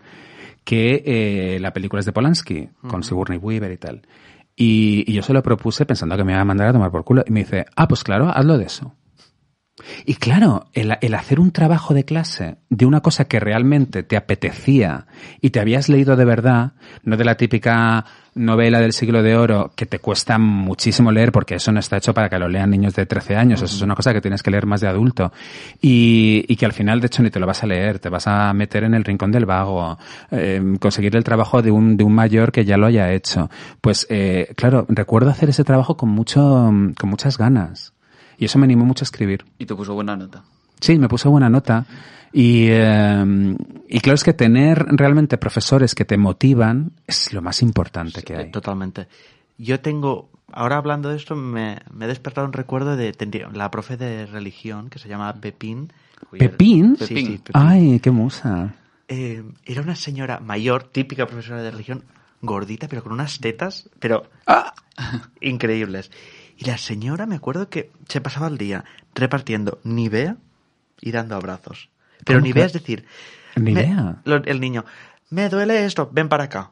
que 0.63 1.03
eh, 1.05 1.59
la 1.59 1.73
película 1.73 1.99
es 1.99 2.05
de 2.05 2.11
Polanski, 2.11 2.69
con 2.88 3.03
Sigourney 3.03 3.38
Weaver 3.38 3.71
y 3.71 3.78
tal. 3.78 4.01
Y, 4.55 5.03
y 5.07 5.13
yo 5.13 5.21
se 5.21 5.34
lo 5.34 5.43
propuse 5.43 5.86
pensando 5.86 6.17
que 6.17 6.23
me 6.23 6.34
iba 6.34 6.41
a 6.41 6.45
mandar 6.45 6.69
a 6.69 6.73
tomar 6.73 6.91
por 6.91 7.03
culo. 7.03 7.23
Y 7.26 7.32
me 7.32 7.41
dice, 7.41 7.65
ah, 7.76 7.88
pues 7.88 8.03
claro, 8.03 8.30
hazlo 8.30 8.57
de 8.57 8.65
eso. 8.65 8.93
Y 10.05 10.15
claro, 10.15 10.67
el, 10.73 10.97
el 11.01 11.13
hacer 11.15 11.39
un 11.39 11.51
trabajo 11.51 11.93
de 11.93 12.05
clase 12.05 12.57
de 12.69 12.86
una 12.86 13.01
cosa 13.01 13.25
que 13.25 13.39
realmente 13.39 14.03
te 14.03 14.17
apetecía 14.17 15.07
y 15.41 15.51
te 15.51 15.59
habías 15.59 15.89
leído 15.89 16.15
de 16.15 16.25
verdad, 16.25 16.73
no 17.03 17.17
de 17.17 17.25
la 17.25 17.36
típica 17.36 18.05
novela 18.36 18.81
del 18.81 18.91
siglo 18.91 19.23
de 19.23 19.36
oro 19.38 19.71
que 19.75 19.86
te 19.86 19.99
cuesta 19.99 20.38
muchísimo 20.38 21.11
leer 21.11 21.31
porque 21.31 21.55
eso 21.55 21.71
no 21.71 21.79
está 21.79 21.97
hecho 21.97 22.13
para 22.13 22.29
que 22.29 22.38
lo 22.38 22.49
lean 22.49 22.69
niños 22.69 22.93
de 22.93 23.05
13 23.05 23.36
años, 23.38 23.61
eso 23.61 23.75
es 23.75 23.81
una 23.81 23.95
cosa 23.95 24.13
que 24.13 24.19
tienes 24.19 24.43
que 24.43 24.51
leer 24.51 24.65
más 24.65 24.81
de 24.81 24.89
adulto 24.89 25.31
y, 25.81 26.43
y 26.47 26.55
que 26.57 26.65
al 26.65 26.73
final 26.73 26.99
de 26.99 27.07
hecho 27.07 27.23
ni 27.23 27.29
te 27.29 27.39
lo 27.39 27.47
vas 27.47 27.63
a 27.63 27.67
leer, 27.67 27.99
te 27.99 28.09
vas 28.09 28.27
a 28.27 28.53
meter 28.53 28.83
en 28.83 28.93
el 28.93 29.05
rincón 29.05 29.31
del 29.31 29.45
vago, 29.45 29.97
eh, 30.31 30.61
conseguir 30.79 31.15
el 31.15 31.23
trabajo 31.23 31.61
de 31.61 31.71
un, 31.71 31.95
de 31.95 32.03
un 32.03 32.13
mayor 32.13 32.51
que 32.51 32.65
ya 32.65 32.77
lo 32.77 32.88
haya 32.88 33.13
hecho. 33.13 33.49
Pues 33.79 34.05
eh, 34.09 34.51
claro, 34.55 34.86
recuerdo 34.89 35.29
hacer 35.29 35.49
ese 35.49 35.63
trabajo 35.63 35.95
con 35.95 36.09
mucho, 36.09 36.41
con 36.99 37.09
muchas 37.09 37.38
ganas. 37.38 37.94
Y 38.38 38.45
eso 38.45 38.59
me 38.59 38.65
animó 38.65 38.86
mucho 38.86 39.03
a 39.03 39.07
escribir. 39.07 39.45
Y 39.59 39.65
te 39.65 39.75
puso 39.75 39.93
buena 39.93 40.15
nota. 40.15 40.43
Sí, 40.79 40.97
me 40.99 41.07
puso 41.07 41.29
buena 41.31 41.49
nota. 41.49 41.86
Y, 42.33 42.67
eh, 42.69 43.55
y 43.88 43.99
claro, 44.01 44.15
es 44.15 44.23
que 44.23 44.33
tener 44.33 44.86
realmente 44.89 45.38
profesores 45.38 45.95
que 45.95 46.03
te 46.05 46.17
motivan 46.17 46.91
es 47.07 47.31
lo 47.33 47.41
más 47.41 47.61
importante 47.61 48.23
que 48.23 48.36
hay. 48.36 48.51
Totalmente. 48.51 49.07
Yo 49.57 49.79
tengo, 49.79 50.29
ahora 50.51 50.75
hablando 50.77 51.07
de 51.09 51.15
esto, 51.15 51.36
me, 51.38 51.79
me 51.93 52.05
he 52.05 52.07
despertado 52.09 52.45
un 52.45 52.51
recuerdo 52.51 52.97
de 52.97 53.13
tendría- 53.13 53.47
la 53.53 53.71
profe 53.71 53.95
de 53.95 54.25
religión 54.25 54.89
que 54.89 54.99
se 54.99 55.07
llama 55.07 55.33
Pepín. 55.36 55.93
¿Pepín? 56.38 56.97
Sí, 56.99 57.05
sí, 57.05 57.13
Pepín. 57.13 57.38
Pepín. 57.38 57.53
Ay, 57.53 57.99
qué 58.01 58.11
musa. 58.11 58.75
Eh, 59.07 59.43
era 59.65 59.81
una 59.81 59.95
señora 59.95 60.41
mayor, 60.41 60.83
típica 60.83 61.25
profesora 61.27 61.61
de 61.61 61.71
religión, 61.71 62.03
gordita, 62.41 62.89
pero 62.89 63.01
con 63.01 63.13
unas 63.13 63.39
tetas, 63.39 63.89
pero 63.99 64.23
increíbles. 65.41 66.11
Y 66.57 66.65
la 66.65 66.77
señora, 66.77 67.25
me 67.25 67.35
acuerdo 67.35 67.69
que 67.69 67.91
se 68.07 68.21
pasaba 68.21 68.47
el 68.47 68.57
día 68.57 68.83
repartiendo 69.13 69.79
Nivea 69.83 70.37
y 71.01 71.11
dando 71.11 71.35
abrazos. 71.35 71.89
Pero 72.23 72.39
¿Cómo 72.39 72.47
Nivea 72.47 72.63
que- 72.63 72.67
es 72.67 72.73
decir, 72.73 73.05
Nivea? 73.55 74.03
me- 74.25 74.31
lo- 74.31 74.43
el 74.43 74.59
niño, 74.59 74.85
me 75.29 75.49
duele 75.49 75.85
esto, 75.85 76.09
ven 76.11 76.29
para 76.29 76.45
acá. 76.45 76.71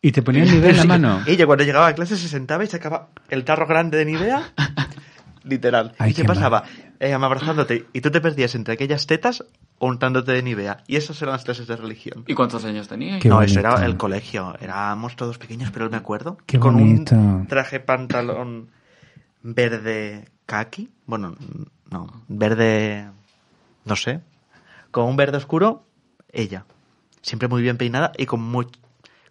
¿Y 0.00 0.10
te 0.12 0.22
ponía 0.22 0.42
el 0.42 0.50
nivel 0.50 0.70
en 0.72 0.76
la 0.78 0.84
mano? 0.84 1.22
Ella 1.26 1.46
cuando 1.46 1.64
llegaba 1.64 1.86
a 1.86 1.94
clase 1.94 2.16
se 2.16 2.26
sentaba 2.28 2.64
y 2.64 2.66
sacaba 2.66 3.08
el 3.30 3.44
tarro 3.44 3.66
grande 3.66 3.98
de 3.98 4.04
Nivea, 4.06 4.52
literal. 5.44 5.94
Ay, 5.98 6.10
y 6.10 6.14
se 6.14 6.22
qué 6.22 6.28
pasaba 6.28 6.64
eh, 7.00 7.12
abrazándote 7.12 7.86
y 7.92 8.00
tú 8.00 8.10
te 8.10 8.20
perdías 8.20 8.54
entre 8.54 8.74
aquellas 8.74 9.06
tetas 9.06 9.44
o 9.78 9.86
untándote 9.86 10.32
de 10.32 10.42
Nivea. 10.42 10.78
Y 10.86 10.96
esas 10.96 11.20
eran 11.22 11.32
las 11.34 11.44
clases 11.44 11.66
de 11.66 11.76
religión. 11.76 12.24
¿Y 12.26 12.34
cuántos 12.34 12.64
años 12.64 12.88
tenía? 12.88 13.18
Qué 13.20 13.28
no, 13.28 13.42
eso 13.42 13.60
era 13.60 13.84
el 13.84 13.96
colegio. 13.96 14.56
Éramos 14.60 15.16
todos 15.16 15.38
pequeños, 15.38 15.70
pero 15.72 15.88
me 15.90 15.96
acuerdo. 15.96 16.38
Qué 16.46 16.58
con 16.58 16.74
bonito. 16.74 17.14
un 17.14 17.46
traje 17.46 17.80
pantalón 17.80 18.68
verde 19.42 20.28
kaki. 20.46 20.90
Bueno, 21.06 21.34
no, 21.90 22.06
verde. 22.28 23.06
No 23.84 23.96
sé. 23.96 24.20
Con 24.90 25.04
un 25.06 25.16
verde 25.16 25.38
oscuro, 25.38 25.84
ella. 26.32 26.64
Siempre 27.22 27.48
muy 27.48 27.62
bien 27.62 27.76
peinada 27.78 28.12
y 28.18 28.26
con 28.26 28.42
muy, 28.42 28.66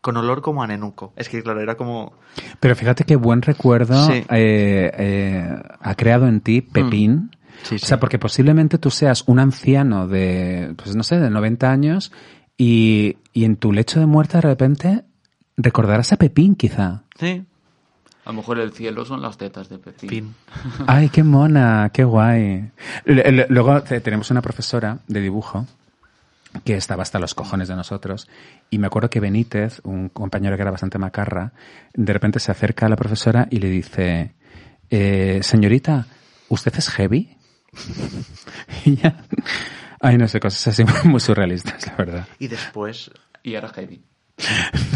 con 0.02 0.18
olor 0.18 0.42
como 0.42 0.64
a 0.64 0.68
nenuco. 0.68 1.14
Es 1.16 1.30
que, 1.30 1.44
claro, 1.44 1.62
era 1.62 1.76
como. 1.76 2.14
Pero 2.60 2.76
fíjate 2.76 3.04
qué 3.04 3.16
buen 3.16 3.42
recuerdo 3.42 4.06
Sí. 4.08 4.24
eh, 4.30 4.92
eh, 4.98 5.56
ha 5.80 5.96
creado 5.96 6.28
en 6.28 6.42
ti 6.42 6.62
Pepín. 6.62 7.32
Sí, 7.64 7.76
O 7.76 7.80
sea, 7.80 8.00
porque 8.00 8.18
posiblemente 8.18 8.80
tú 8.80 8.90
seas 8.90 9.24
un 9.28 9.38
anciano 9.38 10.08
de, 10.08 10.74
pues 10.78 10.96
no 10.96 11.04
sé, 11.04 11.20
de 11.20 11.30
90 11.30 11.70
años 11.72 12.12
y, 12.58 13.18
y 13.34 13.46
en 13.46 13.56
tu 13.56 13.72
lecho 13.72 14.00
de 14.00 14.08
muerte 14.08 14.38
de 14.38 14.42
repente 14.42 15.04
recordarás 15.58 16.12
a 16.12 16.16
Pepín 16.18 16.56
quizá. 16.56 17.04
Sí. 17.20 17.46
A 18.32 18.34
lo 18.34 18.38
mejor 18.38 18.60
el 18.60 18.72
cielo 18.72 19.04
son 19.04 19.22
las 19.22 19.38
tetas 19.38 19.68
de 19.68 19.78
Pepín. 19.78 20.10
Fin. 20.10 20.36
Ay, 20.88 21.10
qué 21.10 21.22
mona, 21.22 21.92
qué 21.94 22.06
guay. 22.06 22.72
Luego 23.04 23.84
te- 23.84 24.00
tenemos 24.00 24.32
una 24.32 24.42
profesora 24.42 25.00
de 25.06 25.20
dibujo 25.20 25.68
que 26.64 26.76
estaba 26.78 27.04
hasta 27.04 27.20
los 27.20 27.36
cojones 27.36 27.68
de 27.68 27.76
nosotros 27.76 28.30
y 28.70 28.78
me 28.78 28.88
acuerdo 28.88 29.10
que 29.10 29.20
Benítez, 29.20 29.82
un 29.84 30.08
compañero 30.08 30.56
que 30.56 30.62
era 30.62 30.72
bastante 30.72 30.98
macarra, 30.98 31.52
de 31.94 32.14
repente 32.14 32.40
se 32.40 32.52
acerca 32.54 32.86
a 32.86 32.90
la 32.90 32.96
profesora 32.96 33.50
y 33.52 33.58
le 33.60 33.70
dice, 33.70 34.34
eh, 34.90 35.40
señorita, 35.44 36.06
¿usted 36.48 36.74
es 36.78 36.88
heavy? 36.88 37.36
y 38.86 38.96
ya, 38.96 39.26
ay, 40.00 40.18
no 40.18 40.30
sé, 40.30 40.40
cosas 40.40 40.68
así 40.70 40.86
muy 41.04 41.20
surrealistas, 41.20 41.86
la 41.86 41.96
verdad. 41.98 42.28
Y 42.40 42.48
después 42.48 43.12
Y 43.44 43.56
era 43.56 43.68
heavy. 43.68 44.06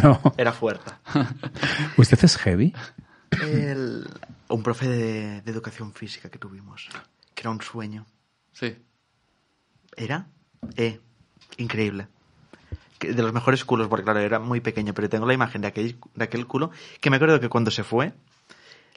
No, 0.01 0.19
era 0.37 0.51
fuerte. 0.51 0.91
¿usted 1.97 2.17
es 2.23 2.35
heavy? 2.37 2.73
El- 3.41 4.07
un 4.49 4.63
profe 4.63 4.87
de, 4.87 5.41
de 5.41 5.51
educación 5.51 5.93
física 5.93 6.29
que 6.29 6.37
tuvimos, 6.37 6.87
que 7.33 7.41
era 7.41 7.49
un 7.49 7.61
sueño. 7.61 8.05
Sí. 8.53 8.75
Era 9.97 10.27
eh, 10.77 10.99
increíble. 11.57 12.07
Que- 12.99 13.13
De 13.13 13.21
los 13.23 13.33
mejores 13.33 13.65
culos, 13.65 13.87
porque 13.87 14.03
claro, 14.03 14.19
era 14.19 14.39
muy 14.39 14.61
pequeño, 14.61 14.93
pero 14.93 15.09
tengo 15.09 15.25
la 15.25 15.33
imagen 15.33 15.61
de 15.61 15.67
aquel, 15.67 15.97
de 16.13 16.23
aquel 16.23 16.45
culo, 16.47 16.71
que 17.01 17.09
me 17.09 17.17
acuerdo 17.17 17.39
que 17.39 17.49
cuando 17.49 17.71
se 17.71 17.83
fue, 17.83 18.13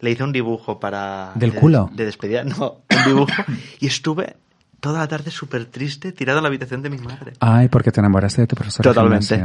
le 0.01 0.11
hice 0.11 0.23
un 0.23 0.33
dibujo 0.33 0.79
para... 0.79 1.33
¿Del 1.35 1.53
de- 1.53 1.59
culo? 1.59 1.91
De 1.93 2.05
despedida, 2.05 2.45
no, 2.45 2.83
un 2.91 3.05
dibujo, 3.05 3.33
y 3.81 3.87
estuve 3.87 4.37
toda 4.81 5.01
la 5.01 5.09
tarde 5.09 5.31
súper 5.33 5.67
triste, 5.67 6.13
tirado 6.13 6.39
en 6.39 6.45
la 6.45 6.49
habitación 6.49 6.83
de 6.83 6.91
mi 6.91 6.99
madre. 6.99 7.33
Ay, 7.41 7.69
porque 7.69 7.91
te 7.91 7.99
enamoraste 8.01 8.43
de 8.43 8.47
tu 8.47 8.55
profesor 8.55 8.85
Totalmente, 8.85 9.45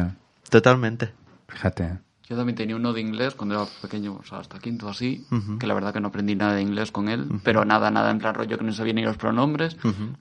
totalmente. 0.49 1.11
Fíjate. 1.47 1.97
Yo 2.34 2.38
también 2.39 2.55
tenía 2.55 2.75
uno 2.75 2.93
de 2.93 3.01
inglés 3.01 3.36
cuando 3.36 3.53
era 3.55 3.65
pequeño, 3.81 4.17
o 4.19 4.23
sea, 4.23 4.39
hasta 4.39 4.57
quinto 4.57 4.89
así, 4.89 5.25
que 5.59 5.67
la 5.67 5.75
verdad 5.75 5.93
que 5.93 5.99
no 6.01 6.07
aprendí 6.07 6.36
nada 6.36 6.55
de 6.55 6.63
inglés 6.63 6.91
con 6.91 7.07
él, 7.09 7.27
pero 7.43 7.63
nada, 7.63 7.91
nada 7.91 8.09
en 8.09 8.17
plan 8.17 8.34
rollo 8.34 8.57
que 8.57 8.63
no 8.63 8.71
sabía 8.73 8.93
ni 8.93 9.03
los 9.03 9.17
pronombres, 9.17 9.77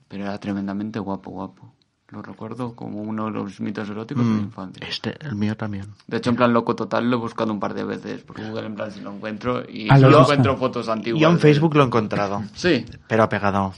pero 0.07 0.25
era 0.25 0.37
tremendamente 0.39 0.99
guapo, 0.99 1.31
guapo. 1.31 1.73
Lo 2.09 2.21
recuerdo 2.21 2.75
como 2.75 3.01
uno 3.01 3.25
de 3.25 3.31
los 3.31 3.59
mitos 3.59 3.89
eróticos 3.89 4.23
de 4.23 4.29
mi 4.31 4.41
Mm, 4.41 4.43
infancia. 4.43 4.87
Este, 4.87 5.15
el 5.25 5.33
mío 5.35 5.57
también. 5.57 5.87
De 6.05 6.17
hecho, 6.17 6.29
en 6.29 6.35
plan 6.35 6.53
loco 6.53 6.75
total 6.75 7.09
lo 7.09 7.17
he 7.17 7.19
buscado 7.19 7.51
un 7.51 7.59
par 7.59 7.73
de 7.73 7.83
veces 7.83 8.21
por 8.21 8.39
Google, 8.39 8.67
en 8.67 8.75
plan 8.75 8.91
si 8.91 9.01
lo 9.01 9.11
encuentro, 9.11 9.63
y 9.67 9.87
lo 9.87 9.95
solo 9.95 10.07
buscado. 10.19 10.21
encuentro 10.21 10.57
fotos 10.57 10.89
antiguas. 10.89 11.19
Yo 11.19 11.29
en 11.31 11.39
Facebook 11.39 11.73
lo 11.75 11.81
he 11.81 11.87
encontrado, 11.87 12.43
Sí, 12.53 12.85
pero 13.07 13.23
ha 13.23 13.29
pegado 13.29 13.73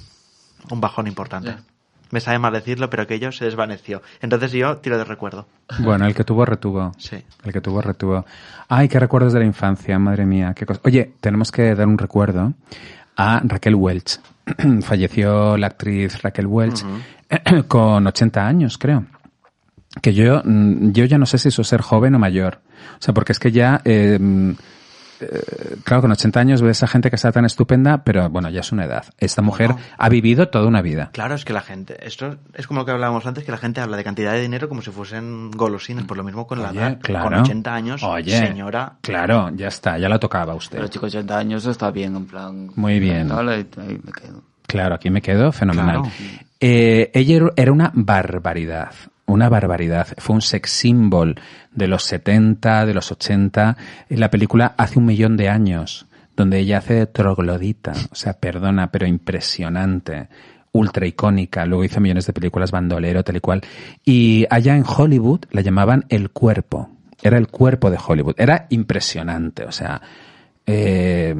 un 0.69 0.81
bajón 0.81 1.07
importante. 1.07 1.47
Ya. 1.47 1.63
Me 2.11 2.19
sabe 2.19 2.39
mal 2.39 2.53
decirlo, 2.53 2.89
pero 2.89 3.03
aquello 3.03 3.31
se 3.31 3.45
desvaneció. 3.45 4.01
Entonces 4.21 4.51
yo 4.51 4.77
tiro 4.77 4.97
de 4.97 5.03
recuerdo. 5.03 5.47
Bueno, 5.79 6.05
el 6.05 6.13
que 6.13 6.23
tuvo 6.23 6.45
retuvo. 6.45 6.91
Sí. 6.97 7.17
El 7.43 7.53
que 7.53 7.61
tuvo 7.61 7.81
retuvo. 7.81 8.25
Ay, 8.67 8.87
qué 8.87 8.99
recuerdos 8.99 9.33
de 9.33 9.39
la 9.39 9.45
infancia, 9.45 9.97
madre 9.99 10.25
mía. 10.25 10.53
Qué 10.55 10.65
cosa. 10.65 10.81
Oye, 10.83 11.13
tenemos 11.19 11.51
que 11.51 11.73
dar 11.75 11.87
un 11.87 11.97
recuerdo 11.97 12.53
a 13.17 13.41
Raquel 13.43 13.75
Welch. 13.75 14.19
Falleció 14.81 15.57
la 15.57 15.67
actriz 15.67 16.21
Raquel 16.21 16.47
Welch 16.47 16.83
con 17.67 18.05
80 18.05 18.47
años, 18.47 18.77
creo. 18.77 19.05
Que 20.01 20.13
yo, 20.13 20.41
mm, 20.43 20.91
yo 20.91 21.05
ya 21.05 21.17
no 21.17 21.25
sé 21.25 21.37
si 21.37 21.47
eso 21.47 21.61
es 21.61 21.67
ser 21.67 21.81
joven 21.81 22.15
o 22.15 22.19
mayor. 22.19 22.59
O 22.99 23.01
sea, 23.01 23.13
porque 23.13 23.31
es 23.31 23.39
que 23.39 23.51
ya, 23.51 23.81
eh, 23.85 24.17
mm, 24.19 24.51
eh, 25.22 25.76
claro, 25.84 26.01
con 26.01 26.11
80 26.11 26.39
años 26.39 26.61
ves 26.61 26.84
a 26.84 26.88
gente 26.88 27.09
que 27.09 27.16
está 27.16 27.32
tan 27.32 27.45
estupenda, 27.45 28.03
pero 28.03 28.30
bueno, 28.30 28.49
ya 28.49 28.59
es 28.61 28.72
una 28.72 28.86
edad. 28.86 29.05
Esta 29.18 29.41
mujer 29.41 29.70
No. 29.70 29.80
ha 29.97 30.09
vivido 30.09 30.49
toda 30.49 30.68
una 30.68 30.82
vida. 30.82 31.09
Claro, 31.13 31.36
es 31.36 31.45
que 31.45 31.53
la 31.53 31.61
gente, 31.61 31.97
esto 32.05 32.38
es 32.53 32.68
como 32.68 32.82
lo 32.82 32.86
que 32.86 32.91
hablábamos 32.91 33.26
antes, 33.26 33.43
que 33.43 33.51
la 33.51 33.57
gente 33.57 33.82
habla 33.82 33.97
de 33.97 34.03
cantidad 34.03 34.34
de 34.34 34.41
dinero 34.41 34.68
como 34.70 34.82
si 34.82 34.91
fuesen 34.91 35.51
golosinas, 35.51 36.05
por 36.05 36.18
lo 36.18 36.24
mismo 36.24 36.45
con 36.47 36.61
la 36.61 36.72
edad. 36.72 36.99
claro. 37.01 37.26
Con 37.26 37.34
80 37.36 37.74
años, 37.74 38.03
Oye, 38.03 38.38
señora. 38.38 38.93
Claro, 39.01 39.49
ya 39.55 39.68
está, 39.68 39.97
ya 39.97 40.09
la 40.09 40.20
tocaba 40.20 40.53
usted. 40.55 40.78
pero 40.78 40.88
chicos, 40.89 41.09
80 41.16 41.38
años 41.38 41.66
está 41.66 41.91
bien, 41.91 42.16
en 42.16 42.26
plan... 42.26 42.70
Muy 42.76 42.99
bien. 42.99 43.28
Tal, 43.28 43.49
ahí, 43.49 43.68
ahí 43.78 43.99
me 44.03 44.11
quedo. 44.11 44.43
Claro, 44.68 44.95
aquí 44.95 45.09
me 45.09 45.22
quedo 45.22 45.51
fenomenal. 45.51 46.01
Claro. 46.01 46.11
Eh, 46.59 47.11
ella 47.13 47.36
era- 47.36 47.51
era 47.55 47.72
una 47.72 47.91
barbaridad, 47.93 48.91
una 49.26 49.49
barbaridad. 49.49 50.07
Fue 50.17 50.36
un 50.36 50.41
sex 50.41 50.69
symbol 50.69 51.36
de 51.71 51.88
los 51.88 52.03
70, 52.03 52.86
de 52.86 52.93
los 52.93 53.11
80. 53.11 53.78
En 54.09 54.19
la 54.19 54.30
película 54.30 54.76
hace 54.78 54.99
un 54.99 55.05
millón 55.05 55.38
de 55.38 55.49
años, 55.49 56.07
donde 56.36 56.59
ella 56.59 56.80
hace 56.80 57.05
troglodita. 57.07 57.93
O 58.11 58.15
sea, 58.15 58.34
perdona, 58.34 58.91
pero 58.91 59.07
impresionante. 59.07 60.30
Ultra 60.71 61.07
icónica. 61.07 61.65
Luego 61.65 61.84
hizo 61.84 62.01
millones 62.01 62.28
de 62.28 62.34
películas, 62.34 62.71
bandolero, 62.71 63.23
tal 63.23 63.38
y 63.38 63.39
cual. 63.39 63.61
Y 64.03 64.45
allá 64.49 64.76
en 64.76 64.84
Hollywood 64.86 65.41
la 65.51 65.61
llamaban 65.61 66.05
el 66.09 66.30
cuerpo. 66.32 66.89
Era 67.21 67.38
el 67.38 67.47
cuerpo 67.47 67.89
de 67.89 67.97
Hollywood. 68.05 68.36
Era 68.38 68.67
impresionante. 68.69 69.63
O 69.63 69.71
sea, 69.71 70.01
eh, 70.65 71.34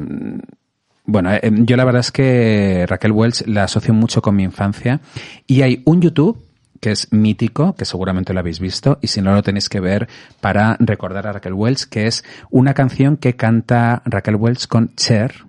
bueno, 1.04 1.32
eh, 1.32 1.40
yo 1.52 1.76
la 1.76 1.84
verdad 1.84 2.00
es 2.00 2.10
que 2.10 2.84
Raquel 2.88 3.12
Welch 3.12 3.46
la 3.46 3.64
asocio 3.64 3.94
mucho 3.94 4.20
con 4.20 4.34
mi 4.34 4.42
infancia 4.42 5.00
y 5.46 5.62
hay 5.62 5.82
un 5.84 6.02
YouTube 6.02 6.45
que 6.80 6.90
es 6.90 7.12
mítico, 7.12 7.74
que 7.74 7.84
seguramente 7.84 8.32
lo 8.32 8.40
habéis 8.40 8.60
visto, 8.60 8.98
y 9.02 9.08
si 9.08 9.22
no 9.22 9.34
lo 9.34 9.42
tenéis 9.42 9.68
que 9.68 9.80
ver 9.80 10.08
para 10.40 10.76
recordar 10.80 11.26
a 11.26 11.32
Raquel 11.32 11.54
Welch, 11.54 11.84
que 11.84 12.06
es 12.06 12.24
una 12.50 12.74
canción 12.74 13.16
que 13.16 13.36
canta 13.36 14.02
Raquel 14.04 14.36
Welch 14.36 14.66
con 14.66 14.94
Cher, 14.96 15.46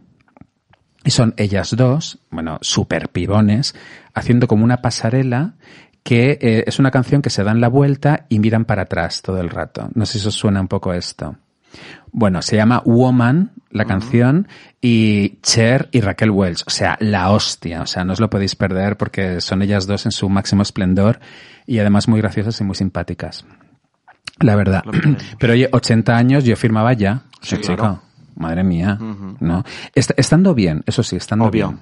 y 1.04 1.12
son 1.12 1.34
ellas 1.38 1.76
dos, 1.76 2.20
bueno, 2.30 2.58
super 2.62 3.10
pibones, 3.10 3.76
haciendo 4.14 4.48
como 4.48 4.66
una 4.66 4.82
pasarela 4.82 5.54
que 6.04 6.38
eh, 6.42 6.64
es 6.68 6.80
una 6.80 6.92
canción 6.92 7.22
que 7.22 7.30
se 7.30 7.44
dan 7.44 7.62
la 7.62 7.68
vuelta 7.68 8.26
y 8.30 8.40
miran 8.40 8.66
para 8.66 8.84
atrás 8.84 9.22
todo 9.22 9.40
el 9.42 9.50
rato. 9.50 9.90
No 9.94 10.06
sé 10.06 10.20
si 10.20 10.28
os 10.28 10.36
suena 10.36 10.62
un 10.62 10.68
poco 10.68 10.94
esto. 10.94 11.36
Bueno, 12.12 12.42
se 12.42 12.56
llama 12.56 12.82
Woman, 12.86 13.52
la 13.70 13.86
canción, 13.86 14.48
y 14.82 15.38
Cher 15.44 15.90
y 15.92 16.02
Raquel 16.02 16.32
Welch. 16.32 16.64
O 16.66 16.70
sea, 16.70 16.98
la 17.00 17.30
hostia. 17.32 17.82
O 17.82 17.86
sea, 17.86 18.04
no 18.04 18.14
os 18.14 18.20
lo 18.20 18.30
podéis 18.30 18.56
perder 18.56 18.98
porque 18.98 19.42
son 19.42 19.62
ellas 19.62 19.86
dos 19.88 20.06
en 20.06 20.12
su 20.12 20.30
máximo 20.30 20.62
esplendor 20.62 21.20
y 21.66 21.80
además 21.80 22.08
muy 22.08 22.20
graciosas 22.22 22.60
y 22.62 22.64
muy 22.64 22.76
simpáticas. 22.76 23.46
La 24.40 24.56
verdad. 24.56 24.84
Pero 25.40 25.54
oye, 25.54 25.70
80 25.72 26.16
años 26.16 26.44
yo 26.44 26.56
firmaba 26.56 26.94
ya. 26.94 27.24
Sí, 27.42 27.58
chico. 27.58 27.76
claro. 27.76 28.02
Madre 28.36 28.64
mía. 28.64 28.98
¿No? 29.40 29.64
Est- 29.96 30.12
estando 30.18 30.54
bien, 30.54 30.84
eso 30.86 31.02
sí, 31.04 31.16
estando 31.16 31.46
Obvio. 31.46 31.70
bien. 31.70 31.80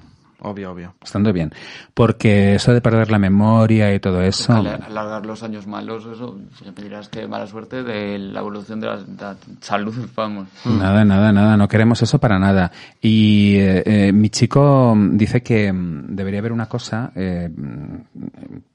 Obvio, 0.47 0.71
obvio. 0.71 0.93
Estando 1.03 1.33
bien. 1.33 1.51
Porque 1.93 2.55
eso 2.55 2.71
de 2.71 2.79
perder 2.81 3.09
la 3.09 3.17
memoria 3.17 3.93
y 3.93 3.99
todo 3.99 4.21
eso. 4.21 4.53
Al- 4.53 4.67
Alargar 4.83 5.25
los 5.25 5.41
años 5.41 5.65
malos, 5.65 6.05
eso, 6.05 6.37
ya 6.63 6.71
me 6.71 6.83
dirás 6.83 7.09
que 7.09 7.27
mala 7.27 7.47
suerte 7.47 7.81
de 7.83 8.19
la 8.19 8.41
evolución 8.41 8.79
de 8.79 8.87
la, 8.87 8.97
de 8.97 9.05
la 9.21 9.35
salud, 9.61 9.95
vamos. 10.15 10.47
Nada, 10.65 11.03
nada, 11.03 11.31
nada, 11.31 11.57
no 11.57 11.67
queremos 11.67 12.01
eso 12.03 12.19
para 12.19 12.37
nada. 12.37 12.71
Y 13.01 13.55
eh, 13.57 13.83
eh, 13.85 14.11
mi 14.13 14.29
chico 14.29 14.93
mm, 14.95 15.17
dice 15.17 15.41
que 15.41 15.73
mm, 15.73 16.15
debería 16.15 16.39
haber 16.41 16.51
una 16.51 16.67
cosa, 16.67 17.11
eh, 17.15 17.49
mm, 17.49 17.95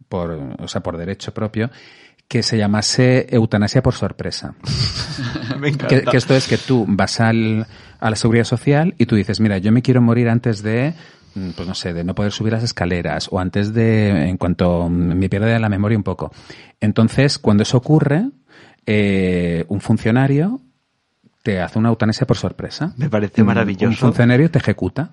por, 0.09 0.31
o 0.59 0.67
sea, 0.67 0.83
por 0.83 0.97
derecho 0.97 1.33
propio, 1.33 1.71
que 2.27 2.43
se 2.43 2.57
llamase 2.59 3.27
eutanasia 3.31 3.83
por 3.83 3.95
sorpresa. 3.95 4.55
Me 5.61 5.69
encanta. 5.69 5.87
Que, 5.89 6.03
que 6.03 6.17
esto 6.17 6.35
es 6.35 6.47
que 6.49 6.59
tú 6.59 6.85
vas 6.89 7.21
al, 7.21 7.67
a 7.99 8.11
la 8.11 8.17
seguridad 8.17 8.45
social 8.45 8.95
y 8.99 9.07
tú 9.07 9.17
dices, 9.17 9.41
mira, 9.41 9.59
yo 9.59 9.73
me 9.73 9.83
quiero 9.83 10.01
morir 10.01 10.29
antes 10.29 10.63
de, 10.63 10.91
mm, 10.91 11.20
pues 11.57 11.69
no 11.69 11.75
sé, 11.75 11.93
de 11.93 12.05
no 12.05 12.15
poder 12.15 12.33
subir 12.33 12.53
las 12.53 12.63
escaleras 12.63 13.29
o 13.31 13.39
antes 13.39 13.73
de, 13.73 14.29
en 14.29 14.37
cuanto 14.37 14.89
me 14.89 15.29
pierda 15.29 15.59
la 15.59 15.69
memoria 15.69 15.97
un 15.97 16.05
poco. 16.05 16.33
Entonces, 16.81 17.39
cuando 17.39 17.63
eso 17.63 17.77
ocurre, 17.77 18.29
eh, 18.87 19.65
un 19.69 19.81
funcionario 19.81 20.61
te 21.43 21.61
hace 21.61 21.79
una 21.79 21.89
eutanasia 21.89 22.27
por 22.27 22.37
sorpresa. 22.37 22.93
Me 22.97 23.09
parece 23.09 23.43
maravilloso. 23.43 23.89
Un 23.89 23.97
funcionario 23.97 24.51
te 24.51 24.59
ejecuta. 24.59 25.11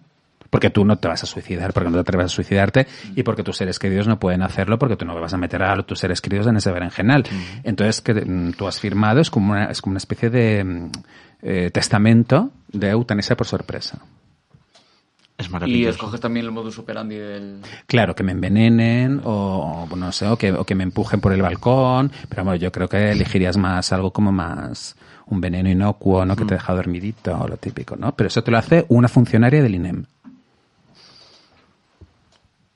Porque 0.49 0.69
tú 0.69 0.85
no 0.85 0.95
te 0.97 1.09
vas 1.09 1.21
a 1.21 1.25
suicidar, 1.25 1.73
porque 1.73 1.89
no 1.89 1.95
te 1.95 2.01
atreves 2.01 2.27
a 2.27 2.29
suicidarte 2.29 2.87
y 3.17 3.23
porque 3.23 3.43
tus 3.43 3.57
seres 3.57 3.79
queridos 3.79 4.07
no 4.07 4.17
pueden 4.17 4.41
hacerlo 4.43 4.79
porque 4.79 4.95
tú 4.95 5.03
no 5.03 5.19
vas 5.19 5.33
a 5.33 5.37
meter 5.37 5.61
a 5.61 5.83
tus 5.83 5.99
seres 5.99 6.21
queridos 6.21 6.47
en 6.47 6.55
ese 6.55 6.71
berenjenal. 6.71 7.25
Entonces, 7.63 7.99
que 7.99 8.13
mm, 8.13 8.53
tú 8.53 8.65
has 8.65 8.79
firmado 8.79 9.19
es 9.19 9.29
como 9.29 9.51
una, 9.51 9.65
es 9.65 9.81
como 9.81 9.91
una 9.91 9.97
especie 9.97 10.29
de 10.29 10.63
mm, 10.63 10.91
eh, 11.41 11.69
testamento 11.71 12.51
de 12.69 12.89
eutanasia 12.91 13.35
por 13.35 13.45
sorpresa. 13.45 13.99
Es 15.37 15.47
Y 15.47 15.49
maravilloso. 15.49 15.89
escoges 15.91 16.19
también 16.19 16.45
el 16.47 16.51
modus 16.51 16.79
operandi 16.79 17.15
del... 17.15 17.61
Claro, 17.85 18.15
que 18.15 18.23
me 18.23 18.31
envenenen 18.31 19.21
o, 19.23 19.87
o 19.89 19.95
no 19.95 20.11
sé, 20.11 20.25
o 20.27 20.35
que, 20.37 20.51
o 20.51 20.63
que 20.65 20.73
me 20.73 20.83
empujen 20.83 21.21
por 21.21 21.31
el 21.31 21.41
balcón, 21.43 22.11
pero 22.27 22.43
bueno, 22.43 22.55
yo 22.55 22.71
creo 22.71 22.89
que 22.89 23.11
elegirías 23.11 23.55
más 23.57 23.93
algo 23.93 24.11
como 24.11 24.31
más 24.31 24.95
un 25.27 25.39
veneno 25.41 25.69
inocuo, 25.69 26.25
¿no? 26.25 26.35
Que 26.35 26.45
te 26.45 26.55
deja 26.55 26.73
dormidito, 26.73 27.37
o 27.37 27.47
lo 27.47 27.57
típico, 27.57 27.95
¿no? 27.95 28.15
Pero 28.15 28.29
eso 28.29 28.43
te 28.43 28.49
lo 28.49 28.57
hace 28.57 28.85
una 28.87 29.07
funcionaria 29.09 29.61
del 29.61 29.75
INEM. 29.75 30.05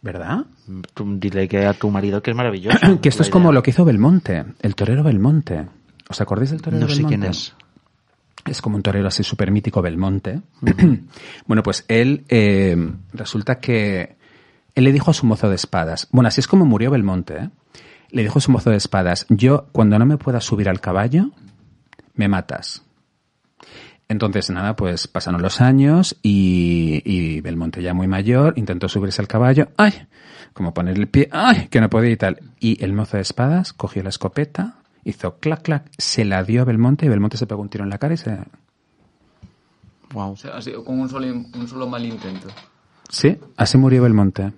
¿Verdad? 0.01 0.45
Tú 0.93 1.17
dile 1.19 1.47
que 1.47 1.65
a 1.65 1.73
tu 1.73 1.89
marido 1.91 2.21
que 2.21 2.31
es 2.31 2.37
maravilloso. 2.37 2.77
que 3.01 3.09
esto 3.09 3.21
es 3.23 3.29
como 3.29 3.51
lo 3.51 3.61
que 3.61 3.69
hizo 3.71 3.85
Belmonte, 3.85 4.43
el 4.61 4.75
torero 4.75 5.03
Belmonte. 5.03 5.67
¿Os 6.09 6.19
acordáis 6.21 6.49
del 6.51 6.61
torero 6.61 6.81
No 6.81 6.87
sé 6.89 6.95
Belmonte? 6.95 7.17
quién 7.17 7.29
es. 7.31 7.53
Es 8.45 8.61
como 8.61 8.75
un 8.75 8.83
torero 8.83 9.07
así 9.07 9.23
súper 9.23 9.51
mítico, 9.51 9.81
Belmonte. 9.81 10.41
bueno, 11.47 11.63
pues 11.63 11.85
él 11.87 12.25
eh, 12.29 12.75
resulta 13.13 13.59
que 13.59 14.15
él 14.75 14.83
le 14.83 14.91
dijo 14.91 15.11
a 15.11 15.13
su 15.13 15.25
mozo 15.25 15.49
de 15.49 15.55
espadas, 15.55 16.07
bueno, 16.11 16.27
así 16.27 16.39
es 16.39 16.47
como 16.47 16.65
murió 16.65 16.91
Belmonte, 16.91 17.35
¿eh? 17.35 17.49
le 18.09 18.23
dijo 18.23 18.39
a 18.39 18.41
su 18.41 18.51
mozo 18.51 18.69
de 18.69 18.77
espadas, 18.77 19.25
yo 19.29 19.67
cuando 19.71 19.99
no 19.99 20.05
me 20.05 20.17
pueda 20.17 20.41
subir 20.41 20.69
al 20.69 20.81
caballo, 20.81 21.31
me 22.15 22.27
matas. 22.27 22.83
Entonces, 24.07 24.49
nada, 24.49 24.75
pues 24.75 25.07
pasaron 25.07 25.41
los 25.41 25.61
años 25.61 26.17
y, 26.21 27.01
y 27.05 27.39
Belmonte 27.39 27.81
ya 27.81 27.93
muy 27.93 28.07
mayor 28.07 28.53
intentó 28.57 28.89
subirse 28.89 29.21
al 29.21 29.29
caballo. 29.29 29.69
¡Ay! 29.77 29.93
Como 30.51 30.73
poner 30.73 30.97
el 30.97 31.07
pie. 31.07 31.29
¡Ay! 31.31 31.69
Que 31.69 31.79
no 31.79 31.89
podía 31.89 32.11
y 32.11 32.17
tal. 32.17 32.41
Y 32.59 32.83
el 32.83 32.91
mozo 32.91 33.15
de 33.15 33.21
espadas 33.21 33.71
cogió 33.71 34.03
la 34.03 34.09
escopeta, 34.09 34.80
hizo 35.03 35.37
clac, 35.37 35.61
clac, 35.61 35.89
se 35.97 36.25
la 36.25 36.43
dio 36.43 36.61
a 36.61 36.65
Belmonte 36.65 37.05
y 37.05 37.09
Belmonte 37.09 37.37
se 37.37 37.47
pegó 37.47 37.61
un 37.61 37.69
tiro 37.69 37.83
en 37.83 37.89
la 37.89 37.97
cara 37.97 38.13
y 38.13 38.17
se... 38.17 38.37
Wow. 40.13 40.33
O 40.33 40.37
sea, 40.37 40.57
así, 40.57 40.73
con 40.85 40.99
un 40.99 41.09
solo, 41.09 41.27
un 41.27 41.67
solo 41.67 41.87
mal 41.87 42.05
intento. 42.05 42.47
Sí, 43.09 43.37
así 43.55 43.77
murió 43.77 44.03
Belmonte. 44.03 44.51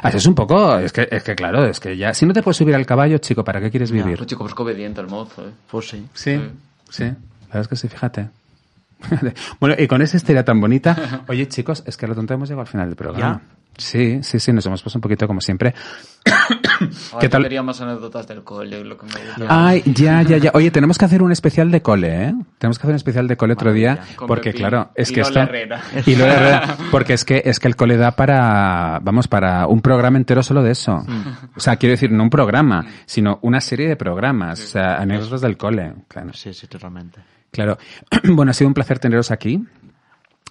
Así 0.00 0.16
es 0.16 0.26
un 0.26 0.34
poco, 0.34 0.78
es 0.78 0.92
que, 0.92 1.06
es 1.10 1.22
que 1.22 1.34
claro, 1.34 1.66
es 1.66 1.78
que 1.78 1.96
ya, 1.96 2.14
si 2.14 2.24
no 2.24 2.32
te 2.32 2.42
puedes 2.42 2.56
subir 2.56 2.74
al 2.74 2.86
caballo, 2.86 3.18
chico, 3.18 3.44
¿para 3.44 3.60
qué 3.60 3.70
quieres 3.70 3.90
vivir? 3.90 4.16
Pues 4.16 4.28
chico, 4.28 4.42
pues 4.42 4.54
que 4.54 4.62
obediente 4.62 5.00
el 5.00 5.08
mozo, 5.08 5.46
¿eh? 5.46 5.52
Pues 5.70 5.88
sí. 5.88 6.06
Sí, 6.14 6.40
sí, 6.88 7.04
la 7.04 7.14
verdad 7.46 7.62
es 7.62 7.68
que 7.68 7.76
sí, 7.76 7.88
fíjate. 7.88 8.30
bueno, 9.60 9.74
y 9.78 9.86
con 9.86 10.00
esa 10.00 10.16
historia 10.16 10.44
tan 10.44 10.60
bonita, 10.60 11.24
oye 11.28 11.46
chicos, 11.48 11.82
es 11.86 11.96
que 11.96 12.06
a 12.06 12.08
lo 12.08 12.14
tonto 12.14 12.34
hemos 12.34 12.48
llegado 12.48 12.62
al 12.62 12.68
final 12.68 12.86
del 12.88 12.96
programa. 12.96 13.42
Sí, 13.76 14.22
sí, 14.22 14.38
sí, 14.38 14.52
nos 14.52 14.66
hemos 14.66 14.82
puesto 14.82 14.98
un 14.98 15.00
poquito 15.00 15.26
como 15.26 15.40
siempre. 15.40 15.74
¿Qué 17.20 17.28
tal? 17.28 17.42
quería 17.42 17.62
más 17.62 17.80
anécdotas 17.80 18.28
del 18.28 18.44
cole, 18.44 18.84
lo 18.84 18.96
que 18.96 19.06
me 19.06 19.12
gusta. 19.12 19.46
Ay, 19.48 19.82
ya, 19.86 20.22
ya, 20.22 20.36
ya. 20.36 20.50
Oye, 20.54 20.70
tenemos 20.70 20.98
que 20.98 21.04
hacer 21.04 21.22
un 21.22 21.32
especial 21.32 21.70
de 21.70 21.82
cole, 21.82 22.26
¿eh? 22.28 22.34
Tenemos 22.58 22.78
que 22.78 22.82
hacer 22.82 22.90
un 22.90 22.96
especial 22.96 23.26
de 23.28 23.36
cole 23.36 23.54
otro 23.54 23.72
día, 23.72 23.98
Con 24.14 24.28
porque 24.28 24.50
Pepín 24.50 24.60
claro, 24.60 24.90
es 24.94 25.10
y 25.10 25.14
que 25.14 25.20
esto 25.22 25.40
Herrera. 25.40 25.82
y 26.06 26.14
Lola 26.14 26.34
Herrera, 26.34 26.76
porque 26.90 27.14
es 27.14 27.24
que 27.24 27.42
es 27.44 27.58
que 27.58 27.68
el 27.68 27.76
cole 27.76 27.96
da 27.96 28.12
para, 28.12 29.00
vamos, 29.02 29.26
para 29.26 29.66
un 29.66 29.80
programa 29.80 30.18
entero 30.18 30.42
solo 30.42 30.62
de 30.62 30.72
eso. 30.72 31.04
O 31.56 31.60
sea, 31.60 31.76
quiero 31.76 31.92
decir, 31.92 32.12
no 32.12 32.22
un 32.22 32.30
programa, 32.30 32.84
sino 33.06 33.38
una 33.42 33.60
serie 33.60 33.88
de 33.88 33.96
programas, 33.96 34.62
o 34.62 34.66
sea, 34.66 34.96
anécdotas 34.96 35.40
del 35.40 35.56
cole, 35.56 35.94
claro. 36.08 36.32
Sí, 36.34 36.52
sí, 36.52 36.66
totalmente. 36.66 37.20
Claro. 37.50 37.78
Bueno, 38.24 38.50
ha 38.50 38.54
sido 38.54 38.68
un 38.68 38.74
placer 38.74 38.98
teneros 38.98 39.30
aquí. 39.30 39.62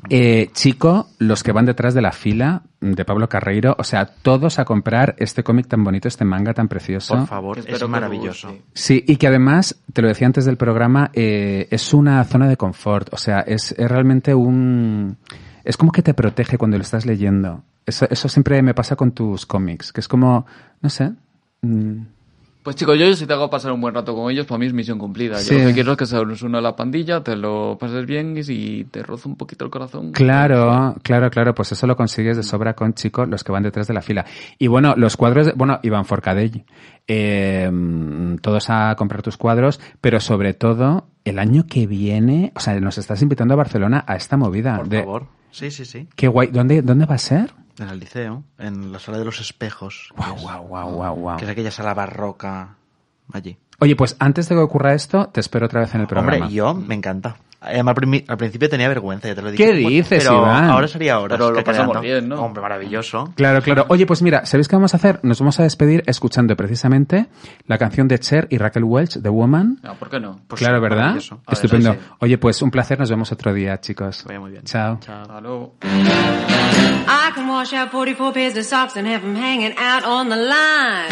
Eh, 0.10 0.50
chico, 0.54 1.08
los 1.20 1.44
que 1.44 1.52
van 1.52 1.66
detrás 1.66 1.94
de 1.94 2.02
la 2.02 2.12
fila 2.12 2.64
de 2.80 3.06
Pablo 3.06 3.30
Carreiro, 3.30 3.76
o 3.78 3.84
sea, 3.84 4.06
todos 4.06 4.60
a 4.60 4.66
comprar 4.66 5.16
este 5.20 5.44
cómic 5.44 5.68
tan 5.68 5.84
bonito, 5.84 6.08
este 6.08 6.26
manga 6.26 6.54
tan 6.54 6.68
precioso. 6.68 7.16
Por 7.16 7.28
favor, 7.28 7.60
es 7.60 7.88
maravilloso. 7.88 8.56
Sí, 8.74 9.04
y 9.08 9.18
que 9.18 9.28
además, 9.28 9.80
te 9.94 10.02
lo 10.02 10.08
decía 10.08 10.28
antes 10.28 10.46
del 10.46 10.58
programa, 10.58 11.12
eh, 11.14 11.68
es 11.70 11.94
una 11.94 12.24
zona 12.24 12.48
de 12.48 12.58
confort. 12.58 13.14
O 13.14 13.18
sea, 13.18 13.42
es, 13.42 13.74
es 13.78 13.90
realmente 13.90 14.34
un... 14.34 15.18
Es 15.64 15.78
como 15.78 15.92
que 15.92 16.02
te 16.02 16.16
protege 16.16 16.58
cuando 16.58 16.78
lo 16.78 16.82
estás 16.84 17.06
leyendo. 17.06 17.64
Eso, 17.86 18.08
eso 18.10 18.28
siempre 18.30 18.62
me 18.64 18.74
pasa 18.74 18.96
con 18.96 19.12
tus 19.12 19.46
cómics, 19.46 19.94
que 19.94 20.02
es 20.02 20.08
como, 20.08 20.46
no 20.82 20.90
sé. 20.90 21.12
mm, 21.62 22.02
Pues 22.64 22.76
chicos, 22.76 22.96
yo 23.00 23.12
si 23.16 23.26
te 23.26 23.34
hago 23.34 23.50
pasar 23.50 23.72
un 23.72 23.82
buen 23.82 23.96
rato 23.96 24.14
con 24.14 24.32
ellos, 24.32 24.46
para 24.46 24.60
mí 24.60 24.68
es 24.68 24.74
misión 24.74 25.00
cumplida. 25.00 25.38
Sí. 25.38 25.52
Yo 25.56 25.60
lo 25.62 25.68
que 25.70 25.74
quiero 25.74 25.92
es 25.94 25.98
que 25.98 26.06
se 26.06 26.20
una 26.46 26.62
la 26.62 26.76
pandilla, 26.76 27.24
te 27.24 27.36
lo 27.36 27.76
pases 27.80 28.06
bien 28.06 28.38
y 28.38 28.44
si 28.44 28.88
te 28.92 29.02
roza 29.02 29.30
un 29.30 29.36
poquito 29.36 29.66
el 29.66 29.72
corazón. 29.72 30.12
Claro, 30.12 30.96
claro, 31.02 31.32
claro, 31.32 31.56
pues 31.56 31.72
eso 31.72 31.88
lo 31.88 31.96
consigues 31.96 32.38
de 32.38 32.44
sobra 32.44 32.76
con 32.76 32.94
chicos, 32.94 33.28
los 33.28 33.44
que 33.44 33.52
van 33.52 33.64
detrás 33.64 33.88
de 33.88 33.96
la 33.96 34.02
fila. 34.04 34.26
Y 34.60 34.68
bueno, 34.68 34.94
los 34.96 35.18
cuadros, 35.18 35.48
de- 35.48 35.54
bueno, 35.54 35.80
Iván 35.82 36.06
Forcadell, 36.06 36.64
eh, 37.08 37.72
todos 38.42 38.70
a 38.70 38.96
comprar 38.96 39.24
tus 39.24 39.38
cuadros, 39.38 39.80
pero 40.00 40.20
sobre 40.20 40.54
todo, 40.54 41.08
el 41.26 41.40
año 41.40 41.66
que 41.68 41.88
viene, 41.88 42.52
o 42.56 42.60
sea, 42.60 42.80
nos 42.80 43.00
estás 43.00 43.24
invitando 43.24 43.56
a 43.56 43.58
Barcelona 43.58 44.04
a 44.08 44.16
esta 44.16 44.38
movida. 44.38 44.78
Por 44.78 44.88
de, 44.90 45.00
favor. 45.00 45.28
Sí, 45.50 45.72
sí, 45.72 45.84
sí. 45.84 46.08
Qué 46.16 46.28
guay, 46.28 46.50
¿dónde, 46.52 46.84
dónde 46.84 47.06
va 47.06 47.16
a 47.16 47.20
ser? 47.20 47.54
En 47.80 47.90
el 47.90 48.00
liceo, 48.00 48.44
en 48.58 48.92
la 48.92 49.00
sala 49.00 49.18
de 49.18 49.26
los 49.26 49.40
espejos. 49.40 50.10
que 50.10 50.18
Guau, 50.18 50.36
es- 50.36 50.42
guau, 50.42 50.68
guau, 50.68 50.92
guau, 50.92 51.16
guau. 51.16 51.38
Que 51.38 51.46
es 51.46 51.52
aquella 51.52 51.72
sala 51.72 51.94
barroca 51.94 52.76
allí. 53.34 53.58
Oye, 53.80 53.96
pues 53.96 54.16
antes 54.20 54.48
de 54.50 54.56
que 54.56 54.62
ocurra 54.62 54.94
esto, 54.94 55.30
te 55.30 55.40
espero 55.40 55.66
otra 55.66 55.80
vez 55.82 55.96
en 55.96 56.02
el 56.02 56.08
programa. 56.08 56.36
Hombre, 56.38 56.54
yo 56.54 56.74
me 56.76 56.94
encanta. 56.96 57.38
Además, 57.64 57.96
al 58.28 58.38
principio 58.38 58.70
tenía 58.70 58.88
vergüenza, 58.88 59.28
ya 59.28 59.36
te 59.36 59.42
lo 59.44 59.52
dije. 59.52 59.64
¿Qué 59.64 59.74
dices, 59.74 60.24
pero 60.26 60.40
Iván? 60.40 60.64
ahora 60.66 60.88
sería 60.88 61.14
ahora. 61.14 61.38
Pero 61.38 61.52
lo 61.52 61.64
pasamos 61.64 62.02
bien, 62.02 62.28
¿no? 62.28 62.42
Hombre, 62.42 62.60
maravilloso. 62.60 63.32
Claro, 63.36 63.62
claro. 63.62 63.86
Oye, 63.90 64.08
pues 64.08 64.24
mira, 64.24 64.48
¿sabéis 64.48 64.68
qué 64.68 64.76
vamos 64.76 64.96
a 64.96 64.98
hacer? 64.98 65.20
Nos 65.22 65.40
vamos 65.40 65.60
a 65.60 65.64
despedir 65.64 66.04
escuchando 66.08 66.56
precisamente 66.56 67.28
la 67.68 67.78
canción 67.78 68.08
de 68.08 68.18
Cher 68.18 68.48
y 68.50 68.58
Raquel 68.58 68.84
Welch, 68.84 69.22
The 69.22 69.30
Woman. 69.30 69.78
Ah, 69.84 69.94
¿Por 69.94 70.10
qué 70.10 70.20
no? 70.20 70.40
Pues 70.48 70.60
claro, 70.60 70.78
sí, 70.78 70.82
¿verdad? 70.82 71.14
ver, 71.14 71.24
Estupendo. 71.52 71.94
sí, 71.94 72.00
sí. 72.02 72.06
Oye, 72.20 72.38
pues 72.40 72.62
un 72.64 72.72
placer. 72.72 72.98
Nos 73.00 73.12
vemos 73.12 73.32
otro 73.32 73.54
día, 73.54 73.80
chicos. 73.80 74.24
Vaya 74.28 74.40
muy 74.40 74.50
bien. 74.52 74.64
Chao. 74.64 74.96
Hasta 74.96 75.40
luego. 75.40 75.76
I 75.84 77.32
can 77.36 77.48
wash 77.48 77.74
out 77.74 77.92
44 77.92 78.34
pairs 78.34 78.58
of 78.58 78.66
socks 78.66 78.98
and 78.98 79.08
have 79.08 79.22
them 79.22 79.36
hanging 79.36 79.74
out 79.78 80.04
on 80.04 80.30
the 80.30 80.36
line. 80.36 81.12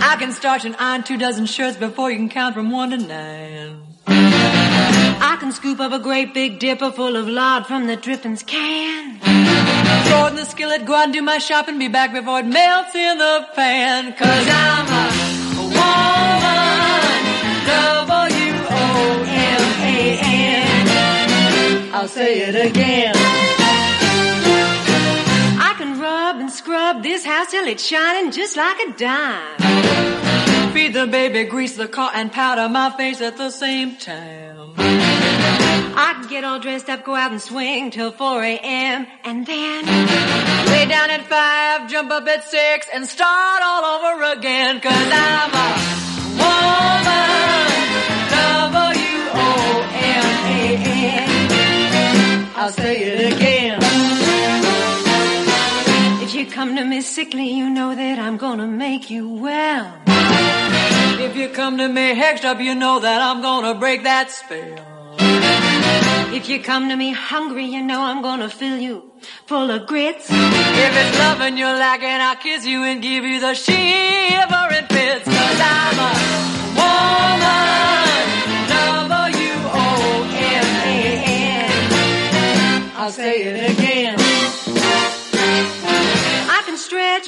I 0.00 0.16
can 0.18 0.32
starch 0.32 0.64
and 0.64 0.74
iron 0.80 1.04
two 1.04 1.16
dozen 1.16 1.46
shirts 1.46 1.76
before 1.78 2.10
you 2.10 2.16
can 2.18 2.28
count 2.28 2.54
from 2.54 2.72
one 2.72 2.90
to 2.90 2.96
nine. 2.98 3.87
I 4.10 5.36
can 5.38 5.52
scoop 5.52 5.80
up 5.80 5.92
a 5.92 5.98
great 5.98 6.32
big 6.32 6.58
dipper 6.58 6.90
full 6.90 7.16
of 7.16 7.28
lard 7.28 7.66
from 7.66 7.86
the 7.86 7.96
drippings 7.96 8.42
can. 8.42 9.18
Throw 9.18 10.26
it 10.26 10.30
in 10.30 10.36
the 10.36 10.44
skillet, 10.44 10.86
go 10.86 10.94
out 10.94 11.04
and 11.04 11.12
do 11.12 11.20
my 11.22 11.38
shopping, 11.38 11.78
be 11.78 11.88
back 11.88 12.12
before 12.12 12.40
it 12.40 12.46
melts 12.46 12.94
in 12.94 13.18
the 13.18 13.46
pan. 13.54 14.14
Cause 14.14 14.48
I'm 14.50 14.86
a 14.86 15.10
woman, 15.58 15.74
W-O-M-A-N. 21.68 21.94
I'll 21.94 22.08
say 22.08 22.40
it 22.40 22.54
again. 22.54 23.57
Scrub 26.88 27.02
this 27.02 27.24
house 27.24 27.50
till 27.50 27.66
it's 27.66 27.84
shining 27.84 28.30
just 28.30 28.56
like 28.56 28.78
a 28.80 28.92
dime. 28.96 30.72
Feed 30.72 30.94
the 30.94 31.06
baby, 31.06 31.44
grease 31.44 31.76
the 31.76 31.86
car, 31.88 32.10
and 32.14 32.32
powder 32.32 32.68
my 32.68 32.90
face 32.90 33.20
at 33.20 33.36
the 33.36 33.50
same 33.50 33.96
time. 33.96 34.72
I 34.78 36.14
can 36.18 36.28
get 36.30 36.44
all 36.44 36.60
dressed 36.60 36.88
up, 36.88 37.04
go 37.04 37.14
out 37.14 37.30
and 37.32 37.42
swing 37.42 37.90
till 37.90 38.10
4 38.12 38.42
a.m. 38.42 39.06
and 39.24 39.44
then 39.44 39.84
lay 40.72 40.86
down 40.86 41.10
at 41.10 41.26
5, 41.26 41.90
jump 41.90 42.10
up 42.10 42.26
at 42.26 42.44
6, 42.44 42.88
and 42.94 43.06
start 43.06 43.62
all 43.62 43.84
over 43.84 44.38
again. 44.38 44.80
Cause 44.80 44.92
I'm 44.94 45.52
a 45.66 45.68
woman, 46.40 47.28
W-O-M-A-N. 49.28 50.08
I'll 52.56 52.72
say 52.72 53.02
it 53.02 53.32
again. 53.34 53.57
If 56.48 56.54
you 56.54 56.60
come 56.64 56.76
to 56.76 56.84
me 56.84 57.00
sickly, 57.02 57.50
you 57.50 57.68
know 57.68 57.94
that 57.94 58.18
I'm 58.18 58.38
gonna 58.38 58.66
make 58.66 59.10
you 59.10 59.28
well. 59.28 60.00
If 61.20 61.36
you 61.36 61.50
come 61.50 61.76
to 61.76 61.86
me 61.86 62.14
hexed 62.14 62.46
up, 62.46 62.58
you 62.58 62.74
know 62.74 63.00
that 63.00 63.20
I'm 63.20 63.42
gonna 63.42 63.74
break 63.74 64.04
that 64.04 64.30
spell. 64.30 64.78
If 66.32 66.48
you 66.48 66.62
come 66.62 66.88
to 66.88 66.96
me 66.96 67.12
hungry, 67.12 67.66
you 67.66 67.82
know 67.82 68.00
I'm 68.00 68.22
gonna 68.22 68.48
fill 68.48 68.78
you 68.78 69.12
full 69.44 69.70
of 69.70 69.86
grits. 69.86 70.30
If 70.30 70.92
it's 71.00 71.18
loving 71.18 71.58
you're 71.58 71.78
lacking, 71.86 72.08
I'll 72.08 72.36
kiss 72.36 72.64
you 72.64 72.82
and 72.82 73.02
give 73.02 73.24
you 73.24 73.40
the 73.40 73.52
shivering 73.54 74.86
fits. 74.88 75.26
Cause 75.26 75.60
I'm 75.76 75.98
a 76.08 76.12
woman, 76.80 78.24
W-O-M-A-N. 78.88 79.72
I'll 82.96 83.10
say 83.10 83.42
it 83.42 83.70
again. 83.72 84.27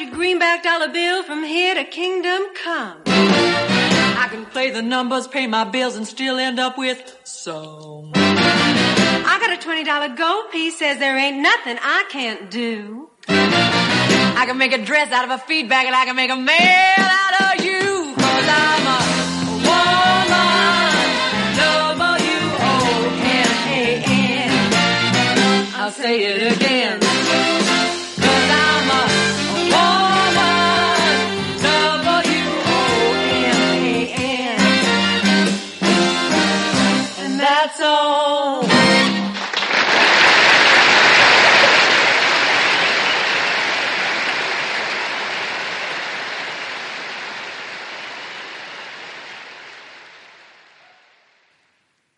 A 0.00 0.10
greenback 0.10 0.62
dollar 0.62 0.88
bill 0.88 1.22
from 1.22 1.42
here 1.44 1.74
to 1.74 1.84
kingdom 1.84 2.40
come. 2.64 3.02
I 3.06 4.28
can 4.30 4.46
play 4.46 4.70
the 4.70 4.80
numbers, 4.80 5.26
pay 5.28 5.46
my 5.46 5.64
bills, 5.64 5.96
and 5.96 6.06
still 6.06 6.38
end 6.38 6.58
up 6.58 6.78
with 6.78 7.18
some. 7.24 8.12
I 8.14 9.36
got 9.40 9.52
a 9.52 9.58
$20 9.58 10.16
gold 10.16 10.50
piece, 10.52 10.78
says 10.78 10.98
there 10.98 11.18
ain't 11.18 11.38
nothing 11.42 11.76
I 11.82 12.04
can't 12.10 12.50
do. 12.50 13.10
I 13.28 14.44
can 14.46 14.56
make 14.56 14.72
a 14.72 14.82
dress 14.82 15.12
out 15.12 15.24
of 15.24 15.32
a 15.32 15.38
feedback, 15.38 15.84
and 15.84 15.94
I 15.94 16.06
can 16.06 16.16
make 16.16 16.30
a 16.30 16.36
man 16.36 16.98
out 16.98 17.58
of 17.58 17.64
you. 17.64 18.14
Cause 18.14 18.48
I'm 18.48 18.86
a 18.86 19.00
woman, 19.68 20.30
W-O-M-A-N. 24.48 25.74
I'll 25.74 25.90
say 25.90 26.22
it 26.24 26.56
again. 26.56 27.19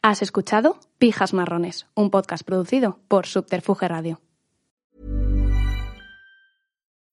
Has 0.05 0.23
escuchado 0.23 0.79
Pijas 0.99 1.33
Marrones, 1.33 1.87
un 1.97 2.11
podcast 2.11 2.45
producido 2.45 3.01
por 3.09 3.27
Subterfuge 3.27 3.89
Radio. 3.89 4.21